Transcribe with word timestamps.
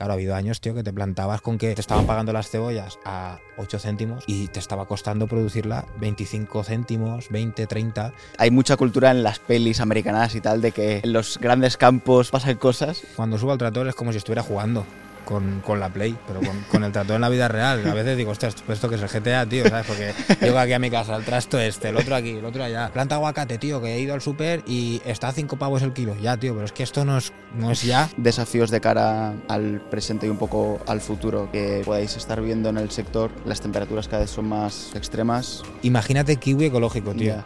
Claro, 0.00 0.14
ha 0.14 0.14
habido 0.14 0.34
años, 0.34 0.62
tío, 0.62 0.74
que 0.74 0.82
te 0.82 0.94
plantabas 0.94 1.42
con 1.42 1.58
que 1.58 1.74
te 1.74 1.80
estaban 1.82 2.06
pagando 2.06 2.32
las 2.32 2.48
cebollas 2.48 2.98
a 3.04 3.38
8 3.58 3.78
céntimos 3.78 4.24
y 4.26 4.48
te 4.48 4.58
estaba 4.58 4.86
costando 4.86 5.26
producirla 5.26 5.84
25 5.98 6.64
céntimos, 6.64 7.28
20, 7.28 7.66
30. 7.66 8.14
Hay 8.38 8.50
mucha 8.50 8.78
cultura 8.78 9.10
en 9.10 9.22
las 9.22 9.40
pelis 9.40 9.78
americanas 9.78 10.34
y 10.34 10.40
tal 10.40 10.62
de 10.62 10.72
que 10.72 11.02
en 11.04 11.12
los 11.12 11.36
grandes 11.36 11.76
campos 11.76 12.30
pasan 12.30 12.56
cosas. 12.56 13.02
Cuando 13.14 13.36
subo 13.36 13.52
al 13.52 13.58
tractor 13.58 13.88
es 13.88 13.94
como 13.94 14.10
si 14.12 14.16
estuviera 14.16 14.42
jugando 14.42 14.86
con, 15.24 15.60
con, 15.60 15.80
la 15.80 15.88
Play, 15.88 16.16
pero 16.26 16.40
con, 16.40 16.60
con, 16.70 16.84
el 16.84 16.92
trato 16.92 17.14
en 17.14 17.20
la 17.20 17.28
vida 17.28 17.48
real. 17.48 17.86
A 17.88 17.94
veces 17.94 18.16
digo, 18.16 18.30
ostras, 18.30 18.54
pues 18.64 18.76
esto 18.76 18.88
que 18.88 18.96
es 18.96 19.02
el 19.02 19.08
GTA, 19.08 19.46
tío, 19.46 19.68
¿sabes? 19.68 19.86
Porque 19.86 20.14
llego 20.40 20.58
aquí 20.58 20.72
a 20.72 20.78
mi 20.78 20.90
casa, 20.90 21.16
el 21.16 21.24
trasto 21.24 21.58
este, 21.58 21.88
el 21.88 21.96
otro 21.96 22.14
aquí, 22.14 22.30
el 22.30 22.44
otro 22.44 22.64
allá. 22.64 22.90
Planta 22.92 23.16
aguacate, 23.16 23.58
tío, 23.58 23.80
que 23.80 23.94
he 23.94 24.00
ido 24.00 24.14
al 24.14 24.20
súper 24.20 24.62
y 24.66 25.00
está 25.04 25.28
a 25.28 25.32
5 25.32 25.56
pavos 25.56 25.82
el 25.82 25.92
kilo. 25.92 26.16
Ya, 26.16 26.36
tío, 26.36 26.54
pero 26.54 26.64
es 26.64 26.72
que 26.72 26.82
esto 26.82 27.04
no 27.04 27.18
es, 27.18 27.32
no 27.54 27.70
es 27.70 27.82
ya. 27.82 28.08
Desafíos 28.16 28.70
de 28.70 28.80
cara 28.80 29.34
al 29.48 29.80
presente 29.90 30.26
y 30.26 30.30
un 30.30 30.38
poco 30.38 30.80
al 30.86 31.00
futuro 31.00 31.50
que 31.52 31.82
podáis 31.84 32.16
estar 32.16 32.40
viendo 32.40 32.68
en 32.68 32.78
el 32.78 32.90
sector. 32.90 33.30
Las 33.44 33.60
temperaturas 33.60 34.08
cada 34.08 34.22
vez 34.22 34.30
son 34.30 34.48
más 34.48 34.92
extremas. 34.94 35.62
Imagínate 35.82 36.36
kiwi 36.36 36.66
ecológico, 36.66 37.12
tío. 37.12 37.34
Yeah. 37.34 37.44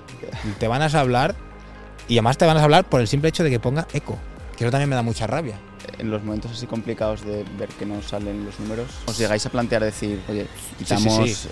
Te 0.58 0.68
van 0.68 0.82
a 0.82 0.86
hablar 0.86 1.34
y 2.08 2.14
además 2.14 2.38
te 2.38 2.46
van 2.46 2.56
a 2.56 2.62
hablar 2.62 2.84
por 2.84 3.00
el 3.00 3.08
simple 3.08 3.30
hecho 3.30 3.44
de 3.44 3.50
que 3.50 3.60
ponga 3.60 3.86
eco. 3.92 4.18
Que 4.56 4.64
eso 4.64 4.70
también 4.70 4.88
me 4.88 4.94
da 4.94 5.02
mucha 5.02 5.26
rabia 5.26 5.58
en 5.98 6.10
los 6.10 6.22
momentos 6.22 6.52
así 6.52 6.66
complicados 6.66 7.24
de 7.24 7.44
ver 7.58 7.68
que 7.70 7.86
no 7.86 8.02
salen 8.02 8.44
los 8.44 8.58
números, 8.60 8.88
os 9.06 9.18
llegáis 9.18 9.44
a 9.46 9.50
plantear 9.50 9.82
decir, 9.82 10.20
oye, 10.28 10.46
quitamos... 10.78 11.02
Sí, 11.02 11.28
sí, 11.28 11.34
sí. 11.34 11.48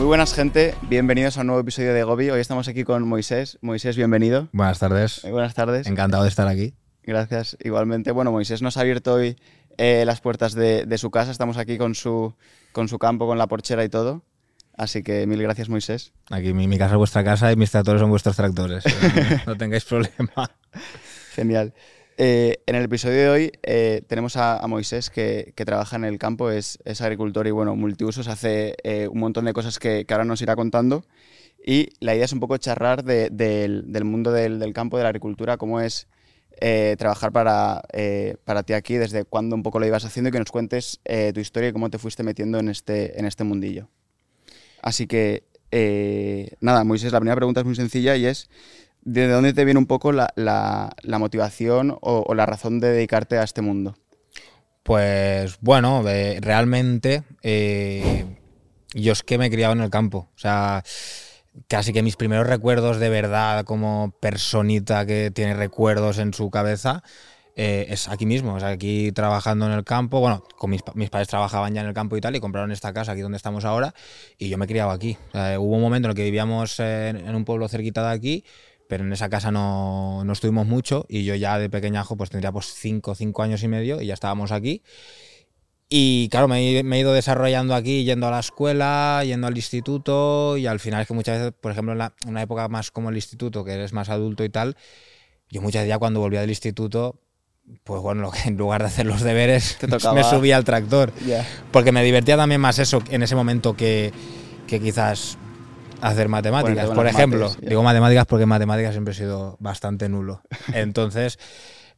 Muy 0.00 0.06
buenas 0.06 0.32
gente, 0.32 0.74
bienvenidos 0.88 1.36
a 1.36 1.42
un 1.42 1.48
nuevo 1.48 1.60
episodio 1.60 1.92
de 1.92 2.02
Gobi. 2.04 2.30
Hoy 2.30 2.40
estamos 2.40 2.68
aquí 2.68 2.84
con 2.84 3.06
Moisés. 3.06 3.58
Moisés, 3.60 3.98
bienvenido. 3.98 4.48
Buenas 4.52 4.78
tardes. 4.78 5.22
Muy 5.24 5.32
buenas 5.32 5.52
tardes. 5.52 5.86
Encantado 5.86 6.22
de 6.22 6.30
estar 6.30 6.48
aquí. 6.48 6.72
Gracias, 7.04 7.56
igualmente. 7.62 8.12
Bueno, 8.12 8.32
Moisés 8.32 8.62
nos 8.62 8.76
ha 8.76 8.80
abierto 8.82 9.14
hoy 9.14 9.36
eh, 9.78 10.04
las 10.06 10.20
puertas 10.20 10.54
de, 10.54 10.84
de, 10.86 10.98
su 10.98 11.10
casa. 11.10 11.30
Estamos 11.30 11.56
aquí 11.56 11.78
con 11.78 11.94
su, 11.94 12.34
con 12.72 12.88
su 12.88 12.98
campo, 12.98 13.26
con 13.26 13.38
la 13.38 13.46
porchera 13.46 13.84
y 13.84 13.88
todo. 13.88 14.22
Así 14.76 15.02
que 15.02 15.26
mil 15.26 15.42
gracias, 15.42 15.68
Moisés. 15.68 16.12
Aquí 16.30 16.52
mi, 16.52 16.66
mi 16.66 16.78
casa 16.78 16.92
es 16.92 16.98
vuestra 16.98 17.22
casa 17.22 17.52
y 17.52 17.56
mis 17.56 17.70
tractores 17.70 18.00
son 18.00 18.10
vuestros 18.10 18.36
tractores. 18.36 18.84
no, 18.86 19.40
no 19.52 19.56
tengáis 19.56 19.84
problema. 19.84 20.50
Genial. 21.34 21.74
Eh, 22.22 22.62
en 22.66 22.76
el 22.76 22.84
episodio 22.84 23.16
de 23.16 23.28
hoy 23.30 23.52
eh, 23.62 24.02
tenemos 24.06 24.36
a, 24.36 24.58
a 24.58 24.66
Moisés 24.66 25.08
que, 25.08 25.54
que, 25.56 25.64
trabaja 25.64 25.96
en 25.96 26.04
el 26.04 26.18
campo, 26.18 26.50
es, 26.50 26.78
es, 26.84 27.00
agricultor 27.00 27.46
y 27.46 27.50
bueno, 27.50 27.76
multiusos, 27.76 28.28
hace 28.28 28.74
eh, 28.82 29.08
un 29.08 29.20
montón 29.20 29.46
de 29.46 29.54
cosas 29.54 29.78
que, 29.78 30.04
que, 30.04 30.12
ahora 30.12 30.26
nos 30.26 30.42
irá 30.42 30.54
contando. 30.54 31.02
Y 31.64 31.88
la 32.00 32.14
idea 32.14 32.26
es 32.26 32.32
un 32.34 32.40
poco 32.40 32.58
charlar 32.58 33.04
de, 33.04 33.30
de, 33.30 33.82
del 33.86 34.04
mundo 34.04 34.32
del, 34.32 34.58
del, 34.58 34.74
campo, 34.74 34.98
de 34.98 35.04
la 35.04 35.08
agricultura, 35.08 35.56
cómo 35.56 35.80
es 35.80 36.08
eh, 36.60 36.94
trabajar 36.98 37.32
para, 37.32 37.82
eh, 37.92 38.36
para 38.44 38.62
ti 38.62 38.74
aquí, 38.74 38.96
desde 38.96 39.24
cuándo 39.24 39.56
un 39.56 39.62
poco 39.62 39.80
lo 39.80 39.86
ibas 39.86 40.04
haciendo 40.04 40.28
y 40.28 40.32
que 40.32 40.38
nos 40.38 40.50
cuentes 40.50 41.00
eh, 41.06 41.32
tu 41.32 41.40
historia 41.40 41.70
y 41.70 41.72
cómo 41.72 41.88
te 41.88 41.98
fuiste 41.98 42.22
metiendo 42.22 42.58
en 42.58 42.68
este, 42.68 43.18
en 43.18 43.24
este 43.24 43.44
mundillo. 43.44 43.88
Así 44.82 45.06
que, 45.06 45.44
nada, 46.60 46.84
Moisés, 46.84 47.12
la 47.12 47.20
primera 47.20 47.36
pregunta 47.36 47.60
es 47.60 47.66
muy 47.66 47.76
sencilla 47.76 48.14
y 48.16 48.26
es, 48.26 48.50
¿de 49.02 49.26
dónde 49.28 49.54
te 49.54 49.64
viene 49.64 49.78
un 49.78 49.86
poco 49.86 50.12
la, 50.12 50.32
la, 50.36 51.18
motivación 51.18 51.92
o, 51.92 52.24
o, 52.26 52.34
la 52.34 52.44
razón 52.44 52.78
de 52.78 52.92
dedicarte 52.92 53.38
a 53.38 53.42
este 53.42 53.62
mundo? 53.62 53.96
Pues 54.82 55.58
bueno, 55.60 56.02
realmente 56.02 57.24
yo 58.94 59.12
es 59.12 59.22
que 59.22 59.38
me 59.38 59.46
he 59.46 59.50
criado 59.50 59.72
en 59.72 59.80
el 59.80 59.90
campo. 59.90 60.28
O 60.34 60.38
sea, 60.38 60.82
casi 61.68 61.92
que 61.92 62.02
mis 62.02 62.16
primeros 62.16 62.46
recuerdos 62.46 62.98
de 62.98 63.08
verdad 63.08 63.64
como 63.64 64.14
personita 64.20 65.06
que 65.06 65.30
tiene 65.30 65.54
recuerdos 65.54 66.18
en 66.18 66.32
su 66.34 66.50
cabeza 66.50 67.02
eh, 67.56 67.86
es 67.90 68.08
aquí 68.08 68.26
mismo, 68.26 68.58
sea, 68.58 68.68
aquí 68.68 69.12
trabajando 69.12 69.66
en 69.66 69.72
el 69.72 69.84
campo, 69.84 70.20
bueno, 70.20 70.44
con 70.56 70.70
mis, 70.70 70.82
mis, 70.94 71.10
padres 71.10 71.28
trabajaban 71.28 71.74
ya 71.74 71.82
en 71.82 71.88
el 71.88 71.94
campo 71.94 72.16
y 72.16 72.20
tal 72.20 72.34
y 72.36 72.40
compraron 72.40 72.70
esta 72.70 72.92
casa 72.92 73.12
aquí 73.12 73.20
donde 73.20 73.36
estamos 73.36 73.64
ahora 73.64 73.92
y 74.38 74.48
yo 74.48 74.56
me 74.56 74.64
he 74.64 74.68
criado 74.68 74.90
aquí. 74.90 75.18
Hubo 75.34 75.76
un 75.76 75.82
momento 75.82 76.06
en 76.06 76.10
el 76.10 76.16
que 76.16 76.24
vivíamos 76.24 76.78
en, 76.80 77.16
en, 77.16 77.34
un 77.34 77.44
pueblo 77.44 77.68
cerquita 77.68 78.08
de 78.08 78.14
aquí, 78.14 78.44
pero 78.88 79.04
en 79.04 79.12
esa 79.12 79.28
casa 79.28 79.50
no, 79.50 80.24
no 80.24 80.32
estuvimos 80.32 80.66
mucho 80.66 81.04
y 81.08 81.24
yo 81.24 81.34
ya 81.34 81.58
de 81.58 81.68
pequeñajo 81.68 82.16
pues 82.16 82.30
tendría 82.30 82.52
pues 82.52 82.66
5, 82.66 83.14
5 83.14 83.42
años 83.42 83.62
y 83.62 83.68
medio 83.68 84.00
y 84.00 84.06
ya 84.06 84.14
estábamos 84.14 84.52
aquí. 84.52 84.82
Y 85.92 86.28
claro, 86.28 86.46
me, 86.46 86.84
me, 86.84 86.96
he 86.96 87.00
ido 87.00 87.12
desarrollando 87.12 87.74
aquí, 87.74 88.04
yendo 88.04 88.28
a 88.28 88.30
la 88.30 88.38
escuela, 88.38 89.24
yendo 89.24 89.48
al 89.48 89.56
instituto, 89.56 90.56
y 90.56 90.68
al 90.68 90.78
final 90.78 91.02
es 91.02 91.08
que 91.08 91.14
muchas 91.14 91.38
veces, 91.38 91.52
por 91.60 91.72
ejemplo, 91.72 91.92
en 91.92 91.98
la, 91.98 92.14
una 92.28 92.42
época 92.42 92.68
más 92.68 92.92
como 92.92 93.10
el 93.10 93.16
instituto, 93.16 93.64
que 93.64 93.72
eres 93.72 93.92
más 93.92 94.08
adulto 94.08 94.44
y 94.44 94.50
tal, 94.50 94.76
yo 95.48 95.60
muchas 95.60 95.80
veces 95.80 95.88
ya 95.88 95.98
cuando 95.98 96.20
volvía 96.20 96.42
del 96.42 96.50
instituto, 96.50 97.16
pues 97.82 98.00
bueno, 98.00 98.22
lo 98.22 98.30
que, 98.30 98.38
en 98.48 98.56
lugar 98.56 98.82
de 98.82 98.86
hacer 98.86 99.04
los 99.04 99.20
deberes, 99.22 99.78
me 100.14 100.22
subía 100.22 100.56
al 100.56 100.64
tractor. 100.64 101.12
Yeah. 101.26 101.44
Porque 101.72 101.90
me 101.90 102.04
divertía 102.04 102.36
también 102.36 102.60
más 102.60 102.78
eso 102.78 103.02
en 103.10 103.24
ese 103.24 103.34
momento 103.34 103.74
que, 103.74 104.12
que 104.68 104.78
quizás 104.78 105.38
hacer 106.00 106.28
matemáticas. 106.28 106.86
Bueno, 106.86 107.00
por 107.00 107.08
ejemplo, 107.08 107.40
mates, 107.46 107.60
yeah. 107.62 107.68
digo 107.68 107.82
matemáticas 107.82 108.26
porque 108.26 108.46
matemáticas 108.46 108.92
siempre 108.92 109.12
he 109.12 109.16
sido 109.16 109.56
bastante 109.58 110.08
nulo. 110.08 110.42
Entonces... 110.72 111.36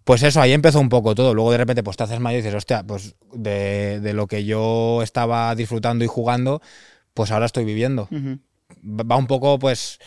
Pues 0.05 0.23
eso, 0.23 0.41
ahí 0.41 0.53
empezó 0.53 0.81
un 0.81 0.89
poco 0.89 1.15
todo. 1.15 1.35
Luego 1.35 1.53
de 1.53 1.59
repente 1.59 1.83
pues 1.83 1.97
te 1.97 2.05
haces 2.05 2.21
mayor 2.21 2.41
y 2.41 2.43
dices, 2.43 2.57
hostia, 2.57 2.83
pues 2.85 3.15
de, 3.33 4.01
de 4.01 4.13
lo 4.13 4.27
que 4.27 4.45
yo 4.45 5.01
estaba 5.03 5.55
disfrutando 5.55 6.05
y 6.05 6.09
jugando, 6.09 6.61
pues 7.15 7.31
ahora 7.31 7.47
estoy 7.47 7.65
viviendo. 7.65 8.09
Uh 8.11 8.15
-huh. 8.17 8.41
Va 9.11 9.17
un 9.17 9.27
poco 9.27 9.59
pues 9.59 9.99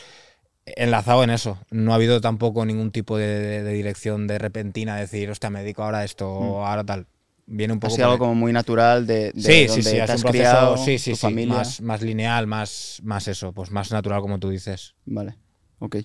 enlazado 0.65 1.23
en 1.23 1.29
eso. 1.29 1.59
No 1.71 1.91
ha 1.91 1.95
habido 1.95 2.19
tampoco 2.21 2.65
ningún 2.65 2.91
tipo 2.91 3.17
de, 3.17 3.27
de, 3.39 3.63
de 3.63 3.73
dirección 3.73 4.27
de 4.27 4.37
repentina, 4.37 4.97
decir, 4.97 5.29
hostia, 5.29 5.49
me 5.49 5.61
dedico 5.61 5.83
ahora 5.83 5.99
a 5.99 6.03
esto 6.03 6.29
uh 6.29 6.41
-huh. 6.41 6.51
o 6.55 6.65
ahora 6.65 6.83
tal. 6.83 7.07
Viene 7.47 7.73
un 7.73 7.79
poco. 7.79 7.93
Ha 7.93 7.95
sido 7.95 8.07
algo 8.07 8.17
como 8.17 8.33
muy 8.33 8.51
natural 8.51 9.05
de, 9.05 9.31
de 9.31 9.41
sí, 9.41 9.67
donde 9.67 9.83
sí, 9.83 9.83
sí, 9.83 9.91
te 9.91 10.01
has 10.01 10.09
un 10.09 10.21
proceso, 10.21 10.31
criado, 10.31 10.77
sí, 10.77 10.97
sí, 10.97 11.11
tu 11.11 11.15
sí, 11.17 11.21
familia. 11.21 11.53
más, 11.57 11.79
más 11.79 12.01
lineal, 12.01 12.47
más, 12.47 12.99
más 13.03 13.27
eso, 13.27 13.53
pues 13.53 13.69
más 13.69 13.91
natural 13.91 14.19
como 14.21 14.39
tú 14.39 14.49
dices. 14.49 14.95
Vale, 15.05 15.35
ok. 15.77 15.97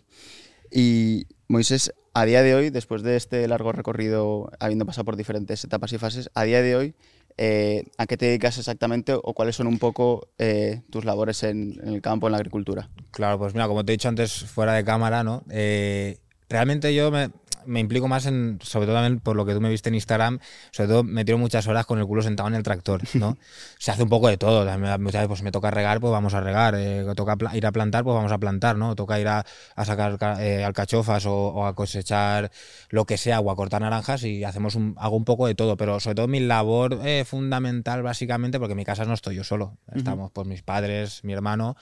Y 0.71 1.27
Moisés, 1.49 1.95
a 2.13 2.25
día 2.25 2.43
de 2.43 2.55
hoy, 2.55 2.71
después 2.71 3.03
de 3.03 3.17
este 3.17 3.47
largo 3.49 3.73
recorrido, 3.73 4.51
habiendo 4.59 4.87
pasado 4.87 5.05
por 5.05 5.17
diferentes 5.17 5.65
etapas 5.65 5.93
y 5.93 5.99
fases, 5.99 6.31
a 6.35 6.45
día 6.45 6.63
de 6.63 6.77
hoy, 6.77 6.95
eh, 7.37 7.87
¿a 7.97 8.07
qué 8.07 8.17
te 8.17 8.27
dedicas 8.27 8.59
exactamente 8.59 9.15
o 9.15 9.33
cuáles 9.35 9.57
son 9.57 9.67
un 9.67 9.79
poco 9.79 10.29
eh, 10.39 10.83
tus 10.91 11.05
labores 11.05 11.43
en, 11.43 11.81
el 11.85 12.03
campo, 12.03 12.27
en 12.27 12.33
la 12.33 12.39
agricultura? 12.39 12.91
Claro, 13.13 13.39
pues 13.39 13.55
mira, 13.55 13.69
como 13.69 13.85
te 13.85 13.93
he 13.93 13.95
dicho 13.95 14.09
antes 14.09 14.45
fuera 14.45 14.75
de 14.75 14.85
cámara, 14.85 15.25
¿no? 15.25 15.45
Eh, 15.51 16.19
realmente 16.49 16.95
yo 16.95 17.11
me, 17.11 17.31
me 17.67 17.81
implico 17.81 18.09
más 18.09 18.27
en, 18.27 18.59
sobre 18.63 18.87
todo 18.87 18.97
también 18.97 19.21
por 19.21 19.37
lo 19.37 19.45
que 19.47 19.55
tú 19.55 19.61
me 19.61 19.69
viste 19.69 19.89
en 19.89 19.95
Instagram, 19.95 20.39
sobre 20.71 20.89
todo 20.89 21.05
me 21.05 21.25
tiro 21.25 21.39
muchas 21.39 21.67
horas 21.67 21.87
con 21.87 21.99
el 21.99 22.07
culo 22.07 22.23
sentado 22.23 22.49
en 22.49 22.55
el 22.55 22.63
tractor, 22.63 23.03
¿no? 23.15 23.37
Se 23.79 23.91
hace 23.91 24.03
un 24.03 24.09
poco 24.09 24.29
de 24.29 24.37
todo, 24.37 24.65
muchas 24.99 25.13
veces 25.13 25.29
pues 25.29 25.43
me 25.43 25.53
toca 25.53 25.71
regar, 25.71 26.01
pues 26.01 26.11
vamos 26.11 26.35
a 26.35 26.41
regar, 26.41 26.75
eh, 26.77 27.05
toca 27.17 27.37
ir 27.55 27.67
a 27.67 27.73
plantar, 27.73 28.05
pues 28.05 28.15
vamos 28.15 28.33
a 28.33 28.39
plantar, 28.39 28.77
¿no? 28.77 28.95
Toca 28.95 29.19
ir 29.21 29.29
a, 29.29 29.45
a 29.77 29.85
sacar 29.85 30.19
eh, 30.41 30.65
alcachofas 30.65 31.27
o, 31.27 31.35
o, 31.35 31.67
a 31.67 31.75
cosechar 31.75 32.51
lo 32.91 33.05
que 33.05 33.17
sea 33.17 33.41
o 33.41 33.51
a 33.51 33.57
cortar 33.57 33.83
naranjas 33.83 34.25
y 34.25 34.45
hacemos 34.45 34.75
un, 34.75 34.95
hago 34.99 35.17
un 35.17 35.25
poco 35.25 35.47
de 35.47 35.55
todo, 35.55 35.77
pero 35.77 36.01
sobre 36.01 36.15
todo 36.17 36.29
mi 36.29 36.41
labor 36.41 37.01
eh, 37.05 37.25
fundamental 37.25 38.03
básicamente, 38.03 38.59
porque 38.59 38.73
en 38.73 38.79
mi 38.79 38.85
casa 38.85 39.05
no 39.05 39.15
estoy 39.15 39.37
yo 39.37 39.45
solo, 39.45 39.79
estamos 39.95 40.31
pues 40.33 40.47
mis 40.47 40.63
padres, 40.63 41.25
mi 41.25 41.33
hermano, 41.33 41.77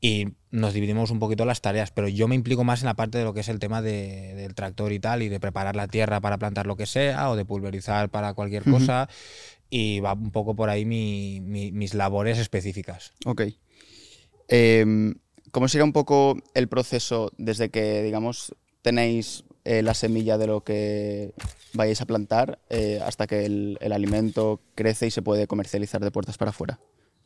y 0.00 0.28
nos 0.50 0.72
dividimos 0.74 1.10
un 1.10 1.18
poquito 1.18 1.44
las 1.44 1.60
tareas, 1.60 1.90
pero 1.90 2.08
yo 2.08 2.28
me 2.28 2.34
implico 2.34 2.64
más 2.64 2.80
en 2.82 2.86
la 2.86 2.94
parte 2.94 3.18
de 3.18 3.24
lo 3.24 3.34
que 3.34 3.40
es 3.40 3.48
el 3.48 3.58
tema 3.58 3.82
de, 3.82 4.34
del 4.34 4.54
tractor 4.54 4.92
y 4.92 5.00
tal, 5.00 5.22
y 5.22 5.28
de 5.28 5.40
preparar 5.40 5.76
la 5.76 5.88
tierra 5.88 6.20
para 6.20 6.38
plantar 6.38 6.66
lo 6.66 6.76
que 6.76 6.86
sea, 6.86 7.30
o 7.30 7.36
de 7.36 7.44
pulverizar 7.44 8.08
para 8.08 8.34
cualquier 8.34 8.62
uh 8.62 8.66
-huh. 8.66 8.72
cosa, 8.72 9.08
y 9.70 10.00
va 10.00 10.14
un 10.14 10.30
poco 10.30 10.54
por 10.54 10.70
ahí 10.70 10.84
mi, 10.84 11.40
mi, 11.40 11.72
mis 11.72 11.94
labores 11.94 12.38
específicas. 12.38 13.12
Ok. 13.26 13.42
Eh, 14.48 15.14
¿Cómo 15.50 15.68
sería 15.68 15.84
un 15.84 15.92
poco 15.92 16.36
el 16.54 16.68
proceso 16.68 17.32
desde 17.38 17.70
que, 17.70 18.02
digamos, 18.02 18.54
tenéis 18.82 19.44
eh, 19.64 19.82
la 19.82 19.94
semilla 19.94 20.38
de 20.38 20.46
lo 20.46 20.62
que 20.62 21.32
vayáis 21.72 22.00
a 22.00 22.06
plantar 22.06 22.58
eh, 22.70 23.00
hasta 23.04 23.26
que 23.26 23.44
el, 23.44 23.78
el 23.80 23.92
alimento 23.92 24.60
crece 24.74 25.06
y 25.06 25.10
se 25.10 25.22
puede 25.22 25.46
comercializar 25.46 26.02
de 26.02 26.10
puertas 26.10 26.38
para 26.38 26.50
afuera? 26.50 26.78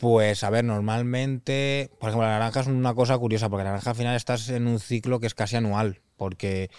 Pues 0.02 0.42
a 0.42 0.50
ver, 0.50 0.64
normalmente, 0.64 1.88
por 2.00 2.08
ejemplo, 2.08 2.26
la 2.26 2.32
naranja 2.32 2.58
es 2.58 2.66
una 2.66 2.92
cosa 2.92 3.16
curiosa, 3.18 3.48
porque 3.48 3.62
la 3.62 3.70
naranja 3.70 3.90
al 3.90 3.96
final 3.96 4.16
estás 4.16 4.48
en 4.48 4.66
un 4.66 4.80
ciclo 4.80 5.20
que 5.20 5.28
es 5.28 5.34
casi 5.34 5.54
anual, 5.54 6.00
porque 6.16 6.72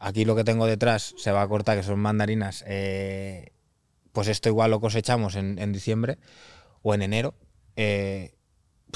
aquí 0.00 0.24
lo 0.24 0.34
que 0.34 0.42
tengo 0.42 0.66
detrás 0.66 1.14
se 1.16 1.30
va 1.30 1.42
a 1.42 1.46
cortar, 1.46 1.76
que 1.76 1.84
son 1.84 2.00
mandarinas, 2.00 2.64
eh, 2.66 3.52
pues 4.10 4.26
esto 4.26 4.48
igual 4.48 4.72
lo 4.72 4.80
cosechamos 4.80 5.36
en, 5.36 5.56
en 5.60 5.72
diciembre 5.72 6.18
o 6.82 6.94
en 6.94 7.02
enero, 7.02 7.36
eh, 7.76 8.34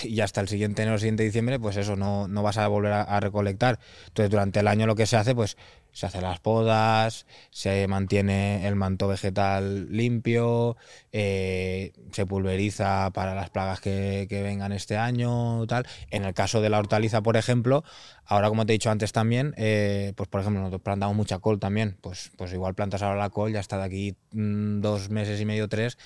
y 0.02 0.22
hasta 0.22 0.40
el 0.40 0.48
siguiente 0.48 0.82
enero, 0.82 0.94
el 0.94 1.00
siguiente 1.00 1.22
diciembre, 1.22 1.60
pues 1.60 1.76
eso, 1.76 1.94
no, 1.94 2.26
no 2.26 2.42
vas 2.42 2.58
a 2.58 2.66
volver 2.66 2.94
a, 2.94 3.02
a, 3.02 3.20
recolectar. 3.20 3.78
Entonces, 4.08 4.28
durante 4.28 4.58
el 4.58 4.66
año 4.66 4.88
lo 4.88 4.96
que 4.96 5.06
se 5.06 5.18
hace, 5.18 5.36
pues 5.36 5.56
se 5.96 6.04
hacen 6.04 6.20
las 6.20 6.40
podas, 6.40 7.24
se 7.50 7.88
mantiene 7.88 8.68
el 8.68 8.76
manto 8.76 9.08
vegetal 9.08 9.90
limpio, 9.90 10.76
eh, 11.10 11.94
se 12.12 12.26
pulveriza 12.26 13.10
para 13.14 13.34
las 13.34 13.48
plagas 13.48 13.80
que, 13.80 14.26
vengan 14.28 14.72
este 14.72 14.98
año, 14.98 15.66
tal. 15.66 15.86
En 16.10 16.26
el 16.26 16.34
caso 16.34 16.60
de 16.60 16.68
la 16.68 16.80
hortaliza, 16.80 17.22
por 17.22 17.38
ejemplo, 17.38 17.82
ahora 18.26 18.50
como 18.50 18.66
te 18.66 18.74
he 18.74 18.74
dicho 18.74 18.90
antes 18.90 19.12
también, 19.12 19.54
eh, 19.56 20.12
pues 20.16 20.28
por 20.28 20.42
ejemplo 20.42 20.60
nosotros 20.60 20.82
plantamos 20.82 21.16
mucha 21.16 21.38
col 21.38 21.58
también, 21.58 21.96
pues, 22.02 22.30
pues 22.36 22.52
igual 22.52 22.74
plantas 22.74 23.00
ahora 23.00 23.16
la 23.16 23.30
col, 23.30 23.54
ya 23.54 23.60
está 23.60 23.78
de 23.78 23.84
aquí 23.84 24.16
mm, 24.32 24.82
dos 24.82 25.08
meses 25.08 25.40
y 25.40 25.46
medio, 25.46 25.66
tres 25.66 25.96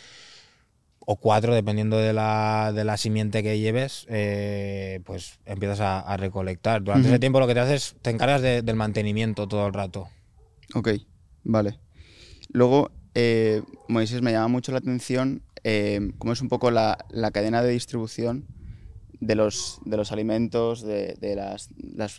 o 1.12 1.16
cuatro, 1.16 1.52
dependiendo 1.56 1.98
de 1.98 2.12
la, 2.12 2.70
de 2.72 2.84
la 2.84 2.96
simiente 2.96 3.42
que 3.42 3.58
lleves, 3.58 4.06
eh, 4.08 5.00
pues 5.04 5.40
empiezas 5.44 5.80
a, 5.80 6.16
recolectar. 6.16 6.84
Durante 6.84 7.08
ese 7.08 7.18
tiempo 7.18 7.40
lo 7.40 7.48
que 7.48 7.54
te 7.54 7.58
haces, 7.58 7.96
te 8.00 8.10
encargas 8.10 8.42
del 8.42 8.76
mantenimiento 8.76 9.48
todo 9.48 9.66
el 9.66 9.72
rato. 9.72 10.06
Ok, 10.72 10.90
vale. 11.42 11.80
Luego, 12.52 12.92
eh, 13.16 13.62
Moisés, 13.88 14.22
me 14.22 14.30
llama 14.30 14.46
mucho 14.46 14.70
la 14.70 14.78
atención 14.78 15.42
eh, 15.64 16.12
cómo 16.18 16.32
es 16.32 16.42
un 16.42 16.48
poco 16.48 16.70
la, 16.70 16.96
cadena 17.32 17.60
de 17.60 17.72
distribución 17.72 18.46
de 19.18 19.34
los, 19.34 19.80
de 19.84 19.96
los 19.96 20.12
alimentos, 20.12 20.80
de, 20.82 21.16
las, 21.34 21.70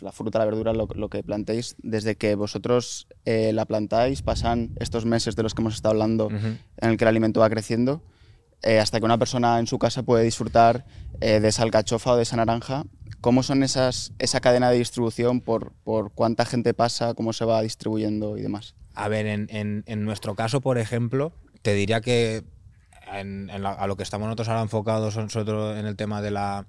la 0.02 0.12
fruta, 0.12 0.38
la 0.38 0.44
verdura, 0.44 0.74
lo, 0.74 1.08
que 1.08 1.22
plantéis, 1.22 1.76
desde 1.82 2.16
que 2.16 2.34
vosotros 2.34 3.08
la 3.24 3.64
plantáis, 3.64 4.20
pasan 4.20 4.72
estos 4.78 5.06
meses 5.06 5.34
de 5.34 5.44
los 5.44 5.54
que 5.54 5.62
hemos 5.62 5.76
estado 5.76 5.92
hablando 5.92 6.28
en 6.28 6.90
el 6.90 6.98
que 6.98 7.04
el 7.04 7.08
alimento 7.08 7.40
va 7.40 7.48
creciendo 7.48 8.02
eh, 8.62 8.78
hasta 8.78 9.00
que 9.00 9.04
una 9.04 9.18
persona 9.18 9.58
en 9.58 9.66
su 9.66 9.78
casa 9.78 10.02
puede 10.02 10.24
disfrutar 10.24 10.84
eh, 11.20 11.40
de 11.40 11.48
esa 11.48 11.64
alcachofa 11.64 12.12
o 12.12 12.16
de 12.16 12.22
esa 12.22 12.36
naranja. 12.36 12.84
¿Cómo 13.20 13.42
son 13.42 13.62
esas, 13.62 14.12
esa 14.18 14.40
cadena 14.40 14.70
de 14.70 14.78
distribución? 14.78 15.40
Por, 15.40 15.72
por, 15.84 16.12
cuánta 16.12 16.44
gente 16.44 16.74
pasa? 16.74 17.14
¿Cómo 17.14 17.32
se 17.32 17.44
va 17.44 17.62
distribuyendo 17.62 18.36
y 18.36 18.42
demás? 18.42 18.74
A 18.94 19.08
ver, 19.08 19.26
en, 19.26 19.48
en, 19.50 20.04
nuestro 20.04 20.34
caso, 20.34 20.60
por 20.60 20.78
ejemplo, 20.78 21.32
te 21.62 21.74
diría 21.74 22.00
que 22.00 22.44
a 23.06 23.86
lo 23.86 23.96
que 23.96 24.02
estamos 24.02 24.26
nosotros 24.26 24.48
ahora 24.48 24.62
enfocados 24.62 25.16
nosotros 25.16 25.78
en 25.78 25.86
el 25.86 25.96
tema 25.96 26.22
de 26.22 26.30
la, 26.30 26.66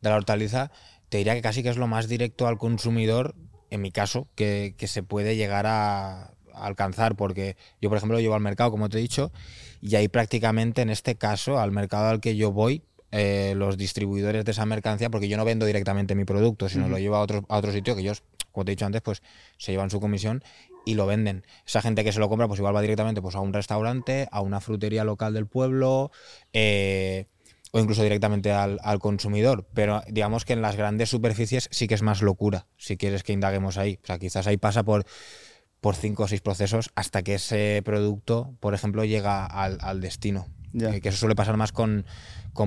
de 0.00 0.08
la 0.08 0.16
hortaliza, 0.16 0.70
te 1.08 1.18
diría 1.18 1.34
que 1.34 1.42
casi 1.42 1.62
que 1.62 1.68
es 1.68 1.76
lo 1.76 1.86
más 1.86 2.08
directo 2.08 2.46
al 2.46 2.58
consumidor, 2.58 3.34
en 3.70 3.82
mi 3.82 3.90
caso, 3.90 4.28
que, 4.34 4.74
que 4.78 4.88
se 4.88 5.02
puede 5.02 5.36
llegar 5.36 5.66
a, 5.66 6.32
alcanzar, 6.66 7.16
porque 7.16 7.56
yo, 7.80 7.88
por 7.88 7.98
ejemplo, 7.98 8.18
llevo 8.20 8.34
al 8.34 8.40
mercado, 8.40 8.70
como 8.70 8.88
te 8.88 8.98
he 8.98 9.00
dicho, 9.00 9.32
y 9.80 9.96
ahí 9.96 10.08
prácticamente 10.08 10.82
en 10.82 10.90
este 10.90 11.16
caso, 11.16 11.58
al 11.58 11.72
mercado 11.72 12.08
al 12.08 12.20
que 12.20 12.36
yo 12.36 12.52
voy, 12.52 12.82
eh, 13.12 13.54
los 13.56 13.76
distribuidores 13.76 14.44
de 14.44 14.52
esa 14.52 14.66
mercancía, 14.66 15.10
porque 15.10 15.28
yo 15.28 15.36
no 15.36 15.44
vendo 15.44 15.66
directamente 15.66 16.14
mi 16.14 16.24
producto, 16.24 16.68
sino 16.68 16.88
lo 16.88 16.98
llevo 16.98 17.16
a 17.16 17.20
otro, 17.20 17.44
a 17.48 17.56
otro 17.58 17.72
sitio 17.72 17.96
que 17.96 18.02
ellos, 18.02 18.22
como 18.52 18.64
te 18.64 18.72
he 18.72 18.74
dicho 18.76 18.86
antes, 18.86 19.02
pues 19.02 19.22
se 19.56 19.72
llevan 19.72 19.90
su 19.90 20.00
comisión 20.00 20.44
y 20.84 20.94
lo 20.94 21.06
venden. 21.06 21.44
Esa 21.66 21.82
gente 21.82 22.04
que 22.04 22.12
se 22.12 22.20
lo 22.20 22.28
compra, 22.28 22.46
pues 22.46 22.60
igual 22.60 22.74
va 22.74 22.80
directamente 22.80 23.20
pues, 23.20 23.34
a 23.34 23.40
un 23.40 23.52
restaurante, 23.52 24.28
a 24.30 24.40
una 24.42 24.60
frutería 24.60 25.02
local 25.02 25.34
del 25.34 25.46
pueblo, 25.46 26.12
eh, 26.52 27.26
o 27.72 27.80
incluso 27.80 28.02
directamente 28.02 28.52
al, 28.52 28.78
al, 28.82 29.00
consumidor. 29.00 29.66
Pero 29.74 30.02
digamos 30.08 30.44
que 30.44 30.52
en 30.52 30.62
las 30.62 30.76
grandes 30.76 31.08
superficies 31.08 31.68
sí 31.72 31.88
que 31.88 31.94
es 31.94 32.02
más 32.02 32.22
locura, 32.22 32.66
si 32.76 32.96
quieres 32.96 33.24
que 33.24 33.32
indaguemos 33.32 33.76
ahí. 33.76 33.98
O 34.02 34.06
sea, 34.06 34.18
quizás 34.18 34.46
ahí 34.46 34.56
pasa 34.56 34.84
por 34.84 35.04
por 35.80 35.96
cinco 35.96 36.24
o 36.24 36.28
seis 36.28 36.40
procesos 36.40 36.90
hasta 36.94 37.22
que 37.22 37.34
ese 37.34 37.82
producto, 37.84 38.54
por 38.60 38.74
ejemplo, 38.74 39.04
llega 39.04 39.46
al, 39.46 40.00
destino. 40.00 40.46
Eh, 40.74 41.00
que 41.00 41.08
eso 41.08 41.18
suele 41.18 41.34
pasar 41.34 41.56
más 41.56 41.72
con, 41.72 42.04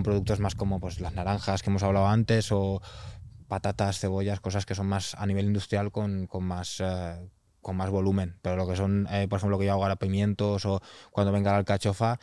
productos 0.04 0.40
más 0.40 0.56
como 0.56 0.80
pues, 0.80 1.00
las 1.00 1.14
naranjas 1.14 1.62
que 1.62 1.70
hemos 1.70 1.84
hablado 1.84 2.08
antes 2.08 2.52
o 2.52 2.82
patatas, 3.48 4.00
cebollas, 4.00 4.40
cosas 4.40 4.66
que 4.66 4.76
son 4.76 4.88
más 4.88 5.16
a 5.16 5.26
nivel 5.26 5.46
industrial 5.46 5.92
con, 5.92 6.28
más... 6.42 6.78
Eh, 6.80 7.30
con 7.62 7.78
más 7.78 7.90
volumen, 7.90 8.36
pero 8.42 8.58
lo 8.58 8.68
que 8.68 8.76
son, 8.76 9.08
eh, 9.10 9.26
por 9.30 9.38
ejemplo, 9.38 9.56
lo 9.56 9.60
que 9.60 9.68
yo 9.68 9.72
hago 9.72 9.84
ahora, 9.84 9.96
pimientos 9.96 10.66
o 10.66 10.82
cuando 11.12 11.32
venga 11.32 11.52
la 11.52 11.60
alcachofa, 11.60 12.20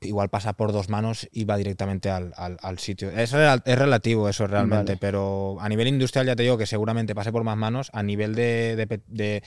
igual 0.00 0.30
pasa 0.30 0.54
por 0.54 0.72
dos 0.72 0.88
manos 0.88 1.28
y 1.30 1.44
va 1.44 1.56
directamente 1.56 2.10
al, 2.10 2.78
sitio. 2.80 3.08
Es, 3.10 3.32
es, 3.32 3.78
relativo 3.78 4.28
eso 4.28 4.48
realmente, 4.48 4.96
pero 4.96 5.58
a 5.60 5.68
nivel 5.68 5.86
industrial 5.86 6.26
ya 6.26 6.34
te 6.34 6.42
digo 6.42 6.58
que 6.58 6.66
seguramente 6.66 7.14
pase 7.14 7.30
por 7.30 7.44
más 7.44 7.56
manos, 7.56 7.88
a 7.92 8.02
nivel 8.02 8.34
de 8.34 9.44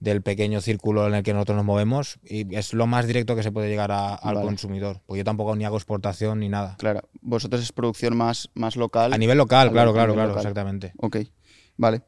del 0.00 0.22
pequeño 0.22 0.60
círculo 0.60 1.06
en 1.08 1.14
el 1.14 1.22
que 1.22 1.32
nosotros 1.32 1.56
nos 1.56 1.64
movemos 1.64 2.18
y 2.22 2.54
es 2.54 2.72
lo 2.72 2.86
más 2.86 3.06
directo 3.06 3.34
que 3.34 3.42
se 3.42 3.50
puede 3.50 3.68
llegar 3.68 3.90
al 3.90 4.42
consumidor. 4.42 5.00
Porque 5.06 5.18
yo 5.18 5.24
tampoco 5.24 5.56
ni 5.56 5.64
hago 5.64 5.76
exportación 5.76 6.40
ni 6.40 6.48
nada. 6.48 6.76
Claro, 6.78 7.02
vosotros 7.20 7.62
es 7.62 7.72
producción 7.72 8.16
más, 8.16 8.50
más 8.54 8.76
local. 8.76 9.12
A 9.12 9.18
nivel 9.18 9.38
local, 9.38 9.70
claro, 9.70 9.92
claro, 9.92 10.14
claro, 10.14 10.36
exactamente. 10.36 10.92
Ok, 10.98 11.18
vale. 11.76 12.02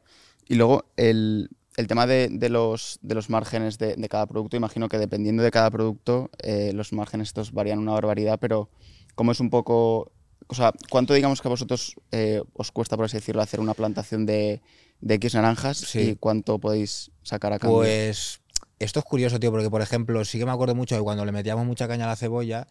Y 0.47 0.55
luego 0.55 0.85
el, 0.95 1.49
tema 1.87 2.07
de, 2.07 2.29
los, 2.49 2.99
de 3.01 3.15
los 3.15 3.29
márgenes 3.29 3.77
de, 3.77 3.95
cada 4.09 4.25
producto, 4.25 4.57
imagino 4.57 4.87
que 4.87 4.97
dependiendo 4.97 5.43
de 5.43 5.51
cada 5.51 5.69
producto, 5.69 6.29
eh, 6.41 6.71
los 6.73 6.93
márgenes 6.93 7.29
estos 7.29 7.51
varían 7.51 7.79
una 7.79 7.93
barbaridad, 7.93 8.39
pero 8.39 8.69
¿cómo 9.15 9.31
es 9.31 9.39
un 9.39 9.49
poco 9.49 10.11
o 10.47 10.53
sea, 10.53 10.73
¿cuánto 10.89 11.13
digamos 11.13 11.41
que 11.41 11.47
a 11.47 11.49
vosotros 11.49 11.95
eh, 12.11 12.41
os 12.53 12.71
cuesta, 12.71 12.97
por 12.97 13.05
así 13.05 13.15
decirlo, 13.15 13.41
hacer 13.41 13.61
una 13.61 13.73
plantación 13.73 14.25
de, 14.25 14.61
de 15.01 15.15
X 15.15 15.35
naranjas 15.35 15.95
y 15.95 16.15
cuánto 16.15 16.59
podéis 16.59 17.11
sacar 17.23 17.53
a 17.53 17.59
cambio? 17.59 17.79
Pues 17.79 18.41
esto 18.79 18.99
es 18.99 19.05
curioso, 19.05 19.39
tío, 19.39 19.51
porque 19.51 19.69
por 19.69 19.81
ejemplo, 19.81 20.23
sí 20.25 20.39
que 20.39 20.45
me 20.45 20.51
acuerdo 20.51 20.75
mucho 20.75 20.95
de 20.95 21.01
cuando 21.01 21.25
le 21.25 21.31
metíamos 21.31 21.65
mucha 21.65 21.87
caña 21.87 22.05
a 22.05 22.09
la 22.09 22.15
cebolla, 22.15 22.67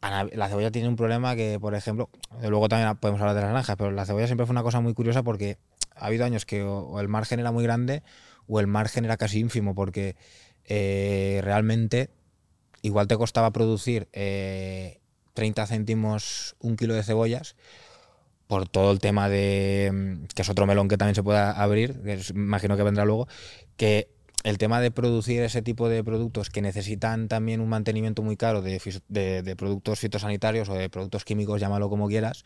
la 0.00 0.48
cebolla 0.48 0.70
tiene 0.70 0.88
un 0.88 0.96
problema 0.96 1.36
que, 1.36 1.58
por 1.60 1.74
ejemplo, 1.74 2.08
luego 2.42 2.68
también 2.68 2.96
podemos 2.96 3.20
hablar 3.20 3.34
de 3.34 3.42
las 3.42 3.50
naranjas, 3.50 3.76
pero 3.76 3.90
la 3.90 4.06
cebolla 4.06 4.26
siempre 4.26 4.46
fue 4.46 4.52
una 4.52 4.62
cosa 4.62 4.80
muy 4.80 4.94
curiosa 4.94 5.22
porque 5.22 5.58
ha 5.94 6.06
habido 6.06 6.24
años 6.24 6.46
que 6.46 6.62
o, 6.62 6.98
el 7.00 7.08
margen 7.08 7.40
era 7.40 7.52
muy 7.52 7.64
grande 7.64 8.02
o 8.46 8.60
el 8.60 8.66
margen 8.66 9.04
era 9.04 9.16
casi 9.16 9.40
ínfimo, 9.40 9.74
porque 9.74 10.16
eh, 10.64 11.40
realmente 11.44 12.10
igual 12.82 13.08
te 13.08 13.16
costaba 13.16 13.50
producir 13.52 14.08
eh, 14.12 15.00
30 15.34 15.66
céntimos 15.66 16.56
un 16.60 16.76
kilo 16.76 16.94
de 16.94 17.02
cebollas 17.02 17.56
por 18.50 18.68
todo 18.68 18.90
el 18.90 18.98
tema 18.98 19.28
de, 19.28 19.92
mm, 19.94 20.24
que 20.34 20.42
es 20.42 20.48
otro 20.48 20.66
melón 20.66 20.88
que 20.88 20.96
también 20.96 21.14
se 21.14 21.22
puede 21.22 21.38
abrir, 21.38 22.02
que 22.02 22.20
imagino 22.34 22.76
que 22.76 22.82
vendrá 22.82 23.04
luego, 23.04 23.28
que 23.76 24.10
el 24.42 24.58
tema 24.58 24.80
de 24.80 24.90
producir 24.90 25.40
ese 25.42 25.62
tipo 25.62 25.88
de 25.88 26.02
productos 26.02 26.50
que 26.50 26.60
necesitan 26.60 27.28
también 27.28 27.60
un 27.60 27.68
mantenimiento 27.68 28.22
muy 28.22 28.36
caro 28.36 28.60
de, 28.60 28.80
de, 29.06 29.54
productos 29.54 30.00
fitosanitarios 30.00 30.68
o 30.68 30.74
de 30.74 30.90
productos 30.90 31.24
químicos, 31.24 31.60
llámalo 31.60 31.88
como 31.88 32.08
quieras, 32.08 32.44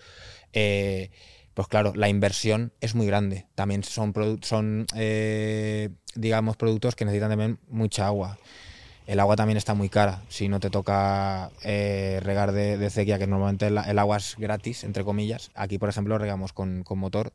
eh, 0.52 1.10
pues 1.54 1.68
claro, 1.68 1.94
la 1.96 2.10
inversión 2.10 2.74
es 2.82 2.94
muy 2.94 3.06
grande. 3.06 3.46
También 3.54 3.82
son, 3.82 4.12
son 4.42 4.86
eh, 4.94 5.88
digamos, 6.14 6.58
productos 6.58 6.96
que 6.96 7.06
necesitan 7.06 7.30
también 7.30 7.58
mucha 7.70 8.06
agua. 8.08 8.38
El 9.06 9.20
agua 9.20 9.36
también 9.36 9.58
está 9.58 9.74
muy 9.74 9.88
cara. 9.88 10.22
Si 10.28 10.48
no 10.48 10.60
te 10.60 10.70
toca 10.70 11.50
eh, 11.62 12.20
regar 12.22 12.52
de, 12.52 12.78
de, 12.78 12.90
sequía, 12.90 13.18
que 13.18 13.26
normalmente 13.26 13.66
el, 13.66 13.98
agua 13.98 14.16
es 14.16 14.36
gratis, 14.38 14.84
entre 14.84 15.04
comillas. 15.04 15.50
Aquí, 15.54 15.78
por 15.78 15.88
ejemplo, 15.88 16.16
regamos 16.16 16.52
con, 16.52 16.84
motor. 16.88 17.32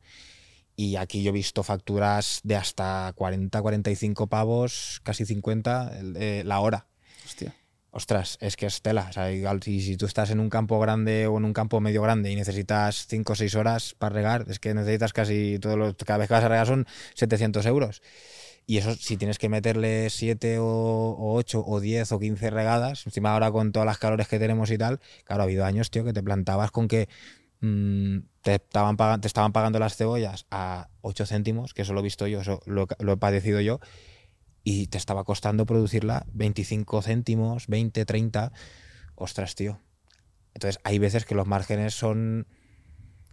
Y 0.75 0.95
aquí 0.95 1.21
yo 1.21 1.29
he 1.29 1.33
visto 1.33 1.61
facturas 1.61 2.39
de 2.43 2.55
hasta 2.55 3.11
40, 3.15 3.61
45 3.61 4.27
pavos, 4.27 5.01
casi 5.03 5.25
50 5.25 5.91
eh, 6.15 6.43
la 6.45 6.59
hora. 6.59 6.87
Hostia. 7.25 7.53
Ostras, 7.91 8.37
es 8.39 8.55
que 8.55 8.67
es 8.67 8.81
tela. 8.81 9.07
O 9.09 9.13
sea, 9.13 9.29
si, 9.61 9.81
si, 9.81 9.97
tú 9.97 10.05
estás 10.05 10.29
en 10.29 10.39
un 10.39 10.49
campo 10.49 10.79
grande 10.79 11.27
o 11.27 11.37
en 11.37 11.45
un 11.45 11.53
campo 11.53 11.79
medio 11.81 12.01
grande 12.01 12.31
y 12.31 12.35
necesitas 12.35 13.07
5 13.07 13.33
o 13.33 13.35
6 13.35 13.55
horas 13.55 13.95
para 13.97 14.13
regar, 14.13 14.45
es 14.47 14.59
que 14.59 14.73
necesitas 14.73 15.11
casi 15.11 15.57
todos 15.59 15.77
los. 15.77 15.95
Cada 15.95 16.19
vez 16.19 16.27
que 16.27 16.33
vas 16.35 16.43
a 16.43 16.49
regar 16.49 16.67
son 16.67 16.87
700 17.15 17.65
euros. 17.65 18.01
Y 18.69 18.77
eso, 18.77 18.93
si 18.93 19.17
tienes 19.17 19.39
que 19.39 19.49
meterle 19.49 20.11
7 20.11 20.59
o 20.59 21.15
8 21.17 21.63
o 21.65 21.79
10 21.79 22.11
o 22.11 22.19
15 22.19 22.51
regadas, 22.51 23.03
encima 23.07 23.33
ahora 23.33 23.51
con 23.51 23.71
todas 23.71 23.87
las 23.87 23.97
calores 23.97 24.27
que 24.27 24.37
tenemos 24.37 24.69
y 24.69 24.77
tal, 24.77 24.99
claro, 25.23 25.41
ha 25.41 25.45
habido 25.45 25.65
años, 25.65 25.89
tío, 25.89 26.05
que 26.05 26.13
te 26.13 26.21
plantabas 26.21 26.69
con 26.69 26.87
que 26.87 27.09
mm, 27.61 28.19
te, 28.43 28.53
estaban 28.53 29.21
te 29.21 29.27
estaban 29.27 29.53
pagando 29.53 29.79
las 29.79 29.95
cebollas 29.95 30.45
a 30.51 30.89
8 31.01 31.25
céntimos, 31.25 31.73
que 31.73 31.81
eso 31.81 31.93
lo 31.93 32.01
he 32.01 32.03
visto 32.03 32.27
yo, 32.27 32.41
eso 32.41 32.61
lo, 32.67 32.85
he 32.85 33.17
padecido 33.17 33.59
yo, 33.59 33.79
y 34.63 34.85
te 34.85 34.99
estaba 34.99 35.23
costando 35.23 35.65
producirla 35.65 36.27
25 36.33 37.01
céntimos, 37.01 37.65
20, 37.65 38.05
30. 38.05 38.51
Ostras, 39.15 39.55
tío. 39.55 39.79
Entonces, 40.53 40.79
hay 40.83 40.99
veces 40.99 41.25
que 41.25 41.33
los 41.33 41.47
márgenes 41.47 41.95
son, 41.95 42.45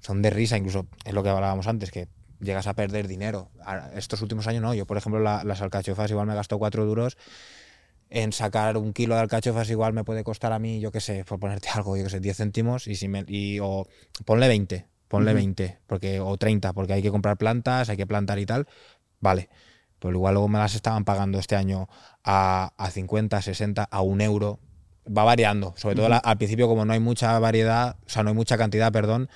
son 0.00 0.22
de 0.22 0.30
risa, 0.30 0.56
incluso 0.56 0.86
es 1.04 1.12
lo 1.12 1.22
que 1.22 1.28
hablábamos 1.28 1.66
antes, 1.66 1.90
que 1.90 2.08
llegas 2.40 2.66
a 2.66 2.74
perder 2.74 3.08
dinero. 3.08 3.50
Estos 3.94 4.22
últimos 4.22 4.46
años 4.46 4.62
no, 4.62 4.74
yo 4.74 4.86
por 4.86 4.96
ejemplo 4.96 5.20
las 5.20 5.60
alcachofas 5.62 6.10
igual 6.10 6.26
me 6.26 6.34
gasto 6.34 6.58
cuatro 6.58 6.84
duros 6.86 7.16
en 8.08 8.32
sacar 8.32 8.76
un 8.76 8.92
kilo 8.92 9.14
de 9.16 9.22
alcachofas 9.22 9.68
igual 9.70 9.92
me 9.92 10.04
puede 10.04 10.22
costar 10.22 10.52
a 10.52 10.58
mí, 10.58 10.78
yo 10.80 10.92
qué 10.92 11.00
sé, 11.00 11.24
por 11.24 11.40
ponerte 11.40 11.68
algo, 11.74 11.96
yo 11.96 12.04
qué 12.04 12.10
sé, 12.10 12.20
10 12.20 12.36
céntimos 12.36 12.86
y 12.86 12.94
si 12.94 13.08
me, 13.08 13.24
y, 13.26 13.58
o 13.60 13.86
ponle 14.24 14.46
20, 14.48 14.86
ponle 15.08 15.32
20, 15.34 15.78
porque, 15.86 16.20
o 16.20 16.36
30, 16.36 16.72
porque 16.72 16.92
hay 16.92 17.02
que 17.02 17.10
comprar 17.10 17.36
plantas, 17.36 17.88
hay 17.88 17.96
que 17.96 18.06
plantar 18.06 18.38
y 18.38 18.46
tal, 18.46 18.66
vale. 19.20 19.48
Pero 19.98 20.14
igual 20.14 20.34
luego 20.34 20.48
me 20.48 20.58
las 20.58 20.74
estaban 20.74 21.04
pagando 21.04 21.38
este 21.38 21.56
año 21.56 21.88
a, 22.22 22.72
a 22.76 22.90
50, 22.90 23.40
60, 23.42 23.82
a 23.84 24.02
un 24.02 24.20
euro. 24.20 24.60
va 25.08 25.24
variando. 25.24 25.72
Sobre 25.76 25.94
todo 25.94 26.08
la- 26.08 26.18
al 26.18 26.36
principio, 26.36 26.68
como 26.68 26.84
no 26.84 26.92
hay 26.92 27.00
mucha 27.00 27.38
variedad, 27.38 27.96
o 28.06 28.08
sea, 28.10 28.22
no 28.22 28.28
hay 28.30 28.34
mucha 28.36 28.58
cantidad, 28.58 28.92
perdón, 28.92 29.28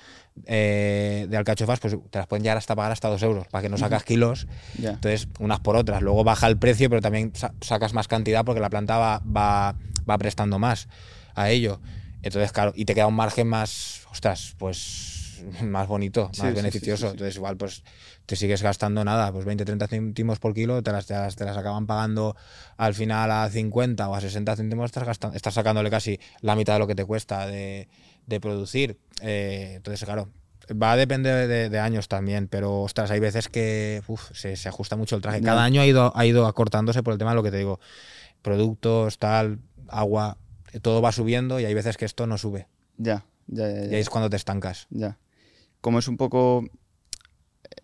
eh, 0.45 1.27
de 1.29 1.37
alcachofas, 1.37 1.79
pues 1.79 1.95
te 2.09 2.17
las 2.19 2.27
pueden 2.27 2.43
llegar 2.43 2.57
hasta 2.57 2.75
pagar 2.75 2.91
hasta 2.91 3.09
dos 3.09 3.21
euros, 3.23 3.47
para 3.47 3.61
que 3.61 3.69
no 3.69 3.77
sacas 3.77 4.03
kilos. 4.03 4.47
Entonces, 4.93 5.27
unas 5.39 5.59
por 5.59 5.75
otras. 5.75 6.01
Luego 6.01 6.23
baja 6.23 6.47
el 6.47 6.57
precio, 6.57 6.89
pero 6.89 7.01
también 7.01 7.31
sa- 7.35 7.53
sacas 7.61 7.93
más 7.93 8.07
cantidad 8.07 8.43
porque 8.45 8.61
la 8.61 8.69
planta 8.69 8.97
va, 8.97 9.19
va, 9.19 9.75
va 10.09 10.17
prestando 10.17 10.59
más 10.59 10.87
a 11.35 11.49
ello. 11.49 11.81
Entonces, 12.23 12.51
claro, 12.51 12.71
y 12.75 12.85
te 12.85 12.93
queda 12.93 13.07
un 13.07 13.15
margen 13.15 13.47
más, 13.47 14.05
ostras, 14.11 14.53
pues 14.57 15.43
más 15.63 15.87
bonito, 15.87 16.29
Sí, 16.33 16.41
más 16.41 16.49
sí, 16.51 16.55
beneficioso. 16.55 17.07
sí. 17.07 17.11
Entonces, 17.13 17.35
igual, 17.35 17.57
pues 17.57 17.83
te 18.27 18.35
sigues 18.35 18.61
gastando 18.61 19.03
nada, 19.03 19.31
pues 19.31 19.43
20, 19.43 19.65
30 19.65 19.87
céntimos 19.87 20.37
por 20.39 20.53
kilo, 20.53 20.83
te 20.83 20.91
las, 20.91 21.07
te 21.07 21.13
las, 21.15 21.35
te 21.35 21.45
las 21.45 21.57
acaban 21.57 21.87
pagando 21.87 22.35
al 22.77 22.93
final 22.93 23.31
a 23.31 23.49
50 23.49 24.07
o 24.07 24.15
a 24.15 24.21
60 24.21 24.55
céntimos, 24.55 24.85
estás, 24.85 25.03
gastando, 25.03 25.35
estás 25.35 25.55
sacándole 25.55 25.89
casi 25.89 26.19
la 26.41 26.55
mitad 26.55 26.73
de 26.73 26.79
lo 26.79 26.87
que 26.87 26.95
te 26.95 27.03
cuesta 27.05 27.47
de, 27.47 27.89
de 28.27 28.39
producir. 28.39 28.97
Eh, 29.21 29.73
entonces, 29.77 30.03
claro, 30.05 30.29
va 30.71 30.93
a 30.93 30.95
depender 30.97 31.47
de, 31.47 31.69
de 31.69 31.79
años 31.79 32.07
también, 32.07 32.47
pero 32.47 32.81
ostras, 32.81 33.11
hay 33.11 33.19
veces 33.19 33.49
que 33.49 34.01
uf, 34.07 34.31
se, 34.33 34.55
se 34.55 34.69
ajusta 34.69 34.95
mucho 34.95 35.15
el 35.15 35.21
traje. 35.21 35.41
Cada 35.41 35.63
año 35.63 35.81
ha 35.81 35.85
ido, 35.85 36.11
ha 36.15 36.25
ido 36.25 36.45
acortándose 36.47 37.03
por 37.03 37.13
el 37.13 37.19
tema 37.19 37.31
de 37.31 37.35
lo 37.35 37.43
que 37.43 37.51
te 37.51 37.57
digo. 37.57 37.79
Productos, 38.41 39.17
tal, 39.19 39.59
agua, 39.87 40.37
todo 40.81 41.01
va 41.01 41.11
subiendo 41.11 41.59
y 41.59 41.65
hay 41.65 41.73
veces 41.73 41.97
que 41.97 42.05
esto 42.05 42.25
no 42.27 42.37
sube. 42.37 42.67
Ya, 42.97 43.25
ya, 43.47 43.67
ya. 43.69 43.85
Y 43.85 43.95
ahí 43.95 44.01
es 44.01 44.09
cuando 44.09 44.29
te 44.29 44.35
estancas. 44.37 44.87
Ya. 44.89 45.17
Como 45.81 45.99
es 45.99 46.07
un 46.07 46.17
poco. 46.17 46.65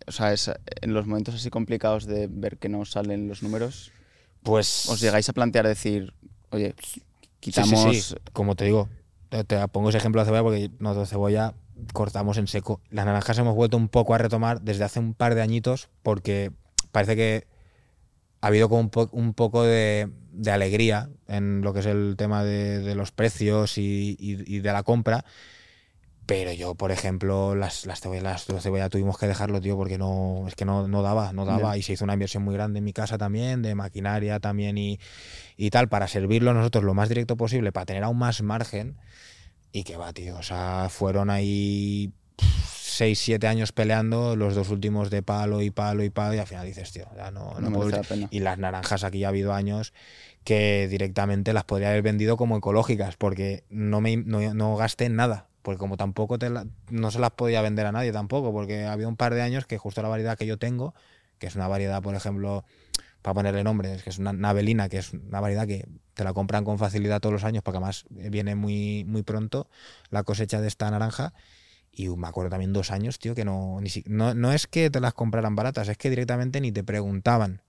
O 0.06 0.12
sea, 0.12 0.32
es 0.32 0.50
en 0.80 0.94
los 0.94 1.06
momentos 1.06 1.34
así 1.34 1.50
complicados 1.50 2.06
de 2.06 2.28
ver 2.30 2.56
que 2.58 2.68
no 2.68 2.84
salen 2.84 3.28
los 3.28 3.42
números, 3.42 3.92
Pues. 4.42 4.88
¿os 4.88 5.00
llegáis 5.00 5.28
a 5.28 5.32
plantear 5.32 5.66
decir, 5.66 6.12
oye, 6.50 6.74
Sí, 6.82 7.02
quitamos. 7.40 7.82
sí, 7.94 8.00
sí. 8.00 8.14
Como 8.32 8.54
te 8.56 8.64
digo, 8.64 8.88
te, 9.28 9.68
pongo 9.68 9.88
ese 9.88 9.98
ejemplo 9.98 10.20
de 10.20 10.26
cebolla 10.26 10.42
porque 10.42 10.70
nosotros 10.78 11.08
cebolla 11.08 11.54
cortamos 11.92 12.38
en 12.38 12.46
seco. 12.46 12.80
Las 12.90 13.06
naranjas 13.06 13.38
hemos 13.38 13.54
vuelto 13.54 13.76
un 13.76 13.88
poco 13.88 14.14
a 14.14 14.18
retomar 14.18 14.60
desde 14.62 14.84
hace 14.84 15.00
un 15.00 15.14
par 15.14 15.34
de 15.34 15.42
añitos 15.42 15.88
porque 16.02 16.52
parece 16.92 17.16
que 17.16 17.46
ha 18.40 18.48
habido 18.48 18.68
como 18.68 18.80
un, 18.80 18.90
po- 18.90 19.08
un 19.12 19.34
poco 19.34 19.62
de, 19.64 20.10
alegría 20.50 21.10
en 21.26 21.60
lo 21.62 21.72
que 21.72 21.80
es 21.80 21.86
el 21.86 22.14
tema 22.16 22.44
de, 22.44 22.94
los 22.94 23.12
precios 23.12 23.78
y 23.78 24.60
de 24.60 24.72
la 24.72 24.82
compra. 24.82 25.24
Pero 26.28 26.52
yo, 26.52 26.74
por 26.74 26.92
ejemplo, 26.92 27.54
las, 27.54 27.86
las 27.86 28.02
cebollas, 28.02 28.22
las, 28.22 28.48
la 28.50 28.60
cebolla 28.60 28.90
tuvimos 28.90 29.16
que 29.16 29.26
dejarlo, 29.26 29.62
tío, 29.62 29.78
porque 29.78 29.96
no, 29.96 30.44
es 30.46 30.54
que 30.54 30.66
no, 30.66 30.86
no 30.86 31.00
daba, 31.00 31.32
no 31.32 31.46
daba. 31.46 31.72
Ya. 31.72 31.78
Y 31.78 31.82
se 31.82 31.94
hizo 31.94 32.04
una 32.04 32.12
inversión 32.12 32.42
muy 32.42 32.52
grande 32.52 32.80
en 32.80 32.84
mi 32.84 32.92
casa 32.92 33.16
también, 33.16 33.62
de 33.62 33.74
maquinaria 33.74 34.38
también 34.38 34.76
y, 34.76 35.00
y 35.56 35.70
tal, 35.70 35.88
para 35.88 36.06
servirlo 36.06 36.52
nosotros 36.52 36.84
lo 36.84 36.92
más 36.92 37.08
directo 37.08 37.38
posible, 37.38 37.72
para 37.72 37.86
tener 37.86 38.04
aún 38.04 38.18
más 38.18 38.42
margen. 38.42 38.98
Y 39.72 39.84
que 39.84 39.96
va, 39.96 40.12
tío. 40.12 40.36
O 40.36 40.42
sea, 40.42 40.88
fueron 40.90 41.30
ahí 41.30 42.12
6, 42.36 43.18
7 43.18 43.46
años 43.46 43.72
peleando, 43.72 44.36
los 44.36 44.54
dos 44.54 44.68
últimos 44.68 45.08
de 45.08 45.22
palo 45.22 45.62
y 45.62 45.70
palo 45.70 46.04
y 46.04 46.10
palo, 46.10 46.34
y 46.34 46.38
al 46.40 46.46
final 46.46 46.66
dices, 46.66 46.92
tío, 46.92 47.06
ya 47.16 47.30
no, 47.30 47.54
no 47.58 47.70
No 47.70 47.76
puedo 47.78 47.88
la 47.88 48.02
pena. 48.02 48.28
y 48.30 48.40
las 48.40 48.58
naranjas 48.58 49.02
aquí 49.02 49.24
ha 49.24 49.28
habido 49.28 49.54
años 49.54 49.94
que 50.44 50.88
directamente 50.88 51.54
las 51.54 51.64
podría 51.64 51.88
haber 51.88 52.02
vendido 52.02 52.36
como 52.36 52.58
ecológicas 52.58 53.16
porque 53.16 53.64
no 53.70 54.02
me 54.02 54.18
no, 54.18 54.52
no 54.52 54.76
gasté 54.76 55.08
nada 55.08 55.47
porque 55.62 55.78
como 55.78 55.96
tampoco 55.96 56.38
te 56.38 56.50
la- 56.50 56.66
no 56.90 57.10
se 57.10 57.18
las 57.18 57.32
podía 57.32 57.62
vender 57.62 57.86
a 57.86 57.92
nadie 57.92 58.12
tampoco 58.12 58.52
porque 58.52 58.84
había 58.84 59.08
un 59.08 59.16
par 59.16 59.34
de 59.34 59.42
años 59.42 59.66
que 59.66 59.78
justo 59.78 60.02
la 60.02 60.08
variedad 60.08 60.38
que 60.38 60.46
yo 60.46 60.58
tengo 60.58 60.94
que 61.38 61.46
es 61.46 61.56
una 61.56 61.68
variedad 61.68 62.02
por 62.02 62.14
ejemplo 62.14 62.64
para 63.22 63.34
ponerle 63.34 63.64
nombre 63.64 63.94
es 63.94 64.02
que 64.02 64.10
es 64.10 64.18
una 64.18 64.32
navelina 64.32 64.88
que 64.88 64.98
es 64.98 65.12
una 65.12 65.40
variedad 65.40 65.66
que 65.66 65.86
te 66.14 66.24
la 66.24 66.32
compran 66.34 66.64
con 66.64 66.78
facilidad 66.78 67.20
todos 67.20 67.32
los 67.32 67.44
años 67.44 67.62
porque 67.62 67.78
además 67.78 68.04
viene 68.10 68.54
muy 68.54 69.04
muy 69.06 69.22
pronto 69.22 69.68
la 70.10 70.22
cosecha 70.24 70.60
de 70.60 70.68
esta 70.68 70.90
naranja 70.90 71.34
y 71.92 72.08
me 72.08 72.28
acuerdo 72.28 72.50
también 72.50 72.72
dos 72.72 72.90
años, 72.90 73.18
tío, 73.18 73.34
que 73.34 73.44
no, 73.44 73.80
ni 73.80 73.88
si- 73.90 74.04
no, 74.06 74.34
no 74.34 74.52
es 74.52 74.66
que 74.66 74.90
te 74.90 75.00
las 75.00 75.14
compraran 75.14 75.56
baratas, 75.56 75.88
es 75.88 75.96
que 75.98 76.10
directamente 76.10 76.60
ni 76.60 76.70
te 76.72 76.84
preguntaban. 76.84 77.62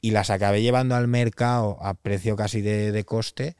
Y 0.00 0.10
las 0.12 0.30
acabé 0.30 0.62
llevando 0.62 0.94
al 0.96 1.08
mercado 1.08 1.78
a 1.82 1.94
precio 1.94 2.36
casi 2.36 2.60
de, 2.62 2.92
de 2.92 3.04
coste, 3.04 3.56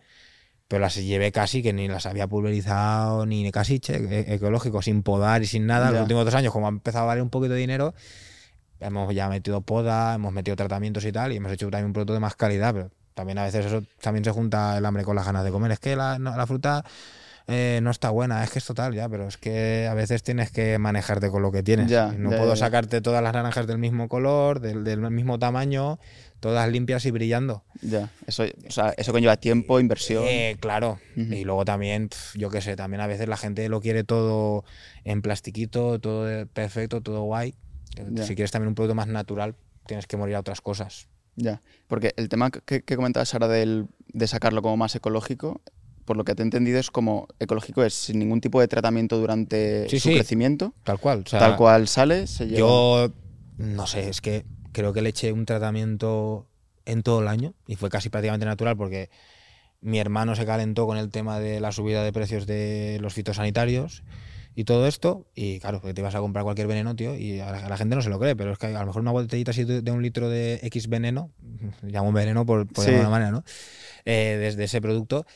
pero 0.73 0.81
las 0.81 0.95
llevé 0.97 1.33
casi 1.33 1.62
que 1.62 1.75
ni 1.75 1.87
las 1.87 2.07
había 2.07 2.26
pulverizado, 2.26 3.26
ni 3.26 3.50
casi 3.52 3.79
che, 3.79 3.97
e- 3.97 4.35
ecológico, 4.37 4.81
sin 4.81 5.02
podar 5.02 5.43
y 5.43 5.47
sin 5.47 5.67
nada. 5.67 5.87
Ya. 5.88 5.93
Los 5.93 6.00
últimos 6.05 6.25
dos 6.25 6.35
años, 6.35 6.50
como 6.50 6.64
ha 6.64 6.71
empezado 6.71 7.05
a 7.05 7.09
valer 7.09 7.23
un 7.23 7.29
poquito 7.29 7.52
de 7.52 7.61
dinero, 7.61 7.93
hemos 8.81 9.14
ya 9.14 9.29
metido 9.29 9.61
poda, 9.61 10.14
hemos 10.14 10.33
metido 10.33 10.57
tratamientos 10.57 11.05
y 11.05 11.12
tal, 11.12 11.31
y 11.33 11.37
hemos 11.37 11.52
hecho 11.52 11.69
también 11.71 11.87
un 11.88 11.93
producto 11.93 12.14
de 12.14 12.21
más 12.21 12.37
calidad, 12.37 12.73
pero 12.73 12.91
también 13.12 13.37
a 13.37 13.45
veces 13.45 13.67
eso 13.67 13.83
también 14.00 14.25
se 14.25 14.31
junta 14.31 14.79
el 14.79 14.87
hambre 14.87 15.05
con 15.05 15.14
las 15.14 15.26
ganas 15.26 15.45
de 15.45 15.50
comer. 15.50 15.73
Es 15.73 15.79
que 15.79 15.95
la, 15.95 16.19
no- 16.19 16.35
la 16.35 16.47
fruta 16.47 16.85
eh, 17.49 17.81
no 17.83 17.91
está 17.91 18.09
buena, 18.09 18.43
es 18.43 18.50
que 18.50 18.59
es 18.59 18.64
total, 18.64 18.95
ya, 18.95 19.11
pero 19.11 19.29
es 19.29 19.37
que 19.37 19.87
a 19.91 19.95
veces 19.95 20.23
tienes 20.23 20.50
que 20.50 20.79
manejarte 20.79 21.29
con 21.29 21.43
lo 21.43 21.52
que 21.52 21.62
tienes. 21.62 21.88
Ya, 21.91 22.14
no 22.17 22.31
ya, 22.31 22.38
puedo 22.38 22.57
sacarte 22.57 23.02
todas 23.02 23.23
las 23.23 23.35
naranjas 23.35 23.67
del 23.67 23.76
mismo 23.76 24.09
color, 24.09 24.61
del, 24.61 24.85
del 24.85 25.00
mismo 25.11 25.38
tamaño, 25.38 25.99
todas 26.42 26.68
limpias 26.68 27.06
y 27.06 27.12
brillando. 27.12 27.62
Ya. 27.80 28.11
Eso, 28.26 28.42
o 28.66 28.70
sea, 28.70 28.92
eso 28.99 29.12
conlleva 29.12 29.37
tiempo, 29.37 29.78
inversión. 29.78 30.25
Eh, 30.26 30.56
claro. 30.61 30.99
Ujú. 31.16 31.32
Y 31.32 31.44
luego 31.44 31.64
también, 31.64 32.11
yo 32.34 32.50
qué 32.50 32.61
sé, 32.61 32.75
también 32.75 33.00
a 33.00 33.06
veces 33.06 33.28
la 33.28 33.37
gente 33.37 33.68
lo 33.68 33.80
quiere 33.80 34.02
todo 34.02 34.64
en 35.04 35.22
plastiquito, 35.22 36.00
todo 36.00 36.46
perfecto, 36.49 37.00
todo 37.00 37.22
guay. 37.22 37.54
Ya. 38.11 38.25
Si 38.25 38.34
quieres 38.34 38.50
también 38.50 38.68
un 38.68 38.75
producto 38.75 38.96
más 38.96 39.06
natural, 39.06 39.54
tienes 39.87 40.06
que 40.08 40.16
morir 40.16 40.34
a 40.34 40.40
otras 40.40 40.61
cosas. 40.61 41.06
Ya. 41.37 41.62
Porque 41.87 42.12
el 42.16 42.28
tema 42.28 42.50
que, 42.50 42.82
que 42.82 42.96
comentabas 42.96 43.32
ahora 43.34 43.46
del, 43.49 43.87
de 44.08 44.26
sacarlo 44.26 44.62
como 44.62 44.76
más 44.76 44.94
ecológico, 44.96 45.61
por 46.04 46.16
lo 46.16 46.25
que 46.25 46.34
te 46.34 46.42
he 46.42 46.44
entendido, 46.44 46.80
es 46.80 46.90
como 46.90 47.28
ecológico 47.38 47.84
es 47.84 47.94
sin 47.94 48.18
ningún 48.18 48.40
tipo 48.40 48.61
de 48.61 48.66
tratamiento 48.66 49.16
durante 49.18 49.88
Sí, 49.88 50.00
su 50.00 50.08
sí. 50.08 50.14
crecimiento. 50.16 50.75
Tal 50.82 50.99
cual. 50.99 51.22
o 51.25 51.28
sea, 51.28 51.38
tal 51.38 51.56
cual 51.56 51.87
sale, 51.87 52.26
se 52.26 52.46
lleva. 52.46 52.58
Yo 52.58 53.12
no 53.58 53.87
sé, 53.87 54.08
es 54.08 54.20
que 54.20 54.44
creo 54.73 54.93
que 54.93 55.02
le 55.02 55.11
eché 55.11 55.33
un 55.33 55.45
tratamiento 55.47 56.49
en 56.85 57.02
todo 57.02 57.21
el 57.21 57.29
año 57.29 57.55
y 57.67 57.76
fue 57.76 57.91
casi 57.91 58.09
prácticamente 58.09 58.47
natural 58.47 58.76
porque 58.76 59.11
mi 59.81 59.99
hermano 59.99 60.35
se 60.37 60.47
calentó 60.47 60.87
con 60.87 60.97
el 60.97 61.11
tema 61.11 61.38
de 61.41 61.61
la 61.61 61.73
subida 61.73 62.02
de 62.05 62.12
precios 62.12 62.47
de 62.47 62.99
los 63.00 63.14
fitosanitarios 63.14 64.02
y 64.55 64.64
todo 64.64 64.87
esto 64.87 65.26
y 65.35 65.61
claro, 65.61 65.81
porque 65.81 65.95
te 65.95 66.00
ibas 66.02 66.14
a 66.14 66.21
comprar 66.21 66.45
cualquier 66.45 66.67
veneno, 66.67 66.95
tío, 66.95 67.17
y 67.17 67.41
a 67.41 67.50
la, 67.50 67.67
a 67.67 67.69
la 67.69 67.76
gente 67.76 67.97
no 67.97 68.02
se 68.02 68.11
lo 68.11 68.19
cree, 68.19 68.37
pero 68.37 68.52
es 68.52 68.59
que 68.59 68.67
a 68.67 68.81
lo 68.81 68.87
mejor 68.87 69.02
una 69.02 69.11
botellita 69.12 69.50
así 69.52 69.64
de, 69.64 69.91
un 69.91 70.02
litro 70.02 70.29
de 70.29 70.61
X 70.64 70.88
veneno, 70.88 71.31
llamo 71.83 72.12
veneno 72.12 72.45
por, 72.47 72.67
por 72.67 72.85
Sí. 72.85 72.91
alguna 72.91 73.11
manera, 73.11 73.31
¿no? 73.31 73.45
Eh, 74.05 74.37
desde 74.41 74.64
ese 74.64 74.81
producto, 74.81 75.26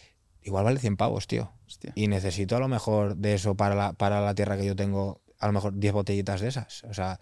igual 0.43 0.65
vale 0.65 0.79
100 0.79 0.97
pavos, 0.97 1.27
tío. 1.27 1.51
Hostia. 1.67 1.93
Y 1.95 2.09
necesito 2.09 2.57
a 2.57 2.61
lo 2.61 2.69
mejor 2.69 3.17
de 3.17 3.35
eso 3.35 3.57
para 3.57 3.75
la, 3.75 3.93
para 3.95 4.21
la 4.21 4.35
tierra 4.35 4.57
que 4.57 4.67
yo 4.67 4.77
tengo, 4.77 5.23
a 5.41 5.47
lo 5.47 5.53
mejor 5.53 5.79
10 5.79 5.93
botellitas 5.95 6.41
de 6.41 6.49
esas. 6.49 6.85
O 6.85 6.95
sea, 6.95 7.19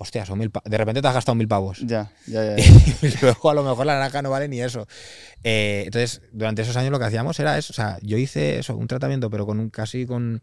hostia, 0.00 0.24
son 0.24 0.38
mil 0.38 0.50
De 0.64 0.78
repente 0.78 1.02
te 1.02 1.08
has 1.08 1.14
gastado 1.14 1.34
mil 1.34 1.48
pavos. 1.48 1.80
Ya, 1.80 2.12
ya, 2.26 2.44
ya. 2.44 2.56
ya. 2.56 3.08
y 3.08 3.12
luego 3.20 3.50
a 3.50 3.54
lo 3.54 3.64
mejor 3.64 3.84
la 3.84 3.94
naranja 3.94 4.22
no 4.22 4.30
vale 4.30 4.48
ni 4.48 4.60
eso. 4.60 4.86
Eh, 5.42 5.82
entonces, 5.86 6.22
durante 6.32 6.62
esos 6.62 6.76
años 6.76 6.92
lo 6.92 6.98
que 7.00 7.04
hacíamos 7.04 7.38
era 7.40 7.58
eso. 7.58 7.72
O 7.72 7.74
sea, 7.74 7.98
yo 8.02 8.16
hice 8.16 8.60
eso, 8.60 8.76
un 8.76 8.86
tratamiento, 8.86 9.28
pero 9.28 9.44
con 9.44 9.58
un, 9.58 9.70
casi 9.70 10.06
con 10.06 10.42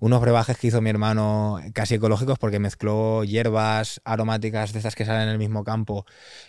unos 0.00 0.20
brebajes 0.20 0.58
que 0.58 0.66
hizo 0.66 0.80
mi 0.80 0.90
hermano 0.90 1.60
casi 1.74 1.94
ecológicos 1.94 2.38
porque 2.38 2.58
mezcló 2.58 3.22
hierbas 3.24 4.00
aromáticas 4.04 4.72
de 4.72 4.80
estas 4.80 4.94
que 4.94 5.04
salen 5.04 5.22
en 5.22 5.28
el 5.28 5.38
mismo 5.38 5.64
campo 5.64 6.06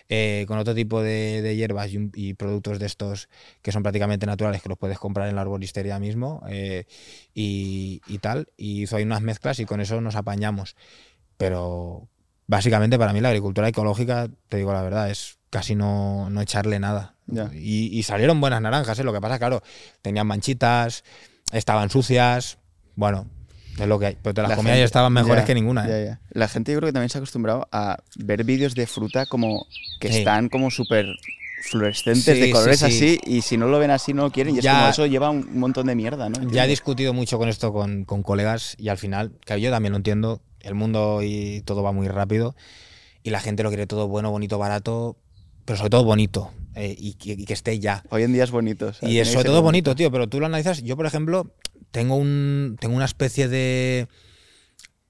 eh, 0.08 0.46
con 0.48 0.60
otro 0.60 0.75
tipo 0.75 1.01
de, 1.01 1.41
de 1.41 1.56
hierbas 1.56 1.89
y 1.91 2.34
productos 2.34 2.79
de 2.79 2.86
estos 2.86 3.29
que 3.62 3.72
son 3.72 3.84
prácticamente 3.84 4.25
naturales 4.25 4.62
que 4.62 4.70
los 4.70 4.77
puedes 4.77 5.00
comprar 5.00 5.29
en 5.29 5.36
la 5.36 5.41
arboristería 5.41 6.00
mismo 6.00 6.44
eh, 6.50 6.86
y, 7.34 8.01
y 8.08 8.18
tal. 8.20 8.48
Y 8.58 8.84
hizo 8.84 8.96
ahí 8.96 9.03
unas 9.03 9.22
mezclas 9.22 9.60
y 9.60 9.65
con 9.65 9.82
eso 9.82 10.01
nos 10.01 10.15
apañamos. 10.15 10.75
Pero 11.38 12.10
básicamente 12.50 12.98
para 12.98 13.13
mí 13.13 13.22
la 13.22 13.29
agricultura 13.29 13.68
ecológica, 13.68 14.27
te 14.50 14.58
digo 14.58 14.74
la 14.74 14.82
verdad, 14.82 15.10
es 15.12 15.38
casi 15.51 15.75
no, 15.75 16.29
no 16.32 16.41
echarle 16.41 16.79
nada. 16.79 17.13
Y, 17.53 17.96
y 17.98 18.01
salieron 18.03 18.41
buenas 18.41 18.60
naranjas, 18.60 18.98
¿eh? 18.98 19.03
lo 19.03 19.13
que 19.13 19.22
pasa, 19.22 19.38
claro, 19.38 19.62
tenían 20.01 20.25
manchitas, 20.25 21.03
estaban 21.51 21.91
sucias, 21.91 22.58
bueno, 22.96 23.27
es 23.79 23.88
lo 23.88 24.00
que 24.00 24.08
hay. 24.08 24.18
Pero 24.22 24.34
te 24.34 24.41
las 24.41 24.50
La 24.50 24.56
comías 24.56 24.77
y 24.79 24.82
estaban 24.82 25.13
mejores 25.13 25.46
que 25.46 25.53
ninguna. 25.53 25.86
¿eh? 25.88 26.18
La 26.32 26.48
gente 26.48 26.72
yo 26.74 26.79
creo 26.79 26.88
que 26.89 26.94
también 26.94 27.10
se 27.10 27.20
ha 27.20 27.22
acostumbrado 27.22 27.68
a 27.72 27.98
ver 28.18 28.44
vídeos 28.44 28.74
de 28.74 28.88
fruta 28.88 29.27
como 29.27 29.68
que 30.00 30.12
Sí. 30.12 30.18
están 30.20 30.50
como 30.50 30.72
súper 30.72 31.06
fluorescentes 31.62 32.36
Sí, 32.36 32.39
de 32.41 32.51
colores 32.51 32.79
sí. 32.79 32.86
así 32.86 33.20
y 33.25 33.41
si 33.44 33.58
no 33.58 33.68
lo 33.68 33.77
ven 33.77 33.91
así 33.91 34.13
no 34.13 34.24
lo 34.24 34.32
quieren 34.32 34.56
y 34.56 34.62
Ya- 34.62 34.72
es 34.72 34.77
como 34.77 34.89
eso 34.89 35.06
lleva 35.06 35.29
un 35.29 35.60
montón 35.60 35.86
de 35.88 35.94
mierda, 35.96 36.29
¿no? 36.29 36.50
Ya 36.51 36.65
he 36.65 36.68
discutido 36.68 37.13
mucho 37.13 37.38
con 37.38 37.48
esto 37.50 37.72
con, 37.74 38.06
con 38.06 38.24
colegas 38.24 38.75
y 38.79 38.89
al 38.89 38.98
final, 38.98 39.34
que 39.46 39.60
yo 39.62 39.70
también 39.70 39.91
lo 39.91 39.98
entiendo, 39.98 40.41
el 40.61 40.75
mundo 40.75 41.21
y 41.23 41.61
todo 41.61 41.83
va 41.83 41.91
muy 41.91 42.07
rápido 42.07 42.55
y 43.23 43.29
la 43.29 43.39
gente 43.39 43.63
lo 43.63 43.69
quiere 43.69 43.87
todo 43.87 44.07
bueno, 44.07 44.31
bonito, 44.31 44.57
barato, 44.57 45.17
pero 45.65 45.77
sobre 45.77 45.89
todo 45.89 46.03
bonito 46.03 46.51
eh, 46.75 46.95
y, 46.97 47.13
que, 47.13 47.31
y 47.33 47.45
que 47.45 47.53
esté 47.53 47.79
ya. 47.79 48.03
Hoy 48.09 48.23
en 48.23 48.33
día 48.33 48.43
es 48.43 48.51
bonito. 48.51 48.87
o 48.87 48.93
sea, 48.93 49.09
Y 49.09 49.19
es 49.19 49.31
sobre 49.31 49.45
todo 49.45 49.61
bonito, 49.61 49.95
tío, 49.95 50.11
pero 50.11 50.27
tú 50.27 50.39
lo 50.39 50.45
analizas. 50.45 50.81
Yo, 50.83 50.95
por 50.95 51.05
ejemplo, 51.05 51.53
tengo, 51.91 52.15
un, 52.15 52.77
tengo 52.79 52.95
una 52.95 53.05
especie 53.05 53.47
de, 53.47 54.07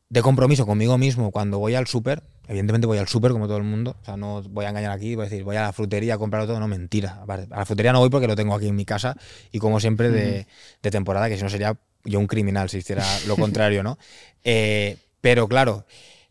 de 0.09 0.21
compromiso 0.21 0.65
conmigo 0.65 0.97
mismo 0.97 1.31
cuando 1.31 1.59
voy 1.59 1.75
al 1.75 1.87
súper. 1.87 2.23
Evidentemente 2.47 2.87
voy 2.87 2.97
al 2.97 3.07
súper 3.07 3.31
como 3.31 3.45
todo 3.45 3.57
el 3.57 3.63
mundo. 3.63 3.95
O 4.01 4.05
sea, 4.05 4.17
no 4.17 4.41
voy 4.41 4.65
a 4.65 4.69
engañar 4.69 4.91
aquí, 4.91 5.13
voy 5.13 5.27
a 5.27 5.29
decir, 5.29 5.43
voy 5.43 5.55
a 5.55 5.61
la 5.61 5.73
frutería 5.73 6.15
a 6.15 6.17
comprarlo 6.17 6.47
todo. 6.47 6.59
No, 6.59 6.67
mentira. 6.67 7.23
A 7.27 7.37
la 7.37 7.65
frutería 7.65 7.93
no 7.93 7.99
voy 7.99 8.09
porque 8.09 8.27
lo 8.27 8.35
tengo 8.35 8.55
aquí 8.55 8.67
en 8.67 8.75
mi 8.75 8.85
casa 8.85 9.15
y 9.51 9.59
como 9.59 9.79
siempre 9.79 10.09
de, 10.09 10.47
de 10.81 10.91
temporada, 10.91 11.29
que 11.29 11.37
si 11.37 11.43
no 11.43 11.49
sería 11.49 11.77
yo 12.05 12.19
un 12.19 12.27
criminal 12.27 12.69
si 12.69 12.77
hiciera 12.77 13.05
lo 13.27 13.35
contrario, 13.37 13.83
¿no? 13.83 13.99
Eh, 14.43 14.97
pero 15.21 15.47
claro, 15.47 15.85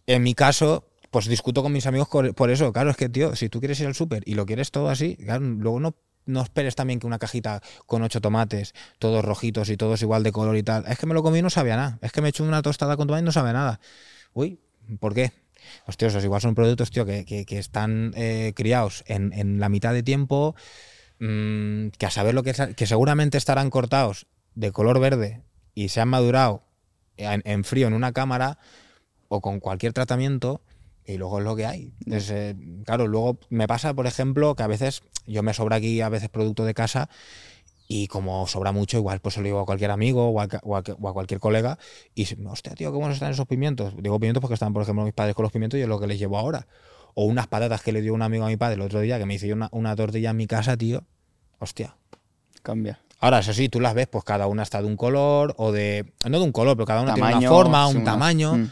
en 0.07 0.23
mi 0.23 0.35
caso, 0.35 0.88
pues 1.11 1.26
discuto 1.26 1.62
con 1.62 1.73
mis 1.73 1.87
amigos 1.87 2.09
por 2.09 2.50
eso. 2.50 2.73
Claro, 2.73 2.90
es 2.90 2.97
que, 2.97 3.09
tío, 3.09 3.37
si 3.37 3.49
tú 3.49 3.61
quieres 3.61 3.80
ir 3.80 3.87
al 3.87 3.95
súper 3.95 4.23
y 4.26 4.35
lo 4.35 4.47
quieres 4.47 4.71
todo 4.71 4.88
así, 4.88 5.18
luego 5.21 5.80
no, 5.80 5.95
no 6.26 6.42
esperes 6.42 6.76
también 6.76 7.00
que 7.00 7.07
una 7.07 7.18
cajita 7.18 7.62
con 7.87 8.02
ocho 8.02 8.21
tomates, 8.21 8.75
todos 8.99 9.25
rojitos 9.25 9.71
y 9.71 9.76
todos 9.76 10.02
igual 10.02 10.23
de 10.23 10.33
color 10.33 10.57
y 10.57 10.62
tal. 10.62 10.85
Es 10.87 10.99
que 10.99 11.07
me 11.07 11.14
lo 11.14 11.23
comí 11.23 11.38
y 11.38 11.42
no 11.42 11.50
sabía 11.50 11.76
nada. 11.76 11.99
Es 12.02 12.12
que 12.12 12.21
me 12.21 12.28
he 12.28 12.30
hecho 12.30 12.45
una 12.45 12.62
tostada 12.62 12.97
con 12.97 13.07
tomate 13.07 13.23
y 13.23 13.25
no 13.25 13.33
sabe 13.33 13.52
nada. 13.52 13.80
Uy, 14.35 14.61
¿por 15.00 15.14
qué? 15.14 15.33
Hostia, 15.87 16.09
esos 16.09 16.25
igual 16.25 16.40
son 16.40 16.54
productos, 16.54 16.90
tío, 16.90 17.04
que, 17.04 17.25
que, 17.25 17.59
están 17.59 18.12
eh, 18.16 18.52
criados 18.54 19.04
en, 19.07 19.33
en, 19.33 19.59
la 19.59 19.68
mitad 19.68 19.92
de 19.92 20.02
tiempo, 20.02 20.54
mm, 21.18 21.88
que 21.99 22.07
a 22.07 22.11
saber 22.11 22.35
lo 22.35 22.42
que, 22.42 22.54
que 22.76 22.87
seguramente 22.87 23.37
estarán 23.38 23.68
cortados 23.71 24.26
de 24.54 24.71
color 24.73 25.00
verde 25.00 25.42
y 25.75 25.88
se 25.88 26.00
han 26.00 26.09
madurado 26.09 26.67
en, 27.18 27.64
frío 27.64 27.87
en 27.87 27.94
una 27.94 28.12
cámara 28.12 28.58
o 29.28 29.40
con 29.40 29.60
cualquier 29.60 29.92
tratamiento 29.92 30.62
y 31.04 31.16
luego 31.16 31.38
es 31.38 31.44
lo 31.44 31.56
que 31.56 31.66
hay. 31.66 31.92
Eh, 32.10 32.54
claro, 32.84 33.06
luego 33.06 33.38
me 33.48 33.66
pasa, 33.66 33.94
por 33.94 34.06
ejemplo, 34.06 34.54
que 34.54 34.62
a 34.62 34.66
veces 34.66 35.02
yo 35.26 35.42
me 35.42 35.54
sobra 35.54 35.76
aquí 35.76 36.00
a 36.00 36.08
veces 36.08 36.28
producto 36.28 36.64
de 36.64 36.75
casa 36.75 37.08
y 37.88 38.06
como 38.06 38.46
sobra 38.46 38.72
mucho, 38.72 38.98
igual 38.98 39.20
pues 39.20 39.34
se 39.34 39.40
lo 39.40 39.46
digo 39.46 39.60
a 39.60 39.64
cualquier 39.64 39.90
amigo 39.90 40.28
o 40.28 40.40
a, 40.40 40.48
cualquier 41.14 41.40
colega 41.40 41.78
y 42.14 42.26
hostia, 42.46 42.75
tío, 42.75 42.92
¿cómo 42.92 43.10
están 43.10 43.32
esos 43.32 43.46
pimientos? 43.46 43.94
Digo 43.96 44.20
pimientos 44.20 44.42
porque 44.42 44.54
están, 44.54 44.75
por 44.75 44.82
ejemplo, 44.82 45.04
mis 45.04 45.14
padres 45.14 45.34
con 45.34 45.44
los 45.44 45.52
pimientos 45.52 45.78
y 45.78 45.82
es 45.82 45.88
lo 45.88 45.98
que 45.98 46.06
les 46.06 46.18
llevo 46.18 46.38
ahora. 46.38 46.66
O 47.14 47.25
unas 47.25 47.46
patatas 47.46 47.82
que 47.82 47.92
le 47.92 48.02
dio 48.02 48.12
un 48.12 48.22
amigo 48.22 48.44
a 48.44 48.48
mi 48.48 48.58
padre 48.58 48.75
el 48.75 48.82
otro 48.82 49.00
día 49.00 49.18
que 49.18 49.25
me 49.25 49.34
hizo 49.34 49.46
una, 49.46 49.68
una 49.72 49.96
tortilla 49.96 50.30
en 50.30 50.37
mi 50.37 50.46
casa, 50.46 50.76
tío. 50.76 51.04
Hostia. 51.58 51.96
Cambia. 52.62 53.00
Ahora, 53.20 53.40
eso 53.40 53.52
sí, 53.52 53.68
tú 53.68 53.80
las 53.80 53.94
ves, 53.94 54.06
pues 54.06 54.25
cada 54.25 54.46
una 54.46 54.62
está 54.62 54.80
de 54.80 54.87
un 54.87 54.96
color 54.96 55.54
o 55.58 55.72
de. 55.72 56.12
No 56.28 56.38
de 56.38 56.44
un 56.44 56.52
color, 56.52 56.76
pero 56.76 56.87
cada 56.87 57.02
una 57.02 57.14
tiene 57.14 57.37
una 57.37 57.48
forma, 57.48 57.88
un 57.88 58.04
tamaño. 58.04 58.54
Mm. 58.54 58.70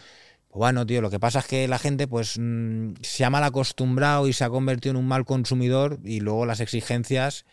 Pues 0.48 0.58
bueno, 0.58 0.86
tío, 0.86 1.02
lo 1.02 1.10
que 1.10 1.18
pasa 1.18 1.40
es 1.40 1.46
que 1.46 1.66
la 1.66 1.78
gente, 1.78 2.06
pues, 2.06 2.38
mm, 2.38 2.94
se 3.02 3.24
ha 3.24 3.30
mal 3.30 3.42
acostumbrado 3.42 4.28
y 4.28 4.32
se 4.32 4.44
ha 4.44 4.50
convertido 4.50 4.92
en 4.92 4.96
un 4.98 5.08
mal 5.08 5.24
consumidor 5.24 5.98
y 6.04 6.20
luego 6.20 6.46
las 6.46 6.60
exigencias, 6.60 7.44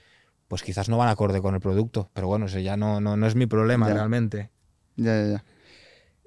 pues 0.48 0.62
quizás 0.62 0.88
no 0.88 0.98
van 0.98 1.10
acorde 1.10 1.42
con 1.42 1.56
el 1.56 1.62
producto. 1.62 2.12
Pero 2.14 2.28
bueno, 2.28 2.46
eso 2.46 2.60
ya 2.60 2.78
no, 2.78 3.02
no, 3.02 3.28
es 3.28 3.36
mi 3.36 3.48
problema 3.48 3.90
realmente. 3.90 4.52
Ya, 4.96 5.22
ya, 5.22 5.32
ya. 5.32 5.44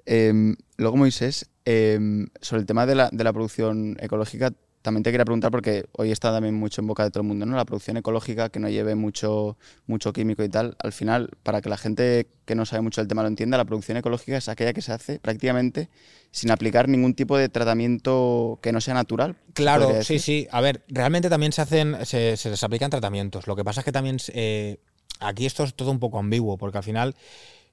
Em, 0.05 0.55
luego, 0.75 0.97
Moisés, 0.97 1.49
em, 1.63 2.27
sobre 2.41 2.61
el 2.61 2.65
tema 2.65 2.85
de 2.85 2.95
la, 2.95 3.09
de 3.11 3.23
la 3.23 3.31
producción 3.31 3.95
ecológica, 3.99 4.51
también 4.81 5.03
te 5.03 5.11
quería 5.11 5.25
preguntar, 5.25 5.51
porque 5.51 5.85
hoy 5.93 6.11
está 6.11 6.31
también 6.31 6.55
mucho 6.55 6.81
en 6.81 6.87
boca 6.87 7.03
de 7.03 7.11
todo 7.11 7.21
el 7.21 7.27
mundo, 7.27 7.45
¿no? 7.45 7.55
La 7.55 7.65
producción 7.65 7.97
ecológica, 7.97 8.49
que 8.49 8.59
no 8.59 8.69
lleve 8.69 8.95
mucho, 8.95 9.57
mucho 9.85 10.13
químico 10.13 10.43
y 10.43 10.49
tal. 10.49 10.77
Al 10.79 10.93
final, 10.93 11.31
para 11.43 11.61
que 11.61 11.69
la 11.69 11.77
gente 11.77 12.27
que 12.45 12.55
no 12.55 12.65
sabe 12.65 12.81
mucho 12.81 13.01
del 13.01 13.07
tema 13.07 13.21
lo 13.21 13.27
entienda, 13.27 13.57
la 13.57 13.65
producción 13.65 13.97
ecológica 13.97 14.37
es 14.37 14.47
aquella 14.47 14.73
que 14.73 14.81
se 14.81 14.93
hace 14.93 15.19
prácticamente 15.19 15.89
sin 16.31 16.51
aplicar 16.51 16.87
ningún 16.87 17.13
tipo 17.13 17.37
de 17.37 17.49
tratamiento 17.49 18.59
que 18.61 18.71
no 18.71 18.79
sea 18.79 18.93
natural. 18.93 19.35
Claro, 19.53 20.03
sí, 20.03 20.19
sí. 20.19 20.47
A 20.51 20.61
ver, 20.61 20.83
realmente 20.87 21.29
también 21.29 21.51
se 21.51 21.61
hacen, 21.61 22.05
se, 22.05 22.37
se 22.37 22.49
les 22.49 22.63
aplican 22.63 22.89
tratamientos. 22.89 23.47
Lo 23.47 23.55
que 23.55 23.63
pasa 23.63 23.81
es 23.81 23.85
que 23.85 23.91
también 23.91 24.17
eh, 24.33 24.77
aquí 25.19 25.45
esto 25.45 25.63
es 25.63 25.73
todo 25.73 25.91
un 25.91 25.99
poco 25.99 26.19
ambiguo, 26.19 26.57
porque 26.57 26.77
al 26.77 26.83
final 26.83 27.15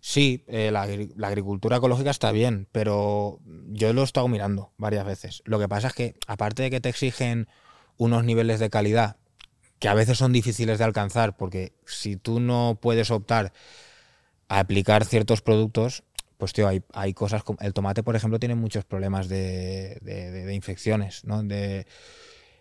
Sí, 0.06 0.44
eh, 0.48 0.70
la, 0.70 0.82
agricultura 0.82 1.78
ecológica 1.78 2.10
está 2.10 2.30
bien, 2.30 2.68
pero 2.72 3.40
yo 3.68 3.94
lo 3.94 4.02
he 4.02 4.04
estado 4.04 4.28
mirando 4.28 4.70
varias 4.76 5.06
veces. 5.06 5.42
Lo 5.46 5.58
que 5.58 5.66
pasa 5.66 5.86
es 5.86 5.94
que, 5.94 6.14
aparte 6.26 6.62
de 6.62 6.70
que 6.70 6.78
te 6.82 6.90
exigen 6.90 7.48
unos 7.96 8.22
niveles 8.22 8.60
de 8.60 8.68
calidad 8.68 9.16
que 9.78 9.88
a 9.88 9.94
veces 9.94 10.18
son 10.18 10.30
difíciles 10.30 10.76
de 10.76 10.84
alcanzar, 10.84 11.38
porque 11.38 11.72
si 11.86 12.16
tú 12.16 12.38
no 12.38 12.78
puedes 12.82 13.10
optar 13.10 13.54
a 14.48 14.58
aplicar 14.58 15.06
ciertos 15.06 15.40
productos, 15.40 16.02
pues 16.36 16.52
tío, 16.52 16.68
hay, 16.68 16.82
hay 16.92 17.14
cosas 17.14 17.42
como 17.42 17.58
el 17.62 17.72
tomate, 17.72 18.02
por 18.02 18.14
ejemplo, 18.14 18.38
tiene 18.38 18.56
muchos 18.56 18.84
problemas 18.84 19.30
de, 19.30 20.50
infecciones, 20.52 21.24
¿no? 21.24 21.42
De, 21.42 21.86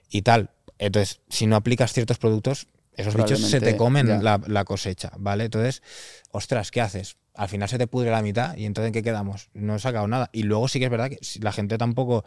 y 0.09 0.21
tal. 0.21 0.51
Entonces, 0.77 1.19
si 1.27 1.45
no 1.45 1.57
aplicas 1.57 1.91
ciertos 1.91 2.19
productos, 2.19 2.67
esos 2.95 3.17
bichos 3.17 3.41
se 3.41 3.59
te 3.59 3.75
comen 3.75 4.23
la, 4.23 4.39
la, 4.47 4.63
cosecha, 4.63 5.11
¿vale? 5.17 5.43
Entonces, 5.43 5.83
ostras, 6.31 6.71
¿qué 6.71 6.79
haces? 6.79 7.17
Al 7.35 7.49
final 7.49 7.67
se 7.67 7.77
te 7.77 7.87
pudre 7.87 8.11
la 8.11 8.21
mitad 8.21 8.55
y 8.57 8.65
entonces 8.65 8.87
¿en 8.87 8.93
qué 8.93 9.03
quedamos? 9.03 9.49
No 9.53 9.75
he 9.75 9.79
sacado 9.79 10.07
nada. 10.07 10.29
Y 10.33 10.43
luego 10.43 10.67
sí 10.67 10.79
que 10.79 10.85
es 10.85 10.91
verdad 10.91 11.09
que 11.09 11.19
la 11.41 11.51
gente 11.51 11.77
tampoco, 11.77 12.25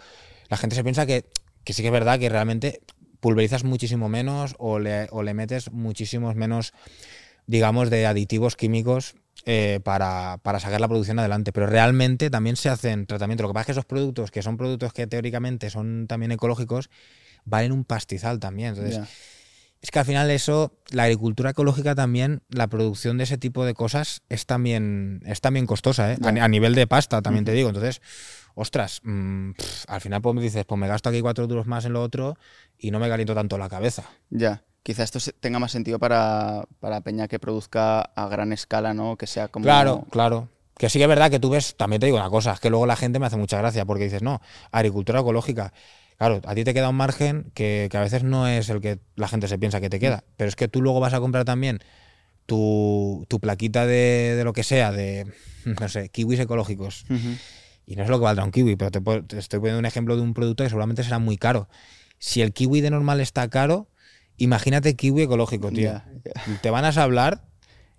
la 0.49 0.57
gente 0.57 0.77
se 0.77 0.83
piensa 0.83 1.07
que, 1.07 1.27
que 1.64 1.73
sí 1.73 1.83
que 1.83 1.88
es 1.88 1.92
verdad 1.92 2.19
que 2.19 2.29
realmente 2.29 2.81
pulverizas 3.21 3.64
muchísimo 3.64 4.09
menos 4.09 4.55
o 4.59 4.79
le, 4.79 5.09
o 5.11 5.23
le 5.23 5.35
metes 5.35 5.73
muchísimos 5.73 6.35
menos, 6.35 6.73
digamos, 7.47 7.90
de 7.90 8.07
aditivos 8.07 8.57
químicos 8.57 9.16
eh, 9.45 9.81
para, 9.85 10.38
para, 10.42 10.61
sacar 10.61 10.81
la 10.81 10.88
producción 10.88 11.19
adelante. 11.19 11.53
Pero 11.53 11.66
realmente 11.66 12.31
también 12.31 12.57
se 12.57 12.69
hacen 12.69 13.07
tratamientos. 13.07 13.45
Lo 13.45 13.49
que 13.49 13.55
pasa 13.55 13.62
es 13.62 13.66
que 13.66 13.73
esos 13.73 13.85
productos, 13.85 14.31
que 14.31 14.42
son 14.42 14.57
productos 14.57 14.92
que 14.92 15.07
teóricamente 15.07 15.71
son 15.71 16.07
también 16.09 16.33
ecológicos, 16.33 16.90
valen 17.45 17.73
un 17.73 17.85
pastizal 17.85 18.40
también. 18.40 18.71
Entonces, 18.71 19.01
es 19.83 19.91
que 19.91 19.99
al 19.99 20.05
final 20.05 20.31
eso, 20.31 20.73
la 20.91 21.05
agricultura 21.05 21.51
ecológica 21.51 21.95
también, 21.95 22.43
la 22.49 22.67
producción 22.67 23.19
de 23.19 23.25
ese 23.25 23.39
tipo 23.39 23.65
de 23.65 23.75
cosas 23.75 24.23
es 24.29 24.47
también, 24.47 25.23
es 25.27 25.41
también 25.41 25.67
costosa, 25.67 26.12
¿eh? 26.12 26.19
a, 26.23 26.49
nivel 26.49 26.75
de 26.75 26.87
pasta, 26.87 27.23
también 27.23 27.45
te 27.45 27.53
digo. 27.53 27.69
Entonces, 27.69 28.01
ostras, 28.55 29.01
mm, 29.05 29.51
al 29.89 30.01
final 30.01 30.23
pues 30.23 30.35
me 30.35 30.43
dices, 30.43 30.65
pues 30.65 30.79
me 30.79 30.89
gasto 30.89 31.09
aquí 31.09 31.21
cuatro 31.21 31.47
duros 31.47 31.67
más 31.67 31.85
en 31.85 31.93
lo 31.93 32.03
otro 32.03 32.37
y 32.79 32.91
no 32.91 32.99
me 32.99 33.09
caliento 33.09 33.35
tanto 33.35 33.59
la 33.59 33.69
cabeza. 33.69 34.05
Ya, 34.31 34.65
quizá 34.83 35.05
esto 35.05 35.19
tenga 35.41 35.59
más 35.59 35.73
sentido 35.73 35.99
para, 35.99 36.65
para 36.81 37.03
Peña 37.03 37.29
que 37.29 37.39
produzca 37.39 38.01
a 38.01 38.29
gran 38.29 38.53
escala, 38.53 38.95
¿no? 38.95 39.17
Que 39.17 39.27
sea 39.27 39.49
como... 39.49 39.65
Claro, 39.65 40.07
claro. 40.11 40.49
Que 40.79 40.91
sí 40.91 40.99
que 40.99 41.05
es 41.05 41.09
verdad 41.09 41.31
que 41.31 41.41
tú 41.41 41.51
ves, 41.51 41.77
también 41.77 42.01
te 42.01 42.07
digo 42.07 42.19
una 42.19 42.29
cosa, 42.29 42.53
es 42.53 42.61
que 42.61 42.71
luego 42.71 42.87
la 42.87 42.97
gente 42.97 43.19
me 43.19 43.27
hace 43.27 43.37
mucha 43.37 43.57
gracia 43.59 43.85
porque 43.85 44.05
dices, 44.05 44.23
no, 44.23 44.41
agricultura 44.73 45.21
ecológica. 45.21 45.73
Claro, 46.19 46.41
a 46.47 46.55
ti 46.55 46.65
te 46.65 46.73
queda 46.73 46.89
un 46.89 46.97
margen 46.97 47.51
que, 47.55 47.91
a 47.93 48.01
veces 48.01 48.23
no 48.23 48.49
es 48.49 48.71
el 48.71 48.81
que 48.81 48.99
la 49.17 49.29
gente 49.29 49.49
se 49.49 49.59
piensa 49.59 49.81
que 49.81 49.91
te 49.91 50.01
queda, 50.01 50.25
pero 50.37 50.49
es 50.49 50.57
que 50.57 50.69
tú 50.69 50.81
luego 50.81 50.99
vas 50.99 51.13
a 51.13 51.21
comprar 51.21 51.45
también 51.45 51.81
tu, 52.47 53.27
plaquita 53.41 53.87
de, 53.87 54.41
lo 54.43 54.53
que 54.53 54.63
sea, 54.63 54.93
de, 54.93 55.31
no 55.65 55.89
sé, 55.89 56.09
kiwis 56.09 56.41
ecológicos. 56.41 57.05
Y 57.87 57.97
no 57.97 58.03
es 58.03 58.09
lo 58.09 58.19
que 58.19 58.25
valdrá 58.25 58.45
un 58.45 58.51
kiwi, 58.51 58.77
pero 58.77 58.91
te, 58.91 59.39
estoy 59.39 59.61
poniendo 59.61 59.79
un 59.79 59.87
ejemplo 59.87 60.17
de 60.17 60.23
un 60.23 60.33
producto 60.33 60.65
que 60.65 60.71
seguramente 60.71 61.05
será 61.05 61.19
muy 61.19 61.37
caro. 61.37 61.69
Si 62.19 62.41
el 62.41 62.53
kiwi 62.53 62.81
de 62.81 62.91
normal 62.91 63.21
está 63.21 63.49
caro, 63.49 63.89
imagínate 64.39 64.97
kiwi 64.97 65.23
ecológico, 65.23 65.71
tío. 65.71 66.03
Te 66.63 66.71
van 66.71 66.85
a 66.85 66.89
hablar 66.89 67.45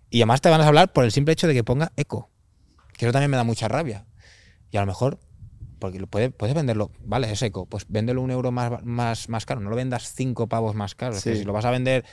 y 0.10 0.20
además 0.20 0.42
te 0.42 0.50
van 0.50 0.62
a 0.62 0.68
hablar 0.68 0.92
por 0.92 1.04
el 1.06 1.12
simple 1.12 1.34
hecho 1.34 1.48
de 1.48 1.54
que 1.54 1.64
ponga 1.64 1.92
eco. 1.96 2.30
Que 2.98 3.06
eso 3.06 3.14
también 3.14 3.30
me 3.30 3.38
da 3.38 3.44
mucha 3.44 3.68
rabia. 3.68 4.06
Y 4.72 4.78
a 4.78 4.82
lo 4.82 4.88
mejor 4.88 5.20
porque 5.80 6.06
puedes, 6.08 6.32
puedes 6.32 6.56
venderlo, 6.56 6.92
vale, 7.00 7.32
es 7.32 7.42
eco, 7.42 7.66
pues 7.66 7.86
véndelo 7.88 8.22
un 8.22 8.32
euro 8.32 8.52
más, 8.52 8.84
más, 8.84 9.30
más 9.30 9.46
caro, 9.46 9.62
no 9.62 9.70
lo 9.70 9.76
vendas 9.76 10.14
cinco 10.14 10.48
pavos 10.48 10.76
más 10.76 10.96
caro. 10.96 11.16
si 11.16 11.44
lo 11.44 11.54
vas 11.54 11.66
a 11.66 11.72
vender 11.72 12.06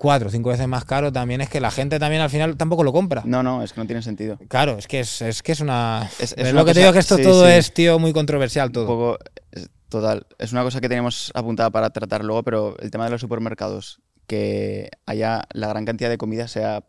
cuatro 0.00 0.28
o 0.28 0.30
cinco 0.30 0.48
veces 0.48 0.66
más 0.66 0.86
caro, 0.86 1.12
también 1.12 1.42
es 1.42 1.50
que 1.50 1.60
la 1.60 1.70
gente 1.70 1.98
también 1.98 2.22
al 2.22 2.30
final 2.30 2.56
tampoco 2.56 2.82
lo 2.82 2.92
compra. 2.92 3.22
No, 3.26 3.42
no, 3.42 3.62
es 3.62 3.74
que 3.74 3.80
no 3.80 3.86
tiene 3.86 4.00
sentido. 4.00 4.38
Claro, 4.48 4.78
es 4.78 4.88
que 4.88 5.00
es, 5.00 5.20
es 5.20 5.42
que 5.42 5.52
es 5.52 5.60
una. 5.60 6.08
Es, 6.18 6.34
lo 6.52 6.64
que 6.64 6.72
te 6.72 6.80
digo 6.80 6.92
que 6.92 7.00
esto 7.00 7.18
todo 7.18 7.46
es, 7.46 7.74
tío, 7.74 7.98
muy 7.98 8.14
controversial 8.14 8.72
todo. 8.72 8.84
Un 8.84 8.88
poco. 8.88 9.18
Total. 9.90 10.26
Es 10.38 10.52
una 10.52 10.62
cosa 10.62 10.80
que 10.80 10.88
tenemos 10.88 11.30
apuntada 11.34 11.70
para 11.70 11.90
tratar 11.90 12.24
luego, 12.24 12.42
pero 12.44 12.78
el 12.78 12.90
tema 12.90 13.04
de 13.04 13.10
los 13.10 13.20
supermercados, 13.20 14.00
que 14.26 14.88
haya 15.04 15.42
la 15.52 15.68
gran 15.68 15.84
cantidad 15.84 16.08
de 16.08 16.16
comida 16.16 16.48
sea 16.48 16.84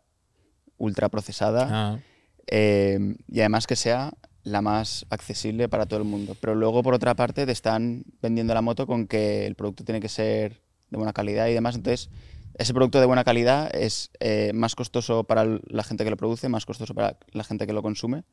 ultra 0.78 1.10
procesada 1.10 1.68
ah. 1.70 1.98
eh, 2.46 2.98
y 3.28 3.40
además 3.40 3.66
que 3.66 3.76
sea 3.76 4.12
la 4.44 4.62
más 4.62 5.06
accesible 5.10 5.68
para 5.68 5.86
todo 5.86 6.00
el 6.00 6.04
mundo. 6.04 6.36
Pero 6.40 6.54
luego, 6.54 6.82
por 6.82 6.94
otra 6.94 7.14
parte, 7.14 7.46
te 7.46 7.52
están 7.52 8.04
vendiendo 8.20 8.54
la 8.54 8.62
moto 8.62 8.86
con 8.86 9.06
que 9.06 9.46
el 9.46 9.54
producto 9.54 9.84
tiene 9.84 10.00
que 10.00 10.08
ser 10.08 10.60
de 10.90 10.96
buena 10.96 11.12
calidad 11.12 11.48
y 11.48 11.54
demás. 11.54 11.76
Entonces, 11.76 12.10
ese 12.54 12.74
producto 12.74 13.00
de 13.00 13.06
buena 13.06 13.24
calidad 13.24 13.74
es 13.74 14.10
eh, 14.20 14.52
más 14.54 14.74
costoso 14.74 15.24
para 15.24 15.44
la 15.44 15.84
gente 15.84 16.04
que 16.04 16.10
lo 16.10 16.16
produce, 16.16 16.48
más 16.48 16.66
costoso 16.66 16.94
para 16.94 17.16
la 17.32 17.44
gente 17.44 17.66
que 17.66 17.72
lo 17.72 17.82
consume. 17.82 18.24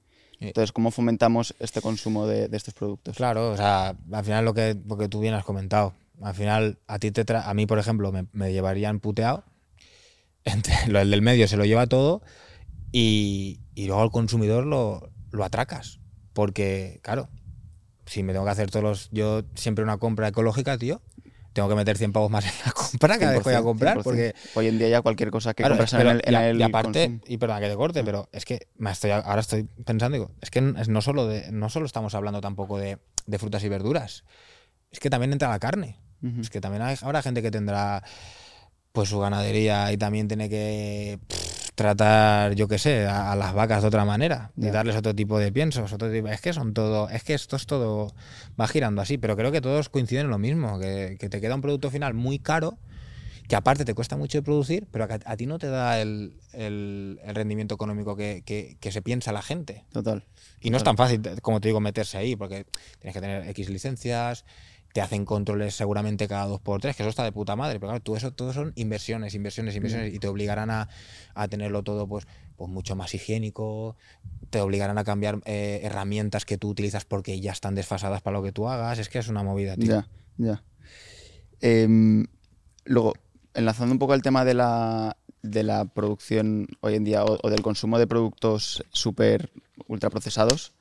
Entonces, 0.42 0.72
¿cómo 0.72 0.90
fomentamos 0.90 1.54
este 1.60 1.82
consumo 1.82 2.26
de, 2.26 2.50
estos 2.54 2.74
productos? 2.74 3.18
Claro, 3.18 3.52
o 3.52 3.58
sea, 3.58 3.96
al 4.12 4.24
final 4.24 4.46
lo 4.46 4.54
que, 4.54 4.78
lo 4.88 5.10
tú 5.10 5.20
bien 5.20 5.34
has 5.34 5.44
comentado, 5.44 5.94
al 6.22 6.34
final 6.34 6.80
a 6.88 6.98
ti 6.98 7.12
te 7.12 7.26
a 7.34 7.54
mí, 7.54 7.66
por 7.66 7.78
ejemplo, 7.78 8.14
me, 8.32 8.54
llevarían 8.54 9.02
puteado, 9.02 9.44
el 10.46 11.10
del 11.12 11.22
medio 11.22 11.46
se 11.50 11.58
lo 11.58 11.66
lleva 11.66 11.88
todo 11.88 12.22
y, 12.94 13.60
y 13.76 13.88
luego 13.88 14.02
al 14.02 14.12
consumidor 14.12 14.66
lo, 14.66 15.10
lo 15.32 15.44
atracas. 15.44 15.99
Porque, 16.40 17.02
claro, 17.04 17.28
si 18.06 18.24
me 18.24 18.32
tengo 18.32 18.46
que 18.46 18.52
hacer 18.52 18.72
todos 18.72 18.82
los. 18.84 19.10
Yo 19.12 19.42
siempre 19.56 19.84
una 19.84 19.98
compra 19.98 20.30
ecológica, 20.30 20.78
tío. 20.78 21.02
Tengo 21.52 21.68
que 21.68 21.76
meter 21.76 21.98
100 21.98 22.14
pavos 22.14 22.32
más 22.32 22.46
en 22.46 22.52
la 22.66 22.72
compra 22.72 23.18
cada 23.20 23.32
vez 23.32 23.40
que 23.44 23.50
voy 23.50 23.54
a 23.56 23.62
comprar. 23.62 23.96
Porque 24.06 24.34
hoy 24.56 24.68
en 24.68 24.78
día 24.80 24.88
ya 24.88 25.02
cualquier 25.02 25.32
cosa 25.32 25.54
que 25.54 25.64
compras 25.72 25.92
en 25.92 26.00
el, 26.12 26.22
en 26.24 26.34
y, 26.62 26.64
aparte, 26.64 27.20
y 27.28 27.38
perdona 27.38 27.60
que 27.60 27.68
te 27.68 27.76
corte, 27.76 28.04
pero 28.06 28.30
es 28.32 28.46
que 28.46 28.68
me 28.78 28.90
estoy, 28.90 29.12
ahora 29.12 29.42
estoy 29.42 29.64
pensando, 29.84 30.16
digo, 30.16 30.32
es 30.40 30.50
que 30.50 30.62
no 30.62 31.02
solo, 31.02 31.28
de, 31.28 31.52
no 31.52 31.68
solo 31.70 31.86
estamos 31.86 32.16
hablando 32.16 32.40
tampoco 32.40 32.78
de, 32.78 33.00
de 33.26 33.38
frutas 33.38 33.62
y 33.66 33.68
verduras. 33.68 34.24
es 34.92 35.00
que 35.02 35.10
también 35.10 35.34
entra 35.34 35.50
la 35.50 35.60
carne. 35.60 35.98
Es 36.40 36.50
que 36.50 36.62
también 36.62 36.84
hay- 36.84 36.96
habrá 37.02 37.22
gente 37.22 37.42
que 37.42 37.52
tendrá 37.52 38.02
pues 38.94 39.10
su 39.10 39.20
ganadería 39.20 39.92
y 39.92 39.98
también 39.98 40.30
tiene 40.30 40.50
que 40.50 41.20
pff, 41.28 41.59
tratar, 41.80 42.54
yo 42.56 42.68
qué 42.68 42.78
sé, 42.78 43.06
a, 43.08 43.32
a 43.32 43.36
las 43.38 43.54
vacas 43.54 43.82
de 43.82 43.88
otra 43.88 44.04
manera 44.06 44.52
y 44.58 44.66
darles 44.72 44.96
otro 44.98 45.16
tipo 45.16 45.40
de 45.40 45.52
piensos, 45.52 45.92
otro 45.94 46.12
tipo. 46.12 46.28
Es 46.28 46.42
que 46.42 46.52
son 46.54 46.74
todo, 46.74 47.10
es 47.10 47.24
que 47.24 47.34
esto 47.34 47.56
es 47.56 47.66
todo 47.66 48.14
va 48.60 48.68
girando 48.68 49.02
así, 49.02 49.18
pero 49.18 49.38
creo 49.38 49.52
que 49.52 49.62
todos 49.62 49.88
coinciden 49.90 50.26
en 50.26 50.30
lo 50.32 50.38
mismo, 50.38 50.78
que, 50.80 51.16
que 51.20 51.30
te 51.30 51.40
queda 51.40 51.56
un 51.56 51.62
producto 51.62 51.90
final 51.90 52.14
muy 52.14 52.38
caro, 52.40 52.78
que 53.48 53.56
aparte 53.56 53.86
te 53.86 53.94
cuesta 53.96 54.18
mucho 54.18 54.38
de 54.38 54.42
producir, 54.44 54.88
pero 54.92 55.06
a, 55.06 55.08
a 55.26 55.38
ti 55.38 55.46
no 55.48 55.58
te 55.58 55.68
da 55.68 56.00
el, 56.02 56.34
el- 56.54 57.20
el 57.24 57.34
rendimiento 57.36 57.74
económico 57.76 58.16
que, 58.16 58.44
que- 58.46 58.78
que 58.80 58.92
se 58.92 59.02
piensa 59.02 59.32
la 59.32 59.42
gente. 59.42 59.86
Total. 59.92 60.26
Y 60.62 60.70
no 60.70 60.78
es 60.78 60.84
tan 60.84 60.98
fácil, 60.98 61.22
como 61.42 61.62
te 61.62 61.70
digo, 61.70 61.80
meterse 61.80 62.18
ahí, 62.18 62.36
porque 62.36 62.66
tienes 63.00 63.14
que 63.16 63.22
tener 63.22 63.48
X 63.50 63.70
licencias, 63.70 64.44
te 64.94 65.02
hacen 65.02 65.26
controles 65.26 65.76
seguramente 65.76 66.28
cada 66.28 66.46
dos 66.46 66.60
por 66.60 66.82
tres, 66.82 66.96
que 66.96 67.04
eso 67.04 67.10
está 67.10 67.24
de 67.24 67.32
puta 67.32 67.56
madre. 67.56 67.80
Pero 67.80 67.90
claro, 67.92 68.02
tú 68.02 68.16
eso 68.16 68.32
todo 68.32 68.54
son 68.54 68.74
inversiones, 68.76 69.36
inversiones, 69.36 69.76
inversiones, 69.76 70.14
y 70.14 70.20
te 70.20 70.28
obligarán 70.28 70.70
a, 70.72 70.90
a 71.36 71.48
tenerlo 71.48 71.84
todo 71.84 72.08
pues, 72.08 72.28
pues 72.56 72.70
mucho 72.70 72.96
más 72.96 73.14
higiénico, 73.14 73.96
te 74.50 74.62
obligarán 74.62 74.98
a 74.98 75.04
cambiar 75.04 75.42
eh, 75.46 75.82
herramientas 75.84 76.46
que 76.46 76.58
tú 76.58 76.70
utilizas 76.70 77.06
porque 77.06 77.40
ya 77.40 77.52
están 77.52 77.76
desfasadas 77.76 78.22
para 78.22 78.38
lo 78.38 78.44
que 78.44 78.52
tú 78.52 78.68
hagas. 78.68 79.00
Es 79.00 79.10
que 79.10 79.20
es 79.20 79.28
una 79.28 79.44
movida, 79.44 79.76
tío. 79.76 79.88
Ya, 79.88 80.08
ya. 80.38 80.64
Em, 81.62 82.26
luego, 82.86 83.14
enlazando 83.54 83.94
un 83.94 84.00
poco 84.00 84.14
el 84.14 84.22
tema 84.22 84.46
de 84.46 84.54
la, 84.56 85.18
de 85.44 85.64
la 85.64 85.86
producción 85.86 86.68
hoy 86.82 86.96
en 86.96 87.04
día 87.04 87.24
o, 87.24 87.38
o 87.42 87.50
del 87.50 87.62
consumo 87.62 88.00
de 88.00 88.08
productos 88.08 88.84
súper 88.92 89.52
ultraprocesados, 89.88 90.74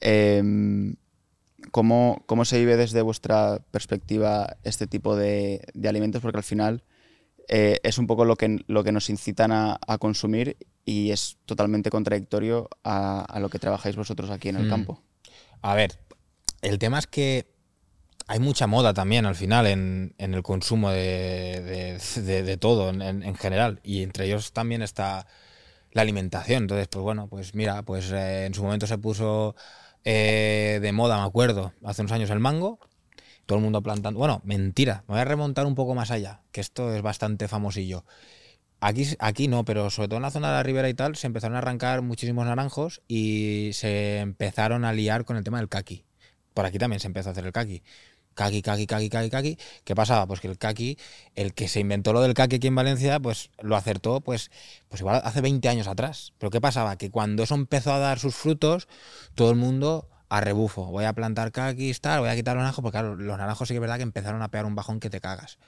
em, 0.00 0.96
¿cómo, 1.70 2.22
¿cómo 2.26 2.44
se 2.44 2.58
vive 2.58 2.76
desde 2.76 3.02
vuestra 3.02 3.58
perspectiva 3.70 4.56
este 4.64 4.86
tipo 4.86 5.16
de, 5.16 5.64
de 5.74 5.88
alimentos? 5.88 6.22
Porque 6.22 6.38
al 6.38 6.44
final 6.44 6.82
eh, 7.48 7.78
es 7.82 7.98
un 7.98 8.06
poco 8.06 8.24
lo 8.24 8.36
que, 8.36 8.58
lo 8.66 8.84
que 8.84 8.92
nos 8.92 9.10
incitan 9.10 9.52
a, 9.52 9.78
a 9.86 9.98
consumir 9.98 10.56
y 10.84 11.10
es 11.10 11.38
totalmente 11.46 11.90
contradictorio 11.90 12.68
a, 12.84 13.20
a 13.20 13.40
lo 13.40 13.48
que 13.50 13.58
trabajáis 13.58 13.96
vosotros 13.96 14.30
aquí 14.30 14.48
en 14.48 14.56
el 14.56 14.66
Mm. 14.66 14.70
campo. 14.70 15.02
A 15.62 15.74
ver, 15.74 15.98
el 16.62 16.78
tema 16.78 16.98
es 16.98 17.06
que 17.06 17.46
hay 18.26 18.38
mucha 18.40 18.66
moda 18.66 18.92
también 18.92 19.24
al 19.26 19.34
final 19.34 19.66
en, 19.66 20.14
en 20.18 20.34
el 20.34 20.42
consumo 20.42 20.90
de, 20.90 21.98
de- 22.14 22.22
de- 22.22 22.42
de 22.42 22.56
todo 22.58 22.90
en, 22.90 23.00
en- 23.00 23.22
en 23.22 23.34
general. 23.36 23.80
Y 23.82 24.02
entre 24.02 24.26
ellos 24.26 24.52
también 24.52 24.82
está 24.82 25.26
la 25.92 26.02
alimentación. 26.02 26.64
Entonces, 26.64 26.88
pues 26.88 27.02
bueno, 27.02 27.28
pues 27.28 27.54
mira, 27.54 27.82
pues 27.82 28.12
eh, 28.12 28.44
en 28.44 28.52
su 28.54 28.62
momento 28.62 28.86
se 28.86 28.98
puso 28.98 29.56
eh, 30.04 30.78
de 30.80 30.92
moda, 30.92 31.18
me 31.18 31.26
acuerdo, 31.26 31.72
hace 31.84 32.02
unos 32.02 32.12
años 32.12 32.30
el 32.30 32.40
mango. 32.40 32.78
Todo 33.46 33.58
el 33.58 33.64
mundo 33.64 33.82
plantando. 33.82 34.18
Bueno, 34.18 34.42
mentira. 34.44 35.04
Me 35.08 35.14
voy 35.14 35.20
a 35.20 35.24
remontar 35.24 35.66
un 35.66 35.74
poco 35.74 35.94
más 35.94 36.10
allá, 36.10 36.42
que 36.52 36.60
esto 36.60 36.94
es 36.94 37.00
bastante 37.00 37.48
famosillo. 37.48 38.04
Aquí, 38.80 39.06
aquí 39.18 39.48
no, 39.48 39.64
pero 39.64 39.90
sobre 39.90 40.08
todo 40.08 40.18
en 40.18 40.22
la 40.22 40.30
zona 40.30 40.48
de 40.48 40.54
la 40.54 40.62
ribera 40.62 40.88
y 40.88 40.94
tal, 40.94 41.16
se 41.16 41.26
empezaron 41.26 41.56
a 41.56 41.58
arrancar 41.58 42.02
muchísimos 42.02 42.44
naranjos 42.44 43.02
y 43.08 43.70
se 43.72 44.18
empezaron 44.18 44.84
a 44.84 44.92
liar 44.92 45.24
con 45.24 45.36
el 45.36 45.44
tema 45.44 45.58
del 45.58 45.68
kaki. 45.68 46.04
Por 46.54 46.66
aquí 46.66 46.78
también 46.78 47.00
se 47.00 47.06
empezó 47.06 47.30
a 47.30 47.32
hacer 47.32 47.46
el 47.46 47.52
kaki. 47.52 47.82
Kaki, 48.38 48.62
kaki, 48.62 48.86
kaki, 48.86 49.10
kaki, 49.10 49.30
kaki. 49.30 49.58
¿Qué 49.82 49.96
pasaba? 49.96 50.28
Pues 50.28 50.38
que 50.38 50.46
el 50.46 50.58
kaki, 50.58 50.96
el 51.34 51.54
que 51.54 51.66
se 51.66 51.80
inventó 51.80 52.12
lo 52.12 52.20
del 52.20 52.34
kaki 52.34 52.56
aquí 52.56 52.68
en 52.68 52.76
Valencia, 52.76 53.18
pues 53.18 53.50
lo 53.60 53.74
acertó, 53.74 54.20
pues, 54.20 54.52
pues 54.88 55.00
igual 55.00 55.20
hace 55.24 55.40
20 55.40 55.68
años 55.68 55.88
atrás. 55.88 56.34
Pero 56.38 56.50
¿qué 56.50 56.60
pasaba? 56.60 56.96
Que 56.96 57.10
cuando 57.10 57.42
eso 57.42 57.56
empezó 57.56 57.92
a 57.92 57.98
dar 57.98 58.20
sus 58.20 58.36
frutos, 58.36 58.86
todo 59.34 59.50
el 59.50 59.56
mundo 59.56 60.08
a 60.28 60.40
rebufo. 60.40 60.84
Voy 60.84 61.04
a 61.04 61.14
plantar 61.14 61.50
kakis, 61.50 62.00
tal, 62.00 62.20
voy 62.20 62.28
a 62.28 62.36
quitar 62.36 62.54
los 62.54 62.62
naranjos, 62.62 62.80
porque 62.80 62.98
claro, 62.98 63.16
los 63.16 63.38
naranjos 63.38 63.66
sí 63.66 63.74
que 63.74 63.78
es 63.78 63.80
verdad 63.80 63.96
que 63.96 64.04
empezaron 64.04 64.40
a 64.40 64.52
pegar 64.52 64.66
un 64.66 64.76
bajón 64.76 65.00
que 65.00 65.10
te 65.10 65.20
cagas 65.20 65.58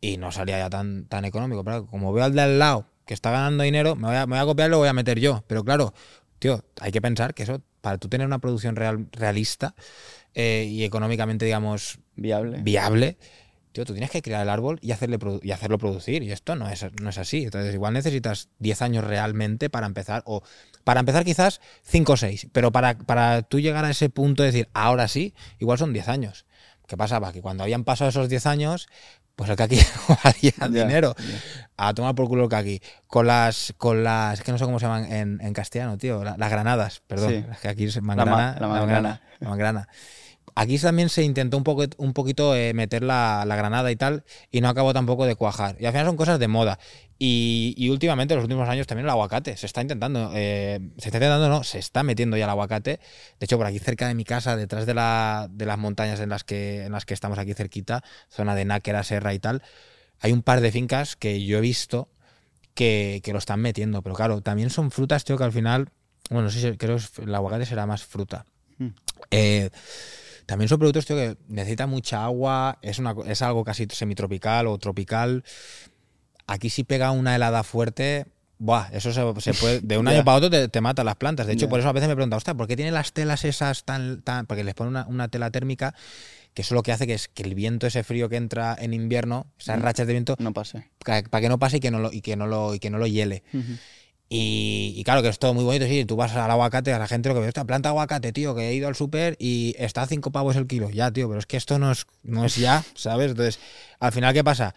y 0.00 0.16
no 0.16 0.32
salía 0.32 0.58
ya 0.58 0.70
tan, 0.70 1.04
tan 1.04 1.24
económico. 1.24 1.62
Pero 1.62 1.86
como 1.86 2.12
veo 2.12 2.24
al 2.24 2.34
de 2.34 2.40
al 2.40 2.58
lado 2.58 2.86
que 3.06 3.14
está 3.14 3.30
ganando 3.30 3.62
dinero, 3.62 3.94
me 3.94 4.08
voy 4.08 4.38
a, 4.38 4.44
copiar 4.44 4.70
y 4.70 4.70
lo 4.72 4.78
voy 4.78 4.88
a 4.88 4.92
meter 4.92 5.20
yo. 5.20 5.44
Pero 5.46 5.64
claro, 5.64 5.94
tío, 6.40 6.64
hay 6.80 6.90
que 6.90 7.00
pensar 7.00 7.32
que 7.32 7.44
eso, 7.44 7.62
para 7.80 7.96
tú 7.96 8.08
tener 8.08 8.26
una 8.26 8.40
producción 8.40 8.74
real, 8.74 9.06
realista 9.12 9.76
eh, 10.34 10.66
y 10.68 10.84
económicamente, 10.84 11.44
digamos, 11.44 11.98
¿Viable? 12.16 12.58
viable, 12.62 13.16
tío, 13.72 13.84
tú 13.84 13.92
tienes 13.92 14.10
que 14.10 14.22
crear 14.22 14.42
el 14.42 14.48
árbol 14.48 14.78
y, 14.82 14.92
hacerle 14.92 15.18
produ- 15.18 15.40
y 15.42 15.50
hacerlo 15.52 15.78
producir. 15.78 16.22
Y 16.22 16.32
esto 16.32 16.56
no 16.56 16.68
es, 16.68 16.86
no 17.00 17.10
es 17.10 17.18
así. 17.18 17.44
Entonces, 17.44 17.74
igual 17.74 17.92
necesitas 17.94 18.48
10 18.58 18.82
años 18.82 19.04
realmente 19.04 19.70
para 19.70 19.86
empezar, 19.86 20.22
o 20.26 20.42
para 20.84 21.00
empezar 21.00 21.24
quizás 21.24 21.60
5 21.82 22.14
o 22.14 22.16
6, 22.16 22.48
pero 22.52 22.72
para, 22.72 22.96
para 22.98 23.42
tú 23.42 23.60
llegar 23.60 23.84
a 23.84 23.90
ese 23.90 24.10
punto 24.10 24.42
de 24.42 24.48
decir, 24.52 24.68
ahora 24.74 25.08
sí, 25.08 25.34
igual 25.58 25.78
son 25.78 25.92
10 25.92 26.08
años. 26.08 26.46
¿Qué 26.86 26.96
pasaba? 26.96 27.32
Que 27.34 27.42
cuando 27.42 27.62
habían 27.64 27.84
pasado 27.84 28.08
esos 28.08 28.30
10 28.30 28.46
años, 28.46 28.88
pues 29.38 29.48
el 29.50 29.56
kaki 29.56 29.78
valía 30.24 30.52
Ya, 30.58 30.66
dinero. 30.68 31.14
A 31.76 31.94
tomar 31.94 32.16
por 32.16 32.26
culo 32.26 32.42
el 32.42 32.48
kaki. 32.50 32.82
Con 33.06 33.28
las, 33.28 33.72
con 33.78 34.02
las, 34.02 34.40
es 34.40 34.44
que 34.44 34.50
no 34.50 34.58
sé 34.58 34.64
cómo 34.64 34.80
se 34.80 34.86
llaman 34.86 35.04
en, 35.12 35.38
en 35.40 35.52
castellano, 35.54 35.96
tío, 35.96 36.24
la- 36.24 36.36
las 36.36 36.50
granadas, 36.50 37.02
perdón. 37.06 37.30
Sí. 37.30 37.44
Es 37.52 37.58
que 37.60 37.68
aquí 37.68 37.84
es 37.84 38.02
ma- 38.02 38.16
mangrana, 38.16 38.36
la 38.54 38.60
la 38.60 38.66
mangrana. 38.66 38.80
mangrana, 38.90 39.20
la 39.38 39.48
mangrana. 39.48 39.88
Aquí 40.60 40.76
también 40.76 41.08
se 41.08 41.22
intentó 41.22 41.56
un, 41.56 41.62
poco, 41.62 41.84
un 41.98 42.12
poquito 42.12 42.56
eh, 42.56 42.74
meter 42.74 43.04
la, 43.04 43.44
la 43.46 43.54
granada 43.54 43.92
y 43.92 43.96
tal, 43.96 44.24
y 44.50 44.60
no 44.60 44.68
acabó 44.68 44.92
tampoco 44.92 45.24
de 45.24 45.36
cuajar. 45.36 45.76
Y 45.78 45.86
al 45.86 45.92
final 45.92 46.06
son 46.06 46.16
cosas 46.16 46.40
de 46.40 46.48
moda. 46.48 46.80
Y, 47.16 47.74
y 47.76 47.90
últimamente, 47.90 48.34
en 48.34 48.38
los 48.38 48.44
últimos 48.46 48.68
años, 48.68 48.88
también 48.88 49.06
el 49.06 49.10
aguacate. 49.10 49.56
Se 49.56 49.66
está 49.66 49.82
intentando, 49.82 50.32
eh, 50.34 50.80
se 50.98 51.10
está 51.10 51.18
intentando, 51.18 51.48
no, 51.48 51.62
se 51.62 51.78
está 51.78 52.02
metiendo 52.02 52.36
ya 52.36 52.46
el 52.46 52.50
aguacate. 52.50 52.98
De 53.38 53.44
hecho, 53.44 53.56
por 53.56 53.66
aquí 53.66 53.78
cerca 53.78 54.08
de 54.08 54.16
mi 54.16 54.24
casa, 54.24 54.56
detrás 54.56 54.84
de, 54.84 54.94
la, 54.94 55.46
de 55.48 55.64
las 55.64 55.78
montañas 55.78 56.18
en 56.18 56.28
las, 56.28 56.42
que, 56.42 56.86
en 56.86 56.90
las 56.90 57.04
que 57.04 57.14
estamos 57.14 57.38
aquí 57.38 57.54
cerquita, 57.54 58.02
zona 58.28 58.56
de 58.56 58.64
Náquera, 58.64 59.04
Serra 59.04 59.34
y 59.34 59.38
tal, 59.38 59.62
hay 60.18 60.32
un 60.32 60.42
par 60.42 60.60
de 60.60 60.72
fincas 60.72 61.14
que 61.14 61.44
yo 61.44 61.58
he 61.58 61.60
visto 61.60 62.08
que, 62.74 63.20
que 63.22 63.32
lo 63.32 63.38
están 63.38 63.60
metiendo. 63.60 64.02
Pero 64.02 64.16
claro, 64.16 64.40
también 64.40 64.70
son 64.70 64.90
frutas, 64.90 65.22
tío, 65.22 65.38
que 65.38 65.44
al 65.44 65.52
final, 65.52 65.90
bueno, 66.30 66.46
no 66.46 66.50
sé 66.50 66.60
si 66.60 66.76
creo 66.76 66.96
que 66.96 67.22
el 67.22 67.34
aguacate 67.36 67.64
será 67.64 67.86
más 67.86 68.02
fruta. 68.02 68.44
Mm. 68.78 68.88
Eh, 69.30 69.70
también 70.48 70.68
son 70.70 70.78
productos, 70.78 71.04
tío, 71.04 71.14
que 71.14 71.36
necesitan 71.48 71.90
mucha 71.90 72.24
agua, 72.24 72.78
es, 72.80 72.98
una, 72.98 73.14
es 73.26 73.42
algo 73.42 73.64
casi 73.64 73.86
semitropical 73.90 74.66
o 74.66 74.78
tropical. 74.78 75.44
Aquí 76.46 76.70
si 76.70 76.84
pega 76.84 77.10
una 77.10 77.36
helada 77.36 77.62
fuerte, 77.62 78.24
buah, 78.58 78.88
eso 78.92 79.12
se, 79.12 79.40
se 79.42 79.52
puede, 79.52 79.80
de 79.82 79.98
un 79.98 80.08
año 80.08 80.24
para 80.24 80.38
otro 80.38 80.48
te, 80.48 80.68
te 80.68 80.80
mata 80.80 81.04
las 81.04 81.16
plantas. 81.16 81.46
De 81.46 81.52
hecho, 81.52 81.68
por 81.68 81.80
eso 81.80 81.88
a 81.90 81.92
veces 81.92 82.08
me 82.08 82.14
preguntan, 82.16 82.38
ostras, 82.38 82.56
¿por 82.56 82.66
qué 82.66 82.76
tienen 82.76 82.94
las 82.94 83.12
telas 83.12 83.44
esas 83.44 83.84
tan, 83.84 84.22
tan, 84.22 84.46
porque 84.46 84.64
les 84.64 84.74
ponen 84.74 84.92
una, 84.92 85.06
una 85.06 85.28
tela 85.28 85.50
térmica, 85.50 85.94
que 86.54 86.62
eso 86.62 86.74
lo 86.74 86.82
que 86.82 86.92
hace 86.92 87.06
que 87.06 87.12
es 87.12 87.28
que 87.28 87.42
el 87.42 87.54
viento, 87.54 87.86
ese 87.86 88.02
frío 88.02 88.30
que 88.30 88.36
entra 88.36 88.74
en 88.80 88.94
invierno, 88.94 89.46
esas 89.58 89.78
Mm. 89.78 89.82
rachas 89.82 90.06
de 90.06 90.12
viento, 90.14 90.34
No 90.38 90.54
pase. 90.54 90.88
para 91.04 91.22
que 91.42 91.48
no 91.50 91.58
pase 91.58 91.76
y 91.76 91.80
que 91.80 91.90
no 91.90 91.98
lo, 91.98 92.10
y 92.10 92.22
que 92.22 92.36
no 92.36 92.46
lo, 92.46 92.74
y 92.74 92.78
que 92.78 92.88
no 92.88 92.96
lo 92.96 93.06
hiele. 93.06 93.42
Y, 94.30 94.92
y 94.94 95.04
claro 95.04 95.22
que 95.22 95.28
es 95.28 95.38
todo 95.38 95.54
muy 95.54 95.64
bonito, 95.64 95.86
sí, 95.86 96.04
tú 96.04 96.14
vas 96.14 96.34
al 96.36 96.50
aguacate, 96.50 96.92
a 96.92 96.98
la 96.98 97.08
gente 97.08 97.30
lo 97.30 97.34
que 97.34 97.40
ve, 97.40 97.48
esta 97.48 97.64
planta 97.64 97.88
aguacate, 97.88 98.32
tío, 98.32 98.54
que 98.54 98.68
he 98.68 98.74
ido 98.74 98.86
al 98.86 98.94
súper 98.94 99.36
y 99.38 99.74
está 99.78 100.02
a 100.02 100.06
5 100.06 100.30
pavos 100.30 100.56
el 100.56 100.66
kilo. 100.66 100.90
Ya, 100.90 101.10
tío, 101.10 101.28
pero 101.28 101.38
es 101.38 101.46
que 101.46 101.56
esto 101.56 101.78
no 101.78 101.90
es, 101.90 102.06
no 102.22 102.44
es 102.44 102.56
ya, 102.56 102.84
¿sabes? 102.94 103.30
Entonces, 103.30 103.58
al 104.00 104.12
final, 104.12 104.34
¿qué 104.34 104.44
pasa? 104.44 104.74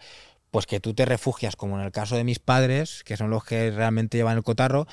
Pues 0.50 0.66
que 0.66 0.80
tú 0.80 0.94
te 0.94 1.04
refugias, 1.04 1.54
como 1.54 1.78
en 1.78 1.84
el 1.84 1.92
caso 1.92 2.16
de 2.16 2.24
mis 2.24 2.38
padres, 2.38 3.02
que 3.04 3.16
son 3.16 3.28
los 3.28 3.44
que 3.44 3.70
realmente 3.70 4.16
llevan 4.16 4.38
el 4.38 4.42
cotarro, 4.42 4.86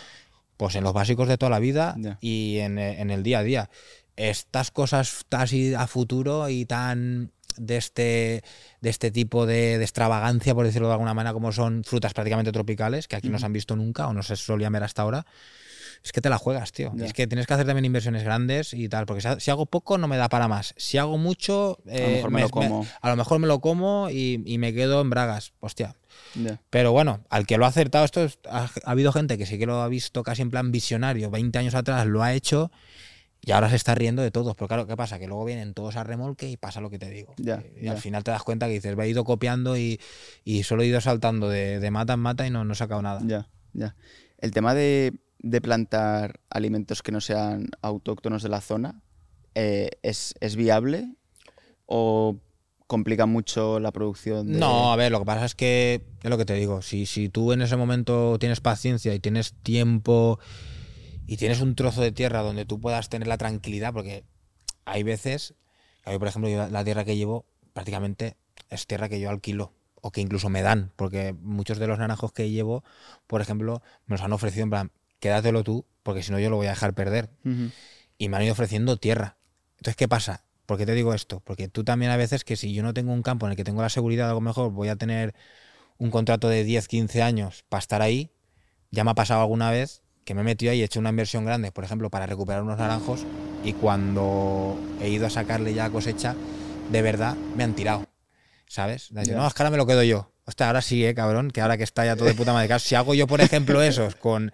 pues 0.57 0.75
en 0.75 0.83
los 0.83 0.93
básicos 0.93 1.29
de 1.29 1.37
toda 1.37 1.49
la 1.49 1.59
vida 1.59 1.95
y 2.19 2.57
en, 2.57 2.79
en 2.79 3.11
el 3.11 3.23
día 3.23 3.39
a 3.39 3.43
día. 3.43 3.69
Estas 4.17 4.71
cosas 4.71 5.25
así 5.31 5.73
a 5.73 5.87
futuro 5.87 6.49
y 6.49 6.65
tan 6.65 7.31
de 7.59 7.77
este, 7.77 8.43
de 8.81 8.89
este 8.89 9.11
tipo 9.11 9.45
de, 9.45 9.77
de 9.77 9.83
extravagancia, 9.83 10.55
por 10.55 10.65
decirlo 10.65 10.87
de 10.87 10.93
alguna 10.93 11.13
manera, 11.13 11.33
como 11.33 11.51
son 11.51 11.83
frutas 11.83 12.13
prácticamente 12.13 12.51
tropicales, 12.51 13.07
que 13.07 13.15
aquí 13.15 13.29
no 13.29 13.37
se 13.39 13.45
han 13.45 13.53
visto 13.53 13.75
nunca 13.75 14.07
o 14.07 14.13
no 14.13 14.23
se 14.23 14.35
solían 14.35 14.73
ver 14.73 14.83
hasta 14.83 15.01
ahora, 15.03 15.25
es 16.03 16.11
que 16.13 16.21
te 16.21 16.29
la 16.29 16.37
juegas, 16.37 16.71
tío. 16.71 16.93
Y. 16.97 17.03
Es 17.03 17.13
que 17.13 17.27
tienes 17.27 17.45
que 17.45 17.53
hacer 17.53 17.65
también 17.65 17.83
inversiones 17.85 18.23
grandes 18.23 18.73
y 18.73 18.87
tal, 18.87 19.05
porque 19.05 19.21
si 19.21 19.27
ha- 19.27 19.39
si 19.39 19.51
hago 19.51 19.65
poco 19.65 19.97
no 19.97 20.07
me 20.07 20.15
da 20.17 20.29
para 20.29 20.47
más. 20.47 20.73
Si 20.77 20.97
hago 20.97 21.17
mucho, 21.17 21.77
A 21.85 21.89
lo 21.89 21.93
eh, 21.97 22.11
mejor 22.15 22.31
me 22.31 22.39
lo 22.41 22.49
como. 22.49 22.87
a 23.01 23.09
lo 23.09 23.15
mejor 23.17 23.39
me 23.39 23.47
lo 23.47 23.59
como 23.59 24.09
y, 24.09 24.41
y 24.45 24.57
me 24.59 24.73
quedo 24.73 25.01
en 25.01 25.09
bragas. 25.09 25.51
Hostia. 25.59 25.95
Pero 26.69 26.91
bueno, 26.93 27.25
al 27.29 27.45
que 27.45 27.57
lo 27.57 27.65
ha 27.65 27.69
acertado 27.69 28.05
esto, 28.05 28.23
es- 28.23 28.39
ha, 28.49 28.69
ha 28.85 28.91
habido 28.91 29.11
gente 29.11 29.37
que 29.37 29.45
sí 29.45 29.57
que 29.59 29.65
lo 29.65 29.81
ha 29.81 29.87
visto 29.89 30.23
casi 30.23 30.41
en 30.41 30.49
plan 30.51 30.71
visionario, 30.71 31.29
20 31.31 31.59
años 31.59 31.75
atrás 31.75 32.05
lo 32.07 32.23
ha 32.23 32.33
hecho 32.33 32.71
y 33.45 33.51
ahora 33.51 33.69
se 33.69 33.75
está 33.77 33.95
riendo 33.95 34.21
de 34.21 34.31
todos. 34.31 34.55
Pero 34.55 34.67
claro, 34.67 34.87
¿qué 34.87 34.95
pasa? 34.97 35.17
Que 35.19 35.27
luego 35.27 35.45
vienen 35.45 35.73
todos 35.73 35.95
a 35.95 36.03
remolque 36.03 36.49
y 36.49 36.57
pasa 36.57 36.81
lo 36.81 36.89
que 36.89 36.99
te 36.99 37.09
digo. 37.09 37.33
Ya, 37.37 37.63
y 37.79 37.85
ya. 37.85 37.91
al 37.91 37.97
final 37.97 38.23
te 38.23 38.31
das 38.31 38.43
cuenta 38.43 38.67
que 38.67 38.73
dices, 38.73 38.95
me 38.95 39.05
he 39.05 39.09
ido 39.09 39.23
copiando 39.23 39.77
y, 39.77 39.99
y 40.43 40.63
solo 40.63 40.83
he 40.83 40.87
ido 40.87 40.99
saltando 41.01 41.49
de, 41.49 41.79
de 41.79 41.91
mata 41.91 42.13
en 42.13 42.19
mata 42.19 42.45
y 42.45 42.49
no, 42.49 42.65
no 42.65 42.73
he 42.73 42.75
sacado 42.75 43.01
nada. 43.01 43.21
Ya, 43.25 43.47
ya. 43.73 43.95
El 44.39 44.51
tema 44.51 44.73
de, 44.75 45.13
de 45.39 45.61
plantar 45.61 46.39
alimentos 46.49 47.01
que 47.01 47.11
no 47.11 47.21
sean 47.21 47.67
autóctonos 47.81 48.43
de 48.43 48.49
la 48.49 48.61
zona, 48.61 49.01
eh, 49.55 49.89
¿es, 50.03 50.35
¿es 50.41 50.55
viable 50.55 51.15
o 51.85 52.37
complica 52.87 53.25
mucho 53.25 53.79
la 53.79 53.91
producción? 53.91 54.51
de- 54.51 54.59
No, 54.59 54.91
a 54.91 54.95
ver, 54.95 55.11
lo 55.11 55.19
que 55.19 55.25
pasa 55.25 55.45
es 55.45 55.55
que 55.55 56.01
es 56.23 56.29
lo 56.29 56.37
que 56.37 56.45
te 56.45 56.53
digo. 56.53 56.81
Si, 56.81 57.05
si 57.05 57.29
tú 57.29 57.51
en 57.53 57.61
ese 57.61 57.75
momento 57.77 58.37
tienes 58.39 58.61
paciencia 58.61 59.13
y 59.13 59.19
tienes 59.19 59.53
tiempo 59.53 60.39
y 61.29 61.37
tienes 61.37 61.61
un 61.61 61.75
trozo 61.75 62.01
de 62.01 62.11
tierra 62.11 62.41
donde 62.41 62.65
tú 62.65 62.81
puedas 62.81 63.07
tener 63.07 63.27
la 63.27 63.37
tranquilidad, 63.37 63.93
porque 63.93 64.23
hay 64.85 65.03
veces, 65.03 65.53
a 66.03 66.09
mí, 66.09 66.17
por 66.17 66.27
ejemplo, 66.27 66.49
yo 66.49 66.67
la- 66.67 66.83
tierra 66.83 67.05
que 67.05 67.15
llevo 67.17 67.45
prácticamente 67.71 68.35
es 68.71 68.87
tierra 68.87 69.09
que 69.09 69.19
yo 69.19 69.29
alquilo 69.29 69.71
o 70.01 70.09
que 70.09 70.21
incluso 70.21 70.49
me 70.49 70.63
dan, 70.63 70.91
porque 70.95 71.33
muchos 71.33 71.77
de 71.77 71.85
los 71.85 71.99
naranjos 71.99 72.31
que 72.31 72.49
llevo, 72.49 72.83
por 73.27 73.41
ejemplo, 73.41 73.83
me 74.07 74.15
los 74.15 74.21
han 74.21 74.33
ofrecido 74.33 74.63
en 74.63 74.71
plan, 74.71 74.91
quédatelo 75.19 75.63
tú, 75.63 75.85
porque 76.01 76.23
si 76.23 76.31
no 76.31 76.39
yo 76.39 76.49
lo 76.49 76.55
voy 76.55 76.65
a 76.65 76.71
dejar 76.71 76.95
perder. 76.95 77.29
Y 78.17 78.27
me 78.29 78.37
han 78.37 78.43
ido 78.43 78.53
ofreciendo 78.53 78.97
tierra. 78.97 79.37
Entonces, 79.73 79.95
¿qué 79.97 80.07
pasa? 80.07 80.45
¿Por 80.65 80.79
qué 80.79 80.87
te 80.87 80.93
digo 80.93 81.13
esto? 81.13 81.41
Porque 81.41 81.67
tú 81.67 81.83
también 81.83 82.11
a 82.11 82.17
veces 82.17 82.43
que 82.43 82.55
si 82.55 82.73
yo 82.73 82.81
no 82.81 82.95
tengo 82.95 83.13
un 83.13 83.21
campo 83.21 83.45
en 83.45 83.51
el 83.51 83.55
que 83.55 83.63
tengo 83.63 83.83
la 83.83 83.89
seguridad, 83.89 84.31
a 84.31 84.33
lo 84.33 84.41
mejor 84.41 84.71
voy 84.71 84.87
a 84.87 84.95
tener 84.95 85.35
un 85.99 86.09
contrato 86.09 86.49
de 86.49 86.63
10, 86.63 86.87
15 86.87 87.21
años 87.21 87.65
para 87.69 87.79
estar 87.79 88.01
ahí, 88.01 88.31
ya 88.89 89.03
me 89.03 89.11
ha 89.11 89.15
pasado 89.15 89.41
alguna 89.41 89.69
vez 89.69 90.01
que 90.29 90.35
me 90.35 90.41
he 90.41 90.43
metido 90.43 90.71
ahí 90.71 90.77
y 90.77 90.81
he 90.83 90.85
hecho 90.85 90.99
una 90.99 91.09
inversión 91.09 91.43
grande, 91.43 91.71
por 91.71 91.83
ejemplo, 91.83 92.11
para 92.11 92.27
recuperar 92.27 92.61
unos 92.61 92.77
naranjos 92.77 93.21
y 93.63 93.73
cuando 93.73 94.79
he 95.01 95.09
ido 95.09 95.25
a 95.25 95.31
sacarle 95.31 95.73
ya 95.73 95.89
cosecha, 95.89 96.35
de 96.91 97.01
verdad 97.01 97.35
me 97.57 97.63
han 97.63 97.73
tirado. 97.73 98.05
¿Sabes? 98.67 99.09
Ya. 99.09 99.35
no, 99.35 99.47
es 99.47 99.55
que 99.55 99.63
ahora 99.63 99.71
me 99.71 99.77
lo 99.77 99.87
quedo 99.87 100.03
yo. 100.03 100.31
Hostia, 100.45 100.67
ahora 100.67 100.83
sí, 100.83 101.03
eh, 101.03 101.15
cabrón, 101.15 101.49
que 101.49 101.61
ahora 101.61 101.77
que 101.77 101.83
está 101.83 102.05
ya 102.05 102.15
todo 102.15 102.27
de 102.27 102.35
puta 102.35 102.53
madre. 102.53 102.67
Claro, 102.67 102.79
Si 102.79 102.93
hago 102.93 103.15
yo, 103.15 103.25
por 103.25 103.41
ejemplo, 103.41 103.81
esos 103.81 104.13
con. 104.13 104.51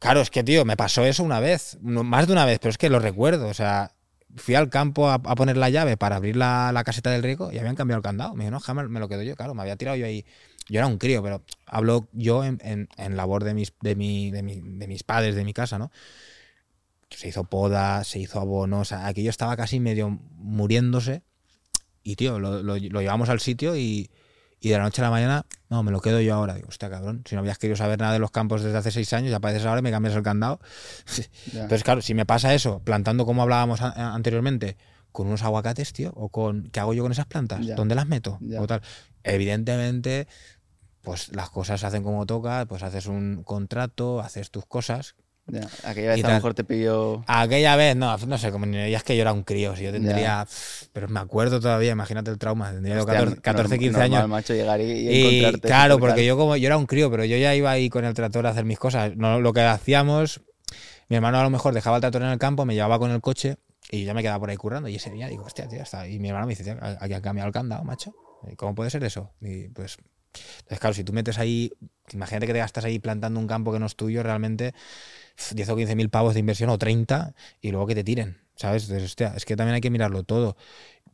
Claro, 0.00 0.22
es 0.22 0.30
que, 0.30 0.42
tío, 0.42 0.64
me 0.64 0.76
pasó 0.76 1.04
eso 1.04 1.22
una 1.22 1.38
vez, 1.38 1.78
más 1.82 2.26
de 2.26 2.32
una 2.32 2.44
vez, 2.44 2.58
pero 2.58 2.70
es 2.70 2.78
que 2.78 2.90
lo 2.90 2.98
recuerdo. 2.98 3.46
O 3.46 3.54
sea, 3.54 3.92
fui 4.36 4.54
al 4.54 4.70
campo 4.70 5.08
a, 5.10 5.20
poner 5.20 5.56
la 5.56 5.70
llave 5.70 5.96
para 5.96 6.16
abrir 6.16 6.36
la, 6.36 6.70
la 6.72 6.84
caseta 6.84 7.10
del 7.10 7.22
riego 7.22 7.52
y 7.52 7.58
habían 7.58 7.76
cambiado 7.76 7.98
el 7.98 8.02
candado. 8.02 8.34
Me 8.34 8.44
dijo, 8.44 8.58
no, 8.74 8.88
me 8.88 9.00
lo 9.00 9.08
quedo 9.08 9.22
yo. 9.22 9.36
Claro, 9.36 9.54
me 9.54 9.62
había 9.62 9.76
tirado 9.76 9.96
yo 9.96 10.06
ahí. 10.06 10.24
Yo 10.68 10.78
era 10.78 10.86
un 10.86 10.98
crío, 10.98 11.22
pero 11.22 11.42
hablo 11.66 12.08
yo 12.12 12.44
en, 12.44 12.58
en- 12.96 13.16
labor 13.16 13.44
de 13.44 13.54
mis, 13.54 13.72
de, 13.80 13.96
mi, 13.96 14.30
de, 14.30 14.42
mi- 14.42 14.60
de 14.60 14.86
mis 14.86 15.02
padres, 15.02 15.34
de 15.34 15.44
mi 15.44 15.52
casa, 15.52 15.78
¿no? 15.78 15.90
Se 17.10 17.28
hizo 17.28 17.44
poda, 17.44 18.04
se 18.04 18.20
hizo 18.20 18.38
abono, 18.40 18.80
o 18.80 18.84
sea, 18.84 19.06
aquello 19.08 19.30
estaba 19.30 19.56
casi 19.56 19.80
medio 19.80 20.10
muriéndose. 20.36 21.22
Y, 22.02 22.16
tío, 22.16 22.38
lo- 22.38 22.62
lo 22.62 22.76
llevamos 22.76 23.28
al 23.28 23.40
sitio 23.40 23.76
y, 23.76 24.10
y 24.60 24.68
de 24.68 24.76
la 24.76 24.84
noche 24.84 25.00
a 25.00 25.04
la 25.04 25.10
mañana, 25.10 25.46
no, 25.70 25.82
me 25.82 25.90
lo 25.90 26.00
quedo 26.00 26.20
yo 26.20 26.34
ahora. 26.34 26.54
Digo, 26.54 26.68
hostia, 26.68 26.90
cabrón, 26.90 27.22
si 27.26 27.34
no 27.34 27.40
habías 27.40 27.58
querido 27.58 27.76
saber 27.76 27.98
nada 27.98 28.12
de 28.12 28.18
los 28.18 28.30
campos 28.30 28.62
desde 28.62 28.76
hace 28.76 28.90
seis 28.90 29.12
años, 29.14 29.30
ya 29.30 29.38
apareces 29.38 29.64
ahora 29.64 29.80
y 29.80 29.82
me 29.82 29.90
cambias 29.90 30.14
el 30.14 30.22
candado. 30.22 30.60
Entonces, 31.52 31.82
claro, 31.82 32.02
si 32.02 32.12
me 32.12 32.26
pasa 32.26 32.54
eso, 32.54 32.80
plantando 32.80 33.24
como 33.24 33.42
hablábamos 33.42 33.80
anteriormente, 33.80 34.76
con 35.12 35.26
unos 35.26 35.42
aguacates, 35.42 35.92
tío, 35.92 36.12
o 36.14 36.28
con. 36.28 36.68
¿Qué 36.70 36.78
hago 36.78 36.92
yo 36.92 37.02
con 37.02 37.12
esas 37.12 37.26
plantas? 37.26 37.60
¿Dónde 37.74 37.94
las 37.94 38.06
meto? 38.06 38.38
O 38.58 38.66
tal. 38.66 38.82
Evidentemente, 39.24 40.28
pues 41.00 41.34
las 41.34 41.48
cosas 41.50 41.80
se 41.80 41.86
hacen 41.86 42.02
como 42.02 42.26
toca, 42.26 42.66
pues 42.66 42.82
haces 42.82 43.06
un 43.06 43.42
contrato, 43.42 44.20
haces 44.20 44.50
tus 44.50 44.66
cosas. 44.66 45.16
Ya. 45.46 45.68
Aquella 45.84 46.10
vez 46.14 46.24
a 46.24 46.28
lo 46.28 46.34
mejor 46.34 46.54
te 46.54 46.62
pilló. 46.64 47.24
Aquella 47.26 47.74
vez, 47.74 47.96
no, 47.96 48.16
no 48.16 48.38
sé, 48.38 48.52
como 48.52 48.66
ni 48.66 48.78
es 48.78 49.02
que 49.02 49.16
yo 49.16 49.22
era 49.22 49.32
un 49.32 49.42
crío, 49.42 49.74
si 49.74 49.82
yo 49.84 49.92
tendría. 49.92 50.44
pff, 50.44 50.84
Pero 50.92 51.08
me 51.08 51.18
acuerdo 51.20 51.58
todavía, 51.60 51.90
imagínate 51.90 52.30
el 52.30 52.38
trauma, 52.38 52.70
tendría 52.70 52.98
Hostia, 52.98 53.14
14, 53.14 53.40
14, 53.40 53.78
15 53.78 53.92
normal, 53.98 54.18
años. 54.18 54.28
macho, 54.28 54.54
llegar 54.54 54.80
y, 54.80 54.84
y 54.84 55.08
Y 55.08 55.20
encontrarte. 55.38 55.66
claro, 55.68 55.98
porque 55.98 56.24
yo 56.24 56.36
como 56.36 56.56
yo 56.56 56.66
era 56.66 56.76
un 56.76 56.86
crío, 56.86 57.10
pero 57.10 57.24
yo 57.24 57.36
ya 57.36 57.54
iba 57.54 57.70
ahí 57.70 57.88
con 57.90 58.04
el 58.04 58.14
tractor 58.14 58.46
a 58.46 58.50
hacer 58.50 58.64
mis 58.64 58.78
cosas. 58.78 59.16
No, 59.16 59.40
lo 59.40 59.52
que 59.52 59.62
hacíamos, 59.62 60.40
mi 61.08 61.16
hermano 61.16 61.40
a 61.40 61.42
lo 61.42 61.50
mejor 61.50 61.74
dejaba 61.74 61.96
el 61.96 62.00
tractor 62.00 62.22
en 62.22 62.28
el 62.28 62.38
campo, 62.38 62.64
me 62.64 62.74
llevaba 62.74 62.98
con 63.00 63.10
el 63.10 63.20
coche 63.20 63.56
y 63.90 64.02
yo 64.02 64.06
ya 64.06 64.14
me 64.14 64.22
quedaba 64.22 64.38
por 64.38 64.50
ahí 64.50 64.56
currando. 64.56 64.88
Y 64.88 64.94
ese 64.96 65.10
día 65.10 65.26
digo, 65.26 65.42
hostia, 65.44 65.66
tío, 65.66 65.82
está. 65.82 66.06
Y 66.06 66.20
mi 66.20 66.28
hermano 66.28 66.46
me 66.46 66.52
dice, 66.52 66.62
tío, 66.62 66.76
aquí 67.00 67.12
han 67.12 67.22
cambiado 67.22 67.48
el 67.48 67.52
candado, 67.52 67.82
macho. 67.82 68.14
¿Y 68.48 68.54
¿Cómo 68.54 68.74
puede 68.76 68.90
ser 68.90 69.02
eso? 69.02 69.32
Y 69.40 69.68
pues, 69.70 69.96
entonces 70.60 70.78
claro, 70.78 70.94
si 70.94 71.02
tú 71.02 71.12
metes 71.12 71.38
ahí, 71.38 71.72
imagínate 72.12 72.46
que 72.46 72.52
te 72.52 72.60
gastas 72.60 72.84
ahí 72.84 73.00
plantando 73.00 73.40
un 73.40 73.48
campo 73.48 73.72
que 73.72 73.80
no 73.80 73.86
es 73.86 73.96
tuyo, 73.96 74.22
realmente 74.22 74.74
10 75.54 75.68
o 75.68 75.76
15 75.76 75.96
mil 75.96 76.10
pavos 76.10 76.34
de 76.34 76.40
inversión 76.40 76.70
o 76.70 76.78
30 76.78 77.34
y 77.60 77.70
luego 77.70 77.86
que 77.86 77.94
te 77.94 78.04
tiren, 78.04 78.38
¿sabes? 78.56 78.84
Entonces, 78.84 79.04
hostia, 79.10 79.32
es 79.36 79.44
que 79.44 79.56
también 79.56 79.74
hay 79.74 79.80
que 79.80 79.90
mirarlo 79.90 80.22
todo. 80.24 80.56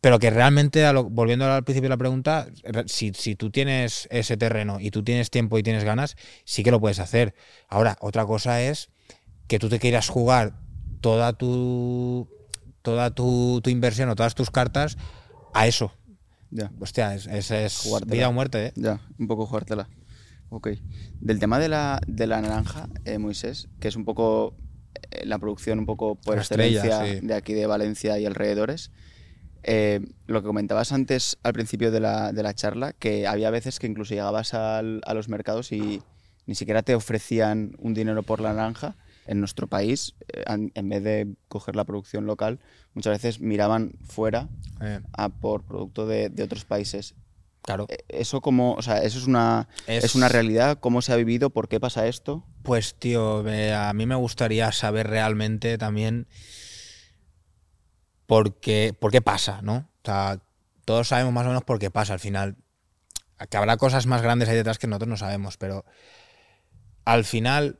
Pero 0.01 0.19
que 0.19 0.31
realmente, 0.31 0.85
a 0.85 0.93
lo- 0.93 1.05
volviendo 1.05 1.47
al 1.51 1.65
principio 1.65 1.87
de 1.89 1.95
la 1.95 1.97
pregunta, 1.97 2.49
re- 2.65 2.87
si, 2.87 3.13
si 3.15 3.35
tú 3.35 3.51
tienes 3.51 4.07
ese 4.11 4.37
terreno 4.37 4.79
y 4.79 4.91
tú 4.91 5.03
tienes 5.03 5.31
tiempo 5.31 5.59
y 5.59 5.63
tienes 5.63 5.85
ganas, 5.85 6.17
sí 6.45 6.63
que 6.63 6.71
lo 6.71 6.81
puedes 6.81 6.99
hacer. 7.01 7.35
Ahora, 7.69 7.97
otra 8.01 8.27
cosa 8.27 8.63
es 8.63 8.91
que 9.49 9.59
tú 9.59 9.69
te 9.69 9.79
quieras 9.79 10.09
jugar 10.09 10.53
toda 11.01 11.33
tu, 11.33 12.29
toda 12.83 13.11
tu, 13.11 13.61
tu 13.63 13.71
inversión 13.71 14.09
o 14.11 14.17
todas 14.17 14.35
tus 14.35 14.51
cartas 14.51 14.97
a 15.55 15.67
eso. 15.67 15.93
Ya, 16.51 16.71
Hostia, 16.81 17.15
es, 17.15 17.27
es- 17.51 17.83
vida 18.07 18.29
o 18.29 18.33
muerte, 18.33 18.67
¿eh? 18.67 18.73
ya, 18.77 19.01
un 19.19 19.27
poco 19.27 19.47
jugártela. 19.47 19.89
Ok. 20.49 20.69
Del 21.21 21.39
tema 21.39 21.59
de 21.59 21.69
la, 21.69 22.01
de 22.07 22.27
la 22.27 22.41
naranja, 22.41 22.89
eh, 23.05 23.19
Moisés, 23.19 23.69
que 23.81 23.89
es 23.89 23.97
un 23.97 24.05
poco 24.05 24.55
eh, 25.11 25.25
la 25.27 25.39
producción 25.39 25.79
un 25.79 25.87
poco 25.87 26.15
por 26.15 26.37
La 26.37 26.43
excelencia 26.43 27.05
sí. 27.05 27.21
de 27.27 27.35
aquí 27.35 27.53
de 27.55 27.67
Valencia 27.67 28.19
y 28.19 28.27
alrededores. 28.27 28.91
eh, 29.69 30.01
lo 30.29 30.43
que 30.43 30.47
comentabas 30.47 30.93
antes 30.93 31.39
al 31.43 31.53
principio 31.53 31.91
de 31.91 31.99
la, 31.99 32.33
de 32.33 32.43
la 32.45 32.55
charla, 32.55 32.93
que 32.93 33.27
había 33.27 33.51
veces 33.51 33.81
que 33.81 33.89
incluso 33.89 34.15
llegabas 34.15 34.55
al- 34.55 35.01
a 35.05 35.13
los 35.15 35.29
mercados 35.29 35.73
y 35.73 36.03
ni 36.47 36.55
siquiera 36.55 36.83
te 36.83 36.95
ofrecían 36.95 37.73
un 37.79 37.93
dinero 37.93 38.23
por 38.23 38.41
la 38.41 38.53
naranja. 38.53 38.95
En 39.27 39.41
nuestro 39.41 39.67
país, 39.67 40.15
eh, 40.29 40.45
en 40.73 40.89
vez 40.89 41.03
de 41.03 41.35
coger 41.49 41.75
la 41.75 41.83
producción 41.85 42.27
local, 42.27 42.61
muchas 42.95 43.15
veces 43.15 43.41
miraban 43.41 43.95
fuera 44.05 44.49
Eh, 44.81 45.01
a 45.15 45.31
por 45.31 45.65
producto 45.65 46.07
de, 46.07 46.29
de 46.29 46.45
otros 46.45 46.65
países. 46.65 47.15
Claro. 47.67 47.85
Eh, 47.91 47.99
Eso 48.09 48.41
como, 48.41 48.73
o 48.75 48.81
sea, 48.83 48.99
eso 49.03 49.19
es 49.19 49.27
una, 49.27 49.69
es... 49.87 50.05
Es- 50.05 50.15
una 50.15 50.29
realidad, 50.29 50.79
cómo 50.81 51.03
se 51.03 51.13
ha 51.13 51.17
vivido, 51.17 51.51
por 51.51 51.69
qué 51.69 51.79
pasa 51.79 52.07
esto. 52.07 52.43
Pues, 52.63 52.95
tío, 52.95 53.47
eh, 53.47 53.75
a 53.75 53.93
mí 53.93 54.07
me 54.07 54.15
gustaría 54.15 54.73
saber 54.73 55.07
realmente 55.09 55.77
también 55.77 56.27
por 58.27 58.59
qué, 58.61 58.95
por 58.99 59.11
qué 59.13 59.21
pasa, 59.21 59.61
¿no? 59.63 59.77
O 59.77 60.05
sea, 60.05 60.41
todos 60.85 61.09
sabemos 61.09 61.33
más 61.33 61.45
o 61.45 61.49
menos 61.49 61.65
por 61.65 61.79
qué 61.79 61.91
pasa 61.91 62.13
al 62.15 62.21
final. 62.21 62.57
Que 63.51 63.57
habrá 63.57 63.77
cosas 63.77 64.07
más 64.07 64.23
grandes 64.23 64.49
ahí 64.49 64.57
detrás 64.57 64.79
que 64.79 64.87
nosotros 64.87 65.09
no 65.11 65.17
sabemos, 65.17 65.57
pero 65.59 65.85
al 67.05 67.25
final, 67.25 67.79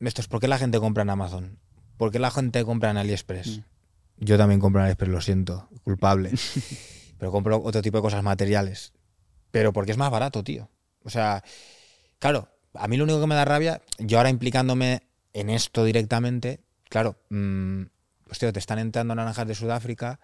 esto 0.00 0.22
es 0.22 0.28
por 0.28 0.40
qué 0.40 0.48
la 0.48 0.58
gente 0.58 0.78
compra 0.80 1.02
en 1.02 1.10
Amazon. 1.10 1.58
¿Por 1.98 2.10
qué 2.10 2.18
la 2.18 2.30
gente 2.30 2.64
compra 2.64 2.90
en 2.90 2.96
AliExpress? 2.96 3.58
Mm. 3.58 3.62
Yo 4.24 4.38
también 4.38 4.60
compro 4.60 4.80
en 4.80 4.84
AliExpress, 4.86 5.10
lo 5.10 5.20
siento, 5.20 5.68
culpable. 5.84 6.32
pero 7.18 7.30
compro 7.30 7.62
otro 7.62 7.82
tipo 7.82 7.98
de 7.98 8.02
cosas 8.02 8.22
materiales. 8.22 8.92
Pero 9.56 9.72
porque 9.72 9.92
es 9.92 9.96
más 9.96 10.10
barato, 10.10 10.44
tío. 10.44 10.68
O 11.02 11.08
sea, 11.08 11.42
claro, 12.18 12.50
a 12.74 12.88
mí 12.88 12.98
lo 12.98 13.04
único 13.04 13.22
que 13.22 13.26
me 13.26 13.34
da 13.34 13.46
rabia, 13.46 13.80
yo 13.98 14.18
ahora 14.18 14.28
implicándome 14.28 15.00
en 15.32 15.48
esto 15.48 15.82
directamente, 15.82 16.60
claro, 16.90 17.16
mm, 17.30 17.84
hostia, 18.30 18.52
te 18.52 18.58
están 18.58 18.78
entrando 18.78 19.14
naranjas 19.14 19.48
de 19.48 19.54
Sudáfrica, 19.54 20.20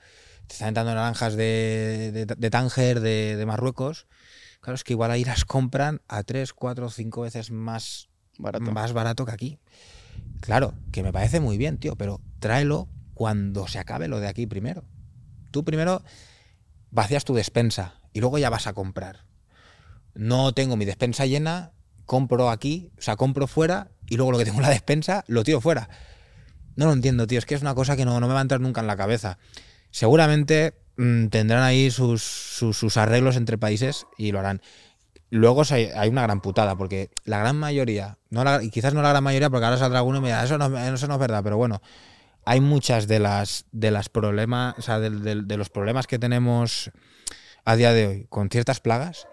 te 0.46 0.52
están 0.52 0.68
entrando 0.68 0.94
naranjas 0.94 1.34
de, 1.34 2.10
de, 2.12 2.26
de 2.26 2.50
Tánger, 2.50 3.00
de, 3.00 3.36
de 3.36 3.46
Marruecos. 3.46 4.06
Claro, 4.60 4.74
es 4.74 4.84
que 4.84 4.92
igual 4.92 5.10
ahí 5.10 5.24
las 5.24 5.46
compran 5.46 6.02
a 6.08 6.24
3, 6.24 6.52
4, 6.52 6.90
5 6.90 7.22
veces 7.22 7.50
más 7.50 8.10
Barato. 8.36 8.70
más 8.70 8.92
barato 8.92 9.24
que 9.24 9.32
aquí. 9.32 9.58
Claro, 10.42 10.74
que 10.92 11.02
me 11.02 11.10
parece 11.10 11.40
muy 11.40 11.56
bien, 11.56 11.78
tío, 11.78 11.96
pero 11.96 12.20
tráelo 12.38 12.86
cuando 13.14 13.66
se 13.66 13.78
acabe 13.78 14.08
lo 14.08 14.20
de 14.20 14.28
aquí 14.28 14.46
primero. 14.46 14.84
Tú 15.50 15.64
primero 15.64 16.02
vacías 16.90 17.24
tu 17.24 17.32
despensa 17.32 18.01
y 18.12 18.20
luego 18.20 18.38
ya 18.38 18.50
vas 18.50 18.66
a 18.66 18.72
comprar. 18.72 19.24
No 20.14 20.52
tengo 20.52 20.76
mi 20.76 20.84
despensa 20.84 21.26
llena, 21.26 21.72
compro 22.04 22.50
aquí, 22.50 22.90
o 22.98 23.02
sea, 23.02 23.16
compro 23.16 23.46
fuera 23.46 23.90
y 24.06 24.16
luego 24.16 24.32
lo 24.32 24.38
que 24.38 24.44
tengo 24.44 24.58
en 24.58 24.64
la 24.64 24.70
despensa 24.70 25.24
lo 25.28 25.44
tiro 25.44 25.60
fuera. 25.60 25.88
No 26.76 26.86
lo 26.86 26.92
entiendo, 26.92 27.26
tío, 27.26 27.38
es 27.38 27.46
que 27.46 27.54
es 27.54 27.62
una 27.62 27.74
cosa 27.74 27.96
que 27.96 28.04
no, 28.04 28.18
no 28.20 28.28
me 28.28 28.34
va 28.34 28.40
a 28.40 28.42
entrar 28.42 28.60
nunca 28.60 28.80
en 28.80 28.86
la 28.86 28.96
cabeza. 28.96 29.38
Seguramente 29.90 30.74
mm, 30.96 31.26
tendrán 31.28 31.62
ahí 31.62 31.90
sus, 31.90 32.22
sus, 32.22 32.96
arreglos 32.96 33.36
entre 33.36 33.58
países 33.58 34.06
y 34.16 34.32
lo 34.32 34.38
harán. 34.38 34.62
Luego 35.30 35.62
hay 35.70 36.08
una 36.10 36.22
gran 36.22 36.42
putada, 36.42 36.76
porque 36.76 37.10
la 37.24 37.38
gran 37.38 37.56
mayoría, 37.56 38.18
no 38.28 38.44
la- 38.44 38.62
y 38.62 38.68
quizás 38.70 38.92
no 38.92 39.00
la 39.00 39.08
gran 39.08 39.24
mayoría, 39.24 39.48
porque 39.48 39.64
ahora 39.64 39.78
saldrá 39.78 40.00
alguno 40.00 40.18
y 40.18 40.20
me 40.20 40.28
dirá, 40.28 40.44
eso 40.44 40.58
no, 40.58 40.78
eso 40.78 41.06
no 41.06 41.14
es 41.14 41.20
verdad, 41.20 41.42
pero 41.42 41.56
bueno, 41.56 41.80
hay 42.44 42.60
muchas 42.60 43.06
de 43.08 43.18
las, 43.18 43.64
de 43.72 43.90
las 43.90 44.08
problemas, 44.08 44.74
o 44.78 44.82
sea, 44.82 44.98
del- 44.98 45.46
de, 45.46 45.56
los 45.56 45.70
problemas 45.70 46.06
que 46.06 46.18
tenemos 46.18 46.90
a 47.64 47.76
día 47.76 47.92
de 47.92 48.06
hoy 48.06 48.26
con 48.28 48.48
ciertas 48.48 48.80
plagas, 48.80 49.28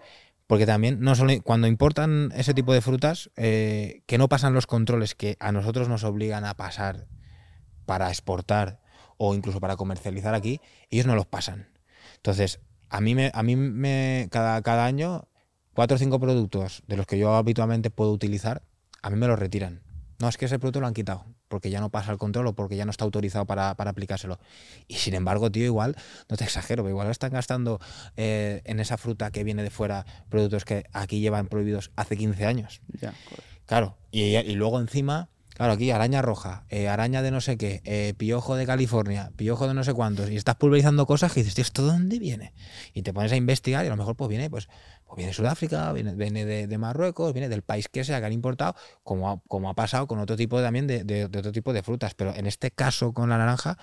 porque 0.46 0.66
también 0.66 1.00
no 1.00 1.14
solo 1.14 1.32
cuando 1.42 1.66
importan 1.66 2.32
ese 2.34 2.54
tipo 2.54 2.72
de 2.72 2.80
frutas, 2.80 3.30
eh, 3.36 4.02
que 4.06 4.18
no 4.18 4.28
pasan 4.28 4.54
los 4.54 4.66
controles 4.66 5.14
que 5.14 5.36
a 5.40 5.52
nosotros 5.52 5.88
nos 5.88 6.04
obligan 6.04 6.44
a 6.44 6.54
pasar 6.54 7.06
para 7.86 8.08
exportar 8.08 8.80
o 9.16 9.34
incluso 9.34 9.60
para 9.60 9.76
comercializar 9.76 10.34
aquí, 10.34 10.60
ellos 10.90 11.06
no 11.06 11.14
los 11.14 11.26
pasan. 11.26 11.68
Entonces, 12.16 12.60
a 12.88 13.00
mí 13.00 13.14
me, 13.14 13.30
a 13.34 13.42
mí 13.42 13.56
me 13.56 14.28
cada, 14.30 14.60
cada 14.62 14.86
año 14.86 15.28
cuatro 15.74 15.96
o 15.96 15.98
cinco 15.98 16.18
productos 16.18 16.82
de 16.86 16.96
los 16.96 17.06
que 17.06 17.18
yo 17.18 17.34
habitualmente 17.34 17.90
puedo 17.90 18.12
utilizar, 18.12 18.62
a 19.02 19.10
mí 19.10 19.16
me 19.16 19.26
los 19.26 19.38
retiran. 19.38 19.82
No, 20.18 20.28
es 20.28 20.36
que 20.36 20.46
ese 20.46 20.58
producto 20.58 20.80
lo 20.80 20.86
han 20.86 20.94
quitado, 20.94 21.24
porque 21.50 21.68
ya 21.68 21.80
no 21.80 21.90
pasa 21.90 22.12
el 22.12 22.18
control 22.18 22.46
o 22.46 22.54
porque 22.54 22.76
ya 22.76 22.86
no 22.86 22.92
está 22.92 23.04
autorizado 23.04 23.44
para, 23.44 23.74
para 23.74 23.90
aplicárselo. 23.90 24.38
Y 24.88 24.94
sin 24.94 25.14
embargo, 25.14 25.50
tío, 25.50 25.64
igual, 25.64 25.96
no 26.28 26.36
te 26.36 26.44
exagero, 26.44 26.84
pero 26.84 26.90
igual 26.90 27.10
están 27.10 27.32
gastando 27.32 27.80
eh, 28.16 28.62
en 28.64 28.80
esa 28.80 28.96
fruta 28.96 29.30
que 29.30 29.44
viene 29.44 29.62
de 29.62 29.70
fuera 29.70 30.06
productos 30.30 30.64
que 30.64 30.84
aquí 30.92 31.20
llevan 31.20 31.48
prohibidos 31.48 31.90
hace 31.96 32.16
15 32.16 32.46
años. 32.46 32.80
Ya. 33.00 33.12
Claro, 33.66 33.98
y, 34.10 34.36
y 34.36 34.54
luego 34.54 34.80
encima, 34.80 35.28
Claro, 35.60 35.74
aquí 35.74 35.90
araña 35.90 36.22
roja, 36.22 36.64
eh, 36.70 36.88
araña 36.88 37.20
de 37.20 37.30
no 37.30 37.42
sé 37.42 37.58
qué, 37.58 37.82
eh, 37.84 38.14
piojo 38.16 38.56
de 38.56 38.64
California, 38.64 39.30
piojo 39.36 39.68
de 39.68 39.74
no 39.74 39.84
sé 39.84 39.92
cuántos, 39.92 40.30
y 40.30 40.36
estás 40.36 40.54
pulverizando 40.54 41.04
cosas 41.04 41.34
que 41.34 41.40
dices, 41.40 41.54
tío, 41.54 41.60
¿esto 41.60 41.84
de 41.84 41.92
dónde 41.92 42.18
viene? 42.18 42.54
Y 42.94 43.02
te 43.02 43.12
pones 43.12 43.30
a 43.30 43.36
investigar 43.36 43.84
y 43.84 43.88
a 43.88 43.90
lo 43.90 43.98
mejor 43.98 44.16
pues 44.16 44.30
viene, 44.30 44.48
pues, 44.48 44.70
pues 45.10 45.16
viene 45.16 45.30
de 45.30 45.34
Sudáfrica, 45.34 45.92
viene, 45.92 46.14
viene 46.14 46.44
de, 46.44 46.66
de 46.68 46.78
Marruecos, 46.78 47.32
viene 47.32 47.48
del 47.48 47.62
país 47.62 47.88
que 47.88 48.04
sea 48.04 48.20
que 48.20 48.26
han 48.26 48.32
importado, 48.32 48.76
como 49.02 49.28
ha, 49.30 49.40
como 49.48 49.68
ha 49.68 49.74
pasado 49.74 50.06
con 50.06 50.20
otro 50.20 50.36
tipo 50.36 50.62
también 50.62 50.86
de, 50.86 51.02
de- 51.04 51.26
de 51.28 51.38
otro 51.38 51.50
tipo 51.52 51.72
de 51.72 51.82
frutas. 51.82 52.14
Pero 52.14 52.32
en 52.34 52.46
este 52.46 52.70
caso 52.70 53.12
con 53.12 53.28
la 53.28 53.36
naranja, 53.38 53.76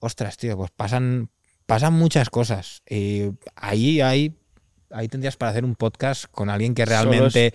ostras, 0.00 0.36
tío, 0.36 0.56
pues 0.56 0.70
pasan, 0.72 1.30
pasan 1.66 1.92
muchas 1.94 2.30
cosas. 2.30 2.82
Y 2.88 3.30
ahí 3.54 4.00
hay. 4.00 4.36
Ahí 4.92 5.06
tendrías 5.06 5.36
para 5.36 5.52
hacer 5.52 5.64
un 5.64 5.76
podcast 5.76 6.24
con 6.32 6.50
alguien 6.50 6.74
que 6.74 6.82
es, 6.82 6.88
realmente 6.88 7.46
eh, 7.46 7.52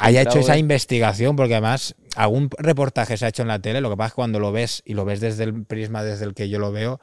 haya 0.00 0.22
hecho 0.22 0.40
esa 0.40 0.58
investigación, 0.58 1.36
porque 1.36 1.54
además 1.54 1.94
algún 2.16 2.50
reportaje 2.58 3.16
se 3.16 3.24
ha 3.24 3.28
hecho 3.28 3.42
en 3.42 3.48
la 3.48 3.60
tele, 3.60 3.80
lo 3.80 3.90
que 3.90 3.96
pasa 3.96 4.06
es 4.08 4.12
que 4.14 4.16
cuando 4.16 4.40
lo 4.40 4.50
ves 4.50 4.82
y 4.84 4.94
lo 4.94 5.04
ves 5.04 5.20
desde 5.20 5.44
el 5.44 5.64
prisma 5.64 6.02
desde 6.02 6.24
el 6.24 6.34
que 6.34 6.48
yo 6.48 6.58
lo 6.58 6.72
veo, 6.72 6.98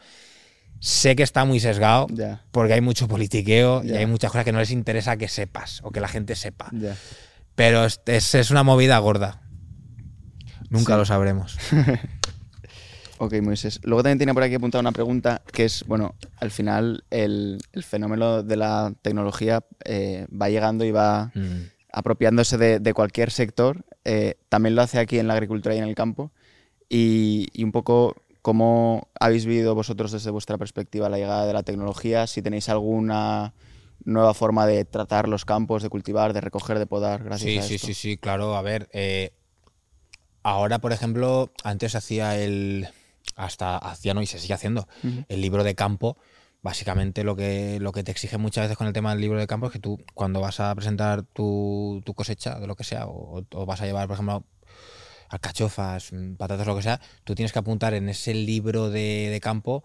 sé 0.81 1.15
que 1.15 1.23
está 1.23 1.45
muy 1.45 1.59
sesgado, 1.61 2.07
porque 2.51 2.73
hay 2.73 2.81
mucho 2.81 3.07
politiqueo 3.07 3.83
y 3.85 3.91
hay 3.93 4.05
muchas 4.07 4.31
cosas 4.31 4.43
que 4.43 4.51
no 4.51 4.59
les 4.59 4.71
interesa 4.71 5.15
que 5.15 5.27
sepas 5.29 5.79
o 5.83 5.91
que 5.91 6.01
la 6.01 6.07
gente 6.09 6.35
sepa. 6.35 6.69
Pero 7.55 7.85
es, 7.85 8.01
es- 8.07 8.35
es 8.35 8.51
una 8.51 8.63
movida 8.63 8.97
gorda. 8.97 9.41
Nunca 10.69 10.93
Sí. 10.93 10.97
lo 10.99 11.05
sabremos. 11.05 11.57
Ok, 13.23 13.35
Moisés. 13.43 13.79
Luego 13.83 14.01
también 14.01 14.17
tenía 14.17 14.33
por 14.33 14.41
aquí 14.41 14.55
apuntada 14.55 14.79
una 14.79 14.91
pregunta 14.91 15.43
que 15.53 15.65
es, 15.65 15.83
bueno, 15.85 16.15
al 16.37 16.49
final 16.49 17.03
el, 17.11 17.59
el 17.71 17.83
fenómeno 17.83 18.41
de 18.41 18.57
la 18.57 18.93
tecnología 19.03 19.63
eh, 19.85 20.25
va 20.31 20.49
llegando 20.49 20.83
y 20.85 20.91
va 20.91 21.31
Mm. 21.35 21.67
apropiándose 21.93 22.57
de, 22.57 22.79
de 22.79 22.93
cualquier 22.95 23.29
sector. 23.29 23.85
eh, 24.05 24.39
también 24.49 24.73
lo 24.73 24.81
hace 24.81 24.97
aquí 24.97 25.19
en 25.19 25.27
la 25.27 25.33
agricultura 25.35 25.75
y 25.75 25.77
en 25.77 25.83
el 25.83 25.93
campo. 25.93 26.31
Y, 26.89 27.47
y 27.53 27.63
un 27.63 27.71
poco 27.71 28.15
cómo 28.41 29.09
habéis 29.19 29.45
vivido 29.45 29.75
vosotros 29.75 30.11
desde 30.11 30.31
vuestra 30.31 30.57
perspectiva 30.57 31.09
la 31.09 31.17
llegada 31.17 31.45
de 31.45 31.53
la 31.53 31.63
tecnología, 31.63 32.27
si 32.27 32.41
tenéis 32.41 32.69
alguna 32.69 33.53
nueva 34.03 34.33
forma 34.33 34.65
de 34.65 34.83
tratar 34.85 35.27
los 35.27 35.45
campos, 35.45 35.83
de 35.83 35.89
cultivar, 35.89 36.33
de 36.33 36.41
recoger, 36.41 36.79
de 36.79 36.87
podar, 36.87 37.23
gracias 37.23 37.51
Sí, 37.51 37.57
a 37.59 37.61
sí, 37.63 37.75
esto. 37.75 37.87
sí, 37.87 37.93
sí, 37.93 38.17
claro. 38.17 38.55
A 38.55 38.61
ver, 38.61 38.89
eh, 38.93 39.31
ahora, 40.43 40.79
por 40.79 40.91
ejemplo, 40.91 41.51
antes 41.63 41.95
hacía 41.95 42.37
el. 42.37 42.87
Hasta 43.35 43.77
hacía, 43.77 44.13
no, 44.13 44.21
y 44.21 44.25
se 44.27 44.39
sigue 44.39 44.53
haciendo. 44.55 44.87
El 45.29 45.41
libro 45.41 45.63
de 45.63 45.75
campo. 45.75 46.17
Básicamente 46.63 47.23
lo 47.23 47.35
que, 47.35 47.79
lo 47.79 47.91
que 47.91 48.03
te 48.03 48.11
exige 48.11 48.37
muchas 48.37 48.65
veces 48.65 48.77
con 48.77 48.85
el 48.85 48.93
tema 48.93 49.11
del 49.11 49.21
libro 49.21 49.39
de 49.39 49.47
campo 49.47 49.65
es 49.67 49.71
que 49.71 49.79
tú, 49.79 49.99
cuando 50.13 50.41
vas 50.41 50.59
a 50.59 50.73
presentar 50.75 51.23
tu, 51.23 52.03
tu 52.05 52.13
cosecha, 52.13 52.59
de 52.59 52.67
lo 52.67 52.75
que 52.75 52.83
sea, 52.83 53.07
o, 53.07 53.43
o 53.51 53.65
vas 53.65 53.81
a 53.81 53.85
llevar, 53.85 54.07
por 54.07 54.13
ejemplo, 54.13 54.43
alcachofas, 55.31 56.11
mm, 56.11 56.35
patatas, 56.35 56.67
lo 56.67 56.75
que 56.75 56.83
sea, 56.83 57.01
tú 57.23 57.33
tienes 57.35 57.51
que 57.51 57.59
apuntar 57.59 57.93
en 57.93 58.09
ese 58.09 58.33
libro 58.33 58.89
de, 58.89 59.39
campo 59.41 59.83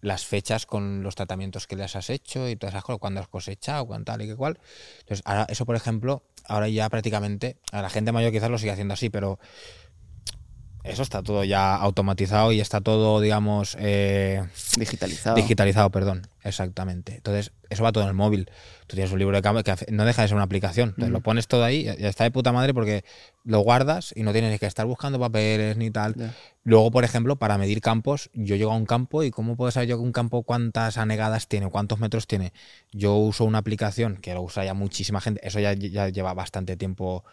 las 0.00 0.24
fechas 0.24 0.66
con 0.66 1.02
los 1.02 1.16
tratamientos 1.16 1.66
que 1.66 1.74
les 1.74 1.96
has 1.96 2.10
hecho 2.10 2.48
y 2.48 2.54
todas 2.54 2.74
esas 2.74 2.84
cosas, 2.84 3.00
cuándo 3.00 3.20
has 3.20 3.28
cosechado, 3.28 3.86
cuánto 3.86 4.12
tal 4.12 4.22
y 4.22 4.28
qué 4.28 4.36
cual. 4.36 4.58
Entonces, 5.00 5.22
ahora, 5.24 5.46
eso, 5.48 5.66
por 5.66 5.74
ejemplo, 5.74 6.22
ahora 6.44 6.68
ya 6.68 6.88
prácticamente, 6.88 7.58
a 7.72 7.82
la 7.82 7.90
gente 7.90 8.12
mayor 8.12 8.30
quizás 8.30 8.50
lo 8.50 8.58
sigue 8.58 8.70
haciendo 8.70 8.94
así, 8.94 9.10
pero 9.10 9.40
eso 10.86 11.02
está 11.02 11.22
todo 11.22 11.44
ya 11.44 11.74
automatizado 11.74 12.52
y 12.52 12.60
está 12.60 12.80
todo, 12.80 13.20
digamos, 13.20 13.76
eh, 13.80 14.42
Digitalizado. 14.78 15.36
digitalizado, 15.36 15.90
perdón, 15.90 16.26
exactamente. 16.44 17.16
Entonces, 17.16 17.52
eso 17.70 17.82
va 17.82 17.92
todo 17.92 18.04
en 18.04 18.08
el 18.10 18.14
móvil. 18.14 18.50
Tú 18.86 18.94
tienes 18.94 19.10
un 19.12 19.18
libro 19.18 19.36
de 19.36 19.42
campo 19.42 19.62
que 19.62 19.74
no 19.90 20.04
deja 20.04 20.22
de 20.22 20.28
ser 20.28 20.34
una 20.36 20.44
aplicación. 20.44 20.90
Entonces, 20.90 21.10
lo 21.10 21.20
pones 21.20 21.48
todo 21.48 21.64
ahí, 21.64 21.84
ya 21.84 22.08
está 22.08 22.24
de 22.24 22.30
puta 22.30 22.52
madre 22.52 22.72
porque 22.72 23.04
lo 23.44 23.60
guardas 23.60 24.12
y 24.16 24.22
no 24.22 24.32
tienes 24.32 24.52
ni 24.52 24.58
que 24.58 24.66
estar 24.66 24.86
buscando 24.86 25.18
papeles 25.18 25.76
ni 25.76 25.90
tal. 25.90 26.14
Luego, 26.62 26.90
por 26.90 27.04
ejemplo, 27.04 27.36
para 27.36 27.58
medir 27.58 27.80
campos, 27.80 28.30
yo 28.32 28.56
llego 28.56 28.72
a 28.72 28.76
un 28.76 28.86
campo 28.86 29.22
y 29.24 29.30
¿cómo 29.30 29.56
puedo 29.56 29.70
saber 29.70 29.88
yo 29.88 29.96
que 29.96 30.02
un 30.02 30.12
campo 30.12 30.42
cuántas 30.44 30.98
anegadas 30.98 31.48
tiene, 31.48 31.68
cuántos 31.68 31.98
metros 31.98 32.26
tiene? 32.26 32.52
Yo 32.92 33.16
uso 33.16 33.44
una 33.44 33.58
aplicación 33.58 34.16
que 34.16 34.34
lo 34.34 34.42
usa 34.42 34.64
ya 34.64 34.74
muchísima 34.74 35.20
gente, 35.20 35.40
eso 35.46 35.58
ya, 35.60 35.72
ya 35.74 36.08
lleva 36.08 36.32
bastante 36.34 36.76
tiempo 36.76 37.24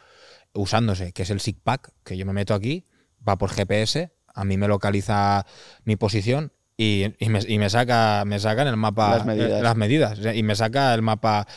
usándose, 0.53 1.13
que 1.13 1.23
es 1.23 1.29
el 1.29 1.39
SIGPAC, 1.39 1.91
que 2.03 2.17
yo 2.17 2.25
me 2.25 2.33
meto 2.33 2.53
aquí, 2.53 2.85
va 3.27 3.38
por 3.38 3.49
GPS, 3.51 4.12
a 4.33 4.43
mí 4.45 4.57
me 4.57 4.67
localiza 4.67 5.45
mi 5.86 5.95
posición 5.95 6.51
y, 6.77 7.05
y 7.19 7.29
me, 7.29 7.39
y 7.47 7.59
me 7.59 7.69
saca 7.69 8.23
me 8.25 8.39
saca 8.39 8.63
en 8.63 8.67
el 8.69 8.77
mapa 8.77 9.17
Las 9.17 9.25
medidas. 9.25 9.62
las 9.62 9.75
medidas, 9.75 10.19
y 10.36 10.43
me 10.43 10.55
saca 10.55 10.93
el 10.93 11.01
mapa, 11.03 11.47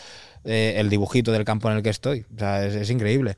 eh, 0.44 0.74
el 0.76 0.90
dibujito 0.90 1.33
del 1.33 1.44
campo 1.44 1.70
en 1.70 1.76
el 1.79 1.83
que 1.83 1.90
estoy. 1.90 2.26
O 2.35 2.38
sea, 2.38 2.64
es, 2.66 2.74
es 2.74 2.90
increíble. 2.90 3.37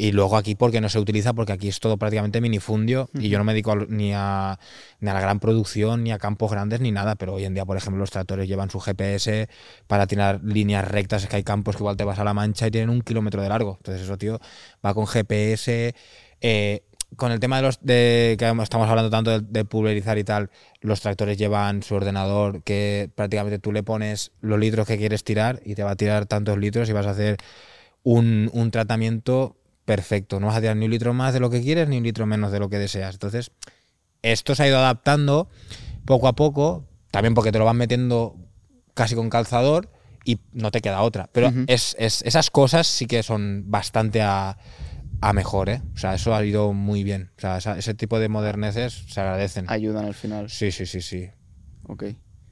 Y 0.00 0.12
luego 0.12 0.36
aquí 0.36 0.54
porque 0.54 0.80
no 0.80 0.88
se 0.88 1.00
utiliza, 1.00 1.32
porque 1.34 1.52
aquí 1.52 1.66
es 1.66 1.80
todo 1.80 1.96
prácticamente 1.96 2.40
minifundio 2.40 3.10
y 3.18 3.30
yo 3.30 3.38
no 3.38 3.42
me 3.42 3.52
dedico 3.52 3.72
a 3.72 3.76
ni 3.88 4.12
a, 4.14 4.56
ni 5.00 5.10
a 5.10 5.12
la 5.14 5.20
gran 5.20 5.40
producción, 5.40 6.04
ni 6.04 6.12
a 6.12 6.18
campos 6.18 6.52
grandes, 6.52 6.80
ni 6.80 6.92
nada. 6.92 7.16
Pero 7.16 7.34
hoy 7.34 7.44
en 7.44 7.54
día, 7.54 7.64
por 7.66 7.76
ejemplo, 7.76 7.98
los 7.98 8.12
tractores 8.12 8.46
llevan 8.46 8.70
su 8.70 8.78
GPS 8.78 9.48
para 9.88 10.06
tirar 10.06 10.40
líneas 10.44 10.86
rectas. 10.86 11.24
Es 11.24 11.28
que 11.28 11.34
hay 11.34 11.42
campos 11.42 11.74
que 11.74 11.82
igual 11.82 11.96
te 11.96 12.04
vas 12.04 12.20
a 12.20 12.24
la 12.24 12.32
mancha 12.32 12.68
y 12.68 12.70
tienen 12.70 12.90
un 12.90 13.00
kilómetro 13.00 13.42
de 13.42 13.48
largo. 13.48 13.74
Entonces 13.78 14.04
eso, 14.04 14.16
tío, 14.16 14.38
va 14.86 14.94
con 14.94 15.06
GPS. 15.08 15.96
eh, 16.40 16.84
con 17.16 17.32
el 17.32 17.40
tema 17.40 17.56
de 17.56 17.62
los 17.62 17.78
de 17.82 18.36
que 18.38 18.46
estamos 18.62 18.88
hablando 18.88 19.10
tanto 19.10 19.30
de, 19.30 19.40
de 19.48 19.64
pulverizar 19.64 20.18
y 20.18 20.24
tal, 20.24 20.50
los 20.80 21.00
tractores 21.00 21.38
llevan 21.38 21.82
su 21.82 21.94
ordenador 21.94 22.62
que 22.62 23.10
prácticamente 23.14 23.58
tú 23.58 23.72
le 23.72 23.82
pones 23.82 24.32
los 24.40 24.58
litros 24.58 24.86
que 24.86 24.98
quieres 24.98 25.24
tirar 25.24 25.60
y 25.64 25.74
te 25.74 25.82
va 25.82 25.92
a 25.92 25.96
tirar 25.96 26.26
tantos 26.26 26.58
litros 26.58 26.88
y 26.88 26.92
vas 26.92 27.06
a 27.06 27.10
hacer 27.10 27.38
un, 28.02 28.50
un 28.52 28.70
tratamiento 28.70 29.56
perfecto. 29.84 30.38
No 30.38 30.48
vas 30.48 30.56
a 30.56 30.60
tirar 30.60 30.76
ni 30.76 30.84
un 30.84 30.90
litro 30.90 31.14
más 31.14 31.32
de 31.34 31.40
lo 31.40 31.50
que 31.50 31.62
quieres 31.62 31.88
ni 31.88 31.96
un 31.98 32.04
litro 32.04 32.26
menos 32.26 32.52
de 32.52 32.58
lo 32.60 32.68
que 32.68 32.78
deseas. 32.78 33.14
Entonces, 33.14 33.50
esto 34.22 34.54
se 34.54 34.64
ha 34.64 34.68
ido 34.68 34.78
adaptando 34.78 35.48
poco 36.04 36.28
a 36.28 36.34
poco, 36.34 36.84
también 37.10 37.34
porque 37.34 37.52
te 37.52 37.58
lo 37.58 37.64
van 37.64 37.76
metiendo 37.76 38.36
casi 38.94 39.14
con 39.14 39.30
calzador 39.30 39.90
y 40.24 40.38
no 40.52 40.70
te 40.70 40.80
queda 40.82 41.00
otra. 41.02 41.30
Pero 41.32 41.48
es, 41.68 41.96
es- 41.98 42.22
esas 42.22 42.50
cosas 42.50 42.86
sí 42.86 43.06
que 43.06 43.22
son 43.22 43.64
bastante 43.66 44.20
a, 44.20 44.58
a 45.20 45.32
mejor, 45.32 45.68
¿eh? 45.68 45.82
O 45.94 45.98
sea, 45.98 46.14
eso 46.14 46.34
ha 46.34 46.44
ido 46.44 46.72
muy 46.72 47.04
bien. 47.04 47.30
O 47.36 47.40
sea, 47.40 47.58
ese 47.76 47.94
tipo 47.94 48.18
de 48.18 48.28
moderneces 48.28 49.04
se 49.08 49.20
agradecen. 49.20 49.66
Ayudan 49.68 50.04
al 50.04 50.14
final. 50.14 50.48
Sí, 50.50 50.70
sí, 50.72 50.86
sí, 50.86 51.00
sí. 51.02 51.30
Ok. 51.84 52.04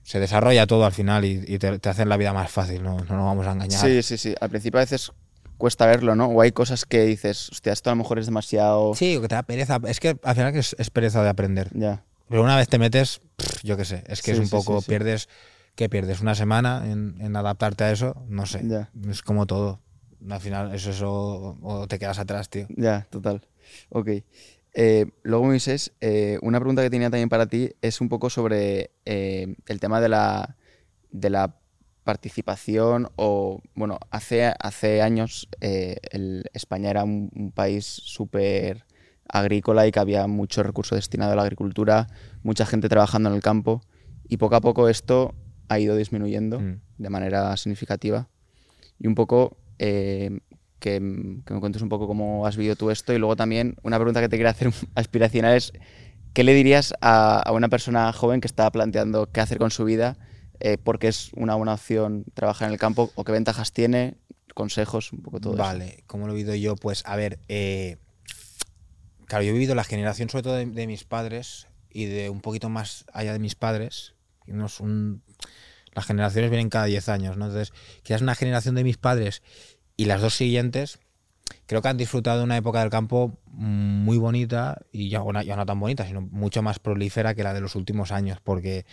Se 0.02 0.20
desarrolla 0.20 0.66
todo 0.66 0.84
al 0.86 0.92
final 0.92 1.24
y, 1.24 1.44
y 1.46 1.58
te, 1.58 1.78
te 1.78 1.88
hacen 1.88 2.08
la 2.08 2.16
vida 2.16 2.32
más 2.32 2.50
fácil, 2.50 2.82
no, 2.82 2.96
no 2.96 3.04
nos 3.16 3.24
vamos 3.24 3.46
a 3.46 3.52
engañar. 3.52 3.80
Sí, 3.80 4.02
sí, 4.02 4.16
sí. 4.18 4.34
Al 4.40 4.50
principio 4.50 4.78
a 4.78 4.82
veces 4.82 5.10
cuesta 5.58 5.86
verlo, 5.86 6.14
¿no? 6.14 6.26
O 6.26 6.40
hay 6.42 6.52
cosas 6.52 6.84
que 6.84 7.04
dices, 7.04 7.48
hostia, 7.50 7.72
esto 7.72 7.90
a 7.90 7.92
lo 7.94 7.96
mejor 7.96 8.18
es 8.18 8.26
demasiado. 8.26 8.94
Sí, 8.94 9.16
o 9.16 9.20
que 9.22 9.28
te 9.28 9.34
da 9.34 9.42
pereza. 9.42 9.80
Es 9.86 9.98
que 10.00 10.16
al 10.22 10.34
final 10.34 10.54
es, 10.54 10.76
es 10.78 10.90
pereza 10.90 11.22
de 11.22 11.28
aprender. 11.28 11.70
Ya. 11.74 12.04
Pero 12.28 12.42
una 12.42 12.56
vez 12.56 12.68
te 12.68 12.78
metes, 12.78 13.20
pff, 13.36 13.62
yo 13.64 13.76
qué 13.76 13.84
sé, 13.84 14.04
es 14.06 14.20
que 14.22 14.32
Sí, 14.32 14.32
es 14.32 14.38
un 14.38 14.46
sí, 14.46 14.50
poco, 14.50 14.80
sí. 14.80 14.88
pierdes, 14.88 15.28
¿qué 15.76 15.88
pierdes? 15.88 16.20
¿Una 16.20 16.34
semana 16.34 16.82
en, 16.86 17.16
en 17.20 17.34
adaptarte 17.36 17.84
a 17.84 17.90
eso? 17.92 18.24
No 18.28 18.46
sé. 18.46 18.62
Ya. 18.64 18.90
Es 19.08 19.22
como 19.22 19.46
todo. 19.46 19.80
Al 20.28 20.40
final 20.40 20.74
es 20.74 20.86
eso 20.86 21.10
o- 21.12 21.58
o 21.62 21.86
te 21.88 21.98
quedas 21.98 22.18
atrás, 22.18 22.48
tío. 22.50 22.66
Ya, 22.76 23.06
total. 23.10 23.42
Ok. 23.90 24.08
Eh, 24.78 25.06
luego, 25.22 25.44
Moisés, 25.46 25.92
eh, 26.00 26.38
una 26.42 26.58
pregunta 26.60 26.82
que 26.82 26.90
tenía 26.90 27.08
también 27.10 27.28
para 27.28 27.46
ti 27.46 27.70
es 27.80 28.00
un 28.00 28.08
poco 28.08 28.28
sobre 28.28 28.90
eh, 29.04 29.54
el 29.66 29.80
tema 29.80 30.00
de 30.00 30.08
la, 30.10 30.56
de 31.10 31.30
la 31.30 31.56
participación 32.04 33.08
o, 33.16 33.60
bueno, 33.74 33.98
hace, 34.10 34.52
hace 34.60 35.02
años 35.02 35.48
el- 35.60 36.44
España 36.52 36.90
era 36.90 37.04
un, 37.04 37.30
un 37.34 37.52
país 37.52 37.84
súper 37.86 38.84
agrícola 39.28 39.86
y 39.86 39.90
que 39.92 39.98
había 39.98 40.26
mucho 40.26 40.62
recurso 40.62 40.94
destinado 40.94 41.32
a 41.32 41.36
la 41.36 41.42
agricultura, 41.42 42.06
mucha 42.42 42.64
gente 42.64 42.88
trabajando 42.88 43.28
en 43.28 43.34
el 43.34 43.42
campo 43.42 43.82
y 44.28 44.36
poco 44.36 44.56
a 44.56 44.60
poco 44.60 44.88
esto 44.88 45.34
ha 45.68 45.78
ido 45.78 45.96
disminuyendo 45.96 46.60
Mm. 46.60 46.80
de 46.98 47.10
manera 47.10 47.56
significativa. 47.56 48.28
Y 48.98 49.08
un 49.08 49.14
poco 49.14 49.56
eh, 49.78 50.40
que, 50.78 51.00
me 51.00 51.60
cuentes 51.60 51.82
un 51.82 51.88
poco 51.88 52.06
cómo 52.06 52.46
has 52.46 52.56
vivido 52.56 52.76
tú 52.76 52.90
esto. 52.90 53.12
Y 53.12 53.18
luego 53.18 53.36
también 53.36 53.76
una 53.82 53.96
pregunta 53.96 54.20
que 54.20 54.28
te 54.28 54.36
quería 54.36 54.50
hacer 54.50 54.70
aspiracional 54.94 55.56
es, 55.56 55.72
¿qué 56.32 56.44
le 56.44 56.54
dirías 56.54 56.94
a, 57.00 57.50
una 57.52 57.68
persona 57.68 58.12
joven 58.12 58.40
que 58.40 58.46
está 58.46 58.70
planteando 58.70 59.30
qué 59.30 59.40
hacer 59.40 59.58
con 59.58 59.70
su 59.70 59.84
vida? 59.84 60.16
Eh, 60.60 60.78
porque 60.82 61.08
es 61.08 61.30
una 61.34 61.54
buena 61.54 61.74
opción 61.74 62.24
trabajar 62.34 62.68
en 62.68 62.72
el 62.72 62.78
campo 62.78 63.10
o 63.14 63.24
qué 63.24 63.32
ventajas 63.32 63.72
tiene, 63.72 64.16
consejos, 64.54 65.12
un 65.12 65.22
poco 65.22 65.40
todo. 65.40 65.56
Vale, 65.56 66.02
¿cómo 66.06 66.26
lo 66.26 66.32
he 66.32 66.36
vivido 66.36 66.54
yo? 66.54 66.76
Pues 66.76 67.02
a 67.04 67.14
ver, 67.14 67.38
eh, 67.48 67.98
claro, 69.26 69.44
yo 69.44 69.50
he 69.50 69.52
vivido 69.52 69.74
la 69.74 69.84
generación 69.84 70.30
sobre 70.30 70.44
todo 70.44 70.54
de, 70.54 70.86
mis 70.86 71.04
padres 71.04 71.66
y 71.90 72.06
de 72.06 72.30
un 72.30 72.40
poquito 72.40 72.70
más 72.70 73.04
allá 73.12 73.32
de 73.32 73.38
mis 73.38 73.54
padres. 73.54 74.14
unos- 74.46 74.78
un- 74.78 75.22
las 75.96 76.04
generaciones 76.04 76.50
vienen 76.50 76.68
cada 76.68 76.84
10 76.84 77.08
años, 77.08 77.38
¿no? 77.38 77.46
Entonces, 77.46 77.72
quizás 78.02 78.20
una 78.20 78.34
generación 78.34 78.74
de 78.74 78.84
mis 78.84 78.98
padres 78.98 79.42
y 79.96 80.04
las 80.04 80.20
dos 80.20 80.34
siguientes, 80.34 80.98
creo 81.64 81.80
que 81.80 81.88
han 81.88 81.96
disfrutado 81.96 82.38
de 82.38 82.44
una 82.44 82.58
época 82.58 82.80
del 82.80 82.90
campo 82.90 83.38
muy 83.46 84.18
bonita 84.18 84.82
y 84.92 85.08
ya, 85.08 85.22
ya 85.42 85.56
no 85.56 85.64
tan 85.64 85.80
bonita, 85.80 86.06
sino 86.06 86.20
mucho 86.20 86.60
más 86.60 86.78
prolífera 86.80 87.34
que 87.34 87.42
la 87.42 87.54
de 87.54 87.62
los 87.62 87.74
últimos 87.76 88.12
años, 88.12 88.40
porque 88.44 88.84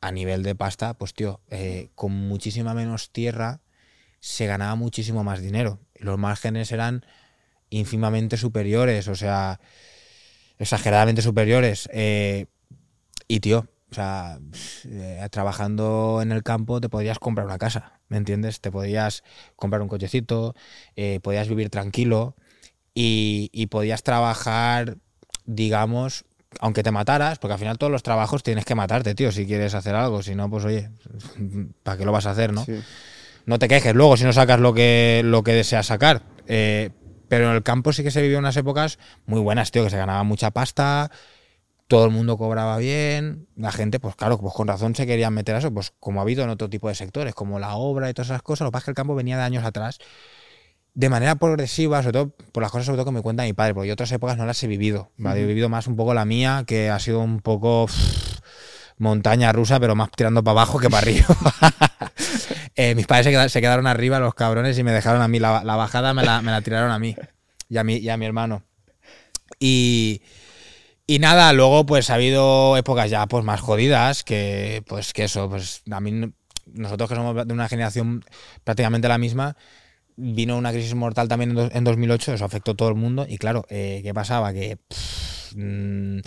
a 0.00 0.10
nivel 0.10 0.42
de 0.42 0.56
pasta, 0.56 0.94
pues 0.94 1.14
tío, 1.14 1.40
eh, 1.50 1.90
con 1.94 2.10
muchísima 2.10 2.74
menos 2.74 3.10
tierra 3.10 3.60
se 4.18 4.46
ganaba 4.46 4.74
muchísimo 4.74 5.22
más 5.22 5.40
dinero. 5.40 5.78
Los 5.94 6.18
márgenes 6.18 6.72
eran 6.72 7.06
ínfimamente 7.70 8.36
superiores, 8.36 9.06
o 9.06 9.14
sea, 9.14 9.60
exageradamente 10.58 11.22
superiores. 11.22 11.88
eh, 11.92 12.46
y 13.28 13.40
tío, 13.40 13.68
o 13.94 13.96
sea, 13.96 14.40
eh, 14.86 15.24
trabajando 15.30 16.18
en 16.20 16.32
el 16.32 16.42
campo 16.42 16.80
te 16.80 16.88
podías 16.88 17.20
comprar 17.20 17.46
una 17.46 17.58
casa, 17.58 18.00
¿me 18.08 18.16
entiendes? 18.16 18.60
Te 18.60 18.72
podías 18.72 19.22
comprar 19.54 19.82
un 19.82 19.88
cochecito, 19.88 20.56
eh, 20.96 21.20
podías 21.22 21.48
vivir 21.48 21.70
tranquilo 21.70 22.34
y, 22.92 23.50
y 23.52 23.66
podías 23.68 24.02
trabajar, 24.02 24.96
digamos, 25.44 26.24
aunque 26.58 26.82
te 26.82 26.90
mataras, 26.90 27.38
porque 27.38 27.52
al 27.52 27.60
final 27.60 27.78
todos 27.78 27.92
los 27.92 28.02
trabajos 28.02 28.42
tienes 28.42 28.64
que 28.64 28.74
matarte, 28.74 29.14
tío, 29.14 29.30
si 29.30 29.46
quieres 29.46 29.74
hacer 29.74 29.94
algo. 29.94 30.24
Si 30.24 30.34
no, 30.34 30.50
pues 30.50 30.64
oye, 30.64 30.90
¿para 31.84 31.96
qué 31.96 32.04
lo 32.04 32.10
vas 32.10 32.26
a 32.26 32.32
hacer, 32.32 32.52
no? 32.52 32.64
Sí. 32.64 32.80
no 33.46 33.60
te 33.60 33.68
quejes 33.68 33.94
luego 33.94 34.16
si 34.16 34.24
no 34.24 34.32
sacas 34.32 34.58
lo 34.58 34.74
que, 34.74 35.22
lo 35.24 35.44
que 35.44 35.52
deseas 35.52 35.86
sacar. 35.86 36.22
Eh, 36.48 36.90
pero 37.28 37.48
en 37.48 37.54
el 37.54 37.62
campo 37.62 37.92
sí 37.92 38.02
que 38.02 38.10
se 38.10 38.22
vivió 38.22 38.40
unas 38.40 38.56
épocas 38.56 38.98
muy 39.26 39.40
buenas, 39.40 39.70
tío, 39.70 39.84
que 39.84 39.90
se 39.90 39.96
ganaba 39.96 40.24
mucha 40.24 40.50
pasta, 40.50 41.12
todo 41.94 42.06
el 42.06 42.10
mundo 42.10 42.36
cobraba 42.36 42.76
bien, 42.78 43.46
la 43.56 43.70
gente, 43.70 44.00
pues 44.00 44.16
claro, 44.16 44.36
pues 44.38 44.52
con 44.52 44.66
razón 44.66 44.94
se 44.96 45.06
querían 45.06 45.32
meter 45.32 45.54
a 45.54 45.58
eso, 45.58 45.72
pues 45.72 45.92
como 46.00 46.18
ha 46.20 46.22
habido 46.22 46.42
en 46.42 46.50
otro 46.50 46.68
tipo 46.68 46.88
de 46.88 46.94
sectores, 46.96 47.34
como 47.34 47.58
la 47.60 47.74
obra 47.76 48.10
y 48.10 48.14
todas 48.14 48.28
esas 48.30 48.42
cosas, 48.42 48.64
lo 48.64 48.70
que 48.70 48.72
pasa 48.72 48.80
es 48.80 48.84
que 48.86 48.90
el 48.90 48.94
campo 48.96 49.14
venía 49.14 49.36
de 49.36 49.44
años 49.44 49.64
atrás 49.64 49.98
de 50.94 51.08
manera 51.08 51.36
progresiva, 51.36 52.02
sobre 52.02 52.12
todo 52.12 52.34
por 52.52 52.62
las 52.62 52.72
cosas 52.72 52.86
sobre 52.86 52.96
todo 52.98 53.06
que 53.06 53.12
me 53.12 53.22
cuenta 53.22 53.44
mi 53.44 53.52
padre, 53.52 53.74
porque 53.74 53.88
yo 53.88 53.94
otras 53.94 54.10
épocas 54.12 54.36
no 54.36 54.44
las 54.46 54.62
he 54.62 54.66
vivido, 54.66 55.10
¿vale? 55.18 55.42
he 55.42 55.46
vivido 55.46 55.68
más 55.68 55.86
un 55.86 55.94
poco 55.96 56.14
la 56.14 56.24
mía, 56.24 56.64
que 56.66 56.90
ha 56.90 56.98
sido 56.98 57.20
un 57.20 57.40
poco 57.40 57.86
pff, 57.86 58.40
montaña 58.98 59.52
rusa, 59.52 59.78
pero 59.78 59.94
más 59.94 60.10
tirando 60.16 60.42
para 60.42 60.52
abajo 60.62 60.78
que 60.80 60.90
para 60.90 61.02
arriba. 61.06 61.26
Eh, 62.76 62.96
mis 62.96 63.06
padres 63.06 63.26
se 63.26 63.30
queda- 63.30 63.48
se 63.48 63.60
quedaron 63.60 63.86
arriba, 63.86 64.18
los 64.18 64.34
cabrones, 64.34 64.76
y 64.78 64.82
me 64.82 64.90
dejaron 64.90 65.22
a 65.22 65.28
mí. 65.28 65.38
La, 65.38 65.62
la 65.62 65.76
bajada 65.76 66.12
me 66.12 66.24
la, 66.24 66.42
me 66.42 66.50
la 66.50 66.60
tiraron 66.60 66.90
a 66.90 66.98
mí 66.98 67.14
y 67.68 67.76
a 67.76 67.84
mi, 67.84 67.98
y 67.98 68.08
a 68.08 68.16
mi 68.16 68.26
hermano. 68.26 68.64
Y, 69.60 70.22
y 71.06 71.18
nada, 71.18 71.52
luego 71.52 71.84
pues 71.86 72.10
ha 72.10 72.14
habido 72.14 72.76
épocas 72.76 73.10
ya 73.10 73.26
pues 73.26 73.44
más 73.44 73.60
jodidas 73.60 74.24
que 74.24 74.82
pues 74.86 75.12
que 75.12 75.24
eso, 75.24 75.48
pues 75.50 75.82
a 75.90 76.00
mí 76.00 76.10
no- 76.12 76.32
nosotros 76.66 77.08
que 77.10 77.16
somos 77.16 77.46
de 77.46 77.52
una 77.54 77.68
generación 77.68 78.24
prácticamente 78.64 79.08
la 79.08 79.18
misma, 79.18 79.56
vino 80.16 80.58
una 80.58 80.72
crisis 80.72 80.94
mortal 80.94 81.28
también 81.28 81.58
en, 81.58 81.70
en 81.76 81.84
2008, 81.84 82.34
eso 82.34 82.44
afectó 82.46 82.72
a 82.72 82.76
todo 82.76 82.88
el 82.90 82.96
mundo 82.96 83.26
y 83.28 83.38
claro, 83.38 83.66
eh, 83.70 84.00
¿qué 84.04 84.14
pasaba? 84.14 84.52
Que 84.54 84.78
pff, 84.88 85.54
mm, 85.56 86.20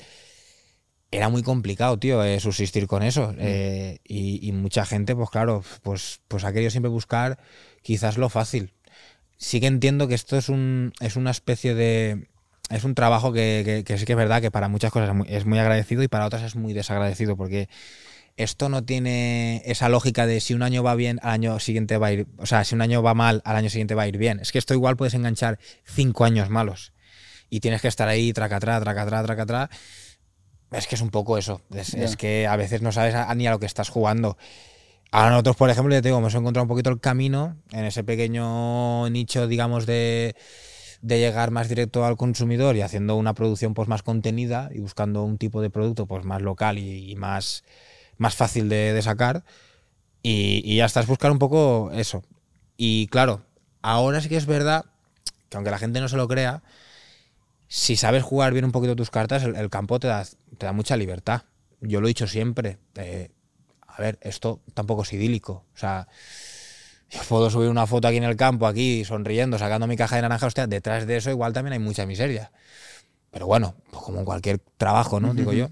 era 1.11 1.29
muy 1.29 1.41
complicado, 1.41 1.97
tío, 1.99 2.23
eh, 2.23 2.39
subsistir 2.39 2.85
con 2.87 3.01
eso. 3.03 3.33
eh, 3.37 3.99
y, 4.03 4.45
y 4.47 4.51
mucha 4.51 4.85
gente, 4.85 5.15
pues 5.15 5.29
claro, 5.29 5.63
pues, 5.83 6.21
pues 6.27 6.43
ha 6.43 6.51
querido 6.53 6.69
siempre 6.71 6.89
buscar 6.89 7.39
quizás 7.81 8.17
lo 8.17 8.29
fácil. 8.29 8.73
Sí 9.37 9.59
que 9.61 9.67
entiendo 9.67 10.07
que 10.07 10.15
esto 10.15 10.37
es, 10.37 10.49
un, 10.49 10.93
es 11.01 11.15
una 11.17 11.31
especie 11.31 11.75
de... 11.75 12.29
Es 12.69 12.83
un 12.83 12.95
trabajo 12.95 13.31
que, 13.31 13.61
que- 13.65 13.83
que 13.83 13.97
sí 13.97 14.05
que 14.05 14.13
es 14.13 14.17
verdad 14.17 14.41
que 14.41 14.51
para 14.51 14.67
muchas 14.67 14.91
cosas 14.91 15.09
es 15.09 15.15
muy, 15.15 15.27
es 15.29 15.45
muy 15.45 15.59
agradecido 15.59 16.03
y 16.03 16.07
para 16.07 16.25
otras 16.25 16.43
es 16.43 16.55
muy 16.55 16.73
desagradecido 16.73 17.37
porque 17.37 17.69
esto 18.35 18.69
no 18.69 18.83
tiene 18.83 19.63
esa 19.65 19.89
lógica 19.89 20.27
de 20.27 20.39
si 20.41 20.53
un 20.53 20.61
año 20.63 20.83
va 20.83 20.93
bien, 20.95 21.19
al 21.23 21.31
año 21.31 21.59
siguiente 21.59 21.97
va 21.97 22.07
a 22.07 22.11
ir... 22.11 22.27
O 22.37 22.45
sea, 22.45 22.63
si 22.65 22.75
un 22.75 22.81
año 22.81 23.01
va 23.01 23.13
mal, 23.13 23.41
al 23.45 23.55
año 23.55 23.69
siguiente 23.69 23.95
va 23.95 24.03
a 24.03 24.07
ir 24.07 24.17
bien. 24.17 24.39
Es 24.39 24.51
que 24.51 24.59
esto 24.59 24.73
igual 24.73 24.95
puedes 24.97 25.13
enganchar 25.15 25.57
cinco 25.85 26.23
años 26.25 26.49
malos 26.49 26.91
y 27.49 27.61
tienes 27.61 27.81
que 27.81 27.87
estar 27.87 28.07
ahí 28.07 28.33
tracatrá, 28.33 28.79
tracatrá, 28.79 29.23
tracatrá. 29.23 29.69
Es 30.71 30.85
que 30.85 30.95
es 30.95 31.01
un 31.01 31.09
poco 31.09 31.37
eso. 31.37 31.61
Es 32.03 32.17
que 32.17 32.45
a 32.45 32.55
veces 32.57 32.81
no 32.81 32.91
sabes 32.91 33.15
a- 33.15 33.33
ni 33.33 33.47
a 33.47 33.51
lo 33.51 33.59
que 33.59 33.65
estás 33.65 33.89
jugando. 33.89 34.37
Ahora 35.11 35.29
nosotros, 35.31 35.55
por 35.55 35.69
ejemplo, 35.69 35.95
ya 35.95 36.01
te 36.01 36.09
digo, 36.09 36.17
hemos 36.19 36.35
encontrado 36.35 36.63
un 36.65 36.67
poquito 36.67 36.89
el 36.89 36.99
camino 36.99 37.55
en 37.71 37.85
ese 37.85 38.03
pequeño 38.03 39.09
nicho, 39.09 39.47
digamos, 39.47 39.85
de, 39.85 40.35
de 41.01 41.19
llegar 41.19 41.51
más 41.51 41.69
directo 41.69 42.05
al 42.05 42.17
consumidor 42.17 42.75
y 42.75 42.81
haciendo 42.81 43.15
una 43.15 43.33
producción 43.33 43.73
pues 43.73 43.87
más 43.87 44.03
contenida 44.03 44.69
y 44.73 44.79
buscando 44.79 45.23
un 45.23 45.37
tipo 45.37 45.61
de 45.61 45.69
producto 45.69 46.05
pues 46.05 46.25
más 46.25 46.41
local 46.41 46.77
y, 46.77 47.15
más, 47.15 47.63
más 48.17 48.35
fácil 48.35 48.69
de, 48.69 48.99
sacar. 49.01 49.43
Y, 50.23 50.61
y 50.65 50.77
ya 50.77 50.85
estás 50.85 51.07
buscar 51.07 51.31
un 51.31 51.39
poco 51.39 51.91
eso. 51.93 52.23
Y 52.75 53.07
claro, 53.07 53.41
ahora 53.81 54.21
sí 54.21 54.29
que 54.29 54.37
es 54.37 54.45
verdad 54.45 54.85
que 55.49 55.57
aunque 55.57 55.71
la 55.71 55.79
gente 55.79 56.01
no 56.01 56.09
se 56.09 56.17
lo 56.17 56.27
crea, 56.27 56.63
si 57.67 57.95
sabes 57.95 58.23
jugar 58.23 58.53
bien 58.53 58.65
un 58.65 58.71
poquito 58.71 58.95
tus 58.95 59.09
cartas, 59.09 59.43
el, 59.43 59.55
el 59.55 59.69
campo 59.69 59.99
te 59.99 60.07
da, 60.07 60.25
te 60.57 60.65
da 60.65 60.73
mucha 60.73 60.97
libertad. 60.97 61.43
Yo 61.81 62.01
lo 62.01 62.07
he 62.07 62.09
dicho 62.09 62.27
siempre. 62.27 62.77
eh, 62.95 63.31
a 63.87 64.01
ver, 64.01 64.19
esto 64.21 64.61
tampoco 64.73 65.01
es 65.01 65.13
idílico. 65.13 65.65
O 65.73 65.77
sea, 65.77 66.07
yo 67.09 67.21
puedo 67.29 67.49
subir 67.49 67.69
una 67.69 67.87
foto 67.87 68.07
aquí 68.07 68.17
en 68.17 68.23
el 68.23 68.35
campo, 68.35 68.67
aquí 68.67 69.05
sonriendo, 69.05 69.57
sacando 69.57 69.87
mi 69.87 69.95
caja 69.95 70.17
de 70.17 70.23
naranja. 70.23 70.47
Hostia, 70.47 70.67
detrás 70.67 71.07
de 71.07 71.17
eso 71.17 71.29
igual 71.29 71.53
también 71.53 71.73
hay 71.73 71.79
mucha 71.79 72.05
miseria. 72.05 72.51
Pero 73.31 73.47
bueno, 73.47 73.75
pues 73.91 74.03
como 74.03 74.19
en 74.19 74.25
cualquier 74.25 74.59
trabajo, 74.77 75.19
¿no? 75.19 75.33
Digo 75.33 75.53
yo. 75.53 75.69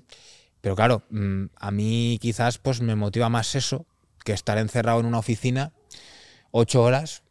Pero 0.61 0.75
claro, 0.75 1.03
mm, 1.09 1.45
a 1.55 1.71
mí 1.71 2.17
quizás 2.21 2.57
pues 2.57 2.81
me 2.81 2.95
motiva 2.95 3.29
más 3.29 3.55
eso 3.55 3.85
que 4.23 4.33
estar 4.33 4.57
encerrado 4.57 4.99
en 4.99 5.05
una 5.05 5.19
oficina 5.19 5.71
ocho 6.51 6.83
horas 6.83 7.23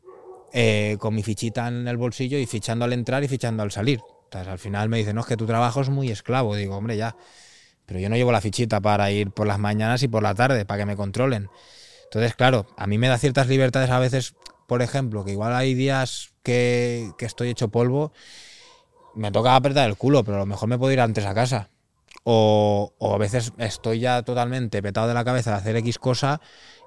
eh, 0.52 0.96
con 1.00 1.14
mi 1.14 1.22
fichita 1.22 1.66
en 1.66 1.88
el 1.88 1.96
bolsillo 1.96 2.38
y 2.38 2.46
fichando 2.46 2.84
al 2.84 2.92
entrar 2.92 3.24
y 3.24 3.28
fichando 3.28 3.62
al 3.62 3.72
salir. 3.72 4.00
Entonces, 4.24 4.48
al 4.48 4.59
final 4.59 4.88
me 4.88 4.98
dicen, 4.98 5.16
no, 5.16 5.22
es 5.22 5.26
que 5.26 5.36
tu 5.36 5.46
trabajo 5.46 5.80
es 5.80 5.88
muy 5.88 6.11
esclavo. 6.11 6.55
Digo, 6.55 6.76
hombre, 6.76 6.96
ya. 6.96 7.16
Pero 7.86 8.00
yo 8.00 8.09
no 8.09 8.16
llevo 8.16 8.32
la 8.32 8.40
fichita 8.40 8.80
para 8.80 9.11
ir 9.11 9.30
por 9.30 9.46
las 9.46 9.59
mañanas 9.59 10.02
y 10.02 10.09
por 10.09 10.22
la 10.22 10.34
tarde, 10.34 10.64
para 10.64 10.80
que 10.80 10.86
me 10.86 10.96
controlen. 10.96 11.48
Entonces, 12.14 12.36
claro, 12.36 12.66
a 12.76 12.86
mí 12.86 12.96
me 12.96 13.08
da 13.08 13.18
ciertas 13.18 13.48
libertades 13.48 13.90
a 13.90 13.98
veces, 13.98 14.34
por 14.68 14.82
ejemplo, 14.82 15.24
que 15.24 15.32
igual 15.32 15.52
hay 15.54 15.74
días 15.74 16.30
que, 16.44 17.10
que 17.18 17.26
estoy 17.26 17.48
hecho 17.48 17.68
polvo, 17.68 18.12
me 19.14 19.30
toca 19.32 19.56
apretar 19.56 19.88
el 19.88 19.96
culo, 19.96 20.24
pero 20.24 20.36
a 20.36 20.40
lo 20.40 20.46
mejor 20.46 20.68
me 20.68 20.78
puedo 20.78 20.92
ir 20.92 21.00
antes 21.00 21.24
a 21.24 21.34
casa. 21.34 21.70
O, 22.22 22.92
o 22.98 23.14
a 23.14 23.18
veces 23.18 23.52
estoy 23.58 23.98
ya 24.00 24.22
totalmente 24.22 24.80
petado 24.82 25.08
de 25.08 25.14
la 25.14 25.24
cabeza 25.24 25.50
de 25.50 25.56
hacer 25.56 25.76
X 25.76 25.98
cosa 25.98 26.40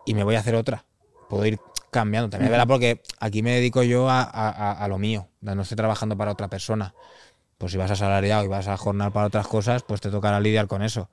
y 0.05 0.13
me 0.13 0.23
voy 0.23 0.36
a 0.36 0.39
hacer 0.39 0.55
otra. 0.55 0.86
Puedo 1.30 1.45
ir 1.45 1.59
cambiando. 1.91 2.30
También 2.30 2.49
verdad 2.51 2.67
porque 2.67 3.01
aquí 3.19 3.43
me 3.43 3.51
dedico 3.51 3.84
yo 3.84 4.09
a, 4.09 4.21
a- 4.21 4.49
a- 4.49 4.71
a 4.71 4.88
lo 4.88 4.97
mío. 4.97 5.28
No 5.41 5.61
estoy 5.61 5.75
trabajando 5.75 6.17
para 6.17 6.32
otra 6.32 6.47
persona. 6.47 6.95
Pues 7.57 7.71
si 7.73 7.78
vas 7.78 7.91
asalariado 7.91 8.45
y 8.45 8.47
vas 8.47 8.67
a 8.67 8.78
jornar 8.78 9.11
para 9.11 9.28
otras 9.28 9.47
cosas, 9.47 9.84
pues 9.84 9.99
te 10.01 10.09
tocará 10.09 10.39
lidiar 10.39 10.67
con 10.67 10.82
eso. 10.82 11.09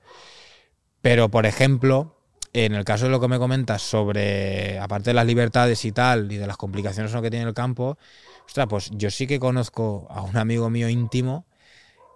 Pero, 1.02 1.28
por 1.30 1.46
ejemplo, 1.46 2.13
en 2.54 2.72
el 2.74 2.84
caso 2.84 3.06
de 3.06 3.10
lo 3.10 3.20
que 3.20 3.26
me 3.26 3.38
comentas 3.38 3.82
sobre, 3.82 4.78
aparte 4.78 5.10
de 5.10 5.14
las 5.14 5.26
libertades 5.26 5.84
y 5.84 5.90
tal, 5.90 6.30
y 6.30 6.36
de 6.36 6.46
las 6.46 6.56
complicaciones 6.56 7.12
que 7.12 7.30
tiene 7.30 7.46
el 7.46 7.52
campo, 7.52 7.98
ostras, 8.46 8.68
pues 8.70 8.90
yo 8.92 9.10
sí 9.10 9.26
que 9.26 9.40
conozco 9.40 10.06
a 10.08 10.22
un 10.22 10.36
amigo 10.36 10.70
mío 10.70 10.88
íntimo 10.88 11.46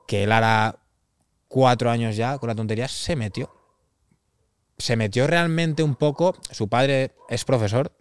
que 0.07 0.23
él 0.23 0.33
hará 0.33 0.79
cuatro 1.49 1.91
años 1.91 2.17
ya 2.17 2.39
con 2.39 2.47
la 2.47 2.55
tontería, 2.55 2.87
se 2.87 3.17
metió. 3.17 3.53
Se 4.79 4.95
metió 4.97 5.27
realmente 5.27 5.83
un 5.83 5.97
poco. 5.97 6.37
Su 6.53 6.69
padre 6.69 7.17
es 7.29 7.45
profesor, 7.45 7.93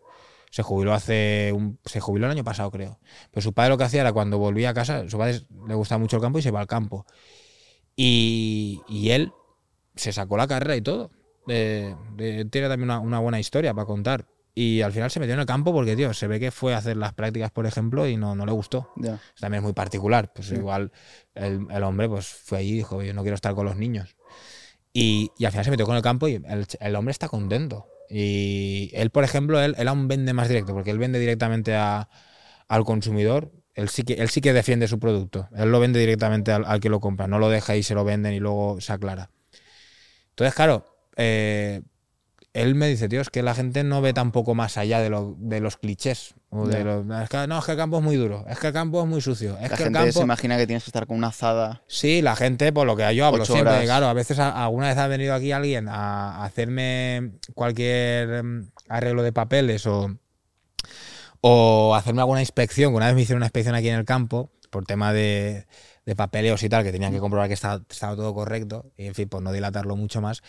se 0.52 0.62
jubiló 0.62 0.94
hace 0.94 1.52
un, 1.56 1.80
se 1.86 2.00
jubiló 2.00 2.28
el 2.28 2.34
año 2.34 2.44
pasado, 2.44 2.70
creo. 2.70 3.00
Pero 3.32 3.42
su 3.42 3.54
padre 3.54 3.72
lo 3.72 3.80
que 3.80 3.86
hacía 3.86 4.02
era 4.02 4.14
cuando 4.14 4.38
volvía 4.38 4.70
a 4.70 4.74
casa, 4.76 5.10
su 5.10 5.18
padre 5.18 5.42
le 5.68 5.74
gustaba 5.74 5.98
mucho 5.98 6.18
el 6.18 6.22
campo 6.22 6.38
y 6.38 6.44
se 6.44 6.52
va 6.52 6.60
al 6.60 6.68
campo. 6.68 7.08
Y, 7.96 8.82
y 8.88 9.10
él 9.10 9.34
se 9.96 10.14
sacó 10.14 10.38
la 10.38 10.48
carrera 10.48 10.76
y 10.76 10.82
todo. 10.82 11.10
Eh, 11.48 11.96
tiene 12.50 12.68
también 12.68 12.84
una, 12.84 13.00
una 13.00 13.20
buena 13.20 13.40
historia 13.40 13.74
para 13.74 13.86
contar. 13.86 14.26
Y 14.54 14.82
al 14.82 14.92
final 14.92 15.12
se 15.12 15.20
metió 15.20 15.36
en 15.36 15.40
el 15.40 15.46
campo 15.46 15.72
porque, 15.72 15.96
tío, 15.96 16.14
se 16.16 16.26
ve 16.28 16.40
que 16.40 16.50
fue 16.50 16.74
a 16.74 16.78
hacer 16.78 16.98
las 16.98 17.14
prácticas, 17.14 17.52
por 17.52 17.68
ejemplo, 17.68 18.08
y 18.08 18.18
no, 18.18 18.36
no 18.36 18.44
le 18.46 18.52
gustó. 18.52 18.92
Ya. 18.96 19.20
También 19.40 19.60
es 19.60 19.64
muy 19.64 19.74
particular. 19.74 20.34
Pues 20.34 20.48
Sí. 20.48 20.56
igual 20.56 20.92
el, 21.36 21.68
el 21.70 21.84
hombre 21.84 22.10
pues 22.10 22.26
fue 22.28 22.58
allí 22.60 22.70
y 22.72 22.78
dijo, 22.78 23.04
yo 23.04 23.14
no 23.14 23.22
quiero 23.22 23.36
estar 23.36 23.54
con 23.54 23.66
los 23.66 23.76
niños. 23.76 24.16
Y, 24.94 25.30
y 25.38 25.46
al 25.46 25.52
final 25.52 25.66
se 25.66 25.70
metió 25.72 25.86
con 25.86 25.96
el 25.96 26.02
campo 26.02 26.28
y 26.28 26.36
el, 26.44 26.66
el 26.80 26.96
hombre 26.96 27.12
está 27.12 27.28
contento. 27.28 27.86
Y 28.10 28.90
él, 28.94 29.12
por 29.12 29.24
ejemplo, 29.24 29.62
él, 29.62 29.76
él 29.78 29.88
aún 29.90 30.08
vende 30.08 30.34
más 30.34 30.48
directo, 30.48 30.74
porque 30.74 30.90
él 30.90 30.98
vende 30.98 31.20
directamente 31.20 31.76
a- 31.76 32.10
al 32.68 32.84
consumidor. 32.84 33.52
Él 33.76 33.90
sí, 33.90 34.02
que, 34.02 34.14
él 34.14 34.30
sí 34.30 34.42
que 34.42 34.54
defiende 34.54 34.88
su 34.88 34.98
producto. 34.98 35.50
Él 35.56 35.72
lo 35.72 35.80
vende 35.80 36.00
directamente 36.00 36.52
al, 36.52 36.66
al 36.66 36.80
que 36.80 36.90
lo 36.90 37.00
compra. 37.00 37.28
No 37.28 37.38
lo 37.38 37.50
deja 37.50 37.76
y 37.76 37.84
se 37.84 37.94
lo 37.94 38.04
venden 38.04 38.34
y 38.34 38.40
luego 38.40 38.82
se 38.82 38.92
aclara. 38.92 39.30
Entonces, 40.30 40.56
claro, 40.56 40.97
eh, 41.18 41.82
él 42.54 42.74
me 42.74 42.88
dice, 42.88 43.08
tío, 43.10 43.22
es 43.22 43.30
que 43.30 43.44
la 43.44 43.54
gente 43.54 43.84
no 43.84 44.02
ve 44.02 44.14
tampoco 44.14 44.56
más 44.56 44.78
allá 44.78 45.00
de, 45.00 45.10
lo- 45.10 45.36
de 45.38 45.60
los 45.60 45.78
clichés. 45.78 46.34
O 46.50 46.66
de 46.66 46.78
Ya. 46.80 46.84
los- 46.86 47.22
es 47.24 47.30
que, 47.30 47.46
no, 47.48 47.60
es 47.60 47.66
que 47.66 47.72
el 47.74 47.78
campo 47.78 47.98
es 47.98 48.04
muy 48.04 48.16
duro. 48.16 48.46
Es 48.48 48.58
que 48.58 48.68
el 48.68 48.74
campo 48.74 49.02
es 49.02 49.08
muy 49.08 49.22
sucio. 49.22 49.58
Es 49.58 49.70
la 49.70 49.78
que 49.78 49.84
el 49.84 49.88
gente 49.90 50.00
campo... 50.00 50.12
se 50.14 50.22
imagina 50.22 50.58
que 50.58 50.66
tienes 50.66 50.84
que 50.84 50.90
estar 50.90 51.06
con 51.06 51.18
una 51.18 51.28
azada. 51.28 51.84
Sí, 51.88 52.22
la 52.24 52.36
gente, 52.36 52.72
por 52.74 52.88
lo 52.88 52.96
que 52.96 53.14
yo 53.16 53.26
hablo 53.28 53.46
siempre, 53.46 53.70
horas. 53.74 53.84
claro, 53.84 54.08
a 54.08 54.14
veces 54.14 54.40
alguna 54.40 54.88
vez 54.88 54.98
ha 54.98 55.08
venido 55.08 55.36
aquí 55.36 55.52
alguien 55.52 55.88
a 55.90 56.44
hacerme 56.46 57.34
cualquier 57.54 58.30
em, 58.36 58.70
arreglo 58.90 59.22
de 59.22 59.34
papeles 59.34 59.86
o, 59.86 60.18
o 61.42 61.96
hacerme 61.96 62.22
alguna 62.22 62.40
inspección, 62.42 62.92
que 62.94 62.98
una 62.98 63.08
vez 63.08 63.16
me 63.16 63.22
hicieron 63.22 63.40
una 63.40 63.48
inspección 63.48 63.76
aquí 63.76 63.90
en 63.90 63.96
el 63.96 64.06
campo, 64.06 64.52
por 64.70 64.86
tema 64.86 65.14
de, 65.14 65.68
de 66.06 66.16
papeleos 66.16 66.64
y 66.64 66.70
tal, 66.70 66.84
que 66.84 66.92
tenían 66.92 67.12
que 67.14 67.20
comprobar 67.20 67.48
que 67.48 67.54
estaba, 67.54 67.84
estaba 67.90 68.16
todo 68.16 68.34
correcto, 68.34 68.92
y 68.98 69.06
en 69.06 69.16
fin, 69.16 69.30
por 69.30 69.42
no 69.42 69.52
dilatarlo 69.52 69.96
mucho 69.96 70.22
más, 70.22 70.42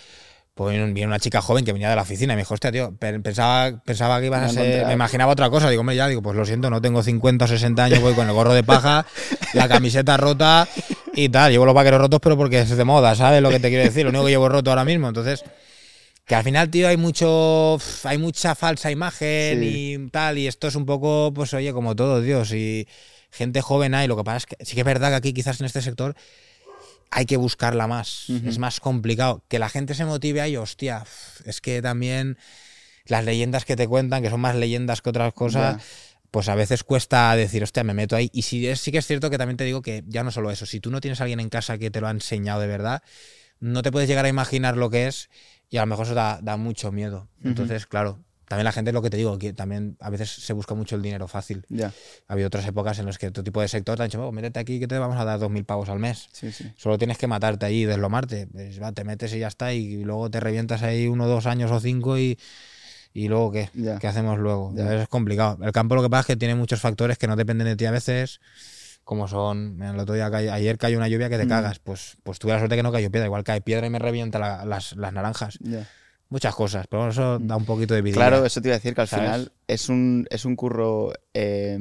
Pues 0.59 0.77
viene 0.93 1.07
una 1.07 1.21
chica 1.21 1.41
joven 1.41 1.65
que 1.65 1.73
venía 1.73 1.89
de 1.89 1.95
la 1.95 2.03
oficina 2.03 2.33
y 2.33 2.37
me 2.37 2.43
dijo, 2.43 2.53
hostia, 2.53 2.73
tío, 2.73 2.93
pensaba, 2.99 3.81
pensaba 3.85 4.19
que 4.19 4.27
ibas 4.27 4.43
a 4.43 4.49
ser. 4.49 4.87
Me 4.87 4.93
imaginaba 4.95 5.31
otra 5.31 5.49
cosa. 5.51 5.71
Digo, 5.71 5.83
hombre, 5.83 5.95
ya, 5.95 6.09
digo, 6.09 6.21
pues 6.21 6.37
lo 6.37 6.45
siento, 6.45 6.69
no 6.69 6.81
tengo 6.83 7.01
50 7.01 7.45
o 7.45 7.49
60 7.49 7.85
años, 7.85 8.01
voy 8.01 8.15
con 8.15 8.27
el 8.27 8.33
gorro 8.35 8.53
de 8.53 8.65
paja, 8.65 9.07
la 9.55 9.69
camiseta 9.69 10.17
rota 10.17 10.67
y 11.15 11.29
tal. 11.29 11.53
Llevo 11.53 11.65
los 11.65 11.77
vaqueros 11.77 12.01
rotos, 12.01 12.19
pero 12.21 12.37
porque 12.37 12.59
es 12.63 12.77
de 12.77 12.85
moda, 12.85 13.15
¿sabes 13.15 13.41
lo 13.41 13.51
que 13.51 13.61
te 13.61 13.69
quiero 13.69 13.85
decir? 13.85 14.03
Lo 14.03 14.11
único 14.11 14.25
que 14.25 14.31
llevo 14.33 14.49
roto 14.49 14.71
ahora 14.71 14.85
mismo. 14.85 15.07
Entonces, 15.07 15.45
que 16.27 16.35
al 16.35 16.43
final, 16.43 16.69
tío, 16.71 16.89
hay 16.89 16.97
mucho. 16.97 17.79
Hay 18.03 18.19
mucha 18.19 18.57
falsa 18.57 18.91
imagen 18.91 19.61
Sí. 19.61 19.95
y 19.95 20.09
tal. 20.11 20.39
Y 20.39 20.49
esto 20.49 20.67
es 20.67 20.75
un 20.75 20.87
poco, 20.87 21.31
pues, 21.33 21.55
oye, 21.55 21.73
como 21.73 21.95
todo, 21.95 22.21
tío. 22.21 22.45
Si 22.45 22.89
gente 23.31 23.61
joven 23.63 23.95
hay, 23.95 24.09
lo 24.09 24.17
que 24.17 24.25
pasa 24.25 24.39
es 24.39 24.47
que 24.47 24.57
sí 24.65 24.75
que 24.75 24.81
es 24.81 24.87
verdad 24.87 25.11
que 25.11 25.15
aquí, 25.15 25.33
quizás 25.33 25.61
en 25.61 25.67
este 25.67 25.83
sector 25.83 26.17
hay 27.11 27.27
que 27.27 27.37
buscarla 27.37 27.87
más. 27.87 28.29
Es 28.29 28.59
más 28.59 28.81
complicado. 28.81 29.45
Que 29.49 29.59
la 29.59 29.69
gente 29.69 29.95
se 29.95 30.05
motive 30.05 30.41
ahí, 30.41 30.57
hostia. 30.57 31.05
Es 31.45 31.61
que 31.61 31.83
también 31.83 32.39
las 33.07 33.25
leyendas 33.25 33.65
que 33.65 33.77
te 33.77 33.89
cuentan, 33.89 34.23
que 34.23 34.31
son 34.31 34.41
más 34.41 34.55
leyendas 34.55 35.01
que 35.01 35.11
otras 35.11 35.33
cosas, 35.33 35.83
pues 36.31 36.49
a 36.49 36.55
veces 36.55 36.85
cuesta 36.85 37.35
decir, 37.37 37.63
hostia, 37.63 37.85
me 37.85 37.95
meto 37.95 38.17
ahí. 38.17 38.31
Y 38.33 38.43
sí, 38.43 38.67
es, 38.67 38.81
sí 38.81 38.93
que 38.93 38.99
es 38.99 39.07
cierto 39.07 39.31
que 39.31 39.39
también 39.39 39.57
te 39.57 39.65
digo 39.65 39.83
que 39.83 40.05
ya 40.07 40.23
no 40.23 40.31
solo 40.31 40.51
eso, 40.51 40.67
si 40.67 40.81
tú 40.81 40.91
no 40.91 41.01
tienes 41.01 41.21
a 41.21 41.25
alguien 41.25 41.41
en 41.41 41.49
casa 41.49 41.79
que 41.79 41.91
te 41.91 42.01
lo 42.01 42.09
ha 42.09 42.11
enseñado 42.11 42.61
de 42.61 42.67
verdad, 42.67 43.03
no 43.61 43.83
te 43.83 43.91
puedes 43.91 44.09
llegar 44.09 44.25
a 44.25 44.29
imaginar 44.29 44.77
lo 44.77 44.91
que 44.91 45.07
es 45.07 45.31
y 45.71 45.79
a 45.79 45.81
lo 45.81 45.87
mejor 45.87 46.07
eso 46.07 46.15
da, 46.15 46.41
da 46.43 46.57
mucho 46.57 46.93
miedo. 46.93 47.29
Entonces, 47.43 47.87
claro, 47.87 48.19
también 48.49 48.65
la 48.65 48.73
gente, 48.73 48.93
lo 48.93 49.03
que 49.03 49.11
te 49.11 49.17
digo, 49.17 49.39
que 49.39 49.53
también 49.53 49.97
a 50.01 50.11
veces 50.11 50.31
se 50.31 50.53
busca 50.53 50.75
mucho 50.75 50.97
el 50.97 51.03
dinero 51.03 51.29
fácil. 51.29 51.65
Ya, 51.69 51.93
Ha 52.27 52.33
habido 52.33 52.47
otras 52.49 52.67
épocas 52.67 52.99
en 52.99 53.07
las 53.07 53.19
que 53.19 53.29
otro 53.29 53.45
tipo 53.45 53.61
de 53.61 53.69
sector 53.69 53.97
te 53.97 54.03
han 54.05 54.09
dicho, 54.09 54.27
"Oh, 54.27 54.33
métete 54.33 54.59
aquí 54.59 54.81
que 54.81 54.89
te 54.89 54.99
vamos 54.99 55.19
a 55.19 55.25
dar 55.25 55.39
2.000 55.39 55.65
pavos 55.65 55.89
al 55.89 55.99
mes. 55.99 56.29
sí, 56.33 56.51
sí. 56.53 56.71
Solo 56.77 56.99
tienes 56.99 57.19
que 57.19 57.27
matarte 57.27 57.67
ahí 57.67 57.83
y 57.83 57.85
deslomarte. 57.85 58.47
Pues, 58.47 58.83
va, 58.83 58.93
te 58.93 59.05
metes 59.05 59.33
y 59.35 59.39
ya 59.39 59.49
está, 59.49 59.73
y 59.73 60.03
luego 60.05 60.31
te 60.31 60.41
revientas 60.41 60.83
ahí 60.83 61.07
uno, 61.09 61.27
dos 61.29 61.47
años 61.47 61.71
o 61.71 61.81
cinco 61.81 62.19
y, 62.19 62.39
y 63.13 63.29
luego 63.29 63.51
qué, 63.53 63.71
Ya. 63.75 63.99
¿qué 63.99 64.07
hacemos 64.07 64.39
luego? 64.39 64.73
Ya. 64.75 65.03
Es 65.03 65.09
complicado. 65.09 65.59
El 65.63 65.73
campo 65.73 65.95
lo 65.95 66.03
que 66.03 66.11
pasa 66.11 66.21
es 66.21 66.27
que 66.27 66.37
tiene 66.37 66.55
muchos 66.55 66.81
factores 66.81 67.19
que 67.19 67.27
no 67.27 67.37
dependen 67.37 67.67
de 67.67 67.77
ti 67.77 67.85
a 67.87 67.91
veces, 67.91 68.41
como 69.05 69.27
son, 69.29 69.81
el 69.83 69.99
otro 69.99 70.15
día 70.15 70.31
cay- 70.31 70.49
ayer 70.49 70.77
cayó 70.79 70.99
una 70.99 71.09
lluvia 71.09 71.29
que 71.31 71.39
te 71.39 71.47
Mm. 71.47 71.49
cagas, 71.49 71.79
pues, 71.79 72.17
pues 72.23 72.39
tuve 72.39 72.53
la 72.53 72.59
suerte 72.59 72.77
que 72.77 72.83
no 72.83 72.93
cayó 72.93 73.11
piedra, 73.11 73.27
igual 73.27 73.43
cae 73.45 73.61
piedra 73.63 73.87
y 73.87 73.91
me 73.91 73.99
revienta 73.99 74.39
la- 74.39 74.65
las, 74.67 74.95
las 74.97 75.13
naranjas. 75.13 75.59
Ya. 75.61 75.87
Muchas 76.31 76.55
cosas, 76.55 76.87
pero 76.89 77.09
eso 77.09 77.39
da 77.39 77.57
un 77.57 77.65
poquito 77.65 77.95
de 77.95 78.03
vida. 78.03 78.15
Claro, 78.15 78.45
eso 78.45 78.61
te 78.61 78.69
iba 78.69 78.75
a 78.75 78.79
decir 78.79 78.95
que 78.95 79.01
al 79.01 79.09
¿sabes? 79.09 79.25
final 79.25 79.53
es 79.67 79.89
un, 79.89 80.27
es 80.31 80.45
un 80.45 80.57
curro 80.57 81.13
eh, 81.33 81.79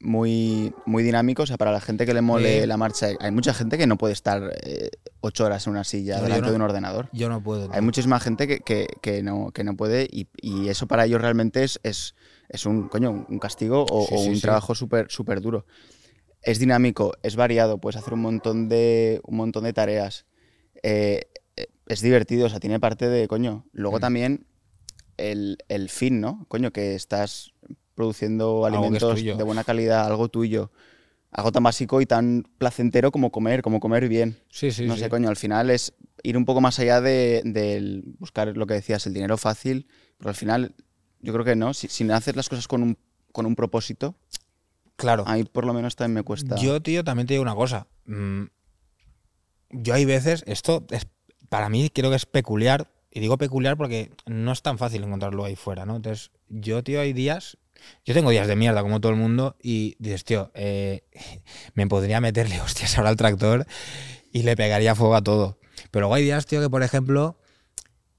muy, 0.00 0.72
muy 0.86 1.02
dinámico. 1.02 1.42
O 1.42 1.46
sea, 1.46 1.58
para 1.58 1.72
la 1.72 1.80
gente 1.80 2.06
que 2.06 2.14
le 2.14 2.22
mole 2.22 2.62
Sí. 2.62 2.66
la 2.66 2.76
marcha, 2.76 3.08
hay 3.20 3.30
mucha 3.30 3.52
gente 3.52 3.76
que 3.76 3.86
no 3.86 3.98
puede 3.98 4.14
estar 4.14 4.50
eh, 4.62 4.90
ocho 5.20 5.44
horas 5.44 5.66
en 5.66 5.72
una 5.72 5.84
silla 5.84 6.16
No, 6.16 6.22
delante 6.22 6.42
no. 6.46 6.50
de 6.50 6.56
un 6.56 6.62
ordenador. 6.62 7.08
Yo 7.12 7.28
no 7.28 7.42
puedo. 7.42 7.64
Hay 7.64 7.70
tío. 7.70 7.82
muchísima 7.82 8.18
gente 8.18 8.46
que, 8.48 8.60
que- 8.60 8.88
que 9.02 9.22
no, 9.22 9.50
que 9.52 9.62
no 9.64 9.76
puede 9.76 10.08
y, 10.10 10.28
y 10.40 10.68
eso 10.68 10.86
para 10.86 11.04
ellos 11.04 11.20
realmente 11.20 11.62
es, 11.62 11.80
es, 11.82 12.14
es 12.48 12.64
un, 12.64 12.88
coño, 12.88 13.26
un 13.28 13.38
castigo 13.38 13.84
o, 13.90 14.06
Sí, 14.06 14.14
o 14.14 14.18
sí, 14.22 14.28
un 14.30 14.34
sí. 14.36 14.40
trabajo 14.40 14.74
súper 14.74 15.10
súper 15.10 15.40
duro. 15.42 15.66
Es 16.42 16.58
dinámico, 16.58 17.12
es 17.22 17.36
variado, 17.36 17.76
puedes 17.76 17.96
hacer 18.00 18.14
un 18.14 18.20
montón 18.22 18.70
de, 18.70 19.20
un 19.24 19.36
montón 19.36 19.64
de 19.64 19.74
tareas. 19.74 20.24
Eh, 20.82 21.26
es 21.92 22.00
divertido, 22.00 22.46
o 22.46 22.48
sea, 22.48 22.60
tiene 22.60 22.78
parte 22.80 23.08
de, 23.08 23.26
coño. 23.28 23.66
Luego 23.72 23.98
Mm. 23.98 24.00
también 24.00 24.46
el, 25.16 25.58
el 25.68 25.88
fin, 25.88 26.20
¿no? 26.20 26.44
Coño, 26.48 26.72
que 26.72 26.94
estás 26.94 27.52
produciendo 27.94 28.64
alimentos 28.64 29.22
de 29.22 29.42
buena 29.42 29.64
calidad, 29.64 30.06
algo 30.06 30.28
tuyo. 30.28 30.70
Algo 31.32 31.52
tan 31.52 31.62
básico 31.62 32.00
y 32.00 32.06
tan 32.06 32.44
placentero 32.58 33.12
como 33.12 33.30
comer, 33.30 33.62
como 33.62 33.78
comer 33.78 34.08
bien 34.08 34.36
Sí, 34.50 34.72
sí, 34.72 34.84
no 34.86 34.94
sí. 34.94 35.00
sé, 35.02 35.08
coño, 35.08 35.28
al 35.28 35.36
final 35.36 35.70
es 35.70 35.92
ir 36.24 36.36
un 36.36 36.44
poco 36.44 36.60
más 36.60 36.78
allá 36.80 37.00
de, 37.00 37.42
del 37.44 38.02
buscar 38.18 38.56
lo 38.56 38.66
que 38.66 38.74
decías, 38.74 39.06
el 39.06 39.14
dinero 39.14 39.36
fácil, 39.38 39.86
pero 40.18 40.30
al 40.30 40.34
final 40.34 40.74
yo 41.20 41.32
creo 41.32 41.44
que 41.44 41.54
no, 41.54 41.72
si, 41.72 41.86
si 41.86 42.02
no 42.02 42.14
haces 42.16 42.34
las 42.34 42.48
cosas 42.48 42.66
con 42.66 42.82
un, 42.82 42.98
con 43.30 43.46
un 43.46 43.54
propósito, 43.54 44.16
Claro. 44.96 45.22
ahí 45.28 45.44
por 45.44 45.66
lo 45.66 45.72
menos 45.72 45.94
también 45.94 46.14
me 46.16 46.22
cuesta. 46.24 46.56
Yo, 46.56 46.82
tío, 46.82 47.04
también 47.04 47.28
te 47.28 47.34
digo 47.34 47.42
una 47.42 47.54
cosa. 47.54 47.86
Mm, 48.06 48.46
Yo 49.70 49.94
hay 49.94 50.04
veces, 50.04 50.42
esto 50.48 50.84
es, 50.90 51.06
para 51.50 51.68
mí 51.68 51.90
creo 51.90 52.08
que 52.08 52.16
es 52.16 52.24
peculiar, 52.24 52.88
y 53.10 53.20
digo 53.20 53.36
peculiar 53.36 53.76
porque 53.76 54.12
no 54.24 54.52
es 54.52 54.62
tan 54.62 54.78
fácil 54.78 55.04
encontrarlo 55.04 55.44
ahí 55.44 55.56
fuera, 55.56 55.84
¿no? 55.84 55.96
Entonces, 55.96 56.30
yo, 56.48 56.82
tío, 56.82 57.00
hay 57.00 57.12
días, 57.12 57.58
yo 58.04 58.14
tengo 58.14 58.30
días 58.30 58.46
de 58.46 58.56
mierda 58.56 58.82
como 58.82 59.00
todo 59.00 59.12
el 59.12 59.18
mundo, 59.18 59.56
y 59.62 59.96
dices, 59.98 60.24
tío, 60.24 60.50
eh, 60.54 61.04
me 61.74 61.86
podría 61.86 62.20
meterle 62.20 62.60
hostias 62.62 62.96
ahora 62.96 63.10
al 63.10 63.16
tractor 63.16 63.66
y 64.32 64.44
le 64.44 64.56
pegaría 64.56 64.94
fuego 64.94 65.16
a 65.16 65.22
todo. 65.22 65.58
Pero 65.90 66.02
luego 66.02 66.14
hay 66.14 66.22
días, 66.22 66.46
tío, 66.46 66.60
que 66.60 66.70
por 66.70 66.82
ejemplo, 66.82 67.36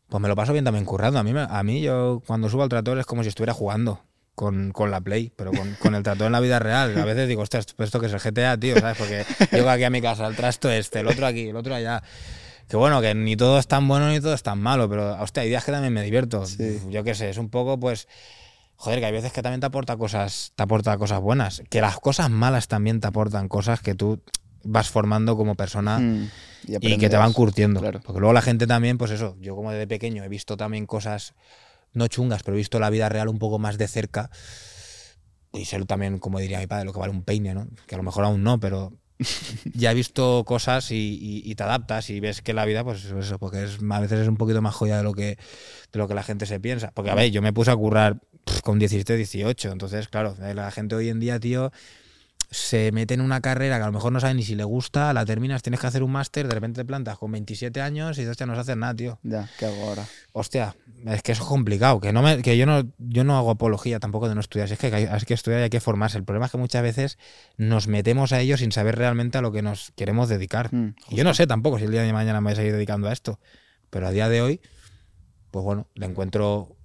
pues 0.09 0.21
me 0.21 0.27
lo 0.27 0.35
paso 0.35 0.51
bien 0.51 0.65
también 0.65 0.83
currando. 0.83 1.19
A 1.19 1.23
mí, 1.23 1.31
a 1.35 1.63
mí 1.63 1.81
yo 1.81 2.21
cuando 2.27 2.49
subo 2.49 2.63
al 2.63 2.69
tractor 2.69 2.99
es 2.99 3.05
como 3.05 3.23
si 3.23 3.29
estuviera 3.29 3.53
jugando. 3.53 4.03
Con, 4.33 4.71
con 4.71 4.89
la 4.89 5.01
Play, 5.01 5.31
pero 5.35 5.51
con, 5.51 5.93
el 5.93 6.03
tractor 6.03 6.25
en 6.25 6.31
la 6.31 6.39
vida 6.39 6.57
real. 6.57 6.97
A 6.97 7.05
veces 7.05 7.27
digo, 7.27 7.43
ostras, 7.43 7.67
esto 7.77 7.99
que 7.99 8.07
es 8.07 8.13
el 8.13 8.19
GTA, 8.19 8.57
tío, 8.57 8.79
¿sabes? 8.79 8.97
Porque 8.97 9.25
llego 9.51 9.69
aquí 9.69 9.83
a 9.83 9.89
mi 9.89 10.01
casa, 10.01 10.25
el 10.25 10.35
trasto 10.35 10.71
este, 10.71 11.01
el 11.01 11.07
otro 11.07 11.27
aquí, 11.27 11.49
el 11.49 11.55
otro 11.55 11.75
allá. 11.75 12.01
Que 12.71 12.77
bueno, 12.77 13.01
que 13.01 13.13
ni 13.13 13.35
todo 13.35 13.59
es 13.59 13.67
tan 13.67 13.85
bueno 13.85 14.07
ni 14.07 14.21
todo 14.21 14.33
es 14.33 14.43
tan 14.43 14.57
malo, 14.57 14.89
pero 14.89 15.21
hostia, 15.21 15.43
hay 15.43 15.49
días 15.49 15.65
que 15.65 15.73
también 15.73 15.91
me 15.93 16.01
divierto. 16.01 16.45
Sí. 16.45 16.79
Yo 16.89 17.03
qué 17.03 17.13
sé, 17.15 17.29
es 17.29 17.37
un 17.37 17.49
poco 17.49 17.77
pues. 17.77 18.07
Joder, 18.77 18.99
que 18.99 19.07
hay 19.07 19.11
veces 19.11 19.33
que 19.33 19.41
también 19.41 19.59
te 19.59 19.65
aporta 19.65 19.97
cosas, 19.97 20.53
te 20.55 20.63
aporta 20.63 20.97
cosas 20.97 21.19
buenas. 21.19 21.63
Que 21.69 21.81
las 21.81 21.99
cosas 21.99 22.29
malas 22.29 22.69
también 22.69 23.01
te 23.01 23.07
aportan 23.07 23.49
cosas 23.49 23.81
que 23.81 23.93
tú 23.93 24.23
vas 24.63 24.89
formando 24.89 25.35
como 25.35 25.55
persona 25.55 25.99
Mm, 25.99 26.29
y 26.63 26.97
que 26.97 27.09
te 27.09 27.17
van 27.17 27.33
curtiendo. 27.33 27.81
claro. 27.81 27.99
Porque 28.05 28.21
luego 28.21 28.31
la 28.31 28.41
gente 28.41 28.65
también, 28.67 28.97
pues 28.97 29.11
eso, 29.11 29.35
yo 29.41 29.53
como 29.53 29.71
desde 29.73 29.85
pequeño 29.85 30.23
he 30.23 30.29
visto 30.29 30.55
también 30.55 30.85
cosas 30.85 31.33
no 31.91 32.07
chungas, 32.07 32.41
pero 32.41 32.55
he 32.55 32.57
visto 32.57 32.79
la 32.79 32.89
vida 32.89 33.09
real 33.09 33.27
un 33.27 33.37
poco 33.37 33.59
más 33.59 33.77
de 33.77 33.89
cerca. 33.89 34.31
Y 35.51 35.65
sé 35.65 35.83
también, 35.83 36.19
como 36.19 36.39
diría 36.39 36.59
mi 36.59 36.67
padre, 36.67 36.85
lo 36.85 36.93
que 36.93 36.99
vale 36.99 37.11
un 37.11 37.23
peine, 37.23 37.53
¿no? 37.53 37.67
Que 37.85 37.95
a 37.95 37.97
lo 37.97 38.03
mejor 38.05 38.23
aún 38.23 38.43
no, 38.43 38.61
pero 38.61 38.93
ya 39.73 39.91
he 39.91 39.93
visto 39.93 40.43
cosas 40.45 40.87
y, 40.91 41.53
te 41.55 41.63
adaptas 41.63 42.09
y 42.09 42.19
ves 42.19 42.41
que 42.41 42.53
la 42.53 42.65
vida, 42.65 42.83
pues 42.83 43.05
eso, 43.05 43.39
porque 43.39 43.63
es, 43.63 43.79
a 43.89 43.99
veces 43.99 44.19
es 44.19 44.27
un 44.27 44.37
poquito 44.37 44.61
más 44.61 44.75
joya 44.75 44.97
de 44.97 45.03
lo 45.03 45.13
que, 45.13 45.37
de 45.91 45.99
lo 45.99 46.07
que 46.07 46.13
la 46.13 46.23
gente 46.23 46.45
se 46.45 46.59
piensa. 46.59 46.91
Porque, 46.91 47.11
a 47.11 47.15
ver, 47.15 47.31
yo 47.31 47.41
me 47.41 47.53
puse 47.53 47.71
a 47.71 47.75
currar 47.75 48.19
con 48.63 48.79
17, 48.79 49.15
18, 49.15 49.71
entonces, 49.71 50.07
claro, 50.07 50.35
la 50.39 50.71
gente 50.71 50.95
hoy 50.95 51.09
en 51.09 51.19
día, 51.19 51.39
tío, 51.39 51.71
se 52.53 52.91
mete 52.91 53.13
en 53.13 53.21
una 53.21 53.39
carrera 53.39 53.77
que 53.77 53.83
a 53.83 53.85
lo 53.85 53.93
mejor 53.93 54.11
no 54.11 54.19
sabe 54.19 54.33
ni 54.33 54.43
si 54.43 54.55
le 54.55 54.65
gusta, 54.65 55.13
la 55.13 55.25
terminas, 55.25 55.61
tienes 55.61 55.79
que 55.79 55.87
hacer 55.87 56.03
un 56.03 56.11
máster, 56.11 56.49
de 56.49 56.53
repente 56.53 56.81
te 56.81 56.85
plantas 56.85 57.17
con 57.17 57.31
27 57.31 57.81
años 57.81 58.17
y 58.17 58.21
dices, 58.21 58.31
hostia, 58.31 58.45
no 58.45 58.55
sé 58.55 58.59
hacer 58.61 58.77
nada, 58.77 58.93
tío. 58.93 59.19
Ya, 59.23 59.49
¿qué 59.57 59.67
hago 59.67 59.81
ahora? 59.87 60.05
Hostia, 60.33 60.75
es 61.05 61.23
que 61.23 61.31
eso 61.31 61.43
es 61.43 61.47
complicado, 61.47 62.01
que 62.01 62.11
no 62.11 62.21
me, 62.21 62.41
que 62.41 62.57
yo 62.57 62.65
no, 62.65 62.83
yo 62.97 63.23
no 63.23 63.37
hago 63.37 63.51
apología 63.51 64.01
tampoco 64.01 64.27
de 64.27 64.35
no 64.35 64.41
estudiar, 64.41 64.69
es 64.69 64.77
que 64.77 64.93
hay, 64.93 65.07
que 65.25 65.33
estudiar 65.33 65.61
y 65.61 65.63
hay 65.63 65.69
que 65.69 65.79
formarse. 65.79 66.17
El 66.17 66.25
problema 66.25 66.47
es 66.47 66.51
que 66.51 66.57
muchas 66.57 66.83
veces 66.83 67.17
nos 67.55 67.87
metemos 67.87 68.33
a 68.33 68.41
ello 68.41 68.57
sin 68.57 68.73
saber 68.73 68.97
realmente 68.97 69.37
a 69.37 69.41
lo 69.41 69.53
que 69.53 69.61
nos 69.61 69.93
queremos 69.95 70.27
dedicar. 70.27 70.73
Mm, 70.73 70.95
Y 71.09 71.15
yo 71.15 71.23
no 71.23 71.33
sé 71.33 71.47
tampoco 71.47 71.79
si 71.79 71.85
el 71.85 71.91
día 71.91 72.01
de 72.01 72.11
mañana 72.11 72.41
me 72.41 72.45
voy 72.45 72.53
a 72.53 72.55
seguir 72.57 72.73
dedicando 72.73 73.07
a 73.07 73.13
esto, 73.13 73.39
pero 73.89 74.07
a 74.07 74.11
día 74.11 74.27
de 74.27 74.41
hoy, 74.41 74.61
pues 75.51 75.63
bueno, 75.63 75.87
le 75.95 76.05
encuentro, 76.05 76.75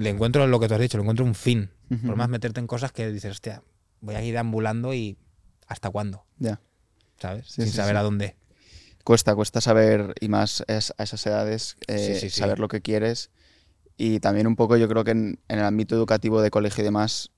le 0.00 0.08
encuentro 0.08 0.46
lo 0.46 0.58
que 0.58 0.68
tú 0.68 0.74
has 0.74 0.80
dicho, 0.80 0.96
le 0.96 1.02
encuentro 1.02 1.26
un 1.26 1.34
fin. 1.34 1.68
Por 2.06 2.16
más 2.16 2.30
meterte 2.30 2.58
en 2.60 2.66
cosas 2.66 2.92
que 2.92 3.12
dices, 3.12 3.32
hostia, 3.32 3.62
voy 4.02 4.14
a 4.16 4.22
ir 4.22 4.36
ambulando 4.36 4.92
y 4.92 5.16
¿hasta 5.66 5.88
cuándo? 5.88 6.26
Ya. 6.38 6.60
¿Sabes? 7.18 7.46
Sí, 7.46 7.62
Sin 7.62 7.70
sí, 7.70 7.76
saber 7.76 7.94
sí. 7.94 7.98
a 7.98 8.02
dónde. 8.02 8.36
Cuesta, 9.04 9.34
cuesta 9.34 9.60
saber, 9.60 10.14
y 10.20 10.28
más 10.28 10.62
es- 10.68 10.92
a 10.98 11.02
esas 11.04 11.26
edades, 11.26 11.76
eh, 11.88 12.28
saber 12.30 12.58
lo 12.60 12.68
que 12.68 12.82
quieres. 12.82 13.30
Y 13.96 14.20
también 14.20 14.46
un 14.46 14.56
poco 14.56 14.76
yo 14.76 14.88
creo 14.88 15.02
que 15.04 15.10
en, 15.12 15.40
en 15.48 15.58
el 15.58 15.64
ámbito 15.64 15.94
educativo 15.96 16.40
de 16.42 16.50
colegio 16.50 16.82
y 16.82 16.84
demás, 16.84 17.30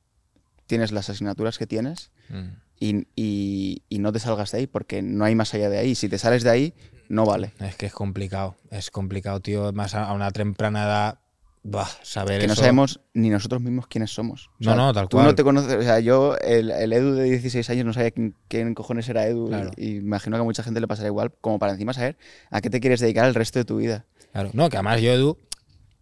tienes 0.66 0.92
las 0.92 1.08
asignaturas 1.10 1.58
que 1.58 1.66
tienes 1.66 2.10
Mm. 2.30 2.48
y, 2.80 3.06
y- 3.16 3.82
y 3.88 3.98
no 3.98 4.12
te 4.12 4.18
salgas 4.18 4.50
de 4.52 4.58
ahí, 4.58 4.66
porque 4.66 5.02
no 5.02 5.24
hay 5.24 5.34
más 5.34 5.52
allá 5.54 5.68
de 5.68 5.78
ahí. 5.78 5.94
Si 5.94 6.08
te 6.08 6.18
sales 6.18 6.42
de 6.42 6.50
ahí, 6.50 6.74
no 7.08 7.24
vale. 7.26 7.52
Es 7.60 7.76
que 7.76 7.86
es 7.86 7.92
complicado, 7.92 8.56
es 8.70 8.90
complicado, 8.90 9.40
tío. 9.40 9.72
Más 9.72 9.94
a 9.94 10.04
a 10.08 10.12
una 10.14 10.30
temprana 10.30 10.84
edad, 10.84 11.18
bah, 11.64 11.88
saber 12.02 12.40
que 12.40 12.46
no 12.46 12.52
eso. 12.52 12.60
sabemos 12.62 13.00
ni 13.14 13.30
nosotros 13.30 13.60
mismos 13.60 13.86
quiénes 13.88 14.12
somos. 14.12 14.46
O 14.46 14.50
No, 14.60 14.64
sea, 14.70 14.74
no, 14.76 14.92
tal 14.92 15.08
tú 15.08 15.16
cual. 15.16 15.26
no 15.26 15.34
te 15.34 15.42
conoces, 15.42 15.74
o 15.74 15.82
sea, 15.82 15.98
yo, 15.98 16.36
el, 16.38 16.70
el 16.70 16.92
Edu 16.92 17.14
de 17.14 17.24
16 17.24 17.68
años, 17.70 17.84
no 17.86 17.92
sabía 17.92 18.10
quién, 18.12 18.36
quién 18.48 18.74
cojones 18.74 19.08
era 19.08 19.26
Edu. 19.26 19.46
y- 19.46 19.48
Claro. 19.48 19.70
Y, 19.76 19.96
imagino 19.96 20.36
que 20.36 20.40
a 20.42 20.44
mucha 20.44 20.62
gente 20.62 20.80
le 20.80 20.86
pasará 20.86 21.08
igual, 21.08 21.32
como 21.40 21.58
para 21.58 21.72
encima 21.72 21.92
saber 21.92 22.16
a 22.50 22.60
qué 22.60 22.70
te 22.70 22.78
quieres 22.80 23.00
dedicar 23.00 23.26
el 23.26 23.34
resto 23.34 23.58
de 23.58 23.64
tu 23.64 23.78
vida. 23.78 24.04
Claro. 24.32 24.50
No, 24.52 24.68
que 24.68 24.76
además 24.76 25.00
yo, 25.00 25.10
Edu, 25.12 25.38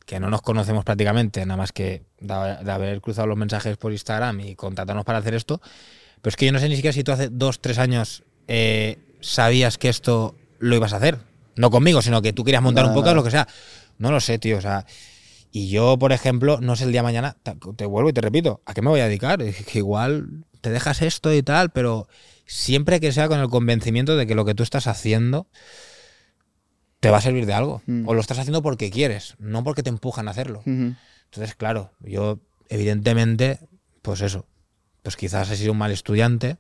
que 0.04 0.18
no 0.20 0.28
nos 0.30 0.42
conocemos 0.42 0.84
prácticamente, 0.84 1.46
nada 1.46 1.56
más 1.56 1.70
que 1.72 2.02
de, 2.20 2.34
de 2.64 2.70
haber 2.72 3.00
cruzado 3.00 3.28
los 3.28 3.38
mensajes 3.38 3.76
por 3.76 3.92
Instagram 3.92 4.40
y 4.40 4.54
contactarnos 4.56 5.04
para 5.04 5.18
hacer 5.18 5.34
esto. 5.34 5.60
Pero 6.20 6.30
es 6.30 6.36
que 6.36 6.46
yo 6.46 6.52
no 6.52 6.58
sé 6.58 6.68
ni 6.68 6.74
siquiera 6.76 6.92
si 6.92 7.04
tú 7.04 7.12
hace 7.12 7.28
dos, 7.30 7.60
tres 7.60 7.78
años 7.78 8.24
eh, 8.48 8.98
sabías 9.20 9.78
que 9.78 9.88
esto 9.88 10.34
lo 10.58 10.74
ibas 10.76 10.92
a 10.92 10.96
hacer. 10.96 11.18
No 11.56 11.70
conmigo, 11.70 12.00
sino 12.02 12.20
que 12.22 12.32
tú 12.32 12.42
querías 12.44 12.62
montar 12.62 12.84
un 12.86 12.94
nada. 12.94 13.14
lo 13.14 13.22
que 13.22 13.30
sea. 13.30 13.46
No 13.98 14.10
lo 14.10 14.20
sé, 14.20 14.38
tío. 14.38 14.58
O 14.58 14.60
sea, 14.60 14.86
y 15.52 15.68
yo, 15.68 15.98
por 15.98 16.12
ejemplo, 16.12 16.58
no 16.62 16.76
sé 16.76 16.84
el 16.84 16.92
día 16.92 17.02
de 17.02 17.08
mañana, 17.08 17.36
te, 17.76 17.84
vuelvo 17.84 18.08
y 18.08 18.14
te 18.14 18.22
repito, 18.22 18.62
¿a 18.64 18.72
qué 18.72 18.80
me 18.80 18.88
voy 18.88 19.00
a 19.00 19.06
dedicar? 19.06 19.42
Es 19.42 19.66
que 19.66 19.78
igual 19.78 20.46
te 20.62 20.70
dejas 20.70 21.02
esto 21.02 21.32
y 21.32 21.42
tal, 21.42 21.70
pero 21.70 22.08
siempre 22.46 23.00
que 23.00 23.12
sea 23.12 23.28
con 23.28 23.38
el 23.38 23.48
convencimiento 23.48 24.16
de 24.16 24.26
que 24.26 24.34
lo 24.34 24.46
que 24.46 24.54
tú 24.54 24.62
estás 24.62 24.86
haciendo 24.86 25.46
te 27.00 27.10
va 27.10 27.18
a 27.18 27.20
servir 27.20 27.44
de 27.44 27.52
algo. 27.52 27.82
Mm. 27.84 28.08
O 28.08 28.14
lo 28.14 28.20
estás 28.22 28.38
haciendo 28.38 28.62
porque 28.62 28.90
quieres, 28.90 29.34
no 29.38 29.62
porque 29.62 29.82
te 29.82 29.90
empujan 29.90 30.26
a 30.26 30.30
hacerlo. 30.30 30.62
Entonces, 30.64 31.54
claro, 31.54 31.92
yo 32.00 32.40
evidentemente, 32.70 33.58
pues 34.00 34.22
eso, 34.22 34.46
pues 35.02 35.16
quizás 35.16 35.50
he 35.50 35.56
sido 35.56 35.72
un 35.72 35.78
mal 35.78 35.92
estudiante, 35.92 36.56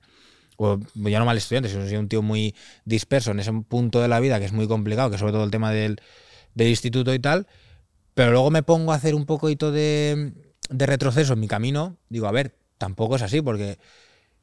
o 0.56 0.78
ya 0.94 1.18
no 1.18 1.24
mal 1.24 1.38
estudiante, 1.38 1.70
sino 1.70 1.84
he 1.84 1.88
sido 1.88 2.00
un 2.00 2.08
tío 2.08 2.20
muy 2.20 2.54
disperso 2.84 3.30
en 3.30 3.40
ese 3.40 3.52
punto 3.52 4.02
de 4.02 4.08
la 4.08 4.20
vida 4.20 4.38
que 4.38 4.44
es 4.44 4.52
muy 4.52 4.68
complicado, 4.68 5.10
que 5.10 5.16
sobre 5.16 5.32
todo 5.32 5.44
el 5.44 5.50
tema 5.50 5.70
del, 5.70 5.98
del 6.54 6.68
instituto 6.68 7.14
y 7.14 7.18
tal, 7.18 7.46
pero 8.14 8.30
luego 8.32 8.50
me 8.50 8.62
pongo 8.62 8.92
a 8.92 8.96
hacer 8.96 9.14
un 9.14 9.26
poquito 9.26 9.72
de, 9.72 10.32
de 10.70 10.86
retroceso 10.86 11.32
en 11.34 11.40
mi 11.40 11.48
camino, 11.48 11.96
digo, 12.08 12.26
a 12.26 12.32
ver, 12.32 12.54
tampoco 12.78 13.16
es 13.16 13.22
así, 13.22 13.40
porque 13.42 13.78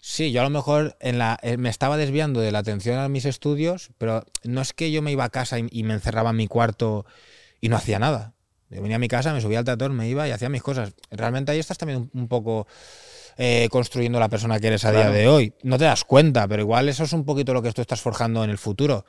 sí, 0.02 0.32
yo 0.32 0.42
a 0.42 0.44
lo 0.44 0.50
mejor 0.50 0.96
en 1.00 1.18
la, 1.18 1.38
eh, 1.42 1.58
me 1.58 1.70
estaba 1.70 1.98
desviando 1.98 2.40
de 2.40 2.52
la 2.52 2.60
atención 2.60 2.98
a 3.00 3.10
mis 3.10 3.26
estudios, 3.26 3.90
pero 3.98 4.24
no 4.44 4.62
es 4.62 4.74
que 4.74 4.92
yo 4.92 5.02
me 5.02 5.12
iba 5.12 5.24
a 5.26 5.30
casa 5.30 5.60
y, 5.60 5.68
y 5.72 5.84
me 5.84 5.94
encerraba 5.94 6.30
en 6.32 6.38
mi 6.38 6.48
cuarto 6.48 7.06
y 7.62 7.70
no 7.70 7.76
hacía 7.76 8.00
nada. 8.00 8.34
Yo 8.70 8.82
venía 8.82 8.98
a 8.98 9.00
mi 9.00 9.08
casa, 9.08 9.34
me 9.34 9.42
subía 9.42 9.60
al 9.60 9.66
tractor, 9.66 9.92
me 9.92 10.08
iba 10.08 10.28
y 10.28 10.32
hacía 10.32 10.48
mis 10.48 10.62
cosas. 10.62 10.94
Realmente 11.10 11.52
ahí 11.52 11.60
estás 11.60 11.78
también 11.80 12.10
un, 12.14 12.22
un 12.22 12.28
poco 12.28 12.68
eh, 13.38 13.68
construyendo 13.72 14.20
la 14.20 14.30
persona 14.30 14.60
que 14.60 14.68
eres 14.68 14.86
a 14.86 14.92
Claro. 14.92 15.12
día 15.12 15.20
de 15.22 15.28
hoy. 15.28 15.54
No 15.64 15.78
te 15.80 15.86
das 15.86 16.04
cuenta, 16.04 16.48
pero 16.48 16.62
igual 16.62 16.88
eso 16.88 17.04
es 17.04 17.14
un 17.14 17.26
poquito 17.26 17.54
lo 17.54 17.62
que 17.64 17.72
tú 17.72 17.82
estás 17.82 18.00
forjando 18.00 18.44
en 18.44 18.52
el 18.52 18.58
futuro. 18.60 19.06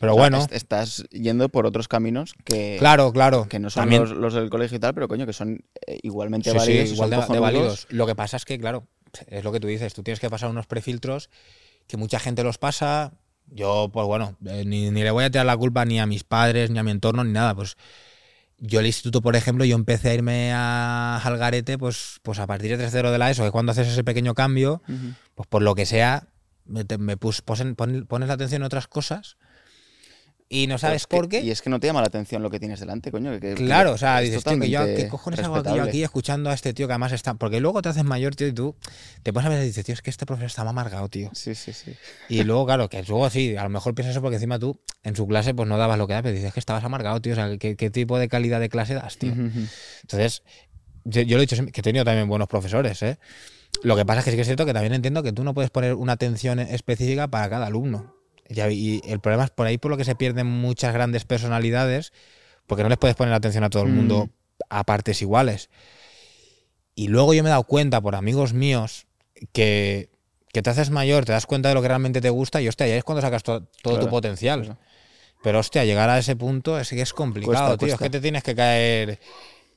Pero 0.00 0.12
O 0.12 0.14
sea, 0.16 0.22
bueno, 0.22 0.38
est- 0.38 0.52
estás 0.52 1.04
yendo 1.10 1.50
por 1.50 1.66
otros 1.66 1.86
caminos 1.86 2.32
que, 2.44 2.76
claro, 2.78 3.12
claro. 3.12 3.46
que 3.48 3.58
no 3.58 3.68
son 3.70 3.82
También- 3.82 4.00
los, 4.02 4.10
los 4.12 4.32
del 4.34 4.48
colegio 4.48 4.78
y 4.78 4.80
tal, 4.80 4.94
pero 4.94 5.06
coño, 5.08 5.26
que 5.26 5.32
son 5.34 5.60
eh, 5.86 5.98
igualmente 6.02 6.50
Sí, 6.50 6.54
sí, 6.54 6.58
válidos. 6.58 6.88
y 6.88 6.92
igual 6.94 7.10
de, 7.10 7.16
de 7.34 7.38
válidos. 7.38 7.86
Lo 7.90 8.06
que 8.06 8.14
pasa 8.16 8.38
es 8.38 8.44
que, 8.46 8.58
claro, 8.58 8.86
es 9.28 9.44
lo 9.44 9.52
que 9.52 9.60
tú 9.60 9.66
dices, 9.68 9.92
tú 9.92 10.02
tienes 10.02 10.18
que 10.18 10.30
pasar 10.30 10.48
unos 10.50 10.66
prefiltros 10.66 11.28
que 11.86 11.98
mucha 11.98 12.18
gente 12.18 12.42
los 12.42 12.56
pasa. 12.58 13.12
Yo, 13.52 13.90
pues 13.92 14.06
bueno, 14.06 14.36
eh, 14.46 14.64
ni, 14.66 14.90
ni 14.90 15.02
le 15.02 15.10
voy 15.10 15.24
a 15.24 15.30
tirar 15.30 15.44
la 15.44 15.56
culpa 15.56 15.84
ni 15.84 16.00
a 16.00 16.06
mis 16.06 16.24
padres, 16.24 16.70
ni 16.70 16.78
a 16.78 16.82
mi 16.82 16.92
entorno, 16.92 17.22
ni 17.22 17.32
nada. 17.32 17.54
Pues 17.54 17.76
yo 18.58 18.80
el 18.80 18.86
instituto, 18.86 19.20
por 19.20 19.36
ejemplo, 19.36 19.64
yo 19.66 19.74
empecé 19.74 20.08
a 20.10 20.14
irme 20.14 20.52
a 20.54 21.18
Algarete, 21.22 21.76
pues, 21.76 22.20
pues 22.22 22.38
a 22.38 22.46
partir 22.46 22.70
de 22.70 22.78
tercero 22.78 23.10
de 23.12 23.18
la 23.18 23.30
ESO, 23.30 23.44
que 23.44 23.50
cuando 23.50 23.72
haces 23.72 23.88
ese 23.88 24.02
pequeño 24.04 24.32
cambio, 24.34 24.80
Ujú. 24.88 25.14
pues 25.34 25.46
por 25.46 25.60
lo 25.62 25.74
que 25.74 25.84
sea, 25.84 26.28
me, 26.64 26.84
te- 26.84 26.96
me 26.98 27.16
pus- 27.18 27.42
posen- 27.44 27.74
pon- 27.74 28.06
pones 28.06 28.28
la 28.28 28.34
atención 28.34 28.62
en 28.62 28.66
otras 28.66 28.86
cosas 28.86 29.36
y 30.52 30.66
no 30.66 30.78
sabes 30.78 31.06
por 31.06 31.28
qué. 31.28 31.42
Y 31.42 31.50
es 31.52 31.62
que 31.62 31.70
no 31.70 31.78
te 31.78 31.86
llama 31.86 32.00
la 32.00 32.08
atención 32.08 32.42
lo 32.42 32.50
que 32.50 32.58
tienes 32.58 32.80
delante, 32.80 33.12
coño. 33.12 33.38
que- 33.38 33.54
Claro, 33.54 33.90
que 33.90 33.94
o 33.94 33.98
sea, 33.98 34.20
es 34.20 34.28
dices, 34.30 34.42
tío, 34.42 34.58
que 34.60 34.68
yo, 34.68 34.84
¿qué 34.84 35.06
cojones 35.08 35.38
hago 35.40 35.54
aquí, 35.54 35.62
yo 35.62 35.70
respetable. 35.70 35.90
aquí 35.90 36.02
escuchando 36.02 36.50
a 36.50 36.54
este 36.54 36.74
tío 36.74 36.88
que 36.88 36.92
además 36.92 37.12
está. 37.12 37.34
Porque 37.34 37.60
luego 37.60 37.80
te 37.82 37.88
haces 37.90 38.02
mayor, 38.02 38.34
tío, 38.34 38.48
y 38.48 38.52
tú 38.52 38.74
te 39.22 39.32
pones 39.32 39.46
a 39.46 39.50
ver 39.50 39.62
y 39.62 39.66
dices, 39.66 39.84
tío, 39.84 39.92
es 39.94 40.02
que 40.02 40.10
este 40.10 40.26
profesor 40.26 40.46
está 40.48 40.64
más 40.64 40.72
amargado, 40.72 41.08
tío. 41.08 41.30
Sí, 41.34 41.54
sí, 41.54 41.72
sí. 41.72 41.92
Y 42.28 42.42
luego, 42.42 42.66
claro, 42.66 42.88
que 42.88 43.00
luego 43.04 43.30
sí, 43.30 43.56
a 43.56 43.62
lo 43.62 43.68
mejor 43.70 43.94
piensas 43.94 44.10
eso 44.16 44.22
porque 44.22 44.36
encima 44.36 44.58
tú 44.58 44.80
en 45.04 45.14
su 45.14 45.26
clase 45.28 45.54
pues 45.54 45.68
no 45.68 45.78
dabas 45.78 45.96
lo 45.98 46.08
que 46.08 46.14
da, 46.14 46.22
pero 46.22 46.34
dices 46.34 46.52
que 46.52 46.58
estabas 46.60 46.82
amargado, 46.82 47.20
tío. 47.22 47.32
O 47.32 47.36
sea, 47.36 47.56
¿qué, 47.56 47.76
qué 47.76 47.88
tipo 47.90 48.18
de 48.18 48.28
calidad 48.28 48.58
de 48.58 48.68
clase 48.68 48.94
das, 48.94 49.18
tío? 49.18 49.32
Entonces, 50.02 50.42
yo, 51.04 51.22
yo 51.22 51.36
lo 51.36 51.42
he 51.42 51.46
dicho 51.46 51.54
siempre, 51.54 51.70
que 51.72 51.80
he 51.80 51.84
tenido 51.84 52.04
también 52.04 52.28
buenos 52.28 52.48
profesores, 52.48 53.00
¿eh? 53.02 53.18
Lo 53.84 53.94
que 53.96 54.04
pasa 54.04 54.18
es 54.18 54.24
que 54.24 54.30
sí 54.32 54.36
que 54.36 54.40
es 54.42 54.48
cierto 54.48 54.66
que 54.66 54.72
también 54.74 54.94
entiendo 54.94 55.22
que 55.22 55.32
tú 55.32 55.44
no 55.44 55.54
puedes 55.54 55.70
poner 55.70 55.94
una 55.94 56.12
atención 56.14 56.58
específica 56.58 57.28
para 57.28 57.48
cada 57.48 57.66
alumno. 57.66 58.16
Y 58.50 59.00
el 59.08 59.20
problema 59.20 59.44
es 59.44 59.50
por 59.50 59.66
ahí 59.66 59.78
por 59.78 59.90
lo 59.90 59.96
que 59.96 60.04
se 60.04 60.14
pierden 60.16 60.46
muchas 60.46 60.92
grandes 60.92 61.24
personalidades, 61.24 62.12
porque 62.66 62.82
no 62.82 62.88
les 62.88 62.98
puedes 62.98 63.16
poner 63.16 63.32
atención 63.32 63.64
a 63.64 63.70
todo 63.70 63.84
el 63.84 63.88
mundo 63.90 64.26
Mm. 64.26 64.30
a 64.70 64.84
partes 64.84 65.22
iguales. 65.22 65.70
Y 66.94 67.08
luego 67.08 67.32
yo 67.34 67.42
me 67.42 67.48
he 67.48 67.50
dado 67.50 67.64
cuenta 67.64 68.00
por 68.00 68.14
amigos 68.14 68.52
míos 68.52 69.06
que, 69.52 70.10
que 70.52 70.62
te 70.62 70.70
haces 70.70 70.90
mayor, 70.90 71.24
te 71.24 71.32
das 71.32 71.46
cuenta 71.46 71.68
de 71.68 71.74
lo 71.74 71.82
que 71.82 71.88
realmente 71.88 72.20
te 72.20 72.30
gusta 72.30 72.60
y 72.60 72.68
hostia, 72.68 72.86
ya 72.88 72.96
es 72.96 73.04
cuando 73.04 73.22
sacas 73.22 73.42
to- 73.42 73.60
todo 73.82 73.94
Claro, 73.94 74.00
tu 74.00 74.10
potencial. 74.10 74.62
claro. 74.62 74.78
Pero 75.42 75.58
hostia, 75.60 75.84
llegar 75.84 76.10
a 76.10 76.18
ese 76.18 76.36
punto 76.36 76.78
es 76.78 76.90
que 76.90 77.00
es 77.00 77.14
complicado, 77.14 77.68
Cuesta, 77.78 77.86
tío. 77.86 77.94
Es 77.94 78.00
que 78.00 78.10
te 78.10 78.20
tienes 78.20 78.42
que 78.42 78.54
caer 78.54 79.18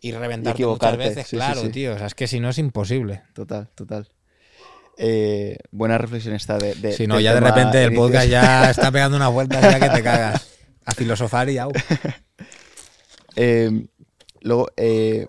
y 0.01 0.11
reventarte 0.11 0.65
muchas 0.65 0.93
equivocarte, 0.95 0.97
veces, 0.97 1.27
sí, 1.27 1.29
sí, 1.29 1.35
claro, 1.37 1.61
sí. 1.61 1.69
tío. 1.69 1.93
O 1.93 1.97
sea, 1.97 2.07
es 2.07 2.15
que 2.15 2.27
si 2.27 2.41
no 2.41 2.49
es 2.49 2.57
imposible. 2.57 3.21
Total, 3.33 3.69
total. 3.69 4.09
Eh, 4.97 5.57
buena 5.71 5.97
reflexión 5.97 6.35
esta 6.35 6.57
de. 6.57 6.75
de- 6.75 6.93
Si 6.93 7.07
no, 7.07 7.19
ya 7.19 7.33
de 7.33 7.39
repente 7.39 7.79
el 7.83 7.93
inicios. 7.93 8.05
podcast 8.07 8.27
ya 8.29 8.69
está 8.69 8.91
pegando 8.91 9.17
una 9.17 9.27
vuelta 9.27 9.59
ya 9.61 9.79
que 9.79 9.89
te 9.89 10.03
cagas. 10.03 10.47
A 10.85 10.91
filosofar 10.93 11.49
y 11.49 11.57
au. 11.57 11.71
Eh, 13.35 13.87
luego, 14.41 14.67
eh, 14.77 15.27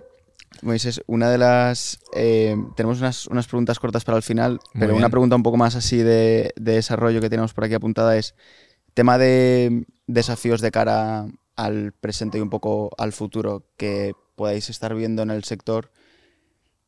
Moisés, 0.62 1.02
una 1.06 1.30
de 1.30 1.38
las. 1.38 1.98
eh, 2.14 2.56
tenemos 2.76 2.98
unas, 2.98 3.26
unas 3.26 3.46
preguntas 3.46 3.78
cortas 3.78 4.04
para 4.04 4.16
el 4.16 4.22
final, 4.22 4.60
Muy 4.74 4.80
pero 4.80 4.96
una 4.96 5.08
pregunta 5.10 5.36
un 5.36 5.42
poco 5.42 5.56
más 5.56 5.74
así 5.74 5.98
de, 5.98 6.52
de 6.56 6.72
desarrollo 6.72 7.20
que 7.20 7.30
tenemos 7.30 7.54
por 7.54 7.64
aquí 7.64 7.74
apuntada 7.74 8.16
es: 8.16 8.34
tema 8.94 9.18
de 9.18 9.84
desafíos 10.06 10.60
de 10.60 10.70
cara 10.70 11.26
al 11.56 11.92
presente 11.92 12.38
y 12.38 12.40
un 12.40 12.50
poco 12.50 12.90
al 12.98 13.12
futuro 13.12 13.64
que 13.76 14.12
podáis 14.36 14.68
estar 14.70 14.94
viendo 14.94 15.22
en 15.22 15.30
el 15.30 15.44
sector. 15.44 15.90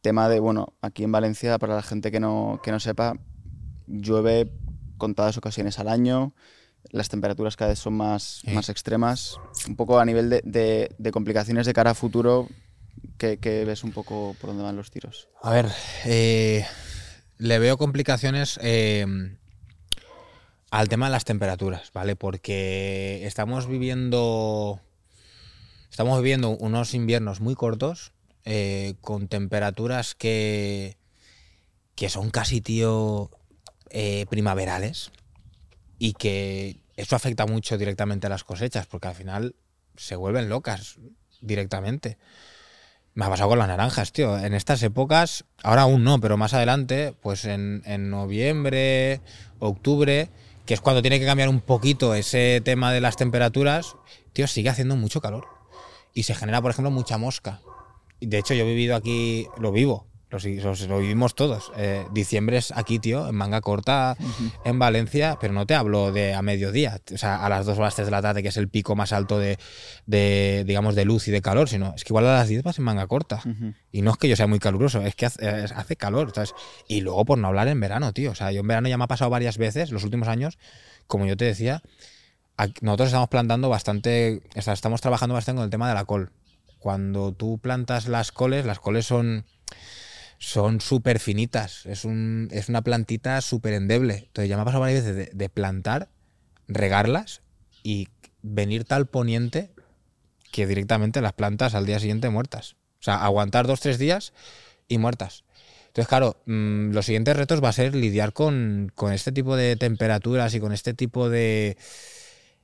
Tema 0.07 0.29
de, 0.29 0.39
bueno, 0.39 0.73
aquí 0.83 1.03
en 1.03 1.11
Valencia, 1.11 1.59
para 1.59 1.75
la 1.75 1.83
gente 1.83 2.13
que 2.13 2.21
no, 2.21 2.61
que 2.63 2.71
no 2.71 2.79
sepa, 2.79 3.15
llueve 3.89 4.53
contadas 4.99 5.37
ocasiones 5.37 5.81
al 5.81 5.89
año, 5.89 6.33
las 6.93 7.09
temperaturas 7.09 7.57
cada 7.57 7.71
vez 7.71 7.81
son 7.81 7.95
más, 7.95 8.43
Sí. 8.45 8.53
más 8.53 8.69
extremas. 8.69 9.41
Un 9.67 9.75
poco 9.75 9.99
a 9.99 10.05
nivel 10.05 10.31
de, 10.31 10.43
de- 10.45 10.95
de 10.97 11.11
complicaciones 11.11 11.67
de 11.67 11.73
cara 11.73 11.91
a 11.91 11.95
futuro, 11.95 12.47
que, 13.19 13.37
ves 13.67 13.83
un 13.83 13.91
poco 13.91 14.37
por 14.41 14.51
dónde 14.51 14.63
van 14.63 14.77
los 14.77 14.93
tiros? 14.93 15.27
A 15.43 15.51
ver, 15.51 15.73
eh, 16.05 16.65
le 17.39 17.59
veo 17.59 17.77
complicaciones 17.77 18.61
eh, 18.63 19.05
al 20.71 20.89
tema 20.89 21.07
de 21.07 21.11
las 21.13 21.25
temperaturas, 21.25 21.91
¿vale? 21.93 22.15
Porque 22.15 23.27
estamos 23.27 23.67
viviendo. 23.67 24.81
Estamos 25.91 26.19
viviendo 26.23 26.51
unos 26.51 26.95
inviernos 26.95 27.41
muy 27.41 27.57
cortos, 27.57 28.13
eh, 28.47 28.95
con 29.01 29.27
temperaturas 29.27 30.15
que. 30.15 30.97
que 31.97 32.09
son 32.09 32.31
casi, 32.31 32.61
tío, 32.61 33.31
eh, 33.91 34.25
primaverales. 34.31 35.11
Y 35.99 36.13
que 36.13 36.81
eso 36.97 37.17
afecta 37.17 37.45
mucho 37.47 37.77
directamente 37.77 38.29
a 38.29 38.31
las 38.31 38.45
cosechas, 38.45 38.87
porque 38.87 39.09
al 39.09 39.17
final 39.17 39.57
se 39.97 40.15
vuelven 40.15 40.49
locas 40.49 40.99
directamente. 41.41 42.19
Me 43.15 43.25
ha 43.25 43.31
pasado 43.31 43.49
con 43.49 43.59
las 43.59 43.67
naranjas, 43.69 44.13
tío. 44.13 44.39
En 44.39 44.55
estas 44.55 44.81
épocas, 44.83 45.45
ahora 45.65 45.83
aún 45.83 46.05
no, 46.05 46.21
pero 46.21 46.37
más 46.37 46.55
adelante, 46.55 47.15
pues 47.21 47.47
en, 47.47 47.83
en 47.85 48.11
noviembre, 48.11 49.23
octubre, 49.59 50.29
que 50.67 50.75
es 50.75 50.81
cuando 50.81 51.03
tiene 51.03 51.19
que 51.19 51.27
cambiar 51.27 51.49
un 51.49 51.61
poquito 51.61 52.15
ese 52.15 52.61
tema 52.65 52.93
de 52.93 53.01
las 53.01 53.17
temperaturas, 53.17 53.97
tío, 54.35 54.47
sigue 54.47 54.69
haciendo 54.69 54.95
mucho 54.95 55.21
calor. 55.21 55.49
Y 56.15 56.25
se 56.25 56.35
genera, 56.35 56.63
por 56.63 56.71
ejemplo, 56.71 56.93
mucha 56.93 57.19
mosca. 57.19 57.61
De 58.21 58.39
hecho, 58.39 58.55
yo 58.55 58.65
he 58.65 58.69
vivido 58.69 58.97
aquí, 58.97 59.47
lo 59.59 59.73
vivo, 59.73 60.07
lo, 60.89 60.99
vivimos 60.99 61.35
todos. 61.35 61.71
Eh, 61.77 62.05
diciembre 62.13 62.57
es 62.57 62.73
aquí, 62.73 62.99
tío, 62.99 63.29
en 63.29 63.35
manga 63.37 63.61
corta, 63.61 64.17
en 64.65 64.79
Valencia, 64.79 65.39
pero 65.41 65.53
no 65.55 65.67
te 65.67 65.75
hablo 65.75 66.11
de 66.13 66.35
a 66.35 66.43
mediodía, 66.43 66.99
o 67.15 67.19
sea, 67.19 67.45
a 67.45 67.49
las 67.49 67.65
2 67.65 67.79
o 67.79 67.83
las 67.83 67.95
3 67.95 68.07
de 68.07 68.11
la 68.11 68.23
tarde, 68.23 68.43
que 68.43 68.49
es 68.49 68.57
el 68.57 68.69
pico 68.69 68.97
más 68.97 69.13
alto 69.13 69.39
de, 69.39 69.59
de, 70.07 70.65
digamos, 70.67 70.95
de 70.95 71.05
luz 71.05 71.29
y 71.29 71.31
de 71.31 71.41
calor, 71.43 71.69
sino 71.69 71.95
es 71.95 72.03
que 72.05 72.09
igual 72.13 72.27
a 72.27 72.35
las 72.35 72.49
10 72.49 72.63
vas 72.65 72.79
en 72.79 72.85
manga 72.85 73.07
corta. 73.07 73.41
Y 73.93 74.03
no 74.03 74.11
es 74.11 74.17
que 74.17 74.29
yo 74.29 74.35
sea 74.37 74.47
muy 74.47 74.59
caluroso, 74.59 75.01
es 75.03 75.15
que 75.15 75.27
hace, 75.27 75.65
es- 75.65 75.73
hace 75.73 75.95
calor, 75.97 76.33
¿sabes? 76.35 76.55
Y 76.89 77.03
luego 77.03 77.25
por 77.25 77.39
no 77.39 77.47
hablar 77.49 77.69
en 77.69 77.79
verano, 77.81 78.13
tío. 78.13 78.33
O 78.33 78.35
sea, 78.35 78.51
yo 78.51 78.61
en 78.61 78.67
verano 78.67 78.89
ya 78.89 78.99
me 78.99 79.05
ha 79.05 79.09
pasado 79.09 79.31
varias 79.31 79.59
veces, 79.59 79.91
los 79.93 80.03
últimos 80.05 80.27
años, 80.29 80.59
como 81.07 81.27
yo 81.27 81.37
te 81.37 81.45
decía, 81.45 81.83
nosotros 82.81 83.09
estamos 83.09 83.29
plantando 83.29 83.69
bastante, 83.69 84.43
estamos 84.55 85.01
trabajando 85.01 85.35
bastante 85.35 85.59
con 85.59 85.65
el 85.65 85.71
tema 85.71 85.89
de 85.89 85.95
la 85.95 86.05
col. 86.05 86.31
Cuando 86.87 87.33
tú 87.33 87.59
plantas 87.59 88.07
las 88.07 88.31
coles, 88.31 88.65
las 88.65 88.79
coles 88.79 89.07
son 89.07 89.45
son 90.39 90.81
súper 90.81 91.19
finitas, 91.19 91.85
es, 91.85 92.05
un, 92.05 92.47
es 92.53 92.69
una 92.69 92.83
plantita 92.83 93.41
súper 93.41 93.75
endeble. 93.75 94.19
Entonces 94.29 94.49
ya 94.49 94.55
me 94.55 94.63
ha 94.63 94.67
pasado 94.67 94.83
varias 94.83 95.05
veces 95.05 95.37
de, 95.37 95.49
plantar, 95.49 96.11
regarlas 96.69 97.43
y 97.83 98.07
venir 98.41 98.85
tal 98.85 99.07
poniente 99.07 99.73
que 100.53 100.69
directamente 100.69 101.21
las 101.21 101.33
plantas 101.33 101.75
al 101.75 101.87
día 101.87 101.99
siguiente 101.99 102.31
muertas. 102.31 102.77
O 103.01 103.03
sea, 103.03 103.17
aguantar 103.25 103.67
dos, 103.67 103.81
tres 103.81 103.99
días 103.99 104.33
y 104.87 104.99
muertas. 104.99 105.43
Entonces, 105.89 106.07
claro, 106.07 106.41
mm, 106.47 106.93
los 106.93 107.05
siguientes 107.05 107.37
retos 107.37 107.65
va 107.65 107.71
a 107.71 107.73
ser 107.73 107.97
lidiar 107.97 108.33
con, 108.33 108.93
con 108.95 109.13
este 109.13 109.33
tipo 109.33 109.57
de 109.57 109.75
temperaturas 109.75 110.55
y 110.55 110.61
con 110.61 110.71
este 110.71 110.95
tipo 110.95 111.29
de- 111.29 111.77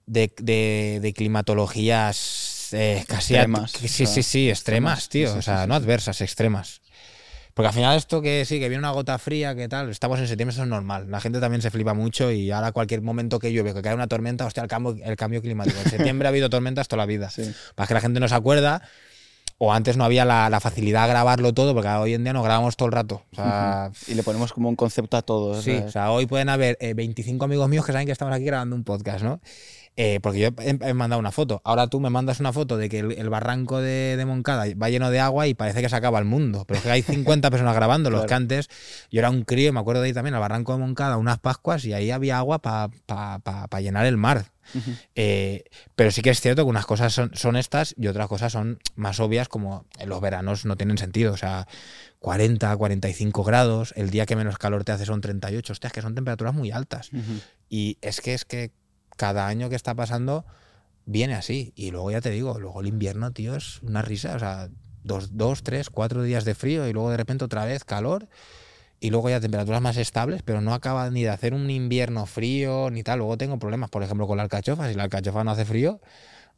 de 0.06 1.12
climatologías 1.16 2.51
eh, 2.72 3.04
casi... 3.06 3.34
Extremas, 3.34 3.72
sí, 3.72 4.06
sí, 4.06 4.22
sí, 4.22 4.50
extremas, 4.50 5.08
tío. 5.08 5.28
sí, 5.28 5.32
sí, 5.34 5.38
o 5.38 5.42
sea, 5.42 5.62
sí, 5.62 5.68
no 5.68 5.74
adversas, 5.74 6.20
extremas. 6.20 6.82
Porque 7.54 7.68
al 7.68 7.74
final 7.74 7.96
esto 7.96 8.22
que 8.22 8.44
sí, 8.46 8.58
que 8.58 8.68
viene 8.68 8.78
una 8.78 8.92
gota 8.92 9.18
fría, 9.18 9.54
que 9.54 9.68
tal, 9.68 9.90
estamos 9.90 10.18
en 10.18 10.26
septiembre, 10.26 10.54
eso 10.54 10.62
es 10.62 10.68
normal. 10.68 11.10
La 11.10 11.20
gente 11.20 11.38
también 11.38 11.60
se 11.60 11.70
flipa 11.70 11.92
mucho 11.92 12.30
y 12.30 12.50
ahora 12.50 12.72
cualquier 12.72 13.02
momento 13.02 13.38
que 13.38 13.52
llueve, 13.52 13.74
que 13.74 13.82
cae 13.82 13.94
una 13.94 14.06
tormenta, 14.06 14.46
hostia, 14.46 14.62
el 14.62 14.70
cambio, 14.70 14.96
el 15.04 15.16
cambio 15.16 15.42
climático. 15.42 15.78
En 15.84 15.90
septiembre 15.90 16.28
ha 16.28 16.30
habido 16.30 16.48
tormentas 16.48 16.88
toda 16.88 17.02
la 17.02 17.06
vida. 17.06 17.30
Para 17.74 17.86
que 17.86 17.94
la 17.94 18.00
gente 18.00 18.20
no 18.20 18.28
se 18.28 18.34
acuerda, 18.34 18.82
o 19.58 19.72
antes 19.72 19.98
no 19.98 20.04
había 20.04 20.24
la, 20.24 20.48
la 20.48 20.60
facilidad 20.60 21.02
de 21.02 21.10
grabarlo 21.10 21.52
todo, 21.52 21.74
porque 21.74 21.88
hoy 21.88 22.14
en 22.14 22.24
día 22.24 22.32
nos 22.32 22.42
grabamos 22.42 22.76
todo 22.76 22.86
el 22.86 22.92
rato. 22.92 23.22
O 23.32 23.36
sea, 23.36 23.90
Y 24.08 24.14
le 24.14 24.22
ponemos 24.22 24.52
como 24.54 24.70
un 24.70 24.76
concepto 24.76 25.18
a 25.18 25.22
todo. 25.22 25.60
Sí, 25.60 25.76
¿sabes? 25.76 25.84
o 25.84 25.90
sea, 25.92 26.10
hoy 26.10 26.24
pueden 26.24 26.48
haber 26.48 26.78
eh, 26.80 26.94
25 26.94 27.44
amigos 27.44 27.68
míos 27.68 27.84
que 27.84 27.92
saben 27.92 28.06
que 28.06 28.12
estamos 28.12 28.34
aquí 28.34 28.44
grabando 28.44 28.74
un 28.74 28.82
podcast, 28.82 29.22
¿no? 29.22 29.40
Eh, 29.94 30.20
porque 30.22 30.38
yo 30.40 30.48
he, 30.58 30.78
he 30.88 30.94
mandado 30.94 31.20
una 31.20 31.32
foto. 31.32 31.60
Ahora 31.64 31.86
tú 31.86 32.00
me 32.00 32.08
mandas 32.08 32.40
una 32.40 32.50
foto 32.52 32.78
de 32.78 32.88
que 32.88 33.00
el, 33.00 33.12
el 33.12 33.28
barranco 33.28 33.78
de, 33.80 34.16
de 34.16 34.24
Moncada 34.24 34.64
va 34.80 34.88
lleno 34.88 35.10
de 35.10 35.20
agua 35.20 35.46
y 35.48 35.54
parece 35.54 35.82
que 35.82 35.88
se 35.90 35.96
acaba 35.96 36.18
el 36.18 36.24
mundo. 36.24 36.64
Pero 36.66 36.78
es 36.78 36.84
que 36.84 36.90
hay 36.90 37.02
50 37.02 37.50
personas 37.50 37.74
grabando. 37.74 38.08
Los 38.08 38.20
Claro. 38.20 38.28
que 38.28 38.34
antes, 38.34 38.68
yo 39.10 39.18
era 39.18 39.28
un 39.28 39.42
crío 39.42 39.68
y 39.68 39.72
me 39.72 39.80
acuerdo 39.80 40.00
de 40.00 40.08
ahí 40.08 40.14
también, 40.14 40.34
al 40.34 40.40
barranco 40.40 40.72
de 40.72 40.78
Moncada, 40.78 41.18
unas 41.18 41.38
Pascuas 41.40 41.84
y 41.84 41.92
ahí 41.92 42.10
había 42.10 42.38
agua 42.38 42.60
para 42.60 43.80
llenar 43.80 44.06
el 44.06 44.16
mar. 44.16 44.46
Eh, 45.14 45.64
pero 45.96 46.10
sí 46.10 46.22
que 46.22 46.30
es 46.30 46.40
cierto 46.40 46.64
que 46.64 46.70
unas 46.70 46.86
cosas 46.86 47.12
son, 47.12 47.30
son 47.34 47.56
estas 47.56 47.94
y 47.98 48.06
otras 48.06 48.28
cosas 48.28 48.52
son 48.52 48.78
más 48.94 49.20
obvias, 49.20 49.48
como 49.48 49.84
en 49.98 50.08
los 50.08 50.20
veranos 50.20 50.64
no 50.64 50.76
tienen 50.76 50.98
sentido. 50.98 51.32
O 51.32 51.36
sea, 51.36 51.66
40, 52.20 52.74
45 52.76 53.44
grados, 53.44 53.92
el 53.96 54.10
día 54.10 54.24
que 54.24 54.36
menos 54.36 54.56
calor 54.58 54.84
te 54.84 54.92
hace 54.92 55.04
son 55.04 55.20
38. 55.20 55.72
Hostias, 55.72 55.92
que 55.92 56.00
son 56.02 56.14
temperaturas 56.14 56.54
muy 56.54 56.70
altas. 56.70 57.10
Y 57.68 57.98
es 58.00 58.20
que 58.20 58.34
es 58.34 58.44
que 58.44 58.70
cada 59.22 59.46
año 59.46 59.68
que 59.68 59.76
está 59.76 59.94
pasando 59.94 60.44
viene 61.06 61.34
así. 61.34 61.72
Y 61.76 61.92
luego 61.92 62.10
ya 62.10 62.20
te 62.20 62.30
digo, 62.30 62.58
luego 62.58 62.80
el 62.80 62.88
invierno, 62.88 63.30
tío, 63.30 63.54
es 63.54 63.80
una 63.82 64.02
risa. 64.02 64.34
O 64.34 64.38
sea, 64.40 64.68
dos, 65.04 65.36
dos, 65.36 65.62
tres, 65.62 65.90
cuatro 65.90 66.24
días 66.24 66.44
de 66.44 66.56
frío 66.56 66.88
y 66.88 66.92
luego 66.92 67.08
de 67.12 67.18
repente 67.18 67.44
otra 67.44 67.64
vez 67.64 67.84
calor. 67.84 68.28
Y 68.98 69.10
luego 69.10 69.30
ya 69.30 69.38
temperaturas 69.38 69.80
más 69.80 69.96
estables, 69.96 70.42
pero 70.42 70.60
no 70.60 70.74
acaba 70.74 71.08
ni 71.10 71.22
de 71.22 71.28
hacer 71.28 71.54
un 71.54 71.70
invierno 71.70 72.26
frío 72.26 72.90
ni 72.90 73.04
tal. 73.04 73.20
Luego 73.20 73.38
tengo 73.38 73.60
problemas, 73.60 73.90
por 73.90 74.02
ejemplo, 74.02 74.26
con 74.26 74.38
la 74.38 74.42
alcachofa. 74.42 74.88
Si 74.88 74.96
la 74.96 75.04
alcachofa 75.04 75.44
no 75.44 75.52
hace 75.52 75.66
frío, 75.66 76.00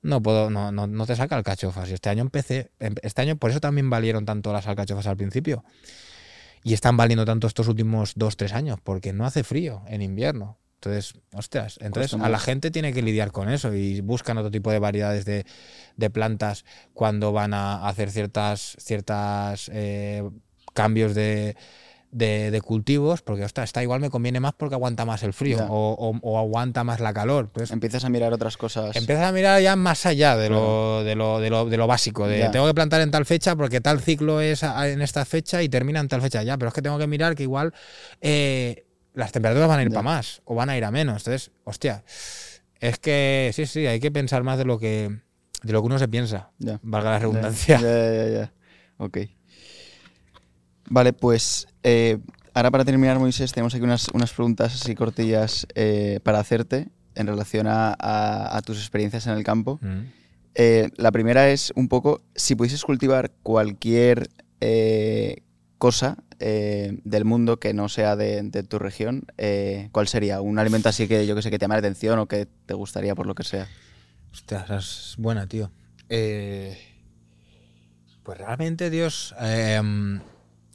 no 0.00 0.22
puedo, 0.22 0.48
no, 0.48 0.72
no, 0.72 0.86
no 0.86 1.04
te 1.04 1.16
saca 1.16 1.36
alcachofas. 1.36 1.90
Y 1.90 1.92
este 1.92 2.08
año 2.08 2.22
empecé, 2.22 2.70
em- 2.80 2.94
este 3.02 3.20
año 3.20 3.36
por 3.36 3.50
eso 3.50 3.60
también 3.60 3.90
valieron 3.90 4.24
tanto 4.24 4.54
las 4.54 4.66
alcachofas 4.66 5.06
al 5.06 5.18
principio. 5.18 5.64
Y 6.62 6.72
están 6.72 6.96
valiendo 6.96 7.26
tanto 7.26 7.46
estos 7.46 7.68
últimos 7.68 8.14
dos, 8.16 8.38
tres 8.38 8.54
años, 8.54 8.78
porque 8.82 9.12
no 9.12 9.26
hace 9.26 9.44
frío 9.44 9.82
en 9.86 10.00
invierno. 10.00 10.56
Entonces, 10.84 11.14
ostras, 11.32 11.78
entonces 11.80 12.12
Cuesta 12.12 12.26
a 12.26 12.28
la 12.28 12.36
más. 12.38 12.44
gente 12.44 12.70
tiene 12.70 12.92
que 12.92 13.02
lidiar 13.02 13.32
con 13.32 13.48
eso 13.48 13.72
y 13.74 14.00
buscan 14.02 14.36
otro 14.38 14.50
tipo 14.50 14.70
de 14.70 14.78
variedades 14.78 15.24
de, 15.24 15.46
de 15.96 16.10
plantas 16.10 16.64
cuando 16.92 17.32
van 17.32 17.54
a 17.54 17.88
hacer 17.88 18.10
ciertas, 18.10 18.76
ciertas 18.78 19.70
eh, 19.72 20.22
cambios 20.74 21.14
de, 21.14 21.56
de, 22.10 22.50
de 22.50 22.60
cultivos, 22.60 23.22
porque 23.22 23.44
ostras, 23.44 23.70
esta 23.70 23.82
igual 23.82 24.00
me 24.00 24.10
conviene 24.10 24.40
más 24.40 24.52
porque 24.52 24.74
aguanta 24.74 25.04
más 25.04 25.22
el 25.22 25.32
frío 25.32 25.58
o, 25.68 25.92
o- 25.98 26.18
o 26.22 26.38
aguanta 26.38 26.84
más 26.84 27.00
la 27.00 27.12
calor. 27.14 27.48
Pues 27.50 27.70
Empiezas 27.70 28.04
a 28.04 28.08
mirar 28.10 28.32
otras 28.32 28.56
cosas. 28.56 28.94
Empiezas 28.94 29.24
a 29.26 29.32
mirar 29.32 29.60
ya 29.62 29.74
más 29.76 30.04
allá 30.06 30.36
de 30.36 30.50
lo, 30.50 31.02
de 31.02 31.14
lo, 31.16 31.40
de 31.40 31.50
lo, 31.50 31.64
de 31.64 31.76
lo 31.76 31.86
básico, 31.86 32.26
de 32.28 32.40
Ya. 32.40 32.50
tengo 32.50 32.66
que 32.66 32.74
plantar 32.74 33.00
en 33.00 33.10
tal 33.10 33.24
fecha 33.24 33.56
porque 33.56 33.80
tal 33.80 34.00
ciclo 34.00 34.40
es 34.40 34.62
en 34.62 35.00
esta 35.02 35.24
fecha 35.24 35.62
y 35.62 35.68
termina 35.68 36.00
en 36.00 36.08
tal 36.08 36.20
fecha. 36.22 36.42
Ya, 36.42 36.58
pero 36.58 36.68
es 36.68 36.74
que 36.74 36.82
tengo 36.82 36.98
que 36.98 37.06
mirar 37.06 37.34
que 37.34 37.42
igual 37.44 37.72
eh, 38.20 38.84
las 39.14 39.32
temperaturas 39.32 39.68
van 39.68 39.78
a 39.78 39.82
ir 39.82 39.88
para 39.90 40.02
más 40.02 40.42
o 40.44 40.54
van 40.54 40.68
a 40.70 40.76
ir 40.76 40.84
a 40.84 40.90
menos. 40.90 41.22
Entonces, 41.26 41.50
hostia, 41.64 42.04
es 42.80 42.98
que 42.98 43.50
sí, 43.54 43.64
sí, 43.66 43.86
hay 43.86 44.00
que 44.00 44.10
pensar 44.10 44.42
más 44.42 44.58
de 44.58 44.64
lo 44.64 44.78
que, 44.78 45.08
de 45.62 45.72
lo 45.72 45.80
que 45.80 45.86
uno 45.86 45.98
se 45.98 46.08
piensa, 46.08 46.50
valga 46.82 47.10
la 47.12 47.18
redundancia. 47.20 47.80
Ya, 47.80 48.12
ya, 48.12 48.28
ya. 48.28 48.52
Ok. 48.98 49.18
Vale, 50.90 51.12
pues 51.12 51.66
eh, 51.82 52.18
ahora 52.52 52.70
para 52.70 52.84
terminar, 52.84 53.18
Moisés, 53.18 53.52
tenemos 53.52 53.74
aquí 53.74 53.82
unas, 53.84 54.08
unas 54.12 54.32
preguntas 54.32 54.74
así 54.74 54.94
cortillas 54.94 55.66
eh, 55.74 56.20
para 56.22 56.38
hacerte 56.40 56.88
en 57.14 57.26
relación 57.26 57.66
a, 57.66 57.94
a- 57.98 58.56
a 58.56 58.62
tus 58.62 58.78
experiencias 58.78 59.26
en 59.26 59.32
el 59.34 59.44
campo. 59.44 59.78
Mm. 59.80 60.00
Eh, 60.56 60.90
la 60.96 61.10
primera 61.10 61.48
es 61.48 61.72
un 61.74 61.88
poco, 61.88 62.22
si 62.34 62.54
pudieses 62.54 62.84
cultivar 62.84 63.32
cualquier 63.42 64.28
cosa 65.78 66.18
eh, 66.46 66.98
del 67.04 67.24
mundo 67.24 67.58
que 67.58 67.72
no 67.72 67.88
sea 67.88 68.16
de, 68.16 68.42
tu 68.68 68.78
región, 68.78 69.24
eh, 69.38 69.88
¿cuál 69.92 70.08
sería? 70.08 70.42
Un 70.42 70.58
alimento 70.58 70.90
así 70.90 71.08
que 71.08 71.26
yo 71.26 71.34
que 71.34 71.40
sé, 71.40 71.50
que 71.50 71.58
te 71.58 71.64
llame 71.64 71.76
la 71.76 71.78
atención 71.78 72.18
o 72.18 72.26
que 72.26 72.46
te 72.66 72.74
gustaría 72.74 73.14
por 73.14 73.26
lo 73.26 73.34
que 73.34 73.44
sea. 73.44 73.66
Hostia, 74.30 74.66
es 74.68 75.14
buena, 75.16 75.46
tío. 75.46 75.70
Eh, 76.10 76.76
pues 78.22 78.36
realmente, 78.36 78.90
Dios, 78.90 79.34
eh, 79.40 79.80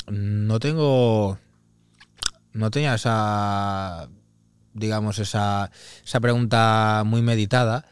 no 0.08 0.60
tengo. 0.60 1.38
No 2.54 2.72
tenía 2.72 2.96
esa. 2.96 4.10
Digamos, 4.74 5.20
esa, 5.20 5.70
esa 6.04 6.20
pregunta 6.20 7.04
muy 7.06 7.22
meditada. 7.22 7.86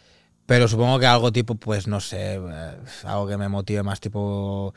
Pero 0.47 0.67
supongo 0.67 0.97
que 0.97 1.05
algo 1.05 1.31
tipo, 1.31 1.53
pues 1.53 1.87
no 1.87 1.99
sé, 1.99 2.41
algo 3.03 3.27
que 3.27 3.37
me 3.37 3.49
motive 3.49 3.83
más, 3.83 3.99
tipo. 3.99 4.73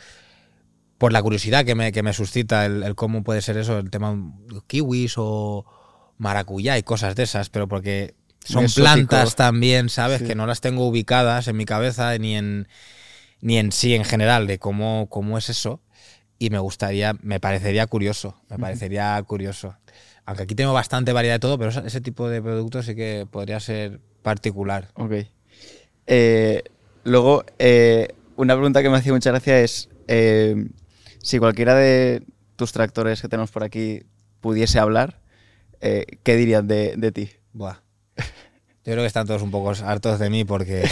Por 1.00 1.14
la 1.14 1.22
curiosidad 1.22 1.64
que 1.64 1.74
me, 1.74 1.92
que 1.92 2.02
me 2.02 2.12
suscita 2.12 2.66
el, 2.66 2.82
el 2.82 2.94
cómo 2.94 3.24
puede 3.24 3.40
ser 3.40 3.56
eso, 3.56 3.78
el 3.78 3.88
tema 3.90 4.14
kiwis 4.66 5.14
o 5.16 5.64
maracuyá 6.18 6.76
y 6.76 6.82
cosas 6.82 7.16
de 7.16 7.22
esas, 7.22 7.48
pero 7.48 7.68
porque 7.68 8.12
son 8.44 8.66
plantas 8.74 9.34
también, 9.34 9.88
¿sabes? 9.88 10.18
Sí. 10.18 10.26
Que 10.26 10.34
no 10.34 10.46
las 10.46 10.60
tengo 10.60 10.86
ubicadas 10.86 11.48
en 11.48 11.56
mi 11.56 11.64
cabeza 11.64 12.18
ni 12.18 12.36
en, 12.36 12.68
ni 13.40 13.56
en 13.56 13.72
sí 13.72 13.94
en 13.94 14.04
general 14.04 14.46
de 14.46 14.58
cómo, 14.58 15.06
cómo 15.08 15.38
es 15.38 15.48
eso. 15.48 15.80
Y 16.38 16.50
me 16.50 16.58
gustaría, 16.58 17.14
me 17.22 17.40
parecería 17.40 17.86
curioso, 17.86 18.38
me 18.50 18.58
parecería 18.58 19.22
curioso. 19.22 19.76
Aunque 20.26 20.42
aquí 20.42 20.54
tengo 20.54 20.74
bastante 20.74 21.14
variedad 21.14 21.36
de 21.36 21.40
todo, 21.40 21.56
pero 21.56 21.70
ese- 21.70 21.86
ese 21.86 22.02
tipo 22.02 22.28
de 22.28 22.42
productos 22.42 22.84
sí 22.84 22.94
que 22.94 23.26
podría 23.30 23.58
ser 23.58 24.00
particular. 24.22 24.88
Ok. 24.96 25.12
Eh, 26.06 26.62
luego, 27.04 27.44
eh, 27.58 28.08
una 28.36 28.54
pregunta 28.54 28.82
que 28.82 28.90
me 28.90 28.98
hacía 28.98 29.12
mucha 29.14 29.30
gracia 29.30 29.60
es 29.60 29.88
eh, 30.08 30.66
si 31.22 31.38
cualquiera 31.38 31.74
de 31.74 32.22
tus 32.56 32.72
tractores 32.72 33.20
que 33.20 33.28
tenemos 33.28 33.50
por 33.50 33.64
aquí 33.64 34.02
pudiese 34.40 34.78
hablar, 34.78 35.20
eh, 35.80 36.04
¿qué 36.22 36.36
dirían 36.36 36.66
de, 36.66 36.94
de 36.96 37.12
ti? 37.12 37.30
Buah. 37.52 37.76
Yo 38.84 38.92
creo 38.92 39.02
que 39.02 39.06
están 39.06 39.26
todos 39.26 39.42
un 39.42 39.50
poco 39.50 39.72
hartos 39.84 40.18
de 40.18 40.30
mí 40.30 40.44
porque 40.44 40.88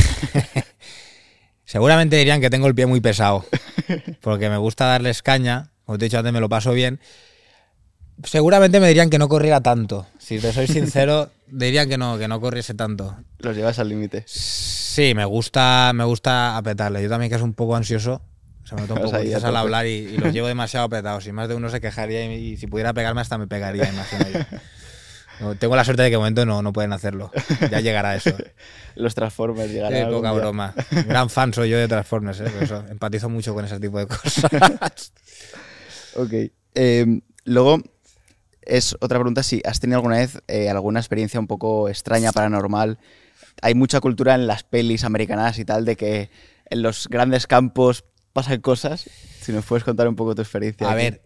seguramente 1.64 2.16
dirían 2.16 2.40
que 2.40 2.50
tengo 2.50 2.66
el 2.66 2.74
pie 2.74 2.86
muy 2.86 3.00
pesado. 3.00 3.44
Porque 4.20 4.50
me 4.50 4.58
gusta 4.58 4.86
darles 4.86 5.22
caña. 5.22 5.70
Como 5.84 5.96
te 5.96 6.04
he 6.04 6.08
dicho 6.08 6.18
antes, 6.18 6.32
me 6.32 6.40
lo 6.40 6.50
paso 6.50 6.72
bien. 6.72 7.00
Seguramente 8.22 8.78
me 8.80 8.88
dirían 8.88 9.08
que 9.08 9.18
no 9.18 9.28
corriera 9.28 9.62
tanto. 9.62 10.06
Si 10.18 10.38
te 10.38 10.52
soy 10.52 10.66
sincero, 10.66 11.30
dirían 11.46 11.88
que 11.88 11.96
no, 11.96 12.18
que 12.18 12.28
no 12.28 12.40
corriese 12.40 12.74
tanto. 12.74 13.16
Los 13.38 13.56
llevas 13.56 13.78
al 13.78 13.88
límite. 13.88 14.24
Sí, 14.26 15.14
me 15.14 15.24
gusta, 15.24 15.92
me 15.94 16.04
gusta 16.04 16.56
apretarle. 16.58 17.02
Yo 17.02 17.08
también 17.08 17.30
que 17.30 17.36
es 17.36 17.42
un 17.42 17.54
poco 17.54 17.74
ansioso. 17.74 18.20
Se 18.68 18.74
me 18.74 18.82
nota 18.82 18.94
un 18.94 19.02
poco 19.02 19.16
ahí 19.16 19.22
a 19.32 19.36
quizás 19.36 19.44
al 19.44 19.56
hablar 19.56 19.86
y, 19.86 19.90
y 19.90 20.16
los 20.18 20.32
llevo 20.32 20.46
demasiado 20.46 20.86
apretados. 20.86 21.26
Y 21.26 21.32
más 21.32 21.48
de 21.48 21.54
uno 21.54 21.70
se 21.70 21.80
quejaría 21.80 22.24
y, 22.26 22.52
y 22.52 22.56
si 22.56 22.66
pudiera 22.66 22.92
pegarme 22.92 23.20
hasta 23.20 23.38
me 23.38 23.46
pegaría, 23.46 23.88
imagino 23.88 24.28
yo. 24.30 24.58
No, 25.40 25.54
tengo 25.54 25.76
la 25.76 25.84
suerte 25.84 26.02
de 26.02 26.08
que 26.08 26.14
de 26.14 26.18
momento 26.18 26.44
no, 26.44 26.62
no 26.62 26.72
pueden 26.72 26.92
hacerlo. 26.92 27.30
Ya 27.70 27.78
llegará 27.80 28.16
eso. 28.16 28.32
Los 28.96 29.14
Transformers 29.14 29.70
llegarán. 29.70 30.08
Sí, 30.08 30.12
poca 30.12 30.32
día. 30.32 30.40
broma. 30.40 30.74
Gran 31.06 31.30
fan 31.30 31.54
soy 31.54 31.70
yo 31.70 31.78
de 31.78 31.86
Transformers, 31.86 32.40
¿eh? 32.40 32.50
Por 32.50 32.62
eso 32.64 32.84
empatizo 32.88 33.28
mucho 33.28 33.54
con 33.54 33.64
ese 33.64 33.78
tipo 33.78 34.00
de 34.00 34.08
cosas. 34.08 35.12
Ok. 36.16 36.32
Eh, 36.74 37.20
luego, 37.44 37.80
es 38.62 38.96
otra 39.00 39.18
pregunta 39.18 39.44
si 39.44 39.62
has 39.64 39.78
tenido 39.78 39.98
alguna 39.98 40.16
vez 40.16 40.42
eh, 40.48 40.68
alguna 40.68 40.98
experiencia 40.98 41.38
un 41.38 41.46
poco 41.46 41.88
extraña, 41.88 42.32
paranormal. 42.32 42.98
Hay 43.62 43.74
mucha 43.74 44.00
cultura 44.00 44.34
en 44.34 44.48
las 44.48 44.64
pelis 44.64 45.04
americanas 45.04 45.58
y 45.60 45.64
tal 45.64 45.84
de 45.84 45.96
que 45.96 46.30
en 46.66 46.82
los 46.82 47.06
grandes 47.08 47.46
campos 47.46 48.04
pasan 48.32 48.60
cosas. 48.60 49.08
Si 49.40 49.52
nos 49.52 49.64
puedes 49.64 49.84
contar 49.84 50.08
un 50.08 50.16
poco 50.16 50.34
tu 50.34 50.42
experiencia. 50.42 50.86
A 50.88 50.92
aquí. 50.92 51.02
ver, 51.02 51.22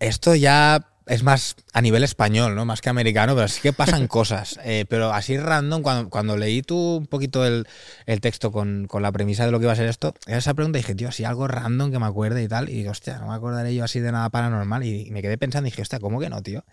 esto 0.00 0.34
ya 0.34 0.88
es 1.06 1.24
más 1.24 1.56
a 1.72 1.80
nivel 1.80 2.04
español, 2.04 2.54
¿no? 2.54 2.64
Más 2.64 2.80
que 2.80 2.88
americano, 2.88 3.34
pero 3.34 3.48
sí 3.48 3.60
que 3.60 3.72
pasan 3.72 4.06
cosas. 4.08 4.58
Eh, 4.64 4.84
pero 4.88 5.12
así 5.12 5.36
random, 5.36 5.82
cuando, 5.82 6.10
cuando 6.10 6.36
leí 6.36 6.62
tú 6.62 6.96
un 6.98 7.06
poquito 7.06 7.44
el, 7.44 7.66
el 8.06 8.20
texto 8.20 8.52
con, 8.52 8.86
con 8.86 9.02
la 9.02 9.10
premisa 9.12 9.44
de 9.44 9.50
lo 9.52 9.58
que 9.58 9.64
iba 9.64 9.72
a 9.72 9.76
ser 9.76 9.88
esto, 9.88 10.14
era 10.26 10.38
esa 10.38 10.54
pregunta 10.54 10.78
dije, 10.78 10.94
tío, 10.94 11.08
así 11.08 11.24
algo 11.24 11.48
random 11.48 11.90
que 11.90 11.98
me 11.98 12.06
acuerde 12.06 12.42
y 12.42 12.48
tal. 12.48 12.68
Y 12.70 12.86
hostia, 12.86 13.18
no 13.18 13.28
me 13.28 13.34
acordaré 13.34 13.74
yo 13.74 13.84
así 13.84 14.00
de 14.00 14.12
nada 14.12 14.30
paranormal. 14.30 14.84
Y, 14.84 15.08
y 15.08 15.10
me 15.10 15.22
quedé 15.22 15.36
pensando 15.38 15.66
y 15.66 15.70
dije, 15.70 15.82
hostia, 15.82 15.98
¿cómo 15.98 16.20
que 16.20 16.30
no, 16.30 16.40
tío? 16.42 16.64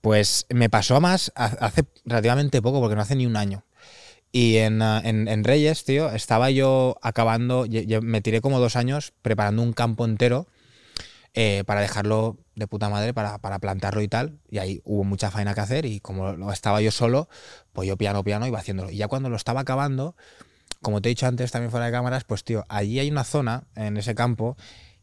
Pues 0.00 0.46
me 0.50 0.68
pasó 0.68 1.00
más 1.00 1.32
ha- 1.34 1.46
hace 1.60 1.84
relativamente 2.04 2.60
poco, 2.62 2.80
porque 2.80 2.94
no 2.94 3.02
hace 3.02 3.16
ni 3.16 3.26
un 3.26 3.36
año. 3.36 3.64
Y 4.36 4.56
en, 4.56 4.82
ah, 4.82 5.00
en- 5.04 5.28
en 5.28 5.44
Reyes, 5.44 5.84
tío, 5.84 6.10
estaba 6.10 6.50
yo 6.50 6.96
acabando, 7.02 7.66
me 8.02 8.20
tiré 8.20 8.40
como 8.40 8.58
dos 8.58 8.74
años 8.74 9.12
preparando 9.22 9.62
un 9.62 9.72
campo 9.72 10.04
entero 10.04 10.48
eh, 11.34 11.62
para 11.66 11.82
dejarlo 11.82 12.36
de 12.56 12.66
puta 12.66 12.88
madre, 12.88 13.14
para, 13.14 13.38
para 13.38 13.60
plantarlo 13.60 14.02
y 14.02 14.08
tal. 14.08 14.40
Y 14.50 14.58
ahí 14.58 14.80
hubo 14.84 15.04
mucha 15.04 15.30
faena 15.30 15.54
que 15.54 15.60
hacer 15.60 15.86
y 15.86 16.00
como 16.00 16.32
lo 16.32 16.50
estaba 16.50 16.80
yo 16.80 16.90
solo, 16.90 17.28
pues 17.72 17.86
yo 17.86 17.96
piano 17.96 18.24
piano 18.24 18.44
iba 18.48 18.58
haciéndolo. 18.58 18.90
Y 18.90 18.96
ya 18.96 19.06
cuando 19.06 19.30
lo 19.30 19.36
estaba 19.36 19.60
acabando, 19.60 20.16
como 20.82 21.00
te 21.00 21.10
he 21.10 21.10
dicho 21.10 21.28
antes 21.28 21.52
también 21.52 21.70
fuera 21.70 21.86
de 21.86 21.92
cámaras, 21.92 22.24
pues 22.24 22.42
tío, 22.42 22.66
allí 22.68 22.98
hay 22.98 23.12
una 23.12 23.22
zona 23.22 23.68
en 23.76 23.96
ese 23.98 24.16
campo 24.16 24.56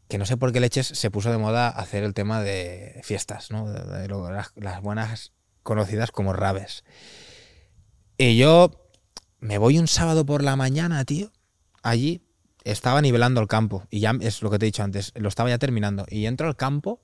que 0.08 0.18
no 0.18 0.26
sé 0.26 0.36
por 0.36 0.52
qué 0.52 0.60
leches 0.60 0.88
se 0.88 1.10
puso 1.10 1.30
de 1.30 1.38
moda 1.38 1.68
hacer 1.70 2.04
el 2.04 2.12
tema 2.12 2.42
de 2.42 3.00
fiestas, 3.02 3.50
¿no? 3.50 3.66
Las, 3.66 4.52
las 4.56 4.82
buenas 4.82 5.32
conocidas 5.62 6.10
como 6.10 6.34
raves. 6.34 6.84
Y 8.18 8.36
yo 8.36 8.81
me 9.42 9.58
voy 9.58 9.78
un 9.80 9.88
sábado 9.88 10.24
por 10.24 10.44
la 10.44 10.54
mañana, 10.54 11.04
tío, 11.04 11.32
allí 11.82 12.22
estaba 12.62 13.02
nivelando 13.02 13.40
el 13.40 13.48
campo 13.48 13.84
y 13.90 13.98
ya 13.98 14.14
es 14.20 14.40
lo 14.40 14.50
que 14.50 14.58
te 14.60 14.66
he 14.66 14.68
dicho 14.68 14.84
antes, 14.84 15.12
lo 15.16 15.28
estaba 15.28 15.50
ya 15.50 15.58
terminando 15.58 16.06
y 16.08 16.26
entro 16.26 16.46
al 16.46 16.54
campo 16.54 17.00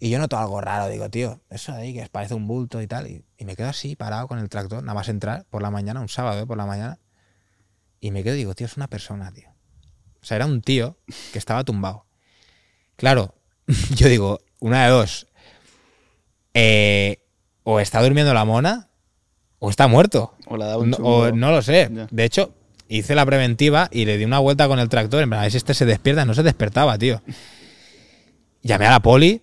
Y 0.00 0.10
yo 0.10 0.18
noto 0.18 0.36
algo 0.36 0.60
raro, 0.60 0.88
digo, 0.88 1.08
tío, 1.08 1.40
eso 1.50 1.72
de 1.72 1.82
ahí 1.82 1.94
que 1.94 2.08
parece 2.10 2.34
un 2.34 2.48
bulto 2.48 2.82
y 2.82 2.86
tal. 2.86 3.06
Y, 3.06 3.24
me 3.44 3.56
quedo 3.56 3.68
así, 3.68 3.96
parado 3.96 4.26
con 4.26 4.38
el 4.38 4.48
tractor, 4.48 4.82
nada 4.82 4.94
más 4.94 5.08
entrar 5.08 5.44
por 5.50 5.62
la 5.62 5.70
mañana, 5.70 6.00
un 6.00 6.08
sábado 6.08 6.40
¿eh? 6.40 6.46
por 6.46 6.56
la 6.56 6.66
mañana. 6.66 6.98
Y 8.00 8.10
me 8.10 8.22
quedo 8.22 8.34
y 8.34 8.38
digo, 8.38 8.54
tío, 8.54 8.66
es 8.66 8.76
una 8.76 8.88
persona, 8.88 9.32
tío. 9.32 9.48
O 10.20 10.24
sea, 10.24 10.36
era 10.36 10.46
un 10.46 10.62
tío 10.62 10.98
que 11.32 11.38
estaba 11.38 11.64
tumbado. 11.64 12.06
Claro, 12.96 13.34
yo 13.94 14.08
digo, 14.08 14.40
una 14.60 14.84
de 14.84 14.90
dos. 14.90 15.28
Eh, 16.54 17.24
o 17.62 17.80
está 17.80 18.02
durmiendo 18.02 18.34
la 18.34 18.44
mona 18.44 18.87
o 19.58 19.70
está 19.70 19.88
muerto. 19.88 20.34
O 20.46 20.56
la 20.56 20.66
da 20.66 20.78
un 20.78 20.90
No, 20.90 20.96
o 20.98 21.32
no 21.32 21.50
lo 21.50 21.62
sé. 21.62 21.90
De 22.10 22.24
hecho, 22.24 22.54
hice 22.88 23.14
la 23.14 23.26
preventiva 23.26 23.88
y 23.90 24.04
le 24.04 24.16
di 24.16 24.24
una 24.24 24.38
vuelta 24.38 24.68
con 24.68 24.78
el 24.78 24.88
tractor. 24.88 25.22
En 25.22 25.30
plan, 25.30 25.40
a 25.40 25.42
ver 25.44 25.50
si 25.50 25.58
este 25.58 25.74
se 25.74 25.86
despierta. 25.86 26.24
No 26.24 26.34
se 26.34 26.42
despertaba, 26.42 26.98
tío. 26.98 27.22
Llamé 28.62 28.86
a 28.86 28.90
la 28.90 29.00
poli 29.00 29.42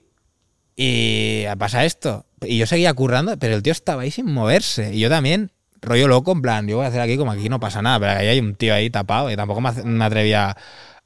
y 0.75 1.45
pasa 1.57 1.85
esto. 1.85 2.25
Y 2.41 2.57
yo 2.57 2.67
seguía 2.67 2.93
currando, 2.93 3.37
pero 3.37 3.55
el 3.55 3.63
tío 3.63 3.71
estaba 3.71 4.03
ahí 4.03 4.11
sin 4.11 4.31
moverse. 4.31 4.93
Y 4.93 4.99
yo 4.99 5.09
también, 5.09 5.51
rollo 5.81 6.07
loco, 6.07 6.31
en 6.31 6.41
plan, 6.41 6.67
yo 6.67 6.77
voy 6.77 6.85
a 6.85 6.89
hacer 6.89 7.01
aquí 7.01 7.17
como 7.17 7.31
aquí 7.31 7.49
no 7.49 7.59
pasa 7.59 7.81
nada. 7.81 7.99
Pero 7.99 8.11
ahí 8.19 8.27
hay 8.27 8.39
un 8.39 8.55
tío 8.55 8.73
ahí 8.73 8.89
tapado 8.89 9.31
y 9.31 9.35
tampoco 9.35 9.61
me, 9.61 10.03
atrevía 10.03 10.49
a 10.49 10.57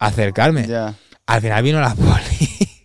acercarme. 0.06 0.68
Ya. 0.68 0.96
Al 1.26 1.42
final 1.42 1.64
vino 1.64 1.80
la 1.80 1.96
poli. 1.96 2.79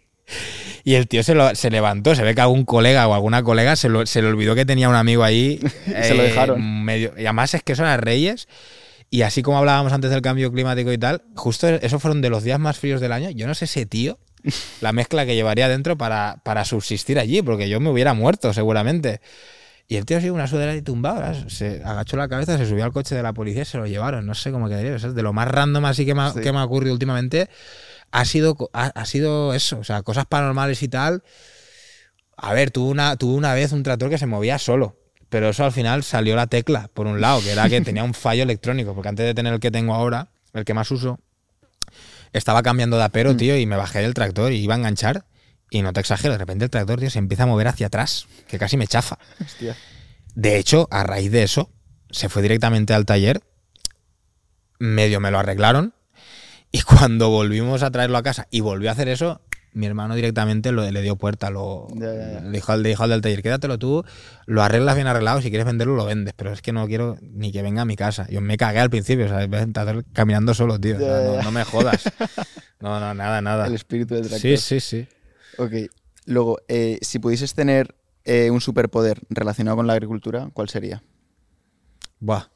Y 0.84 0.94
el 0.96 1.08
tío 1.08 1.22
se, 1.22 1.34
lo- 1.34 1.54
se 1.54 1.70
levantó. 1.70 2.14
Se 2.14 2.22
ve 2.22 2.34
que 2.34 2.42
algún 2.42 2.64
colega 2.64 3.08
o 3.08 3.14
alguna 3.14 3.42
colega 3.42 3.74
se, 3.74 3.88
lo- 3.88 4.04
se 4.06 4.20
le 4.22 4.28
olvidó 4.28 4.54
que 4.54 4.66
tenía 4.66 4.88
un 4.88 4.94
amigo 4.94 5.24
ahí. 5.24 5.58
Se 6.02 6.14
lo 6.14 6.22
dejaron. 6.22 6.84
Medio, 6.84 7.12
y 7.16 7.22
además 7.22 7.54
es 7.54 7.62
que 7.62 7.74
son 7.74 7.86
las 7.86 7.98
Reyes. 7.98 8.48
Y 9.10 9.22
así 9.22 9.42
como 9.42 9.58
hablábamos 9.58 9.92
antes 9.92 10.10
del 10.10 10.20
cambio 10.22 10.52
climático 10.52 10.92
y 10.92 10.98
tal, 10.98 11.22
justo 11.36 11.68
esos 11.68 12.02
fueron 12.02 12.20
de 12.20 12.30
los 12.30 12.42
días 12.42 12.58
más 12.58 12.78
fríos 12.78 13.00
del 13.00 13.12
año. 13.12 13.30
Yo 13.30 13.46
no 13.46 13.54
sé 13.54 13.64
ese 13.66 13.86
tío, 13.86 14.18
la 14.82 14.92
mezcla 14.92 15.24
que 15.24 15.34
llevaría 15.34 15.68
dentro 15.68 15.96
para, 15.96 16.40
para 16.44 16.64
subsistir 16.64 17.18
allí, 17.18 17.40
porque 17.40 17.68
yo 17.68 17.80
me 17.80 17.90
hubiera 17.90 18.12
muerto 18.12 18.52
seguramente. 18.52 19.20
Y 19.86 19.96
el 19.96 20.06
tío 20.06 20.16
así, 20.18 20.30
una 20.30 20.46
sudadera 20.46 20.74
y 20.74 20.82
tumbado, 20.82 21.48
se 21.50 21.82
agachó 21.84 22.16
la 22.16 22.26
cabeza, 22.26 22.56
se 22.58 22.66
subió 22.66 22.84
al 22.84 22.92
coche 22.92 23.14
de 23.14 23.22
la 23.22 23.34
policía 23.34 23.62
y 23.62 23.66
se 23.66 23.76
lo 23.78 23.86
llevaron. 23.86 24.24
No 24.26 24.34
sé 24.34 24.50
cómo 24.50 24.66
quedaría. 24.68 24.96
Eso 24.96 25.08
es 25.08 25.14
de 25.14 25.22
lo 25.22 25.32
más 25.34 25.46
random 25.46 25.84
así 25.84 26.04
que 26.06 26.14
me, 26.14 26.22
ha- 26.22 26.32
Sí. 26.32 26.40
que 26.40 26.52
me 26.52 26.58
ha 26.58 26.64
ocurrido 26.64 26.92
últimamente. 26.94 27.48
Ha 28.16 28.24
sido, 28.24 28.56
ha, 28.72 28.84
ha 28.86 29.06
sido 29.06 29.54
eso, 29.54 29.78
o 29.78 29.84
sea, 29.84 30.02
cosas 30.02 30.24
paranormales 30.26 30.82
y 30.84 30.88
tal. 30.88 31.24
A 32.36 32.52
ver, 32.52 32.70
tuve 32.70 32.90
una, 32.90 33.16
tuve 33.16 33.34
una 33.34 33.54
vez 33.54 33.72
un 33.72 33.82
tractor 33.82 34.08
que 34.08 34.18
se 34.18 34.26
movía 34.26 34.58
solo. 34.58 34.96
Pero 35.28 35.48
eso 35.48 35.64
al 35.64 35.72
final 35.72 36.04
salió 36.04 36.36
la 36.36 36.46
tecla, 36.46 36.88
por 36.94 37.08
un 37.08 37.20
lado, 37.20 37.40
que 37.42 37.50
era 37.50 37.68
que 37.68 37.80
tenía 37.80 38.04
un 38.04 38.14
fallo 38.14 38.44
electrónico. 38.44 38.94
Porque 38.94 39.08
antes 39.08 39.26
de 39.26 39.34
tener 39.34 39.52
el 39.52 39.58
que 39.58 39.72
tengo 39.72 39.94
ahora, 39.94 40.28
el 40.52 40.64
que 40.64 40.74
más 40.74 40.90
uso, 40.92 41.18
estaba 42.32 42.62
cambiando 42.62 42.96
de 42.98 43.02
apero, 43.02 43.34
Mm. 43.34 43.36
tío, 43.36 43.58
y 43.58 43.66
me 43.66 43.76
bajé 43.76 43.98
del 44.00 44.14
tractor 44.14 44.52
y 44.52 44.58
iba 44.58 44.74
a 44.74 44.78
enganchar. 44.78 45.26
Y 45.70 45.82
no 45.82 45.92
te 45.92 45.98
exagero, 45.98 46.34
de 46.34 46.38
repente 46.38 46.64
el 46.64 46.70
tractor, 46.70 47.00
tío, 47.00 47.10
se 47.10 47.18
empieza 47.18 47.42
a 47.42 47.46
mover 47.46 47.66
hacia 47.66 47.88
atrás, 47.88 48.26
que 48.46 48.58
casi 48.60 48.76
me 48.76 48.86
chafa. 48.86 49.18
Hostia. 49.44 49.76
De 50.36 50.56
hecho, 50.58 50.86
a 50.92 51.02
raíz 51.02 51.32
de 51.32 51.42
eso, 51.42 51.70
se 52.10 52.28
fue 52.28 52.42
directamente 52.42 52.94
al 52.94 53.06
taller, 53.06 53.42
medio 54.78 55.18
me 55.20 55.30
lo 55.32 55.38
arreglaron, 55.40 55.93
y 56.74 56.82
cuando 56.82 57.30
volvimos 57.30 57.84
a 57.84 57.92
traerlo 57.92 58.18
a 58.18 58.24
casa 58.24 58.48
y 58.50 58.58
volvió 58.58 58.88
a 58.88 58.94
hacer 58.94 59.06
eso, 59.06 59.40
mi 59.74 59.86
hermano 59.86 60.16
directamente 60.16 60.72
lo, 60.72 60.90
le 60.90 61.02
dio 61.02 61.14
puerta, 61.14 61.48
lo, 61.48 61.86
le 61.96 62.50
dijo, 62.50 62.72
al, 62.72 62.82
le 62.82 62.88
dijo 62.88 63.04
al 63.04 63.10
del 63.10 63.20
taller, 63.20 63.44
quédatelo 63.44 63.78
tú, 63.78 64.04
lo 64.46 64.60
arreglas 64.60 64.96
bien 64.96 65.06
arreglado, 65.06 65.40
si 65.40 65.50
quieres 65.50 65.66
venderlo 65.66 65.94
lo 65.94 66.04
vendes, 66.04 66.34
pero 66.36 66.52
es 66.52 66.62
que 66.62 66.72
no 66.72 66.88
quiero 66.88 67.16
ni 67.20 67.52
que 67.52 67.62
venga 67.62 67.82
a 67.82 67.84
mi 67.84 67.94
casa. 67.94 68.26
Yo 68.28 68.40
me 68.40 68.56
cagué 68.56 68.80
al 68.80 68.90
principio, 68.90 69.28
¿sabes? 69.28 69.48
Caminando 70.12 70.52
solo, 70.52 70.80
tío. 70.80 70.98
no, 70.98 71.52
me 71.52 71.62
jodas. 71.64 72.10
No, 72.80 73.00
no, 73.00 73.14
nada, 73.14 73.40
nada. 73.40 73.66
El 73.66 73.74
espíritu 73.74 74.14
del 74.14 74.28
tractor. 74.28 74.40
Sí, 74.40 74.56
sí, 74.58 74.80
sí. 74.80 75.08
Ok. 75.56 75.90
Luego, 76.26 76.58
eh, 76.68 76.98
si 77.00 77.18
pudieses 77.18 77.54
tener 77.54 77.94
eh, 78.24 78.50
un 78.50 78.60
superpoder 78.60 79.22
relacionado 79.30 79.78
con 79.78 79.86
la 79.86 79.94
agricultura, 79.94 80.50
¿cuál 80.52 80.68
sería? 80.68 81.02
Buah. 82.20 82.50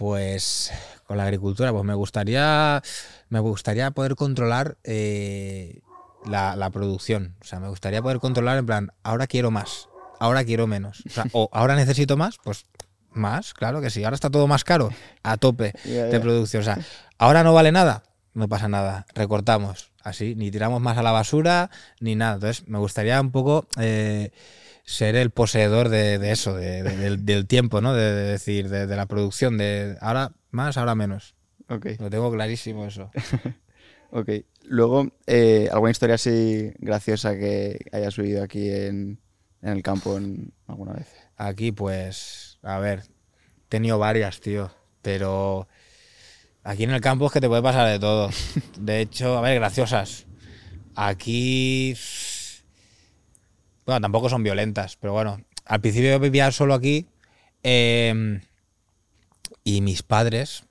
Pues 0.00 0.72
con 1.06 1.18
la 1.18 1.24
agricultura, 1.24 1.72
pues 1.72 1.84
me 1.84 1.92
gustaría, 1.92 2.82
me 3.28 3.38
gustaría 3.38 3.90
poder 3.90 4.16
controlar 4.16 4.78
eh, 4.82 5.82
la, 6.24 6.56
la 6.56 6.70
producción. 6.70 7.36
O 7.42 7.44
sea, 7.44 7.60
me 7.60 7.68
gustaría 7.68 8.00
poder 8.00 8.18
controlar 8.18 8.56
en 8.56 8.64
plan, 8.64 8.92
ahora 9.02 9.26
quiero 9.26 9.50
más, 9.50 9.90
ahora 10.18 10.42
quiero 10.42 10.66
menos. 10.66 11.02
O 11.06 11.10
sea, 11.10 11.26
o 11.32 11.50
ahora 11.52 11.76
necesito 11.76 12.16
más, 12.16 12.38
pues 12.42 12.64
más, 13.10 13.52
claro 13.52 13.82
que 13.82 13.90
sí. 13.90 14.02
Ahora 14.02 14.14
está 14.14 14.30
todo 14.30 14.46
más 14.46 14.64
caro, 14.64 14.88
a 15.22 15.36
tope 15.36 15.74
de 15.84 16.18
producción. 16.18 16.62
O 16.62 16.64
sea, 16.64 16.78
ahora 17.18 17.44
no 17.44 17.52
vale 17.52 17.70
nada, 17.70 18.02
no 18.32 18.48
pasa 18.48 18.68
nada, 18.68 19.04
recortamos. 19.14 19.90
Así, 20.02 20.34
ni 20.34 20.50
tiramos 20.50 20.80
más 20.80 20.96
a 20.96 21.02
la 21.02 21.12
basura, 21.12 21.68
ni 22.00 22.16
nada. 22.16 22.36
Entonces, 22.36 22.66
me 22.66 22.78
gustaría 22.78 23.20
un 23.20 23.32
poco 23.32 23.66
eh, 23.78 24.30
ser 24.90 25.14
el 25.14 25.30
poseedor 25.30 25.88
de, 25.88 26.18
de 26.18 26.32
eso, 26.32 26.54
de- 26.54 26.82
de- 26.82 26.96
del, 26.96 27.24
del 27.24 27.46
tiempo, 27.46 27.80
¿no? 27.80 27.94
De, 27.94 28.02
de 28.12 28.22
decir, 28.32 28.68
de, 28.68 28.86
la 28.88 29.06
producción, 29.06 29.56
de 29.56 29.96
ahora 30.00 30.32
más, 30.50 30.76
ahora 30.76 30.94
menos. 30.96 31.34
Ok. 31.68 31.86
Lo 32.00 32.10
tengo 32.10 32.30
clarísimo 32.32 32.84
eso. 32.86 33.10
Ok. 34.12 34.28
Luego, 34.64 35.06
eh, 35.28 35.68
¿alguna 35.70 35.92
historia 35.92 36.16
así 36.16 36.72
graciosa 36.78 37.36
que 37.36 37.78
hayas 37.92 38.16
vivido 38.16 38.42
aquí 38.42 38.68
en, 38.68 39.20
en 39.62 39.68
el 39.68 39.82
campo 39.84 40.16
en, 40.16 40.52
alguna 40.66 40.94
vez? 40.94 41.06
Aquí, 41.36 41.70
pues, 41.70 42.58
a 42.62 42.80
ver, 42.80 43.04
he 43.04 43.68
tenido 43.68 44.00
varias, 44.00 44.40
tío, 44.40 44.72
pero 45.00 45.68
aquí 46.64 46.82
en 46.82 46.90
el 46.90 47.00
campo 47.00 47.26
es 47.26 47.32
que 47.32 47.40
te 47.40 47.46
puede 47.46 47.62
pasar 47.62 47.86
de 47.88 48.00
todo. 48.00 48.30
De 48.80 49.00
hecho, 49.00 49.38
a 49.38 49.42
ver, 49.42 49.54
graciosas. 49.60 50.26
Aquí, 50.96 51.94
bueno, 53.90 54.02
tampoco 54.02 54.28
son 54.28 54.44
violentas, 54.44 54.96
pero 54.96 55.12
bueno, 55.12 55.40
al 55.64 55.80
principio 55.80 56.10
yo 56.10 56.20
vivía 56.20 56.52
solo 56.52 56.74
aquí 56.74 57.06
eh, 57.64 58.40
y 59.64 59.80
mis 59.80 60.04
padres, 60.04 60.62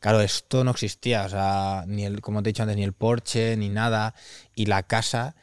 claro, 0.00 0.20
esto 0.20 0.64
no 0.64 0.72
existía, 0.72 1.24
o 1.24 1.28
sea, 1.28 1.84
ni 1.86 2.04
el, 2.04 2.20
como 2.20 2.42
te 2.42 2.50
he 2.50 2.52
dicho 2.52 2.64
antes, 2.64 2.76
ni 2.76 2.82
el 2.82 2.92
porche, 2.92 3.56
ni 3.56 3.68
nada, 3.68 4.14
y 4.56 4.66
la 4.66 4.82
casa, 4.82 5.36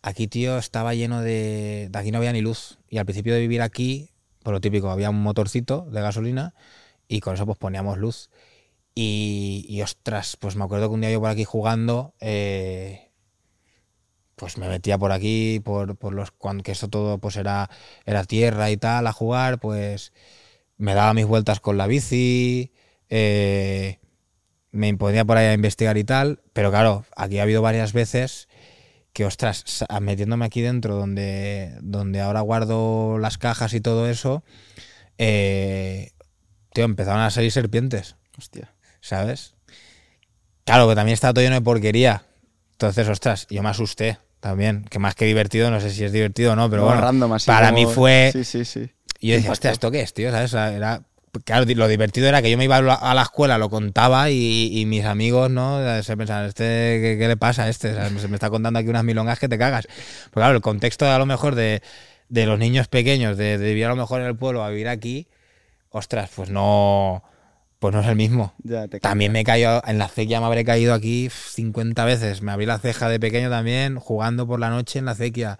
aquí, 0.00 0.26
tío, 0.26 0.56
estaba 0.56 0.94
lleno 0.94 1.20
de, 1.20 1.90
aquí 1.92 2.10
no 2.12 2.18
había 2.18 2.32
ni 2.32 2.40
luz, 2.40 2.78
y 2.88 2.96
al 2.96 3.04
principio 3.04 3.34
de 3.34 3.40
vivir 3.40 3.60
aquí, 3.60 4.08
por 4.42 4.54
lo 4.54 4.60
típico, 4.62 4.90
había 4.90 5.10
un 5.10 5.22
motorcito 5.22 5.86
de 5.90 6.00
gasolina 6.00 6.54
y 7.08 7.20
con 7.20 7.34
eso 7.34 7.44
pues 7.44 7.58
poníamos 7.58 7.98
luz. 7.98 8.30
Y, 8.94 9.66
y, 9.68 9.82
ostras, 9.82 10.36
pues 10.40 10.56
me 10.56 10.64
acuerdo 10.64 10.88
que 10.88 10.94
un 10.94 11.02
día 11.02 11.10
yo 11.10 11.20
por 11.20 11.28
aquí 11.28 11.44
jugando, 11.44 12.14
eh, 12.20 13.09
pues 14.40 14.58
me 14.58 14.68
metía 14.68 14.98
por 14.98 15.12
aquí, 15.12 15.60
por, 15.62 15.96
por 15.96 16.14
los 16.14 16.30
cuando 16.32 16.64
que 16.64 16.72
esto 16.72 16.88
todo 16.88 17.18
pues 17.18 17.36
era, 17.36 17.70
era 18.06 18.24
tierra 18.24 18.70
y 18.70 18.76
tal, 18.76 19.06
a 19.06 19.12
jugar, 19.12 19.60
pues 19.60 20.12
me 20.78 20.94
daba 20.94 21.14
mis 21.14 21.26
vueltas 21.26 21.60
con 21.60 21.76
la 21.76 21.86
bici, 21.86 22.72
eh, 23.10 24.00
me 24.72 24.96
ponía 24.96 25.24
por 25.24 25.36
ahí 25.36 25.46
a 25.46 25.52
investigar 25.52 25.98
y 25.98 26.04
tal, 26.04 26.40
pero 26.52 26.70
claro, 26.70 27.04
aquí 27.16 27.38
ha 27.38 27.42
habido 27.42 27.62
varias 27.62 27.92
veces 27.92 28.48
que, 29.12 29.26
ostras, 29.26 29.84
metiéndome 30.00 30.46
aquí 30.46 30.62
dentro 30.62 30.96
donde, 30.96 31.76
donde 31.82 32.20
ahora 32.20 32.40
guardo 32.40 33.18
las 33.18 33.38
cajas 33.38 33.74
y 33.74 33.80
todo 33.80 34.08
eso, 34.08 34.42
eh, 35.18 36.12
tío, 36.72 36.84
empezaron 36.84 37.20
a 37.20 37.30
salir 37.30 37.52
serpientes. 37.52 38.16
Hostia. 38.38 38.72
¿sabes? 39.00 39.54
Claro, 40.64 40.88
que 40.88 40.94
también 40.94 41.14
está 41.14 41.32
todo 41.32 41.42
lleno 41.42 41.56
de 41.56 41.62
porquería. 41.62 42.24
Entonces, 42.72 43.08
ostras, 43.08 43.46
yo 43.50 43.62
me 43.62 43.70
asusté 43.70 44.18
también. 44.40 44.84
Que 44.90 44.98
más 44.98 45.14
que 45.14 45.24
divertido, 45.26 45.70
no 45.70 45.80
sé 45.80 45.90
si 45.90 46.04
es 46.04 46.12
divertido 46.12 46.52
o 46.52 46.56
no, 46.56 46.68
pero 46.70 46.84
bueno. 46.84 47.00
random, 47.00 47.32
así 47.34 47.46
para 47.46 47.70
como- 47.70 47.88
mí 47.88 47.94
fue. 47.94 48.30
Sí, 48.32 48.44
sí, 48.44 48.64
sí. 48.64 48.90
Y 49.20 49.28
yo 49.28 49.34
decía, 49.36 49.52
hostia, 49.52 49.70
¿esto 49.70 49.90
qué 49.90 50.00
es, 50.00 50.14
tío? 50.14 50.30
¿Sabes? 50.30 50.46
O 50.54 50.56
sea, 50.56 50.72
Era, 50.72 51.02
claro, 51.44 51.66
lo 51.74 51.88
divertido 51.88 52.26
era 52.26 52.40
que 52.42 52.50
yo 52.50 52.56
me 52.56 52.64
iba 52.64 52.76
a 52.78 53.14
la- 53.14 53.22
escuela, 53.22 53.58
lo 53.58 53.68
contaba 53.68 54.30
y, 54.30 54.70
y 54.80 54.86
mis 54.86 55.04
amigos, 55.04 55.50
¿no? 55.50 55.78
Se 56.02 56.16
pensaban, 56.16 56.46
¿este, 56.46 56.64
qué, 56.64 57.16
qué 57.18 57.28
le 57.28 57.36
pasa 57.36 57.64
a 57.64 57.68
este? 57.68 57.90
O 57.90 57.94
sea, 57.94 58.08
se 58.18 58.28
me 58.28 58.34
está 58.36 58.48
contando 58.50 58.78
aquí 58.78 58.88
unas 58.88 59.04
milongas 59.04 59.38
que 59.38 59.48
te 59.48 59.58
cagas. 59.58 59.86
Pues 59.86 60.30
claro, 60.32 60.54
el 60.56 60.62
contexto 60.62 61.06
a 61.10 61.18
lo 61.18 61.26
mejor 61.26 61.54
de, 61.54 61.82
de 62.30 62.46
los 62.46 62.58
niños 62.58 62.88
pequeños, 62.88 63.36
de, 63.36 63.58
de 63.58 63.68
vivir 63.68 63.84
a 63.84 63.88
lo 63.90 63.96
mejor 63.96 64.22
en 64.22 64.26
el 64.28 64.36
pueblo 64.36 64.64
a 64.64 64.70
vivir 64.70 64.88
aquí, 64.88 65.28
ostras, 65.90 66.30
pues 66.34 66.48
no, 66.50 67.22
pues 67.80 67.92
no 67.94 68.00
es 68.02 68.06
el 68.06 68.14
mismo. 68.16 68.54
Ya 68.62 68.86
te 68.86 69.00
También 69.00 69.32
me 69.32 69.40
he 69.40 69.44
caído, 69.44 69.82
en 69.86 69.98
la 69.98 70.04
acequia 70.04 70.38
me 70.38 70.46
habré 70.46 70.64
caído 70.64 70.94
aquí 70.94 71.28
50 71.30 72.04
veces. 72.04 72.42
Me 72.42 72.52
abrí 72.52 72.66
la 72.66 72.78
ceja 72.78 73.08
de 73.08 73.18
pequeño 73.18 73.50
también, 73.50 73.96
jugando 73.96 74.46
por 74.46 74.60
la 74.60 74.70
noche 74.70 74.98
en 75.00 75.06
la 75.06 75.12
acequia. 75.12 75.58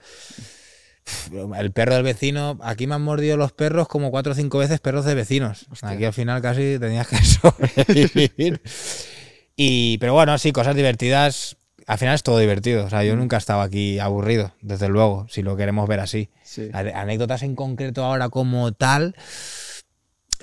El 1.59 1.73
perro 1.73 1.95
del 1.95 2.03
vecino, 2.05 2.59
aquí 2.63 2.87
me 2.87 2.95
han 2.95 3.03
mordido 3.03 3.37
los 3.37 3.53
perros 3.53 3.89
como 3.89 4.11
cuatro 4.11 4.33
o 4.33 4.35
cinco 4.37 4.59
veces 4.59 4.79
perros 4.81 5.05
de 5.05 5.15
vecinos. 5.15 5.67
Aquí 5.83 6.05
al 6.05 6.13
final 6.13 6.41
casi 6.41 6.79
tenías 6.79 7.09
que 7.09 7.17
sobrevivir. 7.25 8.61
y, 9.57 9.99
pero 9.99 10.13
bueno, 10.13 10.37
sí, 10.39 10.53
cosas 10.53 10.77
divertidas. 10.77 11.57
Al 11.87 11.99
final 11.99 12.15
es 12.15 12.23
todo 12.23 12.39
divertido. 12.39 12.85
O 12.85 12.91
sea, 12.91 13.03
yo 13.03 13.17
nunca 13.17 13.37
he 13.37 13.39
estado 13.39 13.63
aquí 13.63 13.99
aburrido, 13.99 14.53
desde 14.61 14.89
luego, 14.89 15.27
si 15.29 15.43
lo 15.43 15.57
queremos 15.57 15.89
ver 15.89 16.01
así. 16.01 16.29
Sí. 16.45 16.69
Anécdotas 16.73 17.43
en 17.43 17.57
concreto 17.57 18.05
ahora 18.05 18.29
como 18.29 18.71
tal, 18.73 19.17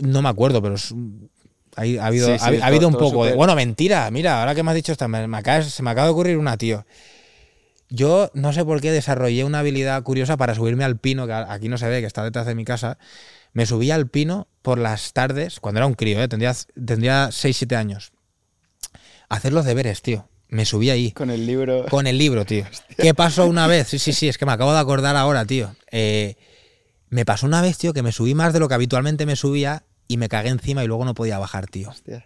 no 0.02 0.22
me 0.22 0.28
acuerdo, 0.30 0.62
pero 0.62 0.76
es- 0.76 0.94
hay- 1.78 1.98
ha 1.98 2.08
habido, 2.08 2.28
Sí, 2.28 2.34
sí, 2.38 2.44
ha, 2.44 2.48
ha 2.48 2.52
todo- 2.52 2.64
habido 2.66 2.88
un 2.90 2.96
poco 2.96 3.26
de... 3.26 3.34
Bueno, 3.36 3.56
mentira, 3.56 4.10
mira, 4.12 4.40
ahora 4.42 4.54
que 4.56 4.64
me 4.64 4.72
has 4.72 4.76
dicho 4.76 4.92
esto, 4.92 5.08
me, 5.08 5.26
me 5.28 5.38
acaba, 5.38 5.62
se 5.62 5.82
me 5.84 5.90
acaba 5.92 6.08
de 6.08 6.12
ocurrir 6.12 6.38
una, 6.38 6.58
tío. 6.58 6.86
yo 7.90 8.30
no 8.34 8.52
sé 8.52 8.66
por 8.66 8.82
qué 8.82 8.92
desarrollé 8.92 9.44
una 9.46 9.60
habilidad 9.60 10.04
curiosa 10.04 10.36
para 10.36 10.54
subirme 10.56 10.84
al 10.84 10.98
pino, 10.98 11.26
que 11.26 11.34
aquí 11.34 11.70
no 11.70 11.78
se 11.78 11.88
ve, 11.88 12.02
que 12.02 12.08
está 12.08 12.24
detrás 12.24 12.46
de 12.46 12.54
mi 12.56 12.66
casa. 12.66 12.98
Me 13.54 13.66
subía 13.66 13.96
al 13.96 14.08
pino 14.08 14.48
por 14.62 14.78
las 14.78 15.14
tardes, 15.14 15.60
cuando 15.62 15.80
era 15.80 15.88
un 15.88 15.94
crío, 15.94 16.22
¿eh? 16.22 16.28
tendría, 16.28 16.54
tendría 16.86 17.30
6-7 17.30 17.76
años. 17.78 18.12
Hacer 19.30 19.54
los 19.54 19.66
deberes, 19.66 20.02
tío. 20.02 20.28
Me 20.50 20.66
subí 20.66 20.90
ahí. 20.90 21.12
Con 21.12 21.30
el 21.30 21.46
libro. 21.46 21.86
Con 21.90 22.08
el 22.08 22.18
libro, 22.18 22.46
tío. 22.46 22.66
¿Qué 22.98 23.14
pasó 23.14 23.46
una 23.46 23.68
vez? 23.68 23.88
Sí, 23.90 24.00
sí, 24.00 24.14
sí, 24.14 24.28
es 24.30 24.38
que 24.38 24.46
me 24.46 24.52
acabo 24.54 24.74
de 24.74 24.80
acordar 24.80 25.16
ahora, 25.16 25.46
tío. 25.46 25.76
Eh, 25.92 26.36
me 27.10 27.26
pasó 27.26 27.46
una 27.46 27.62
vez, 27.62 27.78
tío, 27.78 27.94
que 27.94 28.02
me 28.04 28.12
subí 28.12 28.34
más 28.36 28.54
de 28.54 28.60
lo 28.60 28.68
que 28.68 28.74
habitualmente 28.76 29.26
me 29.26 29.36
subía 29.36 29.84
y 30.08 30.18
me 30.18 30.30
cagué 30.30 30.50
encima 30.50 30.84
y 30.84 30.88
luego 30.88 31.06
no 31.06 31.14
podía 31.14 31.40
bajar, 31.40 31.68
tío. 31.68 31.90
Hostia. 31.90 32.26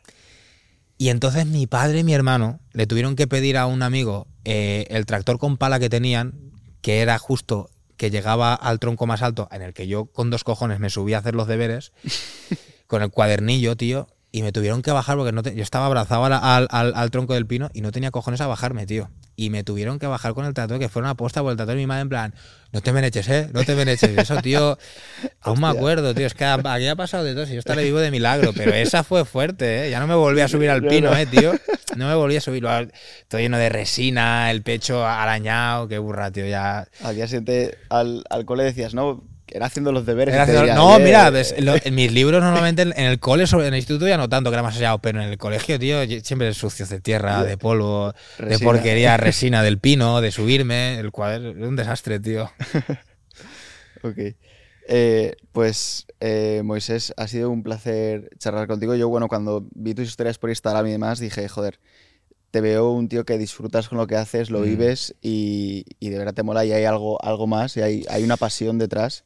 Y 0.97 1.09
entonces 1.09 1.47
mi 1.47 1.65
padre 1.65 1.99
y 1.99 2.03
mi 2.03 2.13
hermano 2.13 2.59
le 2.73 2.85
tuvieron 2.85 3.15
que 3.15 3.25
pedir 3.25 3.57
a 3.57 3.65
un 3.65 3.81
amigo 3.81 4.27
eh, 4.45 4.85
el 4.89 5.05
tractor 5.05 5.39
con 5.39 5.57
pala 5.57 5.79
que 5.79 5.89
tenían, 5.89 6.51
que 6.81 7.01
era 7.01 7.17
justo 7.17 7.71
que 7.97 8.11
llegaba 8.11 8.53
al 8.53 8.79
tronco 8.79 9.07
más 9.07 9.21
alto, 9.21 9.47
en 9.51 9.61
el 9.61 9.73
que 9.73 9.87
yo 9.87 10.05
con 10.05 10.29
dos 10.29 10.43
cojones 10.43 10.79
me 10.79 10.89
subí 10.89 11.13
a 11.13 11.19
hacer 11.19 11.35
los 11.35 11.47
deberes, 11.47 11.91
con 12.87 13.01
el 13.01 13.09
cuadernillo, 13.09 13.75
tío, 13.75 14.07
y 14.33 14.43
me 14.43 14.51
tuvieron 14.51 14.81
que 14.81 14.91
bajar 14.91 15.17
porque 15.17 15.31
no 15.33 15.43
te- 15.43 15.55
yo 15.55 15.63
estaba 15.63 15.85
abrazado 15.87 16.23
al, 16.25 16.33
al- 16.33 16.67
al- 16.71 16.93
al 16.95 17.11
tronco 17.11 17.33
del 17.33 17.45
pino 17.45 17.69
y 17.73 17.81
no 17.81 17.91
tenía 17.91 18.11
cojones 18.11 18.39
a 18.41 18.47
bajarme, 18.47 18.85
tío. 18.85 19.09
Y 19.35 19.49
me 19.49 19.63
tuvieron 19.63 19.97
que 19.97 20.07
bajar 20.07 20.33
con 20.33 20.45
el 20.45 20.53
tractor, 20.53 20.77
que 20.77 20.87
fue 20.89 21.01
una 21.01 21.11
aposta 21.11 21.41
por 21.41 21.51
el 21.51 21.57
tractor 21.57 21.75
de 21.75 21.81
mi 21.81 21.87
madre, 21.87 22.01
en 22.03 22.09
plan, 22.09 22.35
no 22.71 22.81
te 22.81 22.93
meneches, 22.93 23.27
¿eh? 23.29 23.49
No 23.53 23.63
te 23.63 23.75
meneches. 23.75 24.15
Eso, 24.17 24.37
tío, 24.41 24.77
aún 25.41 25.59
me 25.59 25.67
acuerdo, 25.67 26.13
tío. 26.13 26.27
Es 26.27 26.33
que 26.33 26.45
aquí 26.45 26.87
ha 26.87 26.95
pasado 26.95 27.23
de 27.23 27.33
todo. 27.33 27.45
Si 27.45 27.53
yo 27.53 27.59
estaré 27.59 27.83
vivo 27.83 27.99
de 27.99 28.11
milagro, 28.11 28.53
pero 28.53 28.71
esa 28.73 29.03
fue 29.03 29.25
fuerte, 29.25 29.87
¿eh? 29.87 29.89
Ya 29.89 29.99
no 29.99 30.07
me 30.07 30.15
volví 30.15 30.41
a 30.41 30.47
subir 30.47 30.69
al 30.69 30.81
pino, 30.85 31.15
¿eh, 31.17 31.25
tío? 31.25 31.53
No 31.97 32.07
me 32.07 32.15
volví 32.15 32.35
a 32.37 32.41
subir. 32.41 32.63
Todo 33.27 33.41
lleno 33.41 33.57
de 33.57 33.69
resina, 33.69 34.51
el 34.51 34.61
pecho 34.61 35.05
arañado, 35.05 35.87
qué 35.87 35.97
burra, 35.97 36.31
tío. 36.31 36.45
Ya. 36.45 36.87
Al 37.03 37.15
día 37.15 37.27
siguiente 37.27 37.77
al, 37.89 38.23
al 38.29 38.45
cole 38.45 38.63
decías, 38.63 38.93
no, 38.93 39.23
era 39.51 39.65
haciendo 39.67 39.91
los 39.91 40.05
deberes. 40.05 40.33
Era 40.33 40.43
y 40.43 40.45
te 40.47 40.51
haciendo- 40.51 40.61
diría, 40.61 40.75
no, 40.75 40.95
"Oye, 40.95 41.03
mira, 41.05 41.29
ves, 41.29 41.55
lo- 41.59 41.75
en 41.83 41.95
mis 41.95 42.11
libros 42.11 42.41
normalmente 42.41 42.81
en 42.83 42.93
en 42.95 43.05
el 43.05 43.19
cole, 43.19 43.47
sobre- 43.47 43.67
en 43.67 43.73
el 43.73 43.79
instituto 43.79 44.07
ya 44.07 44.17
no 44.17 44.29
tanto, 44.29 44.49
que 44.49 44.55
era 44.55 44.63
más 44.63 44.77
allá, 44.77 44.97
pero 44.97 45.21
en 45.21 45.29
el 45.29 45.37
colegio, 45.37 45.77
tío, 45.79 45.97
siempre 46.23 46.53
sucios 46.53 46.89
de 46.89 46.99
tierra, 47.01 47.43
de 47.43 47.57
polvo, 47.57 48.13
de 48.39 48.59
porquería, 48.59 49.17
resina 49.17 49.63
del 49.63 49.77
pino, 49.79 50.21
de 50.21 50.31
subirme, 50.31 50.99
el 50.99 51.11
cuaderno, 51.11 51.49
era 51.51 51.67
un 51.67 51.75
desastre, 51.75 52.19
tío. 52.19 52.51
Ok. 54.03 54.17
Eh, 54.87 55.35
pues, 55.51 56.07
eh, 56.19 56.61
Moisés, 56.63 57.13
ha 57.17 57.27
sido 57.27 57.49
un 57.51 57.63
placer 57.63 58.29
charlar 58.39 58.67
contigo. 58.67 58.95
Yo, 58.95 59.09
bueno, 59.09 59.27
cuando 59.27 59.67
vi 59.75 59.93
tus 59.93 60.07
historias 60.07 60.37
por 60.37 60.49
Instagram 60.49 60.87
y 60.87 60.91
demás, 60.91 61.19
dije, 61.19 61.47
joder, 61.47 61.79
te 62.49 62.61
veo 62.61 62.89
un 62.91 63.07
tío 63.07 63.23
que 63.23 63.37
disfrutas 63.37 63.87
con 63.87 63.97
lo 63.97 64.07
que 64.07 64.15
haces, 64.15 64.49
lo 64.49 64.59
Mm. 64.59 64.63
vives 64.63 65.15
y, 65.21 65.85
y 65.99 66.09
de 66.09 66.17
verdad 66.17 66.33
te 66.33 66.43
mola 66.43 66.65
y 66.65 66.71
hay 66.73 66.83
algo, 66.83 67.23
algo 67.23 67.47
más 67.47 67.77
y 67.77 67.81
hay, 67.81 68.05
hay 68.09 68.23
una 68.23 68.37
pasión 68.37 68.77
detrás 68.79 69.23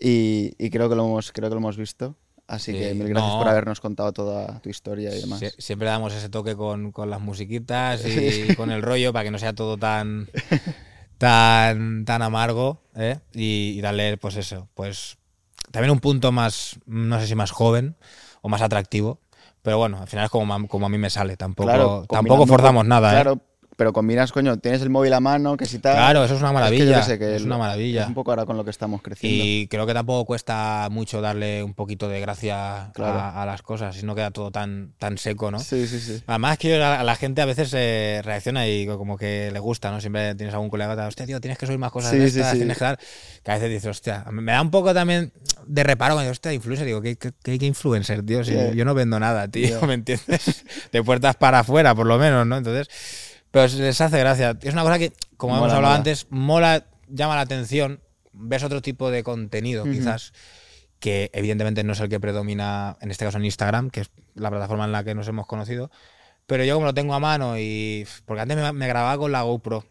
y, 0.00 0.52
y 0.58 0.70
creo, 0.70 0.88
que 0.88 0.94
lo 0.96 1.04
hemos, 1.06 1.32
creo 1.32 1.48
que 1.48 1.54
lo 1.54 1.60
hemos 1.60 1.76
visto. 1.76 2.14
Así 2.48 2.72
Sí, 2.72 2.78
que 2.78 2.94
mil 2.94 3.08
gracias 3.08 3.32
no. 3.32 3.38
por 3.38 3.48
habernos 3.48 3.80
contado 3.80 4.12
toda 4.12 4.60
tu 4.60 4.68
historia 4.68 5.10
y 5.14 5.20
demás. 5.20 5.40
Sie- 5.40 5.54
siempre 5.58 5.88
damos 5.88 6.14
ese 6.14 6.28
toque 6.28 6.54
con, 6.54 6.92
con 6.92 7.10
las 7.10 7.20
musiquitas 7.20 8.02
y 8.06 8.52
con 8.56 8.70
el 8.70 8.82
rollo 8.82 9.12
para 9.12 9.24
que 9.24 9.30
no 9.32 9.38
sea 9.38 9.52
todo 9.52 9.76
tan 9.76 10.28
tan 11.18 12.04
tan 12.04 12.22
amargo 12.22 12.78
¿eh? 12.94 13.18
y, 13.32 13.74
y 13.76 13.80
darle 13.80 14.16
pues 14.18 14.36
eso 14.36 14.68
pues 14.74 15.16
también 15.70 15.90
un 15.90 16.00
punto 16.00 16.30
más 16.32 16.78
no 16.86 17.18
sé 17.20 17.26
si 17.26 17.34
más 17.34 17.50
joven 17.50 17.96
o 18.42 18.48
más 18.48 18.62
atractivo 18.62 19.18
pero 19.62 19.78
bueno 19.78 19.98
al 19.98 20.08
final 20.08 20.26
es 20.26 20.30
como, 20.30 20.68
como 20.68 20.86
a 20.86 20.88
mí 20.88 20.98
me 20.98 21.10
sale 21.10 21.36
tampoco 21.36 21.70
Claro, 21.70 22.06
tampoco 22.08 22.46
forzamos 22.46 22.84
nada 22.86 23.20
¿eh? 23.20 23.24
Pero 23.76 23.92
combinas, 23.92 24.32
coño, 24.32 24.56
tienes 24.58 24.80
el 24.80 24.88
móvil 24.88 25.12
a 25.12 25.20
mano, 25.20 25.56
que 25.58 25.66
si 25.66 25.78
tal. 25.78 25.94
Claro, 25.96 26.24
eso 26.24 26.34
es 26.34 26.40
una 26.40 26.48
que 26.48 26.54
yo 26.54 26.58
maravilla, 26.60 26.96
qué 27.00 27.02
sé, 27.02 27.18
que 27.18 27.36
es 27.36 27.42
una 27.44 27.58
maravilla. 27.58 28.02
Es 28.02 28.08
un 28.08 28.14
poco 28.14 28.30
ahora 28.30 28.46
con 28.46 28.56
lo 28.56 28.64
que 28.64 28.70
estamos 28.70 29.02
creciendo. 29.02 29.44
Y 29.44 29.68
creo 29.68 29.86
que 29.86 29.92
tampoco 29.92 30.24
cuesta 30.24 30.88
mucho 30.90 31.20
darle 31.20 31.62
un 31.62 31.74
poquito 31.74 32.08
de 32.08 32.18
gracia 32.20 32.90
Claro. 32.94 33.18
a, 33.18 33.42
a 33.42 33.46
las 33.46 33.60
cosas, 33.60 33.94
si 33.96 34.06
no 34.06 34.14
queda 34.14 34.30
todo 34.30 34.50
tan, 34.50 34.92
tan 34.98 35.18
seco, 35.18 35.50
¿no? 35.50 35.58
Sí, 35.60 35.86
sí, 35.86 36.00
sí. 36.00 36.22
Además 36.26 36.56
que 36.56 36.82
a 36.82 37.04
la 37.04 37.14
gente 37.16 37.42
a 37.42 37.44
veces 37.44 37.70
eh, 37.74 38.22
reacciona 38.24 38.66
y 38.66 38.86
como 38.86 39.18
que 39.18 39.50
le 39.52 39.58
gusta, 39.60 39.90
¿no? 39.90 40.00
Siempre 40.00 40.34
tienes 40.36 40.54
algún 40.54 40.70
colega 40.70 40.90
que 40.92 40.96
te 40.96 41.00
da, 41.02 41.08
hostia, 41.08 41.26
tío, 41.26 41.40
tienes 41.42 41.58
que 41.58 41.66
subir 41.66 41.78
más 41.78 41.92
cosas 41.92 42.12
Sí, 42.12 42.18
de 42.18 42.30
sí, 42.30 42.38
estas, 42.38 42.52
sí. 42.52 42.58
tienes 42.58 42.78
que 42.78 42.84
dar... 42.84 42.98
Que 43.44 43.50
a 43.50 43.54
veces 43.54 43.68
dices, 43.68 43.90
hostia, 43.90 44.24
me 44.32 44.52
da 44.52 44.62
un 44.62 44.70
poco 44.70 44.94
también 44.94 45.32
de 45.66 45.84
reparo 45.84 46.14
cuando 46.14 46.22
digo, 46.22 46.32
hostia, 46.32 46.52
influencer, 46.54 46.86
digo, 46.86 47.02
¿qué, 47.02 47.16
qué, 47.16 47.32
qué- 47.42 47.66
influencer, 47.66 48.24
tío? 48.24 48.42
Si 48.42 48.54
yo 48.74 48.84
no 48.86 48.94
vendo 48.94 49.20
nada, 49.20 49.48
tío. 49.48 49.80
¿me 49.86 49.92
entiendes? 49.94 50.64
De 50.92 51.02
puertas 51.02 51.36
para 51.36 51.58
afuera, 51.58 51.94
por 51.94 52.06
lo 52.06 52.16
menos, 52.18 52.46
¿no? 52.46 52.56
Entonces, 52.56 52.88
pero 53.56 53.72
les 53.74 54.00
hace 54.02 54.18
gracia. 54.18 54.58
Es 54.60 54.74
una 54.74 54.82
cosa 54.82 54.98
que, 54.98 55.14
como 55.38 55.56
hemos 55.56 55.72
hablado 55.72 55.84
mola. 55.84 55.96
antes, 55.96 56.26
mola, 56.28 56.84
llama 57.08 57.36
la 57.36 57.40
atención, 57.40 58.02
ves 58.34 58.62
otro 58.62 58.82
tipo 58.82 59.10
de 59.10 59.22
contenido, 59.22 59.84
quizás, 59.84 60.34
que 61.00 61.30
evidentemente 61.32 61.82
no 61.82 61.94
es 61.94 62.00
el 62.00 62.10
que 62.10 62.20
predomina, 62.20 62.98
en 63.00 63.10
este 63.10 63.24
caso 63.24 63.38
en 63.38 63.46
Instagram, 63.46 63.88
que 63.88 64.00
es 64.02 64.10
la 64.34 64.50
plataforma 64.50 64.84
en 64.84 64.92
la 64.92 65.04
que 65.04 65.14
nos 65.14 65.26
hemos 65.28 65.46
conocido, 65.46 65.90
pero 66.46 66.64
yo 66.64 66.74
como 66.74 66.84
lo 66.84 66.92
tengo 66.92 67.14
a 67.14 67.18
mano 67.18 67.58
y... 67.58 68.06
Porque 68.26 68.42
antes 68.42 68.58
me, 68.58 68.72
me 68.74 68.88
grababa 68.88 69.16
con 69.16 69.32
la 69.32 69.40
GoPro. 69.40 69.86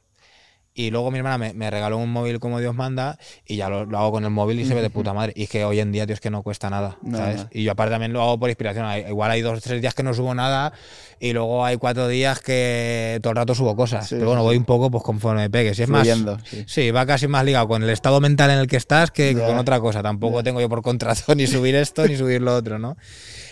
Y 0.78 0.92
luego 0.92 1.10
mi 1.10 1.20
hermana 1.20 1.38
me, 1.38 1.54
me 1.54 1.72
regaló 1.72 1.98
un 1.98 2.12
móvil 2.12 2.42
como 2.42 2.60
Dios 2.60 2.76
manda 2.76 3.18
y 3.48 3.56
ya 3.56 3.70
lo, 3.70 3.86
lo 3.86 3.98
hago 3.98 4.12
con 4.12 4.26
el 4.26 4.30
móvil 4.30 4.60
y 4.60 4.66
se 4.66 4.74
ve 4.76 4.82
de 4.82 4.90
puta 4.90 5.14
madre. 5.14 5.32
Y 5.34 5.44
es 5.44 5.50
que 5.50 5.64
hoy 5.64 5.80
en 5.80 5.94
día, 5.94 6.06
tío, 6.06 6.14
es 6.14 6.20
que 6.20 6.30
no 6.30 6.44
cuesta 6.44 6.70
nada. 6.70 6.98
¿sabes? 7.18 7.48
Y 7.52 7.64
yo 7.64 7.72
aparte 7.72 7.92
también 7.92 8.12
lo 8.12 8.22
hago 8.22 8.38
por 8.38 8.50
inspiración. 8.50 8.86
Hay- 8.86 9.06
Igual 9.08 9.32
hay 9.32 9.40
dos 9.42 9.58
o 9.58 9.62
tres 9.62 9.80
días 9.82 9.94
que 9.94 10.04
no 10.04 10.14
subo 10.14 10.36
nada 10.36 10.74
y 11.18 11.32
luego 11.32 11.64
hay 11.64 11.78
cuatro 11.78 12.10
días 12.10 12.42
que 12.42 13.20
todo 13.24 13.32
el 13.32 13.38
rato 13.38 13.56
subo 13.56 13.74
cosas. 13.78 14.06
Sí, 14.10 14.16
Pero 14.16 14.26
bueno, 14.28 14.42
sí, 14.42 14.48
voy 14.48 14.58
un 14.58 14.66
poco 14.66 14.92
pues 14.92 15.02
conforme 15.02 15.44
me 15.44 15.50
pegue. 15.50 15.74
Si 15.74 15.84
es 15.84 15.88
más... 15.90 16.06
Sí. 16.44 16.66
Sí, 16.68 16.92
va 16.92 17.06
casi 17.06 17.30
más 17.30 17.46
ligado 17.46 17.70
con 17.70 17.82
el 17.82 17.90
estado 17.90 18.20
mental 18.20 18.52
en 18.52 18.58
el 18.60 18.68
que 18.68 18.76
estás 18.76 19.12
que 19.12 19.34
con 19.48 19.58
otra 19.58 19.80
cosa. 19.80 20.04
Tampoco 20.04 20.44
tengo 20.44 20.60
yo 20.60 20.68
por 20.68 20.82
contrato 20.82 21.34
ni 21.36 21.48
subir 21.48 21.76
esto 21.76 22.06
ni 22.06 22.18
subir 22.18 22.42
lo 22.42 22.54
otro, 22.54 22.80
¿no? 22.80 22.98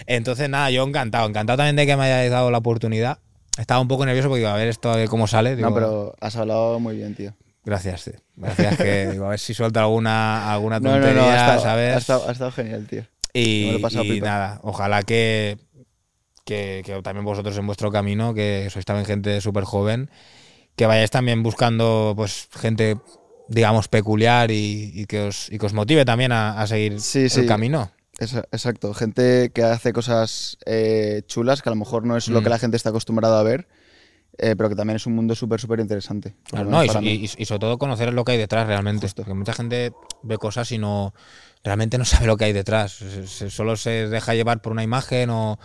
Entonces, 0.07 0.49
nada, 0.49 0.69
yo 0.71 0.83
encantado. 0.83 1.25
Encantado 1.29 1.55
también 1.55 1.77
de 1.77 1.85
que 1.85 1.95
me 1.95 2.03
hayáis 2.03 2.29
dado 2.31 2.51
la 2.51 2.57
oportunidad. 2.57 3.19
Estaba 3.57 3.79
un 3.81 3.87
poco 3.87 4.05
nervioso 4.05 4.29
porque 4.29 4.39
digo, 4.41 4.51
a 4.51 4.55
ver 4.57 4.67
esto 4.67 4.93
ver 4.95 5.07
cómo 5.09 5.27
sale. 5.27 5.55
Digo, 5.55 5.69
No, 5.69 5.75
pero 5.75 6.15
has 6.19 6.35
hablado 6.35 6.79
muy 6.79 6.95
bien, 6.95 7.15
tío. 7.15 7.33
Gracias, 7.65 8.03
tío. 8.05 8.13
Gracias, 8.35 8.77
que 8.77 9.07
digo, 9.11 9.25
a 9.25 9.29
ver 9.29 9.39
si 9.39 9.53
suelto 9.53 9.79
alguna, 9.79 10.51
alguna 10.51 10.79
No, 10.79 10.89
no, 10.91 10.95
tontería, 10.99 11.21
no, 11.21 11.29
ha 11.29 11.35
estado, 11.35 11.59
¿sabes? 11.61 11.95
ha 11.95 11.97
estado- 11.97 12.27
ha 12.27 12.31
estado 12.31 12.51
genial, 12.51 12.87
tío. 12.87 13.03
y 13.33 13.63
me 13.67 13.71
lo 13.73 13.77
he 13.77 13.81
pasado 13.81 14.03
y 14.05 14.19
nada, 14.21 14.59
ojalá 14.63 15.01
que, 15.03 15.57
que, 16.45 16.81
que 16.85 17.01
también 17.01 17.25
vosotros 17.25 17.57
en 17.57 17.65
vuestro 17.67 17.91
camino, 17.91 18.33
que 18.33 18.67
sois 18.69 18.85
también 18.85 19.05
gente 19.05 19.39
súper 19.39 19.63
joven, 19.63 20.09
que 20.75 20.85
vayáis 20.87 21.11
también 21.11 21.41
buscando 21.43 22.13
pues 22.15 22.47
gente, 22.51 22.97
digamos, 23.47 23.87
peculiar 23.87 24.51
y, 24.51 24.91
y 24.93 25.05
que, 25.05 25.21
os, 25.21 25.51
y 25.51 25.57
que 25.57 25.65
os 25.65 25.73
motive 25.73 26.05
también 26.05 26.31
a, 26.31 26.59
a 26.59 26.67
seguir 26.67 26.99
Sí, 26.99 27.19
el 27.23 27.29
sí. 27.29 27.45
camino. 27.45 27.91
Exacto. 28.51 28.93
Gente 28.93 29.51
que 29.53 29.63
hace 29.63 29.93
cosas 29.93 30.57
eh, 30.65 31.23
chulas, 31.27 31.61
que 31.61 31.69
a 31.69 31.71
lo 31.71 31.75
mejor 31.77 32.05
no 32.05 32.15
es 32.17 32.27
lo 32.27 32.41
Mm. 32.41 32.43
que 32.43 32.49
la 32.49 32.59
gente 32.59 32.77
está 32.77 32.89
acostumbrada 32.89 33.39
a 33.39 33.43
ver, 33.43 33.67
eh, 34.37 34.55
pero 34.57 34.69
que 34.69 34.75
también 34.75 34.95
es 34.97 35.05
un 35.05 35.13
mundo 35.13 35.35
súper, 35.35 35.59
súper 35.59 35.79
interesante. 35.79 36.35
Claro, 36.45 36.69
no, 36.69 36.83
y, 36.83 37.27
sobre 37.27 37.59
todo 37.59 37.77
conocer 37.77 38.13
lo 38.13 38.23
que 38.25 38.31
hay 38.33 38.37
detrás 38.37 38.65
realmente. 38.67 39.05
Justo. 39.07 39.21
Porque 39.23 39.33
mucha 39.37 39.53
gente 39.53 39.91
ve 40.23 40.37
cosas 40.37 40.71
y 40.71 40.77
no 40.77 41.13
realmente 41.63 41.97
no 41.97 42.05
sabe 42.05 42.27
lo 42.27 42.37
que 42.37 42.45
hay 42.45 42.53
detrás. 42.53 42.93
Se- 42.93 43.27
se- 43.27 43.49
solo 43.49 43.75
se 43.75 44.07
deja 44.09 44.33
llevar 44.33 44.61
por 44.61 44.71
una 44.71 44.83
imagen 44.83 45.29
o, 45.29 45.59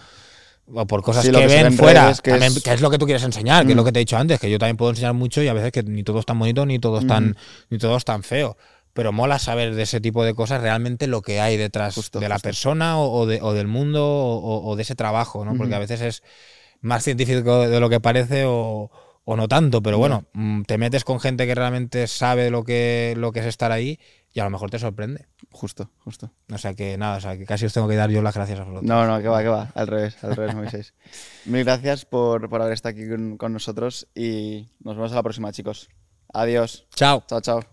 o 0.75 0.87
por 0.87 1.03
cosas 1.03 1.25
Sí, 1.25 1.31
que, 1.33 1.47
ven 1.47 1.67
en 1.67 1.73
fuera. 1.79 2.13
que 2.23 2.31
también, 2.33 2.53
es- 2.53 2.63
que 2.63 2.73
es 2.75 2.81
lo 2.83 2.91
que 2.91 2.99
tú 2.99 3.07
quieres 3.07 3.23
enseñar, 3.25 3.65
que 3.65 3.73
es 3.73 3.75
Mm. 3.75 3.79
lo 3.79 3.85
que 3.85 3.93
te 3.93 4.01
he 4.01 4.03
dicho 4.03 4.19
antes, 4.19 4.39
que 4.39 4.51
yo 4.51 4.59
también 4.59 4.77
puedo 4.77 4.91
enseñar 4.91 5.15
mucho 5.15 5.43
y 5.43 5.49
a 5.49 5.55
veces 5.55 5.73
que 5.73 5.83
ni 5.83 6.03
todo 6.03 6.19
es 6.21 6.27
tan 6.27 6.39
bonito 6.39 6.67
ni 6.67 6.79
todo 6.79 6.99
es 6.99 7.07
tan, 7.07 7.37
ni 7.71 7.79
todo 7.79 7.97
es 7.97 8.05
tan 8.05 8.23
feo. 8.23 8.57
Pero 8.99 9.13
mola 9.13 9.39
saber 9.39 9.77
de 9.77 9.83
ese 9.85 10.01
tipo 10.01 10.25
de 10.25 10.35
cosas 10.35 10.61
realmente 10.61 11.07
lo 11.07 11.23
que 11.23 11.41
hay 11.41 11.57
detrás 11.57 11.95
Justo, 11.95 12.19
de 12.19 12.29
la 12.29 12.35
justo. 12.35 12.49
persona 12.49 12.99
o, 12.99 13.13
o 13.13 13.27
de- 13.27 13.41
o 13.41 13.53
del 13.53 13.69
mundo 13.69 14.05
o, 14.05 14.69
o 14.69 14.75
de 14.75 14.83
ese 14.83 14.97
trabajo, 14.97 15.45
¿no? 15.45 15.57
Porque 15.57 15.77
a 15.77 15.79
veces 15.79 16.01
es 16.01 16.23
más 16.81 17.05
científico 17.05 17.61
de 17.69 17.79
lo 17.79 17.89
que 17.89 18.01
parece 18.01 18.45
o, 18.45 18.91
o 19.25 19.37
no 19.37 19.47
tanto, 19.47 19.83
pero 19.83 19.99
bueno, 19.99 20.25
mm, 20.33 20.63
te 20.63 20.79
metes 20.79 21.05
con 21.05 21.21
gente 21.21 21.47
que 21.47 21.55
realmente 21.55 22.09
sabe 22.09 22.51
lo 22.51 22.65
que, 22.65 23.15
lo 23.17 23.31
que 23.31 23.39
es 23.41 23.47
estar 23.47 23.71
ahí 23.71 24.01
y 24.35 24.41
a 24.41 24.45
lo 24.45 24.51
mejor 24.51 24.69
te 24.71 24.79
sorprende. 24.81 25.27
Justo, 25.53 25.91
justo. 25.99 26.33
O 26.53 26.59
sea 26.59 26.75
que 26.75 26.99
nada, 26.99 27.19
o 27.19 27.21
sea 27.21 27.39
que 27.39 27.45
casi 27.47 27.67
os 27.67 27.73
tengo 27.73 27.87
que 27.89 27.95
dar 27.97 28.11
yo 28.11 28.21
las 28.21 28.35
gracias 28.35 28.59
a 28.59 28.65
vosotros. 28.65 28.85
No, 28.85 29.07
no, 29.07 29.21
que 29.23 29.29
va, 29.29 29.43
que 29.43 29.49
va. 29.49 29.71
Al 29.75 29.87
revés, 29.87 30.17
al 30.25 30.35
revés, 30.35 30.55
Moisés. 30.57 30.95
Mil 31.45 31.65
gracias 31.65 32.05
por, 32.05 32.49
por 32.49 32.61
haber 32.63 32.75
estado 32.75 32.95
aquí 32.97 33.09
con, 33.09 33.37
con 33.39 33.53
nosotros 33.53 34.09
y 34.15 34.69
nos 34.81 34.97
vemos 34.97 35.13
a 35.13 35.15
la 35.17 35.23
próxima, 35.23 35.53
chicos. 35.53 35.89
Adiós. 36.35 36.87
Chao. 36.97 37.23
Chao, 37.29 37.41
chao. 37.41 37.69